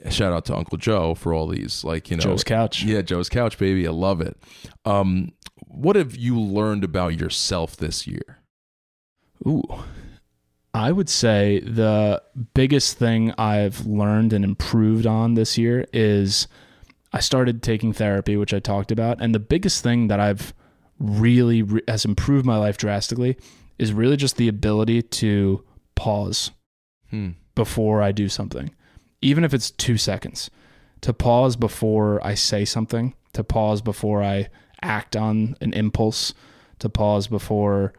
shout 0.10 0.34
out 0.34 0.46
to 0.46 0.56
Uncle 0.56 0.78
Joe 0.78 1.16
for 1.16 1.34
all 1.34 1.48
these, 1.48 1.84
like 1.84 2.10
you 2.10 2.18
know, 2.18 2.22
Joe's 2.24 2.44
couch. 2.44 2.84
Yeah, 2.84 3.02
Joe's 3.02 3.30
couch, 3.30 3.58
baby. 3.58 3.88
I 3.88 3.92
love 3.92 4.22
it. 4.22 4.38
Um, 4.86 5.32
what 5.68 5.96
have 5.96 6.16
you 6.16 6.40
learned 6.40 6.84
about 6.84 7.20
yourself 7.20 7.76
this 7.78 8.06
year? 8.08 8.40
Ooh. 9.48 9.64
I 10.74 10.92
would 10.92 11.10
say 11.10 11.60
the 11.60 12.22
biggest 12.56 12.98
thing 12.98 13.32
I've 13.38 13.86
learned 13.86 14.34
and 14.34 14.44
improved 14.44 15.06
on 15.06 15.36
this 15.36 15.58
year 15.58 15.86
is 15.94 16.48
I 17.12 17.20
started 17.20 17.62
taking 17.62 17.94
therapy, 17.94 18.36
which 18.36 18.54
I 18.56 18.60
talked 18.60 18.92
about. 18.92 19.22
And 19.22 19.36
the 19.36 19.40
biggest 19.40 19.84
thing 19.84 20.08
that 20.08 20.20
I've 20.20 20.52
really 20.98 21.62
re- 21.62 21.82
has 21.88 22.06
improved 22.06 22.46
my 22.46 22.58
life 22.58 22.78
drastically 22.78 23.38
is 23.78 23.94
really 23.94 24.18
just 24.18 24.38
the 24.38 24.48
ability 24.48 25.02
to 25.04 25.64
pause 25.96 26.50
Hmm. 27.12 27.32
before 27.54 28.02
I 28.02 28.12
do 28.12 28.28
something, 28.28 28.72
even 29.24 29.44
if 29.44 29.54
it's 29.54 29.72
two 29.72 29.98
seconds, 29.98 30.50
to 31.02 31.14
pause 31.14 31.56
before 31.56 32.26
I 32.26 32.36
say 32.36 32.66
something, 32.66 33.14
to 33.34 33.44
pause 33.44 33.82
before 33.82 34.24
I 34.24 34.50
act 34.82 35.16
on 35.16 35.56
an 35.62 35.74
impulse, 35.74 36.34
to 36.80 36.90
pause 36.90 37.28
before, 37.28 37.94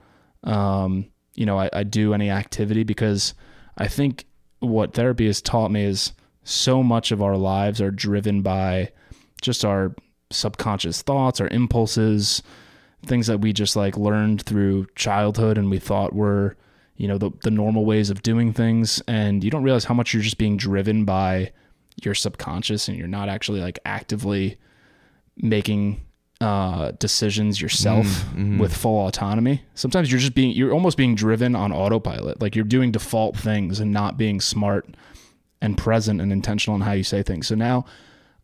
um, 0.45 1.07
you 1.35 1.47
know, 1.47 1.59
I, 1.59 1.71
I 1.73 1.83
do 1.83 2.15
any 2.15 2.31
activity 2.31 2.85
because 2.85 3.35
I 3.77 3.89
think 3.89 4.27
what 4.61 4.95
therapy 4.95 5.27
has 5.27 5.43
taught 5.43 5.71
me 5.71 5.85
is 5.85 6.13
so 6.45 6.83
much 6.83 7.11
of 7.11 7.23
our 7.23 7.37
lives 7.37 7.81
are 7.81 7.91
driven 7.91 8.43
by 8.43 8.93
just 9.41 9.65
our 9.65 9.95
subconscious 10.31 11.03
thoughts, 11.03 11.41
our 11.41 11.49
impulses, 11.49 12.43
things 13.05 13.27
that 13.27 13.41
we 13.41 13.53
just 13.53 13.77
like 13.77 13.97
learned 13.97 14.43
through 14.43 14.87
childhood 14.95 15.59
and 15.59 15.71
we 15.71 15.79
thought 15.79 16.15
were, 16.15 16.57
you 16.97 17.09
know, 17.09 17.19
the, 17.19 17.31
the 17.43 17.51
normal 17.51 17.85
ways 17.85 18.11
of 18.11 18.23
doing 18.23 18.53
things. 18.53 19.03
And 19.09 19.43
you 19.43 19.51
don't 19.51 19.63
realize 19.63 19.85
how 19.85 19.95
much 19.95 20.15
you're 20.15 20.23
just 20.23 20.39
being 20.39 20.57
driven 20.57 21.05
by 21.05 21.53
your 22.03 22.15
subconscious 22.15 22.89
and 22.89 22.97
you're 22.99 23.09
not 23.09 23.29
actually 23.29 23.61
like 23.61 23.79
actively 23.85 24.59
making 25.37 26.01
uh, 26.41 26.93
decisions 26.99 27.61
yourself 27.61 28.07
Mm-hmm. 28.07 28.59
with 28.59 28.77
full 28.77 29.07
autonomy. 29.07 29.63
Sometimes 29.75 30.11
you're 30.11 30.21
just 30.21 30.35
being, 30.35 30.51
you're 30.51 30.73
almost 30.73 30.97
being 30.97 31.15
driven 31.15 31.55
on 31.55 31.73
autopilot. 31.73 32.41
Like 32.43 32.55
you're 32.57 32.65
doing 32.65 32.91
default 32.93 33.37
things 33.37 33.81
and 33.81 33.93
not 33.93 34.17
being 34.19 34.41
smart 34.41 34.97
and 35.61 35.79
present 35.79 36.21
and 36.21 36.33
intentional 36.33 36.75
in 36.77 36.83
how 36.83 36.93
you 36.93 37.05
say 37.05 37.23
things. 37.23 37.47
So 37.47 37.55
now 37.55 37.85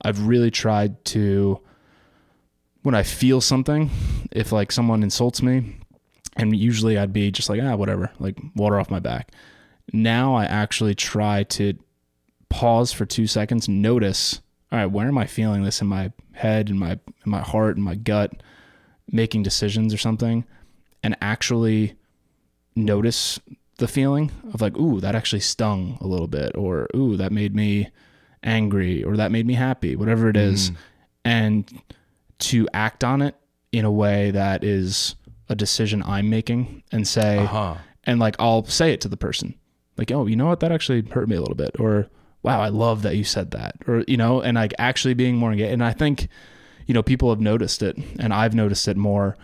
I've 0.02 0.26
really 0.26 0.50
tried 0.50 1.04
to, 1.06 1.60
when 2.82 2.94
I 2.94 3.02
feel 3.02 3.40
something, 3.40 3.90
if 4.32 4.52
like 4.52 4.72
someone 4.72 5.02
insults 5.02 5.42
me, 5.42 5.76
and 6.40 6.56
usually 6.56 6.96
I'd 6.96 7.12
be 7.12 7.30
just 7.30 7.50
like, 7.50 7.60
ah, 7.62 7.76
whatever, 7.76 8.10
like 8.18 8.38
water 8.56 8.80
off 8.80 8.90
my 8.90 8.98
back. 8.98 9.32
Now 9.92 10.34
I 10.34 10.46
actually 10.46 10.94
try 10.94 11.42
to 11.44 11.74
pause 12.48 12.92
for 12.92 13.04
two 13.04 13.26
seconds, 13.26 13.68
notice, 13.68 14.40
all 14.72 14.78
right, 14.78 14.86
where 14.86 15.06
am 15.06 15.18
I 15.18 15.26
feeling 15.26 15.64
this 15.64 15.80
in 15.80 15.86
my 15.86 16.12
head, 16.32 16.70
in 16.70 16.78
my 16.78 16.92
in 16.92 17.26
my 17.26 17.40
heart, 17.40 17.76
in 17.76 17.82
my 17.82 17.94
gut, 17.94 18.42
making 19.10 19.42
decisions 19.42 19.92
or 19.92 19.98
something, 19.98 20.44
and 21.02 21.16
actually 21.20 21.94
notice 22.74 23.38
the 23.76 23.88
feeling 23.88 24.30
of 24.54 24.60
like, 24.60 24.76
ooh, 24.78 25.00
that 25.00 25.14
actually 25.14 25.40
stung 25.40 25.98
a 26.00 26.06
little 26.06 26.28
bit, 26.28 26.56
or 26.56 26.88
ooh, 26.96 27.16
that 27.16 27.32
made 27.32 27.54
me 27.54 27.90
angry, 28.42 29.04
or 29.04 29.16
that 29.16 29.32
made 29.32 29.46
me 29.46 29.54
happy, 29.54 29.94
whatever 29.96 30.30
it 30.30 30.36
is, 30.36 30.70
and 31.24 31.82
to 32.38 32.66
act 32.72 33.04
on 33.04 33.20
it 33.20 33.34
in 33.72 33.84
a 33.84 33.90
way 33.90 34.30
that 34.30 34.64
is 34.64 35.14
a 35.50 35.54
decision 35.54 36.02
I'm 36.06 36.30
making 36.30 36.82
and 36.92 37.06
say, 37.06 37.38
Uh-huh. 37.38 37.74
and 38.04 38.18
like 38.18 38.36
I'll 38.38 38.64
say 38.64 38.92
it 38.94 39.02
to 39.02 39.08
the 39.08 39.16
person, 39.18 39.54
like, 39.98 40.10
oh, 40.10 40.24
you 40.26 40.36
know 40.36 40.46
what, 40.46 40.60
that 40.60 40.72
actually 40.72 41.02
hurt 41.02 41.28
me 41.28 41.36
a 41.36 41.40
little 41.40 41.54
bit, 41.56 41.72
or 41.78 42.08
wow, 42.42 42.62
I 42.62 42.68
love 42.70 43.02
that 43.02 43.16
you 43.16 43.24
said 43.24 43.50
that, 43.50 43.74
or 43.86 44.02
you 44.08 44.16
know, 44.16 44.40
and 44.40 44.54
like 44.54 44.72
actually 44.78 45.12
being 45.14 45.36
more 45.36 45.52
engaged. 45.52 45.72
And 45.74 45.84
I 45.84 45.92
think, 45.92 46.28
you 46.86 46.94
know, 46.94 47.02
people 47.02 47.28
have 47.28 47.40
noticed 47.40 47.82
it, 47.82 47.98
and 48.18 48.32
I've 48.32 48.54
noticed 48.54 48.88
it 48.88 48.96
more. 48.96 49.36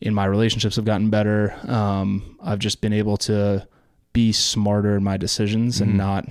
In 0.00 0.12
my 0.12 0.26
relationships, 0.26 0.76
have 0.76 0.84
gotten 0.84 1.08
better. 1.08 1.56
Um, 1.66 2.36
I've 2.42 2.58
just 2.58 2.80
been 2.82 2.92
able 2.92 3.16
to 3.18 3.66
be 4.12 4.32
smarter 4.32 4.96
in 4.96 5.02
my 5.02 5.16
decisions 5.16 5.80
and 5.80 5.96
not 5.96 6.28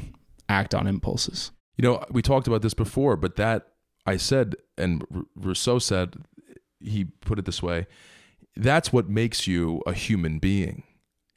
act 0.47 0.75
on 0.75 0.85
impulses. 0.85 1.51
You 1.77 1.81
know, 1.83 2.05
we 2.11 2.21
talked 2.21 2.45
about 2.47 2.61
this 2.61 2.75
before, 2.75 3.17
but 3.17 3.35
that 3.37 3.69
I 4.05 4.17
said, 4.17 4.55
and 4.77 5.03
R- 5.13 5.23
Rousseau 5.35 5.79
said, 5.79 6.15
he 6.79 7.05
put 7.05 7.39
it 7.39 7.45
this 7.45 7.63
way 7.63 7.87
that's 8.55 8.93
what 8.93 9.09
makes 9.09 9.47
you 9.47 9.81
a 9.85 9.93
human 9.93 10.39
being, 10.39 10.83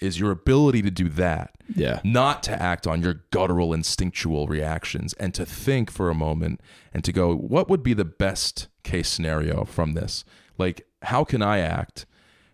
is 0.00 0.20
your 0.20 0.30
ability 0.30 0.82
to 0.82 0.90
do 0.90 1.08
that. 1.10 1.54
Yeah. 1.74 2.00
Not 2.04 2.42
to 2.44 2.62
act 2.62 2.86
on 2.86 3.02
your 3.02 3.24
guttural, 3.30 3.72
instinctual 3.72 4.46
reactions 4.46 5.14
and 5.14 5.34
to 5.34 5.44
think 5.44 5.90
for 5.90 6.10
a 6.10 6.14
moment 6.14 6.60
and 6.92 7.02
to 7.04 7.12
go, 7.12 7.34
what 7.34 7.68
would 7.68 7.82
be 7.82 7.94
the 7.94 8.04
best 8.04 8.68
case 8.84 9.08
scenario 9.08 9.64
from 9.64 9.94
this? 9.94 10.24
Like, 10.58 10.86
how 11.02 11.24
can 11.24 11.42
I 11.42 11.58
act, 11.58 12.06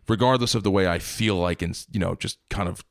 regardless 0.08 0.54
of 0.54 0.62
the 0.62 0.70
way 0.70 0.86
I 0.86 0.98
feel 0.98 1.36
like, 1.36 1.62
and 1.62 1.78
you 1.92 2.00
know, 2.00 2.14
just 2.14 2.38
kind 2.48 2.68
of 2.68 2.84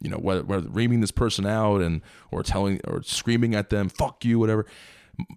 you 0.00 0.10
know 0.10 0.18
whether, 0.18 0.42
whether 0.42 0.68
reaming 0.68 1.00
this 1.00 1.10
person 1.10 1.46
out 1.46 1.80
and 1.80 2.02
or 2.30 2.42
telling 2.42 2.80
or 2.84 3.02
screaming 3.02 3.54
at 3.54 3.70
them 3.70 3.88
fuck 3.88 4.24
you 4.24 4.38
whatever 4.38 4.66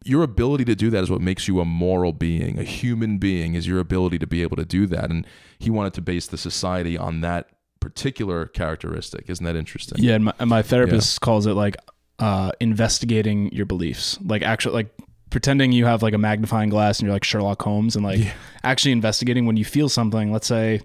your 0.04 0.24
ability 0.24 0.66
to 0.66 0.76
do 0.76 0.90
that 0.90 1.04
is 1.04 1.10
what 1.10 1.22
makes 1.22 1.48
you 1.48 1.60
a 1.60 1.66
moral 1.66 2.12
being. 2.12 2.60
A 2.60 2.64
human 2.64 3.18
being 3.18 3.54
is 3.56 3.68
your 3.68 3.80
ability 3.80 4.20
to 4.20 4.28
be 4.28 4.42
able 4.42 4.58
to 4.58 4.66
do 4.66 4.86
that. 4.88 5.10
And 5.10 5.26
he 5.58 5.70
wanted 5.70 5.94
to 5.94 6.02
base 6.02 6.28
the 6.28 6.38
society 6.38 6.98
on 6.98 7.22
that 7.22 7.50
particular 7.80 8.46
characteristic. 8.46 9.30
Isn't 9.30 9.46
that 9.46 9.56
interesting? 9.56 10.04
Yeah, 10.04 10.16
and 10.16 10.26
my, 10.26 10.34
my 10.46 10.62
therapist 10.62 11.22
calls 11.22 11.46
it 11.46 11.54
like 11.54 11.78
uh, 12.20 12.52
investigating 12.60 13.52
your 13.54 13.66
beliefs, 13.66 14.20
like 14.24 14.42
actually 14.42 14.74
like 14.74 14.94
pretending 15.30 15.72
you 15.72 15.86
have 15.86 16.04
like 16.04 16.14
a 16.14 16.18
magnifying 16.18 16.70
glass 16.70 17.00
and 17.00 17.06
you're 17.06 17.14
like 17.14 17.24
Sherlock 17.24 17.62
Holmes, 17.62 17.96
and 17.96 18.04
like 18.04 18.20
actually 18.64 18.92
investigating 18.92 19.46
when 19.46 19.56
you 19.58 19.66
feel 19.66 19.88
something. 19.88 20.32
Let's 20.32 20.48
say, 20.48 20.82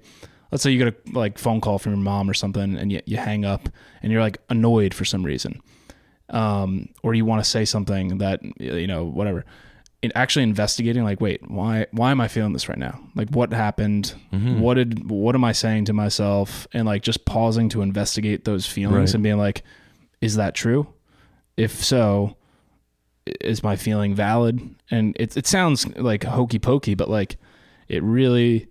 let's 0.53 0.62
say 0.62 0.70
you 0.70 0.78
get 0.78 0.95
a 0.95 1.18
like 1.18 1.38
phone 1.38 1.61
call 1.61 1.78
from 1.78 1.95
your 1.95 2.03
mom 2.03 2.30
or 2.30 2.34
something, 2.34 2.76
and 2.76 2.92
you 2.92 3.01
you 3.07 3.16
hang 3.16 3.45
up 3.45 3.68
and 4.03 4.12
you're 4.12 4.22
like 4.22 4.38
annoyed 4.49 4.95
for 4.95 5.05
some 5.05 5.24
reason, 5.24 5.61
um, 6.30 6.88
or 7.02 7.14
you 7.14 7.24
want 7.24 7.42
to 7.44 7.48
say 7.48 7.64
something 7.64 8.18
that 8.18 8.40
you 8.60 8.86
know 8.86 9.04
whatever. 9.04 9.44
In 10.02 10.12
actually 10.14 10.42
investigating, 10.42 11.02
like, 11.02 11.20
wait, 11.22 11.40
why 11.48 11.86
why 11.92 12.10
am 12.10 12.20
I 12.20 12.28
feeling 12.28 12.52
this 12.52 12.68
right 12.68 12.76
now? 12.78 13.00
Like, 13.14 13.30
what 13.30 13.52
happened? 13.54 14.14
What 14.30 14.74
did 14.74 15.08
what 15.10 15.34
am 15.34 15.44
I 15.44 15.52
saying 15.52 15.86
to 15.86 15.92
myself? 15.94 16.66
And 16.74 16.84
like 16.86 17.02
just 17.02 17.24
pausing 17.24 17.70
to 17.70 17.80
investigate 17.80 18.44
those 18.44 18.66
feelings 18.66 19.10
Right. 19.10 19.14
and 19.14 19.22
being 19.22 19.38
like, 19.38 19.62
is 20.20 20.36
that 20.36 20.54
true? 20.54 20.86
If 21.56 21.82
so, 21.82 22.36
is 23.40 23.62
my 23.62 23.76
feeling 23.76 24.14
valid? 24.14 24.60
And 24.90 25.16
it 25.18 25.36
it 25.38 25.46
sounds 25.46 25.86
like 25.96 26.24
hokey 26.24 26.58
pokey, 26.58 26.94
but 26.94 27.08
like 27.08 27.36
it 27.88 28.02
really 28.02 28.66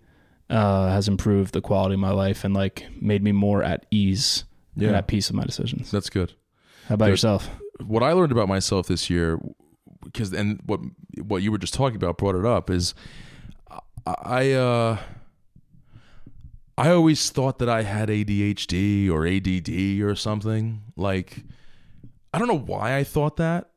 uh, 0.51 0.89
has 0.89 1.07
improved 1.07 1.53
the 1.53 1.61
quality 1.61 1.95
of 1.95 1.99
my 1.99 2.11
life 2.11 2.43
and 2.43 2.53
like 2.53 2.85
made 3.01 3.23
me 3.23 3.31
more 3.31 3.63
at 3.63 3.85
ease 3.89 4.43
and 4.75 4.83
Yeah. 4.83 4.97
at 4.97 5.07
peace 5.07 5.29
with 5.29 5.35
my 5.37 5.45
decisions. 5.45 5.89
that's 5.89 6.09
good 6.11 6.33
How 6.87 6.95
about 6.95 7.09
yourself? 7.09 7.49
what 7.85 8.03
I 8.03 8.13
learned 8.13 8.31
about 8.31 8.47
myself 8.47 8.87
this 8.87 9.09
year, 9.09 9.39
because 10.03 10.33
and 10.33 10.59
what 10.65 10.79
what 11.21 11.41
you 11.41 11.51
were 11.51 11.57
just 11.57 11.73
talking 11.73 11.95
about 11.95 12.17
brought 12.17 12.35
it 12.35 12.45
up 12.45 12.69
is, 12.69 12.93
I 14.05 14.51
uh, 14.51 14.97
I 16.77 16.89
always 16.89 17.29
thought 17.29 17.59
that 17.59 17.69
I 17.69 17.83
had 17.83 18.09
ADHD 18.09 19.09
or 19.09 19.27
ADD 19.27 20.01
or 20.01 20.15
something. 20.15 20.83
Like, 20.95 21.43
I 22.33 22.39
don't 22.39 22.47
know 22.47 22.57
why 22.57 22.97
I 22.97 23.03
thought 23.03 23.37
that. 23.37 23.69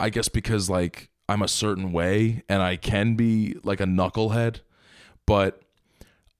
I 0.00 0.10
guess 0.10 0.28
because 0.28 0.68
like 0.68 1.10
I'm 1.28 1.42
a 1.42 1.48
certain 1.48 1.92
way 1.92 2.42
and 2.48 2.62
I 2.62 2.76
can 2.76 3.14
be 3.14 3.56
like 3.62 3.80
a 3.80 3.84
knucklehead, 3.84 4.60
but 5.26 5.62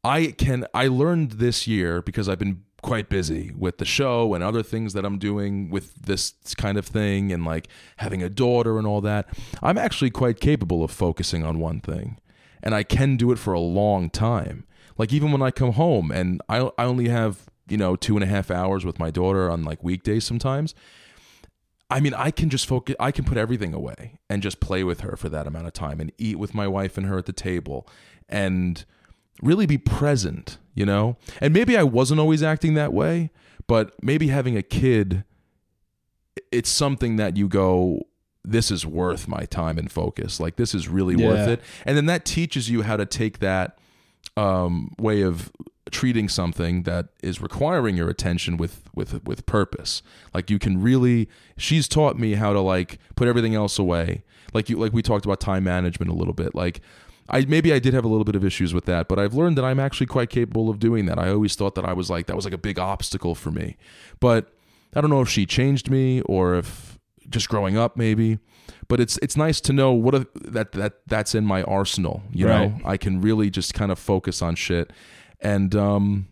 I 0.02 0.34
can 0.36 0.66
I 0.74 0.88
learned 0.88 1.32
this 1.32 1.66
year 1.66 2.02
because 2.02 2.28
I've 2.28 2.38
been 2.40 2.64
quite 2.82 3.08
busy 3.08 3.52
with 3.56 3.78
the 3.78 3.84
show 3.84 4.34
and 4.34 4.42
other 4.42 4.62
things 4.62 4.92
that 4.92 5.04
I'm 5.04 5.18
doing 5.18 5.70
with 5.70 5.94
this 5.94 6.34
kind 6.56 6.76
of 6.76 6.84
thing 6.84 7.32
and 7.32 7.44
like 7.44 7.68
having 7.98 8.22
a 8.22 8.28
daughter 8.28 8.76
and 8.76 8.86
all 8.86 9.00
that. 9.02 9.28
I'm 9.62 9.78
actually 9.78 10.10
quite 10.10 10.40
capable 10.40 10.82
of 10.82 10.90
focusing 10.90 11.44
on 11.44 11.60
one 11.60 11.80
thing 11.80 12.18
and 12.62 12.74
I 12.74 12.82
can 12.82 13.16
do 13.16 13.32
it 13.32 13.38
for 13.38 13.52
a 13.52 13.60
long 13.60 14.10
time. 14.10 14.66
Like 14.98 15.12
even 15.12 15.32
when 15.32 15.42
I 15.42 15.50
come 15.50 15.72
home 15.72 16.10
and 16.10 16.42
I 16.48 16.70
I 16.76 16.84
only 16.84 17.08
have, 17.08 17.46
you 17.68 17.76
know, 17.76 17.96
two 17.96 18.16
and 18.16 18.24
a 18.24 18.26
half 18.26 18.50
hours 18.50 18.84
with 18.84 18.98
my 18.98 19.10
daughter 19.10 19.50
on 19.50 19.64
like 19.64 19.82
weekdays 19.82 20.24
sometimes. 20.24 20.74
I 21.88 22.00
mean, 22.00 22.14
I 22.14 22.30
can 22.30 22.48
just 22.48 22.66
focus, 22.66 22.96
I 22.98 23.10
can 23.10 23.24
put 23.26 23.36
everything 23.36 23.74
away 23.74 24.18
and 24.30 24.42
just 24.42 24.60
play 24.60 24.82
with 24.82 25.00
her 25.00 25.14
for 25.14 25.28
that 25.28 25.46
amount 25.46 25.66
of 25.66 25.74
time 25.74 26.00
and 26.00 26.10
eat 26.16 26.38
with 26.38 26.54
my 26.54 26.66
wife 26.66 26.96
and 26.96 27.06
her 27.06 27.18
at 27.18 27.26
the 27.26 27.34
table 27.34 27.86
and 28.30 28.86
really 29.40 29.66
be 29.66 29.78
present, 29.78 30.58
you 30.74 30.84
know? 30.84 31.16
And 31.40 31.54
maybe 31.54 31.76
I 31.76 31.82
wasn't 31.82 32.20
always 32.20 32.42
acting 32.42 32.74
that 32.74 32.92
way, 32.92 33.30
but 33.66 33.94
maybe 34.02 34.28
having 34.28 34.56
a 34.56 34.62
kid, 34.62 35.24
it's 36.50 36.70
something 36.70 37.16
that 37.16 37.36
you 37.36 37.48
go, 37.48 38.06
this 38.44 38.70
is 38.70 38.84
worth 38.84 39.28
my 39.28 39.44
time 39.44 39.78
and 39.78 39.90
focus. 39.90 40.40
Like, 40.40 40.56
this 40.56 40.74
is 40.74 40.88
really 40.88 41.14
worth 41.16 41.48
it. 41.48 41.60
And 41.86 41.96
then 41.96 42.06
that 42.06 42.24
teaches 42.24 42.68
you 42.68 42.82
how 42.82 42.96
to 42.96 43.06
take 43.06 43.38
that 43.38 43.78
um, 44.36 44.94
way 44.98 45.22
of 45.22 45.52
treating 45.90 46.28
something 46.28 46.84
that 46.84 47.08
is 47.22 47.40
requiring 47.40 47.96
your 47.96 48.08
attention 48.08 48.56
with 48.56 48.88
with 48.94 49.22
with 49.24 49.46
purpose. 49.46 50.02
Like 50.32 50.50
you 50.50 50.58
can 50.58 50.80
really 50.80 51.28
she's 51.56 51.86
taught 51.86 52.18
me 52.18 52.34
how 52.34 52.52
to 52.52 52.60
like 52.60 52.98
put 53.14 53.28
everything 53.28 53.54
else 53.54 53.78
away. 53.78 54.24
Like 54.54 54.68
you 54.68 54.78
like 54.78 54.92
we 54.92 55.02
talked 55.02 55.24
about 55.24 55.40
time 55.40 55.64
management 55.64 56.10
a 56.10 56.14
little 56.14 56.34
bit. 56.34 56.54
Like 56.54 56.80
I 57.28 57.44
maybe 57.44 57.72
I 57.72 57.78
did 57.78 57.94
have 57.94 58.04
a 58.04 58.08
little 58.08 58.24
bit 58.24 58.36
of 58.36 58.44
issues 58.44 58.74
with 58.74 58.84
that, 58.86 59.08
but 59.08 59.18
I've 59.18 59.34
learned 59.34 59.56
that 59.58 59.64
I'm 59.64 59.80
actually 59.80 60.06
quite 60.06 60.30
capable 60.30 60.68
of 60.68 60.78
doing 60.78 61.06
that. 61.06 61.18
I 61.18 61.30
always 61.30 61.54
thought 61.54 61.74
that 61.76 61.84
I 61.84 61.92
was 61.92 62.10
like 62.10 62.26
that 62.26 62.36
was 62.36 62.44
like 62.44 62.54
a 62.54 62.58
big 62.58 62.78
obstacle 62.78 63.34
for 63.34 63.50
me. 63.50 63.76
But 64.20 64.52
I 64.94 65.00
don't 65.00 65.10
know 65.10 65.20
if 65.20 65.28
she 65.28 65.46
changed 65.46 65.90
me 65.90 66.20
or 66.22 66.54
if 66.54 66.98
just 67.28 67.48
growing 67.48 67.76
up 67.76 67.96
maybe. 67.96 68.38
But 68.88 69.00
it's 69.00 69.18
it's 69.22 69.36
nice 69.36 69.60
to 69.62 69.72
know 69.72 69.92
what 69.92 70.14
a, 70.14 70.26
that 70.34 70.72
that 70.72 70.94
that's 71.06 71.34
in 71.34 71.44
my 71.44 71.62
arsenal, 71.62 72.22
you 72.30 72.46
know. 72.46 72.78
I 72.84 72.96
can 72.96 73.20
really 73.20 73.48
just 73.50 73.74
kind 73.74 73.90
of 73.90 73.98
focus 73.98 74.42
on 74.42 74.54
shit. 74.54 74.92
And 75.40 75.74
um 75.74 76.28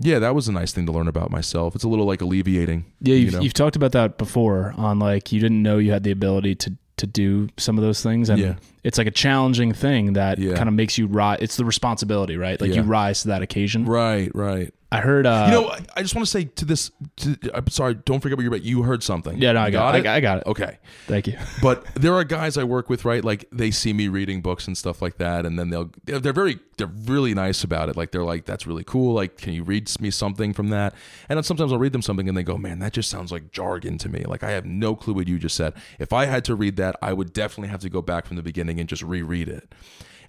yeah, 0.00 0.18
that 0.18 0.34
was 0.34 0.48
a 0.48 0.52
nice 0.52 0.72
thing 0.72 0.86
to 0.86 0.92
learn 0.92 1.08
about 1.08 1.30
myself. 1.30 1.74
It's 1.74 1.84
a 1.84 1.88
little 1.88 2.04
like 2.04 2.20
alleviating. 2.20 2.84
Yeah, 3.00 3.14
you've, 3.14 3.24
you 3.24 3.30
know? 3.38 3.42
you've 3.42 3.54
talked 3.54 3.76
about 3.76 3.92
that 3.92 4.18
before 4.18 4.74
on 4.76 4.98
like 4.98 5.32
you 5.32 5.40
didn't 5.40 5.62
know 5.62 5.78
you 5.78 5.92
had 5.92 6.02
the 6.02 6.10
ability 6.10 6.56
to 6.56 6.76
to 6.96 7.06
do 7.06 7.48
some 7.56 7.76
of 7.78 7.82
those 7.84 8.02
things, 8.02 8.28
and 8.30 8.38
Yeah. 8.40 8.54
it's 8.84 8.98
like 8.98 9.06
a 9.06 9.10
challenging 9.12 9.72
thing 9.72 10.12
that 10.12 10.38
Yeah. 10.38 10.54
kind 10.54 10.68
of 10.68 10.74
makes 10.74 10.96
you 10.96 11.06
rise. 11.06 11.38
It's 11.40 11.56
the 11.56 11.64
responsibility, 11.64 12.36
right? 12.36 12.60
Like 12.60 12.70
Yeah. 12.70 12.76
you 12.76 12.82
rise 12.82 13.22
to 13.22 13.28
that 13.28 13.42
occasion. 13.42 13.84
Right, 13.84 14.30
right. 14.34 14.72
I 14.94 15.00
heard. 15.00 15.26
Uh, 15.26 15.44
You 15.48 15.52
know, 15.52 15.68
I, 15.68 15.80
I 15.96 16.02
just 16.02 16.14
want 16.14 16.26
to 16.26 16.30
say 16.30 16.44
to 16.44 16.64
this. 16.64 16.90
To, 17.16 17.36
I'm 17.54 17.68
sorry. 17.68 17.94
Don't 17.94 18.20
forget 18.20 18.36
what 18.38 18.42
you're 18.42 18.52
about. 18.52 18.64
You 18.64 18.82
heard 18.82 19.02
something. 19.02 19.38
yeah, 19.40 19.52
no, 19.52 19.60
I 19.60 19.66
You 19.66 19.72
got, 19.72 19.94
it. 19.96 20.06
I, 20.06 20.16
I 20.16 20.20
got 20.20 20.38
it. 20.38 20.46
Okay, 20.46 20.78
Thank 21.06 21.26
you. 21.26 21.38
but 21.62 21.84
there 21.94 22.14
are 22.14 22.24
guys 22.24 22.56
I 22.56 22.64
work 22.64 22.88
with, 22.88 23.04
right? 23.04 23.24
Like 23.24 23.46
they 23.52 23.70
see 23.70 23.92
me 23.92 24.08
reading 24.08 24.40
books 24.40 24.66
and 24.66 24.76
stuff 24.76 25.02
like 25.02 25.18
that, 25.18 25.46
and 25.46 25.58
then 25.58 25.70
they'll 25.70 25.90
they're 26.04 26.18
they're 26.20 26.32
very 26.32 26.58
they're 26.76 26.86
really 26.86 27.34
nice 27.34 27.62
about 27.64 27.88
it. 27.88 27.96
Like 27.96 28.10
they're 28.10 28.24
like, 28.24 28.44
"That's 28.44 28.66
really 28.66 28.84
cool. 28.84 29.14
Like, 29.14 29.38
can 29.38 29.52
you 29.52 29.62
read 29.62 29.88
me 30.00 30.10
something 30.10 30.52
from 30.52 30.68
that?" 30.70 30.94
And 31.28 31.36
then 31.36 31.44
sometimes 31.44 31.72
I'll 31.72 31.78
read 31.78 31.92
them 31.92 32.02
something, 32.02 32.28
and 32.28 32.36
they 32.36 32.42
go, 32.42 32.56
"Man, 32.56 32.78
that 32.80 32.92
just 32.92 33.10
sounds 33.10 33.30
like 33.32 33.52
jargon 33.52 33.98
to 33.98 34.08
me. 34.08 34.24
Like 34.24 34.42
I 34.42 34.50
have 34.50 34.64
no 34.64 34.94
clue 34.96 35.14
what 35.14 35.28
you 35.28 35.38
just 35.38 35.56
said. 35.56 35.74
If 35.98 36.12
I 36.12 36.26
had 36.26 36.44
to 36.46 36.54
read 36.54 36.76
that, 36.76 36.96
I 37.02 37.12
would 37.12 37.32
definitely 37.32 37.68
have 37.68 37.80
to 37.80 37.90
go 37.90 38.02
back 38.02 38.26
from 38.26 38.36
the 38.36 38.42
beginning 38.42 38.80
and 38.80 38.88
just 38.88 39.02
reread 39.02 39.48
it." 39.48 39.72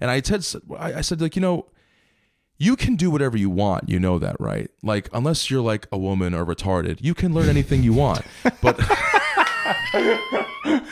And 0.01 0.11
I 0.11 0.21
said, 0.21 0.43
I 0.77 1.01
said, 1.01 1.21
like 1.21 1.35
you 1.37 1.41
know 1.41 1.67
you 2.57 2.75
can 2.75 2.95
do 2.95 3.11
whatever 3.11 3.37
you 3.37 3.49
want. 3.49 3.89
You 3.89 3.99
know 3.99 4.19
that, 4.19 4.35
right? 4.39 4.69
Like, 4.81 5.09
unless 5.13 5.49
you're 5.49 5.61
like 5.61 5.87
a 5.91 5.97
woman 5.97 6.33
or 6.33 6.45
retarded, 6.45 6.99
you 7.01 7.13
can 7.13 7.33
learn 7.33 7.49
anything 7.49 7.83
you 7.83 7.93
want. 7.93 8.25
But 8.61 8.79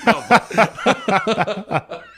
no, 0.05 0.23
but 0.29 2.03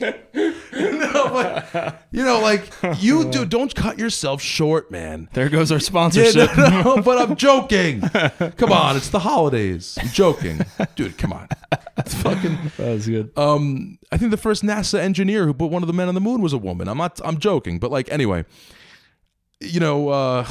you 2.12 2.24
know, 2.24 2.40
like 2.40 2.70
you 2.98 3.30
do. 3.30 3.44
Don't 3.44 3.74
cut 3.74 3.98
yourself 3.98 4.40
short, 4.40 4.90
man. 4.90 5.28
There 5.32 5.48
goes 5.48 5.72
our 5.72 5.78
Yeah, 5.78 5.82
sponsorship. 5.84 6.56
no, 6.56 6.82
no, 6.96 7.02
but 7.02 7.18
I'm 7.18 7.36
joking. 7.36 8.00
Come 8.00 8.72
on, 8.72 8.96
it's 8.96 9.10
the 9.10 9.18
holidays. 9.18 9.98
I'm 10.00 10.08
joking, 10.08 10.60
dude. 10.96 11.18
Come 11.18 11.32
on. 11.32 11.48
It's 11.98 12.14
fucking. 12.14 12.56
that 12.76 12.88
was 12.94 13.06
good. 13.06 13.36
Um, 13.36 13.98
I 14.12 14.16
think 14.16 14.30
the 14.30 14.36
first 14.36 14.62
NASA 14.62 14.98
engineer 14.98 15.44
who 15.46 15.54
put 15.54 15.70
one 15.70 15.82
of 15.82 15.86
the 15.86 15.92
men 15.92 16.08
on 16.08 16.14
the 16.14 16.20
moon 16.20 16.40
was 16.40 16.52
a 16.52 16.58
woman. 16.58 16.88
I'm 16.88 16.98
not. 16.98 17.20
I'm 17.24 17.38
joking, 17.38 17.78
but 17.78 17.90
like 17.90 18.10
anyway, 18.12 18.44
you 19.60 19.80
know, 19.80 20.08
uh, 20.08 20.46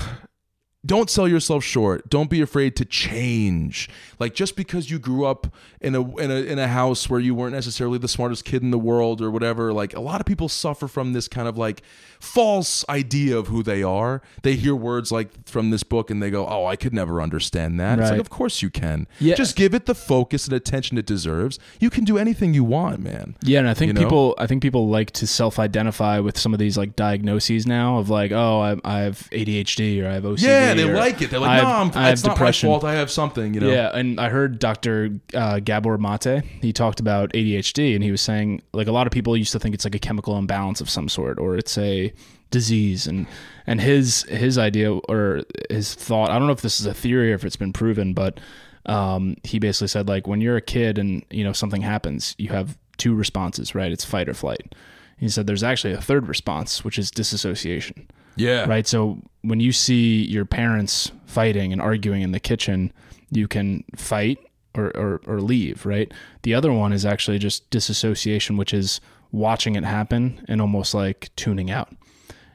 don't 0.87 1.09
sell 1.09 1.27
yourself 1.27 1.63
short. 1.63 2.09
Don't 2.09 2.29
be 2.29 2.41
afraid 2.41 2.75
to 2.77 2.85
change. 2.85 3.89
Like 4.19 4.33
just 4.33 4.55
because 4.55 4.89
you 4.89 4.97
grew 4.97 5.25
up 5.25 5.53
in 5.81 5.93
a 5.93 6.01
in 6.17 6.31
a 6.31 6.35
in 6.35 6.57
a 6.57 6.67
house 6.67 7.09
where 7.09 7.19
you 7.19 7.35
weren't 7.35 7.53
necessarily 7.53 7.97
the 7.99 8.07
smartest 8.07 8.45
kid 8.45 8.63
in 8.63 8.71
the 8.71 8.79
world 8.79 9.21
or 9.21 9.29
whatever, 9.29 9.73
like 9.73 9.93
a 9.95 9.99
lot 9.99 10.19
of 10.21 10.25
people 10.25 10.49
suffer 10.49 10.87
from 10.87 11.13
this 11.13 11.27
kind 11.27 11.47
of 11.47 11.57
like 11.57 11.83
false 12.19 12.83
idea 12.89 13.37
of 13.37 13.47
who 13.47 13.61
they 13.61 13.83
are. 13.83 14.21
They 14.41 14.55
hear 14.55 14.75
words 14.75 15.11
like 15.11 15.47
from 15.47 15.69
this 15.69 15.83
book 15.83 16.09
and 16.09 16.23
they 16.23 16.31
go, 16.31 16.47
"Oh, 16.47 16.65
I 16.65 16.75
could 16.75 16.93
never 16.93 17.21
understand 17.21 17.79
that." 17.79 17.99
It's 17.99 18.09
like, 18.09 18.19
of 18.19 18.29
course 18.29 18.61
you 18.61 18.69
can. 18.69 19.07
Yeah. 19.19 19.35
Just 19.35 19.55
give 19.55 19.73
it 19.73 19.85
the 19.85 19.95
focus 19.95 20.47
and 20.47 20.55
attention 20.55 20.97
it 20.97 21.05
deserves. 21.05 21.59
You 21.79 21.89
can 21.89 22.05
do 22.05 22.17
anything 22.17 22.53
you 22.53 22.63
want, 22.63 22.99
man. 23.01 23.35
Yeah, 23.43 23.59
and 23.59 23.69
I 23.69 23.73
think 23.73 23.89
You 23.89 23.93
know? 23.93 24.01
people, 24.01 24.35
I 24.37 24.47
think 24.47 24.61
people 24.61 24.87
like 24.87 25.11
to 25.11 25.27
self-identify 25.27 26.19
with 26.19 26.37
some 26.37 26.53
of 26.53 26.59
these 26.59 26.77
like 26.77 26.95
diagnoses 26.95 27.67
now 27.67 27.97
of 27.97 28.09
like, 28.09 28.31
oh, 28.31 28.61
I, 28.61 28.97
I 28.97 28.99
have 29.01 29.27
ADHD 29.31 30.01
or 30.03 30.07
I 30.07 30.13
have 30.13 30.23
OCD. 30.23 30.41
Yeah, 30.43 30.73
they 30.77 30.89
or 30.89 30.95
like 30.95 31.21
it. 31.21 31.29
They're 31.29 31.39
like, 31.39 31.61
no, 31.61 31.69
I'm, 31.69 31.91
I 31.93 32.11
it's 32.11 32.23
not 32.23 32.29
my 32.29 32.33
depression." 32.35 32.69
fault. 32.69 32.83
I 32.83 32.93
have 32.93 33.11
something, 33.11 33.53
you 33.53 33.59
know. 33.59 33.69
Yeah, 33.69 33.89
and 33.93 34.19
I 34.19 34.29
heard 34.29 34.59
Dr. 34.59 35.19
Uh, 35.33 35.59
Gabor 35.59 35.97
Mate. 35.97 36.43
He 36.61 36.73
talked 36.73 36.99
about 36.99 37.31
ADHD, 37.33 37.95
and 37.95 38.03
he 38.03 38.11
was 38.11 38.21
saying 38.21 38.61
like 38.73 38.87
a 38.87 38.91
lot 38.91 39.07
of 39.07 39.11
people 39.11 39.35
used 39.35 39.51
to 39.51 39.59
think 39.59 39.75
it's 39.75 39.85
like 39.85 39.95
a 39.95 39.99
chemical 39.99 40.37
imbalance 40.37 40.81
of 40.81 40.89
some 40.89 41.09
sort, 41.09 41.39
or 41.39 41.57
it's 41.57 41.77
a 41.77 42.13
disease. 42.51 43.07
And 43.07 43.27
and 43.65 43.81
his 43.81 44.23
his 44.23 44.57
idea 44.57 44.93
or 44.93 45.43
his 45.69 45.93
thought, 45.93 46.29
I 46.29 46.37
don't 46.37 46.47
know 46.47 46.53
if 46.53 46.61
this 46.61 46.79
is 46.79 46.85
a 46.85 46.93
theory 46.93 47.31
or 47.31 47.35
if 47.35 47.43
it's 47.43 47.55
been 47.55 47.73
proven, 47.73 48.13
but 48.13 48.39
um, 48.85 49.35
he 49.43 49.59
basically 49.59 49.89
said 49.89 50.07
like 50.07 50.27
when 50.27 50.41
you're 50.41 50.57
a 50.57 50.61
kid 50.61 50.97
and 50.97 51.23
you 51.29 51.43
know 51.43 51.53
something 51.53 51.81
happens, 51.81 52.35
you 52.37 52.49
have 52.49 52.77
two 52.97 53.13
responses, 53.13 53.75
right? 53.75 53.91
It's 53.91 54.05
fight 54.05 54.29
or 54.29 54.33
flight. 54.33 54.75
He 55.17 55.29
said 55.29 55.47
there's 55.47 55.63
actually 55.63 55.93
a 55.93 56.01
third 56.01 56.27
response, 56.27 56.83
which 56.85 56.99
is 56.99 57.09
disassociation 57.09 58.07
Yeah. 58.37 58.65
right? 58.65 58.87
So 58.87 59.21
when 59.41 59.59
you 59.59 59.71
see 59.71 60.23
your 60.23 60.45
parents 60.45 61.11
fighting 61.25 61.71
and 61.71 61.81
arguing 61.81 62.21
in 62.21 62.31
the 62.31 62.39
kitchen, 62.39 62.91
you 63.31 63.47
can 63.47 63.83
fight 63.95 64.39
or, 64.75 64.95
or, 64.95 65.21
or 65.25 65.41
leave, 65.41 65.85
right? 65.85 66.11
The 66.43 66.53
other 66.53 66.71
one 66.71 66.93
is 66.93 67.05
actually 67.05 67.39
just 67.39 67.69
disassociation, 67.69 68.57
which 68.57 68.73
is 68.73 69.01
watching 69.31 69.75
it 69.75 69.83
happen 69.83 70.43
and 70.47 70.61
almost 70.61 70.93
like 70.93 71.29
tuning 71.35 71.71
out. 71.71 71.93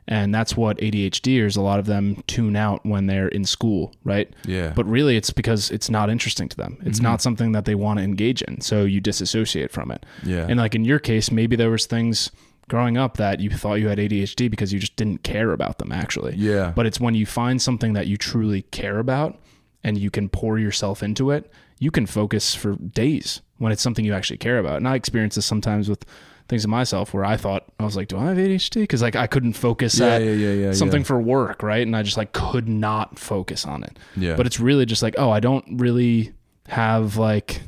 And 0.09 0.35
that's 0.35 0.57
what 0.57 0.78
ADHDers, 0.78 1.57
a 1.57 1.61
lot 1.61 1.78
of 1.78 1.87
them 1.87 2.22
tune 2.26 2.57
out 2.57 2.85
when 2.85 3.07
they're 3.07 3.28
in 3.28 3.45
school, 3.45 3.95
right? 4.03 4.28
Yeah. 4.45 4.72
But 4.74 4.85
really, 4.87 5.16
it's 5.16 5.30
because 5.30 5.70
it's 5.70 5.89
not 5.89 6.11
interesting 6.11 6.49
to 6.49 6.57
them. 6.57 6.78
It's 6.85 6.99
mm-hmm. 6.99 7.05
not 7.05 7.22
something 7.22 7.53
that 7.53 7.66
they 7.66 7.76
want 7.76 7.99
to 7.99 8.05
engage 8.05 8.43
in. 8.43 8.61
So 8.61 8.85
you 8.85 9.01
disassociate 9.01 9.70
from 9.70 9.93
it. 9.93 10.05
Yeah. 10.24 10.47
And 10.49 10.59
like 10.59 10.74
in 10.74 10.85
your 10.85 10.99
case, 10.99 11.30
maybe 11.30 11.55
there 11.55 11.70
was 11.70 11.87
things 11.87 12.33
growing 12.68 12.96
up 12.96 13.16
that 13.16 13.40
you 13.40 13.50
thought 13.50 13.74
you 13.74 13.88
had 13.88 13.98
ADHD 13.98 14.50
because 14.50 14.72
you 14.72 14.78
just 14.78 14.96
didn't 14.96 15.22
care 15.22 15.52
about 15.52 15.78
them 15.78 15.92
actually. 15.92 16.34
Yeah. 16.36 16.72
But 16.74 16.86
it's 16.86 17.00
when 17.00 17.14
you 17.14 17.26
find 17.26 17.60
something 17.60 17.92
that 17.94 18.06
you 18.06 18.16
truly 18.16 18.62
care 18.62 18.98
about 18.98 19.38
and 19.84 19.98
you 19.98 20.10
can 20.10 20.28
pour 20.28 20.58
yourself 20.58 21.02
into 21.02 21.30
it, 21.30 21.50
you 21.78 21.90
can 21.90 22.06
focus 22.06 22.54
for 22.54 22.76
days 22.76 23.42
when 23.58 23.72
it's 23.72 23.82
something 23.82 24.04
you 24.04 24.14
actually 24.14 24.38
care 24.38 24.58
about. 24.58 24.76
And 24.76 24.88
I 24.88 24.94
experience 24.94 25.34
this 25.34 25.46
sometimes 25.46 25.88
with 25.88 26.04
things 26.48 26.64
in 26.64 26.70
myself 26.70 27.12
where 27.14 27.24
I 27.24 27.36
thought 27.36 27.64
I 27.78 27.84
was 27.84 27.96
like, 27.96 28.08
do 28.08 28.16
I 28.18 28.26
have 28.26 28.36
ADHD? 28.36 28.82
Because 28.82 29.02
like 29.02 29.16
I 29.16 29.26
couldn't 29.26 29.54
focus 29.54 29.98
Yeah, 29.98 30.06
at 30.06 30.22
yeah, 30.22 30.32
yeah, 30.32 30.52
yeah, 30.52 30.72
something 30.72 31.00
yeah. 31.00 31.06
for 31.06 31.20
work, 31.20 31.62
right? 31.62 31.84
And 31.86 31.96
I 31.96 32.02
just 32.02 32.16
like 32.16 32.32
could 32.32 32.68
not 32.68 33.18
focus 33.18 33.66
on 33.66 33.82
it. 33.84 33.98
Yeah. 34.16 34.36
But 34.36 34.46
it's 34.46 34.60
really 34.60 34.86
just 34.86 35.02
like, 35.02 35.14
oh, 35.18 35.30
I 35.30 35.40
don't 35.40 35.64
really 35.80 36.32
have 36.68 37.16
like 37.16 37.62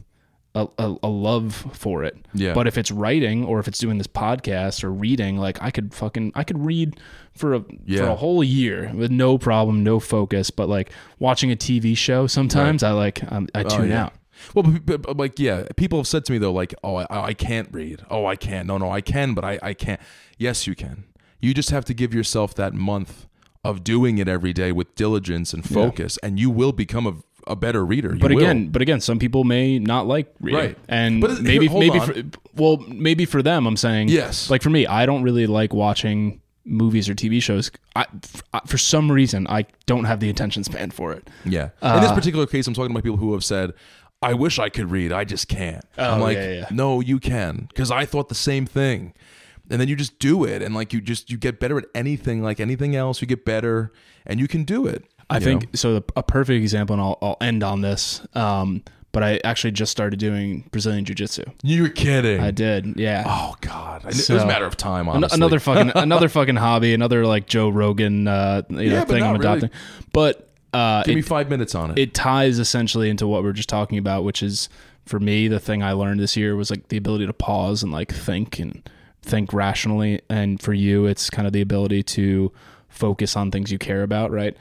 a, 0.54 0.68
a, 0.78 0.96
a 1.02 1.08
love 1.08 1.54
for 1.72 2.04
it. 2.04 2.16
Yeah. 2.32 2.54
But 2.54 2.66
if 2.66 2.78
it's 2.78 2.90
writing 2.90 3.44
or 3.44 3.58
if 3.58 3.66
it's 3.68 3.78
doing 3.78 3.98
this 3.98 4.06
podcast 4.06 4.84
or 4.84 4.90
reading, 4.92 5.36
like 5.36 5.60
I 5.60 5.70
could 5.70 5.92
fucking 5.94 6.32
I 6.34 6.44
could 6.44 6.64
read 6.64 7.00
for 7.34 7.54
a 7.54 7.60
for 7.96 8.04
a 8.04 8.14
whole 8.16 8.44
year 8.44 8.92
with 8.94 9.10
no 9.10 9.36
problem, 9.38 9.82
no 9.82 9.98
focus. 10.00 10.50
But 10.50 10.68
like 10.68 10.90
watching 11.18 11.50
a 11.50 11.56
TV 11.56 11.96
show, 11.96 12.26
sometimes 12.26 12.82
I 12.82 12.92
like 12.92 13.20
um, 13.32 13.48
I 13.54 13.62
tune 13.64 13.82
Oh, 13.82 13.84
yeah. 13.84 14.04
out. 14.04 14.12
Well, 14.52 14.64
but, 14.64 14.84
but, 14.84 15.02
but, 15.02 15.16
like, 15.16 15.38
yeah, 15.38 15.64
people 15.76 15.98
have 16.00 16.08
said 16.08 16.24
to 16.26 16.32
me 16.32 16.38
though, 16.38 16.52
like, 16.52 16.74
oh, 16.82 16.96
I, 16.96 17.06
I 17.28 17.34
can't 17.34 17.68
read. 17.72 18.04
Oh, 18.10 18.26
I 18.26 18.34
can't. 18.36 18.66
No, 18.66 18.78
no, 18.78 18.90
I 18.90 19.00
can, 19.00 19.32
but 19.32 19.44
I, 19.44 19.58
I 19.62 19.74
can't. 19.74 20.00
Yes, 20.38 20.66
you 20.66 20.74
can. 20.74 21.04
You 21.40 21.54
just 21.54 21.70
have 21.70 21.84
to 21.86 21.94
give 21.94 22.12
yourself 22.12 22.52
that 22.56 22.74
month 22.74 23.26
of 23.62 23.84
doing 23.84 24.18
it 24.18 24.26
every 24.28 24.52
day 24.52 24.72
with 24.72 24.94
diligence 24.96 25.54
and 25.54 25.66
focus, 25.68 26.18
and 26.22 26.38
you 26.40 26.50
will 26.50 26.72
become 26.72 27.06
a, 27.06 27.14
a 27.46 27.54
better 27.56 27.84
reader. 27.84 28.14
You 28.14 28.20
But 28.20 28.30
will. 28.32 28.38
again, 28.38 28.68
but 28.68 28.80
again, 28.82 29.00
some 29.00 29.18
people 29.18 29.44
may 29.44 29.78
not 29.78 30.06
like 30.06 30.32
reading, 30.40 30.60
Right. 30.60 30.78
and 30.88 31.20
But 31.20 31.42
maybe 31.42 31.68
here, 31.68 31.78
maybe 31.78 32.00
for, 32.00 32.14
well 32.56 32.78
maybe 32.88 33.24
for 33.26 33.42
them, 33.42 33.66
I'm 33.66 33.76
saying 33.76 34.08
Yes. 34.08 34.50
Like 34.50 34.62
for 34.62 34.70
me, 34.70 34.86
I 34.86 35.04
don't 35.06 35.22
really 35.22 35.46
like 35.46 35.72
watching 35.74 36.40
movies 36.64 37.08
or 37.08 37.14
TV 37.14 37.42
shows. 37.42 37.70
I, 37.94 38.06
for 38.66 38.78
some 38.78 39.10
reason, 39.12 39.46
I 39.48 39.66
don't 39.86 40.04
have 40.04 40.20
the 40.20 40.30
attention 40.30 40.64
span 40.64 40.90
for 40.90 41.12
it. 41.12 41.28
yeah. 41.44 41.70
In 41.82 42.00
this 42.00 42.10
uh, 42.10 42.14
particular 42.14 42.46
case, 42.46 42.66
I'm 42.66 42.72
talking 42.74 42.90
about 42.90 43.02
people 43.04 43.18
who 43.18 43.32
have 43.34 43.44
said, 43.44 43.72
I 44.22 44.32
wish 44.32 44.58
I 44.58 44.70
could 44.70 44.90
read. 44.90 45.12
I 45.12 45.24
just 45.24 45.48
can't. 45.48 45.84
Oh, 45.98 46.14
I'm 46.14 46.20
Oh, 46.20 46.24
like, 46.24 46.36
yeah, 46.38 46.52
yeah. 46.52 46.66
no, 46.70 47.00
you 47.00 47.18
can. 47.20 47.66
Because 47.68 47.90
I 47.90 48.06
thought 48.06 48.30
the 48.30 48.34
same 48.34 48.64
thing. 48.64 49.12
And 49.70 49.78
then 49.78 49.88
you 49.88 49.96
just 49.96 50.18
do 50.18 50.44
it. 50.44 50.62
And 50.62 50.74
like, 50.74 50.94
you 50.94 51.02
just, 51.02 51.30
you 51.30 51.36
get 51.36 51.60
better 51.60 51.76
at 51.76 51.84
anything, 51.94 52.42
like 52.42 52.60
anything 52.60 52.96
else. 52.96 53.20
You 53.20 53.26
get 53.26 53.44
better 53.44 53.92
and 54.24 54.40
you 54.40 54.48
can 54.48 54.64
do 54.64 54.86
it. 54.86 55.04
I 55.30 55.40
think 55.40 55.62
know? 55.64 55.68
so. 55.74 55.94
The, 55.94 56.04
a 56.16 56.22
perfect 56.22 56.62
example, 56.62 56.94
and 56.94 57.02
I'll, 57.02 57.18
I'll 57.22 57.36
end 57.40 57.62
on 57.62 57.80
this. 57.80 58.26
Um, 58.34 58.82
but 59.12 59.22
I 59.22 59.40
actually 59.44 59.70
just 59.70 59.92
started 59.92 60.18
doing 60.18 60.68
Brazilian 60.72 61.04
Jiu 61.04 61.14
Jitsu. 61.14 61.44
You're 61.62 61.88
kidding. 61.88 62.40
I 62.40 62.50
did, 62.50 62.98
yeah. 62.98 63.22
Oh 63.24 63.54
God! 63.60 64.02
Kn- 64.02 64.10
it 64.12 64.28
was 64.28 64.42
a 64.42 64.46
matter 64.46 64.64
of 64.66 64.76
time. 64.76 65.08
Honestly, 65.08 65.36
another 65.36 65.60
fucking 65.60 65.92
another 65.94 66.28
fucking 66.28 66.56
hobby, 66.56 66.94
another 66.94 67.24
like 67.24 67.46
Joe 67.46 67.68
Rogan, 67.68 68.26
uh, 68.26 68.62
you 68.70 68.76
know, 68.76 68.82
Yeah, 68.82 69.04
thing 69.04 69.22
I'm 69.22 69.34
not 69.34 69.38
really. 69.40 69.58
adopting. 69.58 69.70
But 70.12 70.48
uh, 70.72 71.04
Give 71.04 71.12
it, 71.12 71.16
me 71.16 71.22
five 71.22 71.48
minutes 71.48 71.76
on 71.76 71.92
it. 71.92 71.98
it 71.98 72.14
ties 72.14 72.58
essentially 72.58 73.08
into 73.08 73.28
what 73.28 73.44
we 73.44 73.48
are 73.48 73.52
just 73.52 73.68
talking 73.68 73.98
about, 73.98 74.24
which 74.24 74.42
is 74.42 74.68
for 75.06 75.20
me 75.20 75.46
the 75.46 75.60
thing 75.60 75.82
I 75.84 75.92
learned 75.92 76.18
this 76.18 76.36
year 76.36 76.56
was 76.56 76.68
like 76.70 76.88
the 76.88 76.96
ability 76.96 77.26
to 77.26 77.32
pause 77.32 77.84
and 77.84 77.92
like 77.92 78.12
think 78.12 78.58
and 78.58 78.82
think 79.22 79.52
rationally, 79.52 80.22
and 80.28 80.60
for 80.60 80.72
you, 80.74 81.06
it's 81.06 81.30
kind 81.30 81.46
of 81.46 81.52
the 81.52 81.60
ability 81.60 82.02
to 82.02 82.50
focus 82.88 83.36
on 83.36 83.52
things 83.52 83.70
you 83.70 83.78
care 83.78 84.02
about, 84.02 84.32
right? 84.32 84.56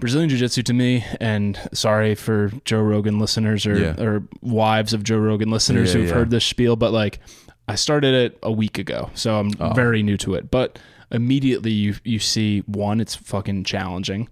Brazilian 0.00 0.28
Jiu 0.30 0.38
Jitsu 0.38 0.62
to 0.64 0.72
me, 0.74 1.04
and 1.20 1.58
sorry 1.72 2.14
for 2.14 2.50
Joe 2.64 2.80
Rogan 2.80 3.18
listeners 3.18 3.66
or, 3.66 3.78
Yeah. 3.78 4.00
or 4.02 4.22
wives 4.40 4.92
of 4.94 5.04
Joe 5.04 5.18
Rogan 5.18 5.50
listeners 5.50 5.92
Yeah, 5.94 6.00
who've 6.00 6.08
yeah. 6.08 6.14
heard 6.14 6.30
this 6.30 6.44
spiel, 6.44 6.76
but 6.76 6.92
like 6.92 7.20
I 7.68 7.74
started 7.76 8.14
it 8.14 8.38
a 8.42 8.50
week 8.50 8.78
ago, 8.78 9.10
so 9.14 9.38
I'm 9.38 9.50
Oh. 9.60 9.72
very 9.74 10.02
new 10.02 10.16
to 10.18 10.34
it. 10.34 10.50
But 10.50 10.78
immediately 11.12 11.70
you 11.70 11.94
you 12.04 12.18
see 12.18 12.60
one, 12.66 13.00
it's 13.00 13.14
fucking 13.14 13.64
challenging. 13.64 14.28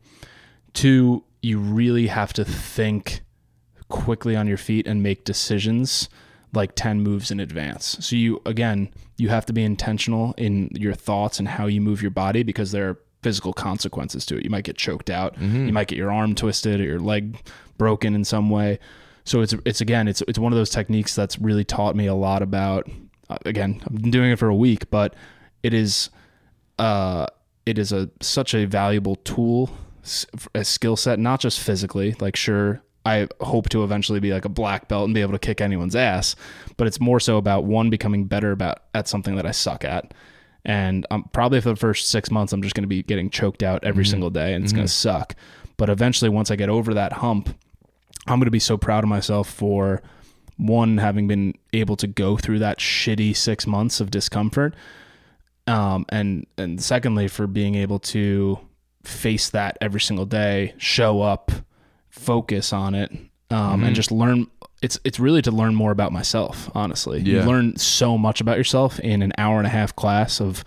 Two, 0.74 1.24
you 1.42 1.58
really 1.58 2.08
have 2.08 2.32
to 2.34 2.44
think 2.44 3.22
quickly 3.88 4.36
on 4.36 4.46
your 4.46 4.56
feet 4.56 4.86
and 4.86 5.02
make 5.02 5.24
decisions 5.24 6.08
like 6.54 6.74
10 6.74 7.00
moves 7.02 7.30
in 7.30 7.40
advance. 7.40 7.96
So 8.00 8.16
you 8.16 8.40
again, 8.46 8.88
you 9.18 9.28
have 9.28 9.46
to 9.46 9.52
be 9.52 9.62
intentional 9.62 10.34
in 10.36 10.70
your 10.72 10.94
thoughts 10.94 11.38
and 11.38 11.46
how 11.48 11.66
you 11.66 11.80
move 11.80 12.00
your 12.02 12.10
body 12.10 12.42
because 12.42 12.72
there 12.72 12.88
are 12.88 12.98
physical 13.22 13.52
consequences 13.52 14.24
to 14.26 14.36
it. 14.36 14.44
You 14.44 14.50
might 14.50 14.64
get 14.64 14.76
choked 14.76 15.10
out, 15.10 15.40
you 15.40 15.72
might 15.72 15.88
get 15.88 15.98
your 15.98 16.12
arm 16.12 16.34
twisted 16.34 16.80
or 16.80 16.84
your 16.84 17.00
leg 17.00 17.38
broken 17.76 18.14
in 18.14 18.24
some 18.24 18.50
way. 18.50 18.78
So 19.24 19.40
it's 19.40 19.54
it's 19.64 19.80
again, 19.80 20.08
it's 20.08 20.22
it's 20.28 20.38
one 20.38 20.52
of 20.52 20.56
those 20.56 20.70
techniques 20.70 21.14
that's 21.14 21.38
really 21.38 21.64
taught 21.64 21.94
me 21.96 22.06
a 22.06 22.14
lot 22.14 22.42
about 22.42 22.88
uh, 23.30 23.36
again, 23.44 23.80
I've 23.84 24.00
been 24.00 24.10
doing 24.10 24.30
it 24.30 24.38
for 24.38 24.48
a 24.48 24.54
week, 24.54 24.90
but 24.90 25.14
it 25.62 25.74
is 25.74 26.10
uh, 26.78 27.26
it 27.66 27.78
is 27.78 27.92
a 27.92 28.08
such 28.20 28.54
a 28.54 28.64
valuable 28.64 29.16
tool, 29.16 29.70
a 30.54 30.64
skill 30.64 30.96
set, 30.96 31.18
not 31.18 31.40
just 31.40 31.60
physically. 31.60 32.14
Like, 32.20 32.36
sure, 32.36 32.80
I 33.04 33.28
hope 33.40 33.68
to 33.70 33.84
eventually 33.84 34.20
be 34.20 34.32
like 34.32 34.44
a 34.44 34.50
black 34.50 34.88
belt 34.88 35.04
and 35.04 35.14
be 35.14 35.20
able 35.20 35.32
to 35.32 35.38
kick 35.38 35.60
anyone's 35.60 35.96
ass, 35.96 36.36
but 36.76 36.86
it's 36.86 37.00
more 37.00 37.20
so 37.20 37.36
about 37.36 37.64
one 37.64 37.90
becoming 37.90 38.24
better 38.24 38.52
about 38.52 38.84
at 38.94 39.08
something 39.08 39.36
that 39.36 39.46
I 39.46 39.50
suck 39.50 39.84
at. 39.84 40.14
And 40.64 41.06
um, 41.10 41.28
probably 41.32 41.60
for 41.60 41.70
the 41.70 41.76
first 41.76 42.08
six 42.10 42.30
months, 42.30 42.52
I'm 42.52 42.62
just 42.62 42.74
going 42.74 42.82
to 42.82 42.88
be 42.88 43.02
getting 43.02 43.30
choked 43.30 43.62
out 43.62 43.84
every 43.84 44.04
single 44.04 44.30
day, 44.30 44.54
and 44.54 44.64
it's 44.64 44.72
going 44.72 44.86
to 44.86 44.92
suck. 44.92 45.34
But 45.76 45.88
eventually, 45.88 46.28
once 46.28 46.50
I 46.50 46.56
get 46.56 46.68
over 46.68 46.94
that 46.94 47.14
hump, 47.14 47.48
I'm 48.26 48.38
going 48.38 48.46
to 48.46 48.50
be 48.50 48.58
so 48.58 48.76
proud 48.76 49.04
of 49.04 49.08
myself 49.08 49.48
for 49.48 50.02
one 50.56 50.98
having 50.98 51.28
been 51.28 51.54
able 51.72 51.96
to 51.96 52.06
go 52.06 52.36
through 52.36 52.58
that 52.58 52.78
shitty 52.78 53.34
six 53.36 53.66
months 53.66 54.00
of 54.00 54.10
discomfort 54.10 54.74
um, 55.68 56.06
and 56.08 56.46
and 56.56 56.82
secondly 56.82 57.28
for 57.28 57.46
being 57.46 57.74
able 57.74 57.98
to 57.98 58.58
face 59.04 59.50
that 59.50 59.76
every 59.80 60.00
single 60.00 60.26
day, 60.26 60.74
show 60.78 61.20
up, 61.20 61.52
focus 62.08 62.72
on 62.72 62.94
it, 62.94 63.12
um, 63.50 63.84
and 63.84 63.94
just 63.94 64.10
learn. 64.10 64.46
It's 64.82 64.98
it's 65.04 65.18
really 65.18 65.42
to 65.42 65.50
learn 65.50 65.74
more 65.74 65.90
about 65.90 66.12
myself. 66.12 66.70
Honestly, 66.74 67.20
Yeah. 67.20 67.40
you 67.42 67.48
learn 67.48 67.76
so 67.76 68.16
much 68.16 68.40
about 68.40 68.56
yourself 68.58 69.00
in 69.00 69.22
an 69.22 69.32
hour 69.38 69.58
and 69.58 69.66
a 69.66 69.70
half 69.70 69.94
class 69.96 70.40
of 70.40 70.64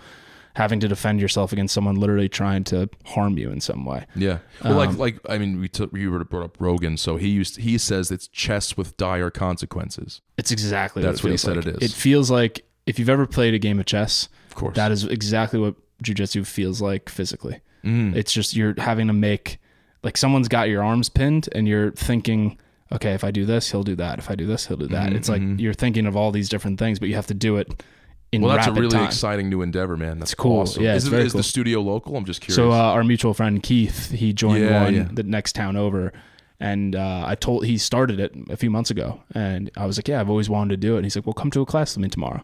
having 0.56 0.82
to 0.82 0.88
defend 0.90 1.22
yourself 1.22 1.54
against 1.54 1.74
someone 1.74 1.96
literally 1.96 2.28
trying 2.28 2.62
to 2.66 2.90
harm 3.06 3.38
you 3.38 3.50
in 3.52 3.62
some 3.62 3.86
way. 3.86 4.06
Yeah. 4.16 4.40
Well, 4.64 4.74
Um, 4.82 4.98
like 4.98 4.98
like 4.98 5.20
I 5.30 5.38
mean, 5.38 5.62
we 5.62 5.70
took 5.70 5.96
you 5.96 6.12
were 6.12 6.24
brought 6.26 6.44
up 6.44 6.58
Rogan, 6.60 6.98
so 6.98 7.16
he 7.16 7.30
used 7.30 7.58
he 7.58 7.78
says 7.78 8.12
it's 8.12 8.28
chess 8.28 8.76
with 8.76 8.98
dire 8.98 9.30
consequences. 9.32 10.20
It's 10.38 10.52
exactly 10.52 11.02
That's 11.04 11.24
what, 11.24 11.30
what 11.30 11.32
he 11.32 11.38
said 11.38 11.54
feels 11.54 11.66
it 11.68 11.74
like. 11.76 11.82
is. 11.84 11.92
It 11.92 11.96
feels 11.96 12.30
like 12.32 12.66
if 12.86 13.00
you've 13.00 13.10
ever 13.10 13.26
played 13.28 13.54
a 13.54 13.60
game 13.60 13.80
of 13.80 13.86
chess, 13.86 14.28
Of 14.50 14.56
course. 14.56 14.76
that 14.76 14.92
is 14.92 15.06
exactly 15.06 15.60
what 15.60 15.76
jujitsu 16.04 16.46
feels 16.46 16.82
like 16.82 17.08
physically. 17.10 17.62
Mm. 17.86 18.16
It's 18.16 18.34
just 18.34 18.56
you're 18.56 18.74
having 18.78 19.08
to 19.08 19.14
make 19.14 19.60
like 20.04 20.18
someone's 20.18 20.48
got 20.50 20.68
your 20.68 20.84
arms 20.84 21.08
pinned 21.10 21.48
and 21.54 21.68
you're 21.68 21.92
thinking, 21.92 22.58
okay, 22.92 23.14
if 23.14 23.24
I 23.24 23.32
do 23.32 23.46
this, 23.46 23.72
he'll 23.72 23.84
do 23.84 23.96
that. 23.96 24.20
If 24.20 24.30
I 24.30 24.36
do 24.36 24.46
this, 24.48 24.68
he'll 24.68 24.78
do 24.78 24.88
that. 24.88 25.12
Mhm, 25.12 25.16
it's 25.16 25.30
like 25.30 25.42
you're 25.58 25.74
thinking 25.74 26.06
of 26.06 26.16
all 26.16 26.32
these 26.32 26.50
different 26.50 26.80
things, 26.80 27.00
but 27.00 27.10
you 27.10 27.16
have 27.16 27.28
to 27.28 27.34
do 27.34 27.58
it 27.58 27.84
in 28.32 28.42
well, 28.42 28.56
that's 28.56 28.68
a 28.68 28.72
really 28.74 28.90
time. 28.90 29.06
exciting 29.06 29.50
new 29.50 29.62
endeavor, 29.62 29.98
man. 29.98 30.18
That's 30.20 30.34
cool. 30.34 30.62
Awesome. 30.62 30.84
Yeah, 30.84 30.96
is, 30.96 31.06
it's 31.06 31.14
it- 31.14 31.20
is 31.26 31.32
cool. 31.34 31.40
the 31.40 31.44
studio 31.44 31.82
local? 31.82 32.16
I'm 32.16 32.26
just 32.26 32.42
curious. 32.42 32.56
So 32.56 32.72
uh, 32.72 32.76
our 32.76 33.04
mutual 33.04 33.34
friend 33.34 33.62
Keith, 33.62 34.12
he 34.12 34.32
joined 34.34 34.64
Yeah, 34.64 34.84
one 34.84 34.94
yeah. 34.96 35.08
the 35.12 35.24
next 35.24 35.54
town 35.54 35.76
over, 35.76 36.14
and 36.60 36.96
uh, 36.96 37.24
I 37.26 37.36
told 37.36 37.66
he 37.66 37.78
started 37.78 38.20
it 38.20 38.34
a 38.50 38.56
few 38.56 38.70
months 38.70 38.90
ago, 38.92 39.22
and 39.36 39.70
I 39.76 39.86
was 39.86 39.98
like, 39.98 40.08
yeah, 40.08 40.22
I've 40.22 40.30
always 40.30 40.50
wanted 40.50 40.70
to 40.70 40.78
do 40.78 40.94
it. 40.94 40.98
And 41.00 41.06
he's 41.06 41.16
like, 41.16 41.26
well, 41.26 41.34
come 41.34 41.52
to 41.52 41.62
a 41.62 41.66
class 41.66 41.96
with 41.96 42.04
me 42.04 42.10
tomorrow. 42.10 42.44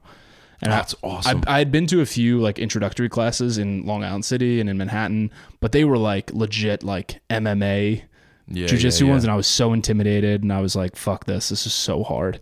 And 0.61 0.74
I- 0.74 0.78
that's 0.78 0.95
awesome. 1.03 1.44
I, 1.48 1.56
I 1.56 1.57
had 1.60 1.72
been 1.72 1.86
to 1.88 2.02
a 2.02 2.06
few 2.06 2.40
like 2.41 2.57
introductory 2.60 3.07
classes 3.10 3.57
in 3.57 3.86
Long 3.86 4.03
Island 4.03 4.26
City 4.26 4.60
and 4.60 4.69
in 4.69 4.78
Manhattan, 4.78 5.30
but 5.61 5.72
they 5.72 5.86
were 5.86 5.99
like 5.99 6.34
legit 6.34 6.84
like 6.84 7.22
MMA 7.30 8.02
yeah, 8.48 8.68
jujitsu 8.68 9.02
yeah, 9.02 9.06
yeah. 9.06 9.11
ones, 9.11 9.24
and 9.24 9.32
I 9.32 9.36
was 9.36 9.48
so 9.48 9.74
intimidated, 9.74 10.44
and 10.44 10.52
I 10.53 10.61
was 10.61 10.76
like, 10.76 10.95
"Fuck 10.95 11.26
this! 11.26 11.49
This 11.49 11.65
is 11.65 11.74
so 11.74 12.03
hard." 12.03 12.40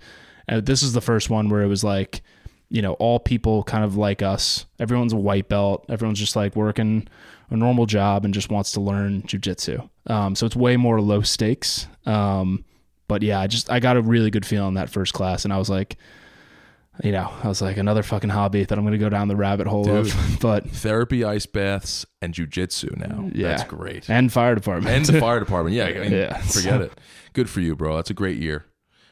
And 0.48 0.66
this 0.66 0.84
is 0.84 0.94
the 0.94 1.02
first 1.02 1.30
one 1.30 1.50
where 1.50 1.64
it 1.64 1.68
was 1.68 1.84
like, 1.84 2.22
you 2.70 2.82
know, 2.82 2.94
all 2.94 3.20
people 3.20 3.64
kind 3.64 3.84
of 3.84 3.96
like 3.96 4.22
us. 4.22 4.66
Everyone's 4.80 5.14
a 5.14 5.18
white 5.18 5.50
belt. 5.50 5.86
Everyone's 5.90 6.20
just 6.20 6.36
like 6.36 6.56
working 6.56 7.08
a 7.50 7.58
normal 7.58 7.86
job 7.86 8.26
and 8.26 8.34
just 8.34 8.50
wants 8.50 8.72
to 8.74 8.82
learn 8.82 9.24
jujitsu. 9.24 9.88
Um, 10.08 10.36
so 10.36 10.46
it's 10.46 10.56
way 10.56 10.78
more 10.78 11.02
low 11.02 11.22
stakes. 11.22 11.88
Um, 12.06 12.64
but 13.08 13.22
yeah, 13.22 13.40
I 13.40 13.48
just 13.48 13.70
I 13.72 13.80
got 13.80 13.98
a 13.98 14.02
really 14.02 14.32
good 14.32 14.46
feeling 14.46 14.76
that 14.76 14.90
first 14.90 15.14
class, 15.14 15.46
and 15.46 15.54
I 15.54 15.58
was 15.58 15.70
like, 15.70 15.98
you 17.04 17.12
know, 17.12 17.32
I 17.44 17.48
was 17.48 17.62
like 17.62 17.78
another 17.78 18.04
fucking 18.04 18.30
hobby 18.30 18.64
that 18.64 18.78
I'm 18.78 18.84
gonna 18.86 18.98
go 18.98 19.10
down 19.10 19.28
the 19.28 19.36
rabbit 19.36 19.68
hole 19.68 19.90
of. 19.90 20.14
But 20.40 20.70
Therapy, 20.70 21.24
ice 21.24 21.46
baths, 21.46 22.06
and 22.22 22.34
jujitsu 22.34 22.96
now. 22.98 23.30
Yeah. 23.34 23.50
That's 23.50 23.64
great. 23.64 24.10
and 24.10 24.32
fire 24.32 24.56
department 24.56 24.96
And 24.96 25.06
the 25.06 25.20
fire 25.20 25.40
department. 25.40 25.76
Yeah, 25.76 25.86
I 25.86 25.94
mean, 26.00 26.12
Yeah. 26.12 26.38
forget 26.42 26.82
it. 26.82 26.94
Good 27.34 27.50
for 27.50 27.60
you, 27.62 27.76
bro. 27.76 27.96
That's 27.98 28.10
a 28.10 28.14
great 28.14 28.38
year. 28.38 28.66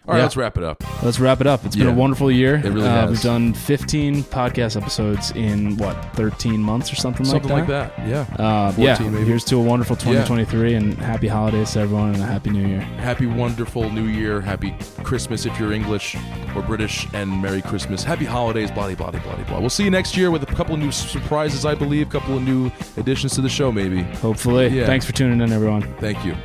All 0.05 0.13
right, 0.13 0.19
Yeah. 0.19 0.23
let's 0.23 0.35
wrap 0.35 0.57
it 0.57 0.63
up. 0.63 0.83
Let's 1.01 1.17
wrap 1.17 1.39
it 1.39 1.47
up. 1.47 1.63
It's 1.65 1.77
been 1.77 1.87
a 1.87 1.93
wonderful 1.93 2.29
year. 2.29 2.55
It 2.55 2.65
really 2.65 2.81
uh, 2.87 3.07
has. 3.07 3.09
We've 3.09 3.21
done 3.21 3.53
15 3.53 4.23
podcast 4.23 4.75
episodes 4.75 5.31
in 5.31 5.77
what 5.77 5.95
13 6.15 6.59
months 6.59 6.91
or 6.91 6.95
something, 6.97 7.25
Something 7.25 7.49
like 7.49 7.67
that. 7.67 7.95
Something 7.95 8.13
like 8.13 8.27
that. 8.27 8.37
Yeah. 8.39 8.45
Uh, 8.45 8.71
14 8.73 8.83
yeah. 9.05 9.11
maybe. 9.11 9.25
Here's 9.25 9.45
to 9.45 9.55
a 9.55 9.63
wonderful 9.63 9.95
2023 9.95 10.73
and 10.73 10.93
happy 10.95 11.27
holidays 11.29 11.71
to 11.71 11.79
everyone 11.79 12.15
and 12.15 12.21
a 12.21 12.25
happy 12.25 12.49
New 12.49 12.67
Year. 12.67 12.81
Happy, 12.81 13.27
wonderful 13.27 13.89
New 13.91 14.07
Year. 14.07 14.41
Happy 14.41 14.75
Christmas 15.03 15.45
if 15.45 15.57
you're 15.57 15.71
English 15.71 16.17
or 16.53 16.61
British, 16.61 17.07
and 17.13 17.41
Merry 17.41 17.61
Christmas. 17.61 18.03
Happy 18.03 18.25
holidays, 18.25 18.71
blah, 18.71 18.93
blah, 18.93 19.09
blah, 19.09 19.19
blah, 19.19 19.43
blah. 19.45 19.59
We'll 19.59 19.69
see 19.69 19.85
you 19.85 19.89
next 19.89 20.17
year 20.17 20.31
with 20.31 20.43
a 20.43 20.53
couple 20.53 20.75
of 20.75 20.81
new 20.81 20.91
surprises, 20.91 21.65
I 21.65 21.75
believe, 21.75 22.07
a 22.09 22.11
couple 22.11 22.35
of 22.35 22.43
new 22.43 22.69
additions 22.97 23.33
to 23.35 23.41
the 23.41 23.49
show, 23.49 23.71
maybe. 23.71 24.03
Hopefully. 24.03 24.67
Yeah. 24.67 24.85
Thanks 24.85 25.05
for 25.05 25.13
tuning 25.13 25.39
in, 25.41 25.51
everyone. 25.53 25.81
Thank 25.99 26.23
you. 26.25 26.35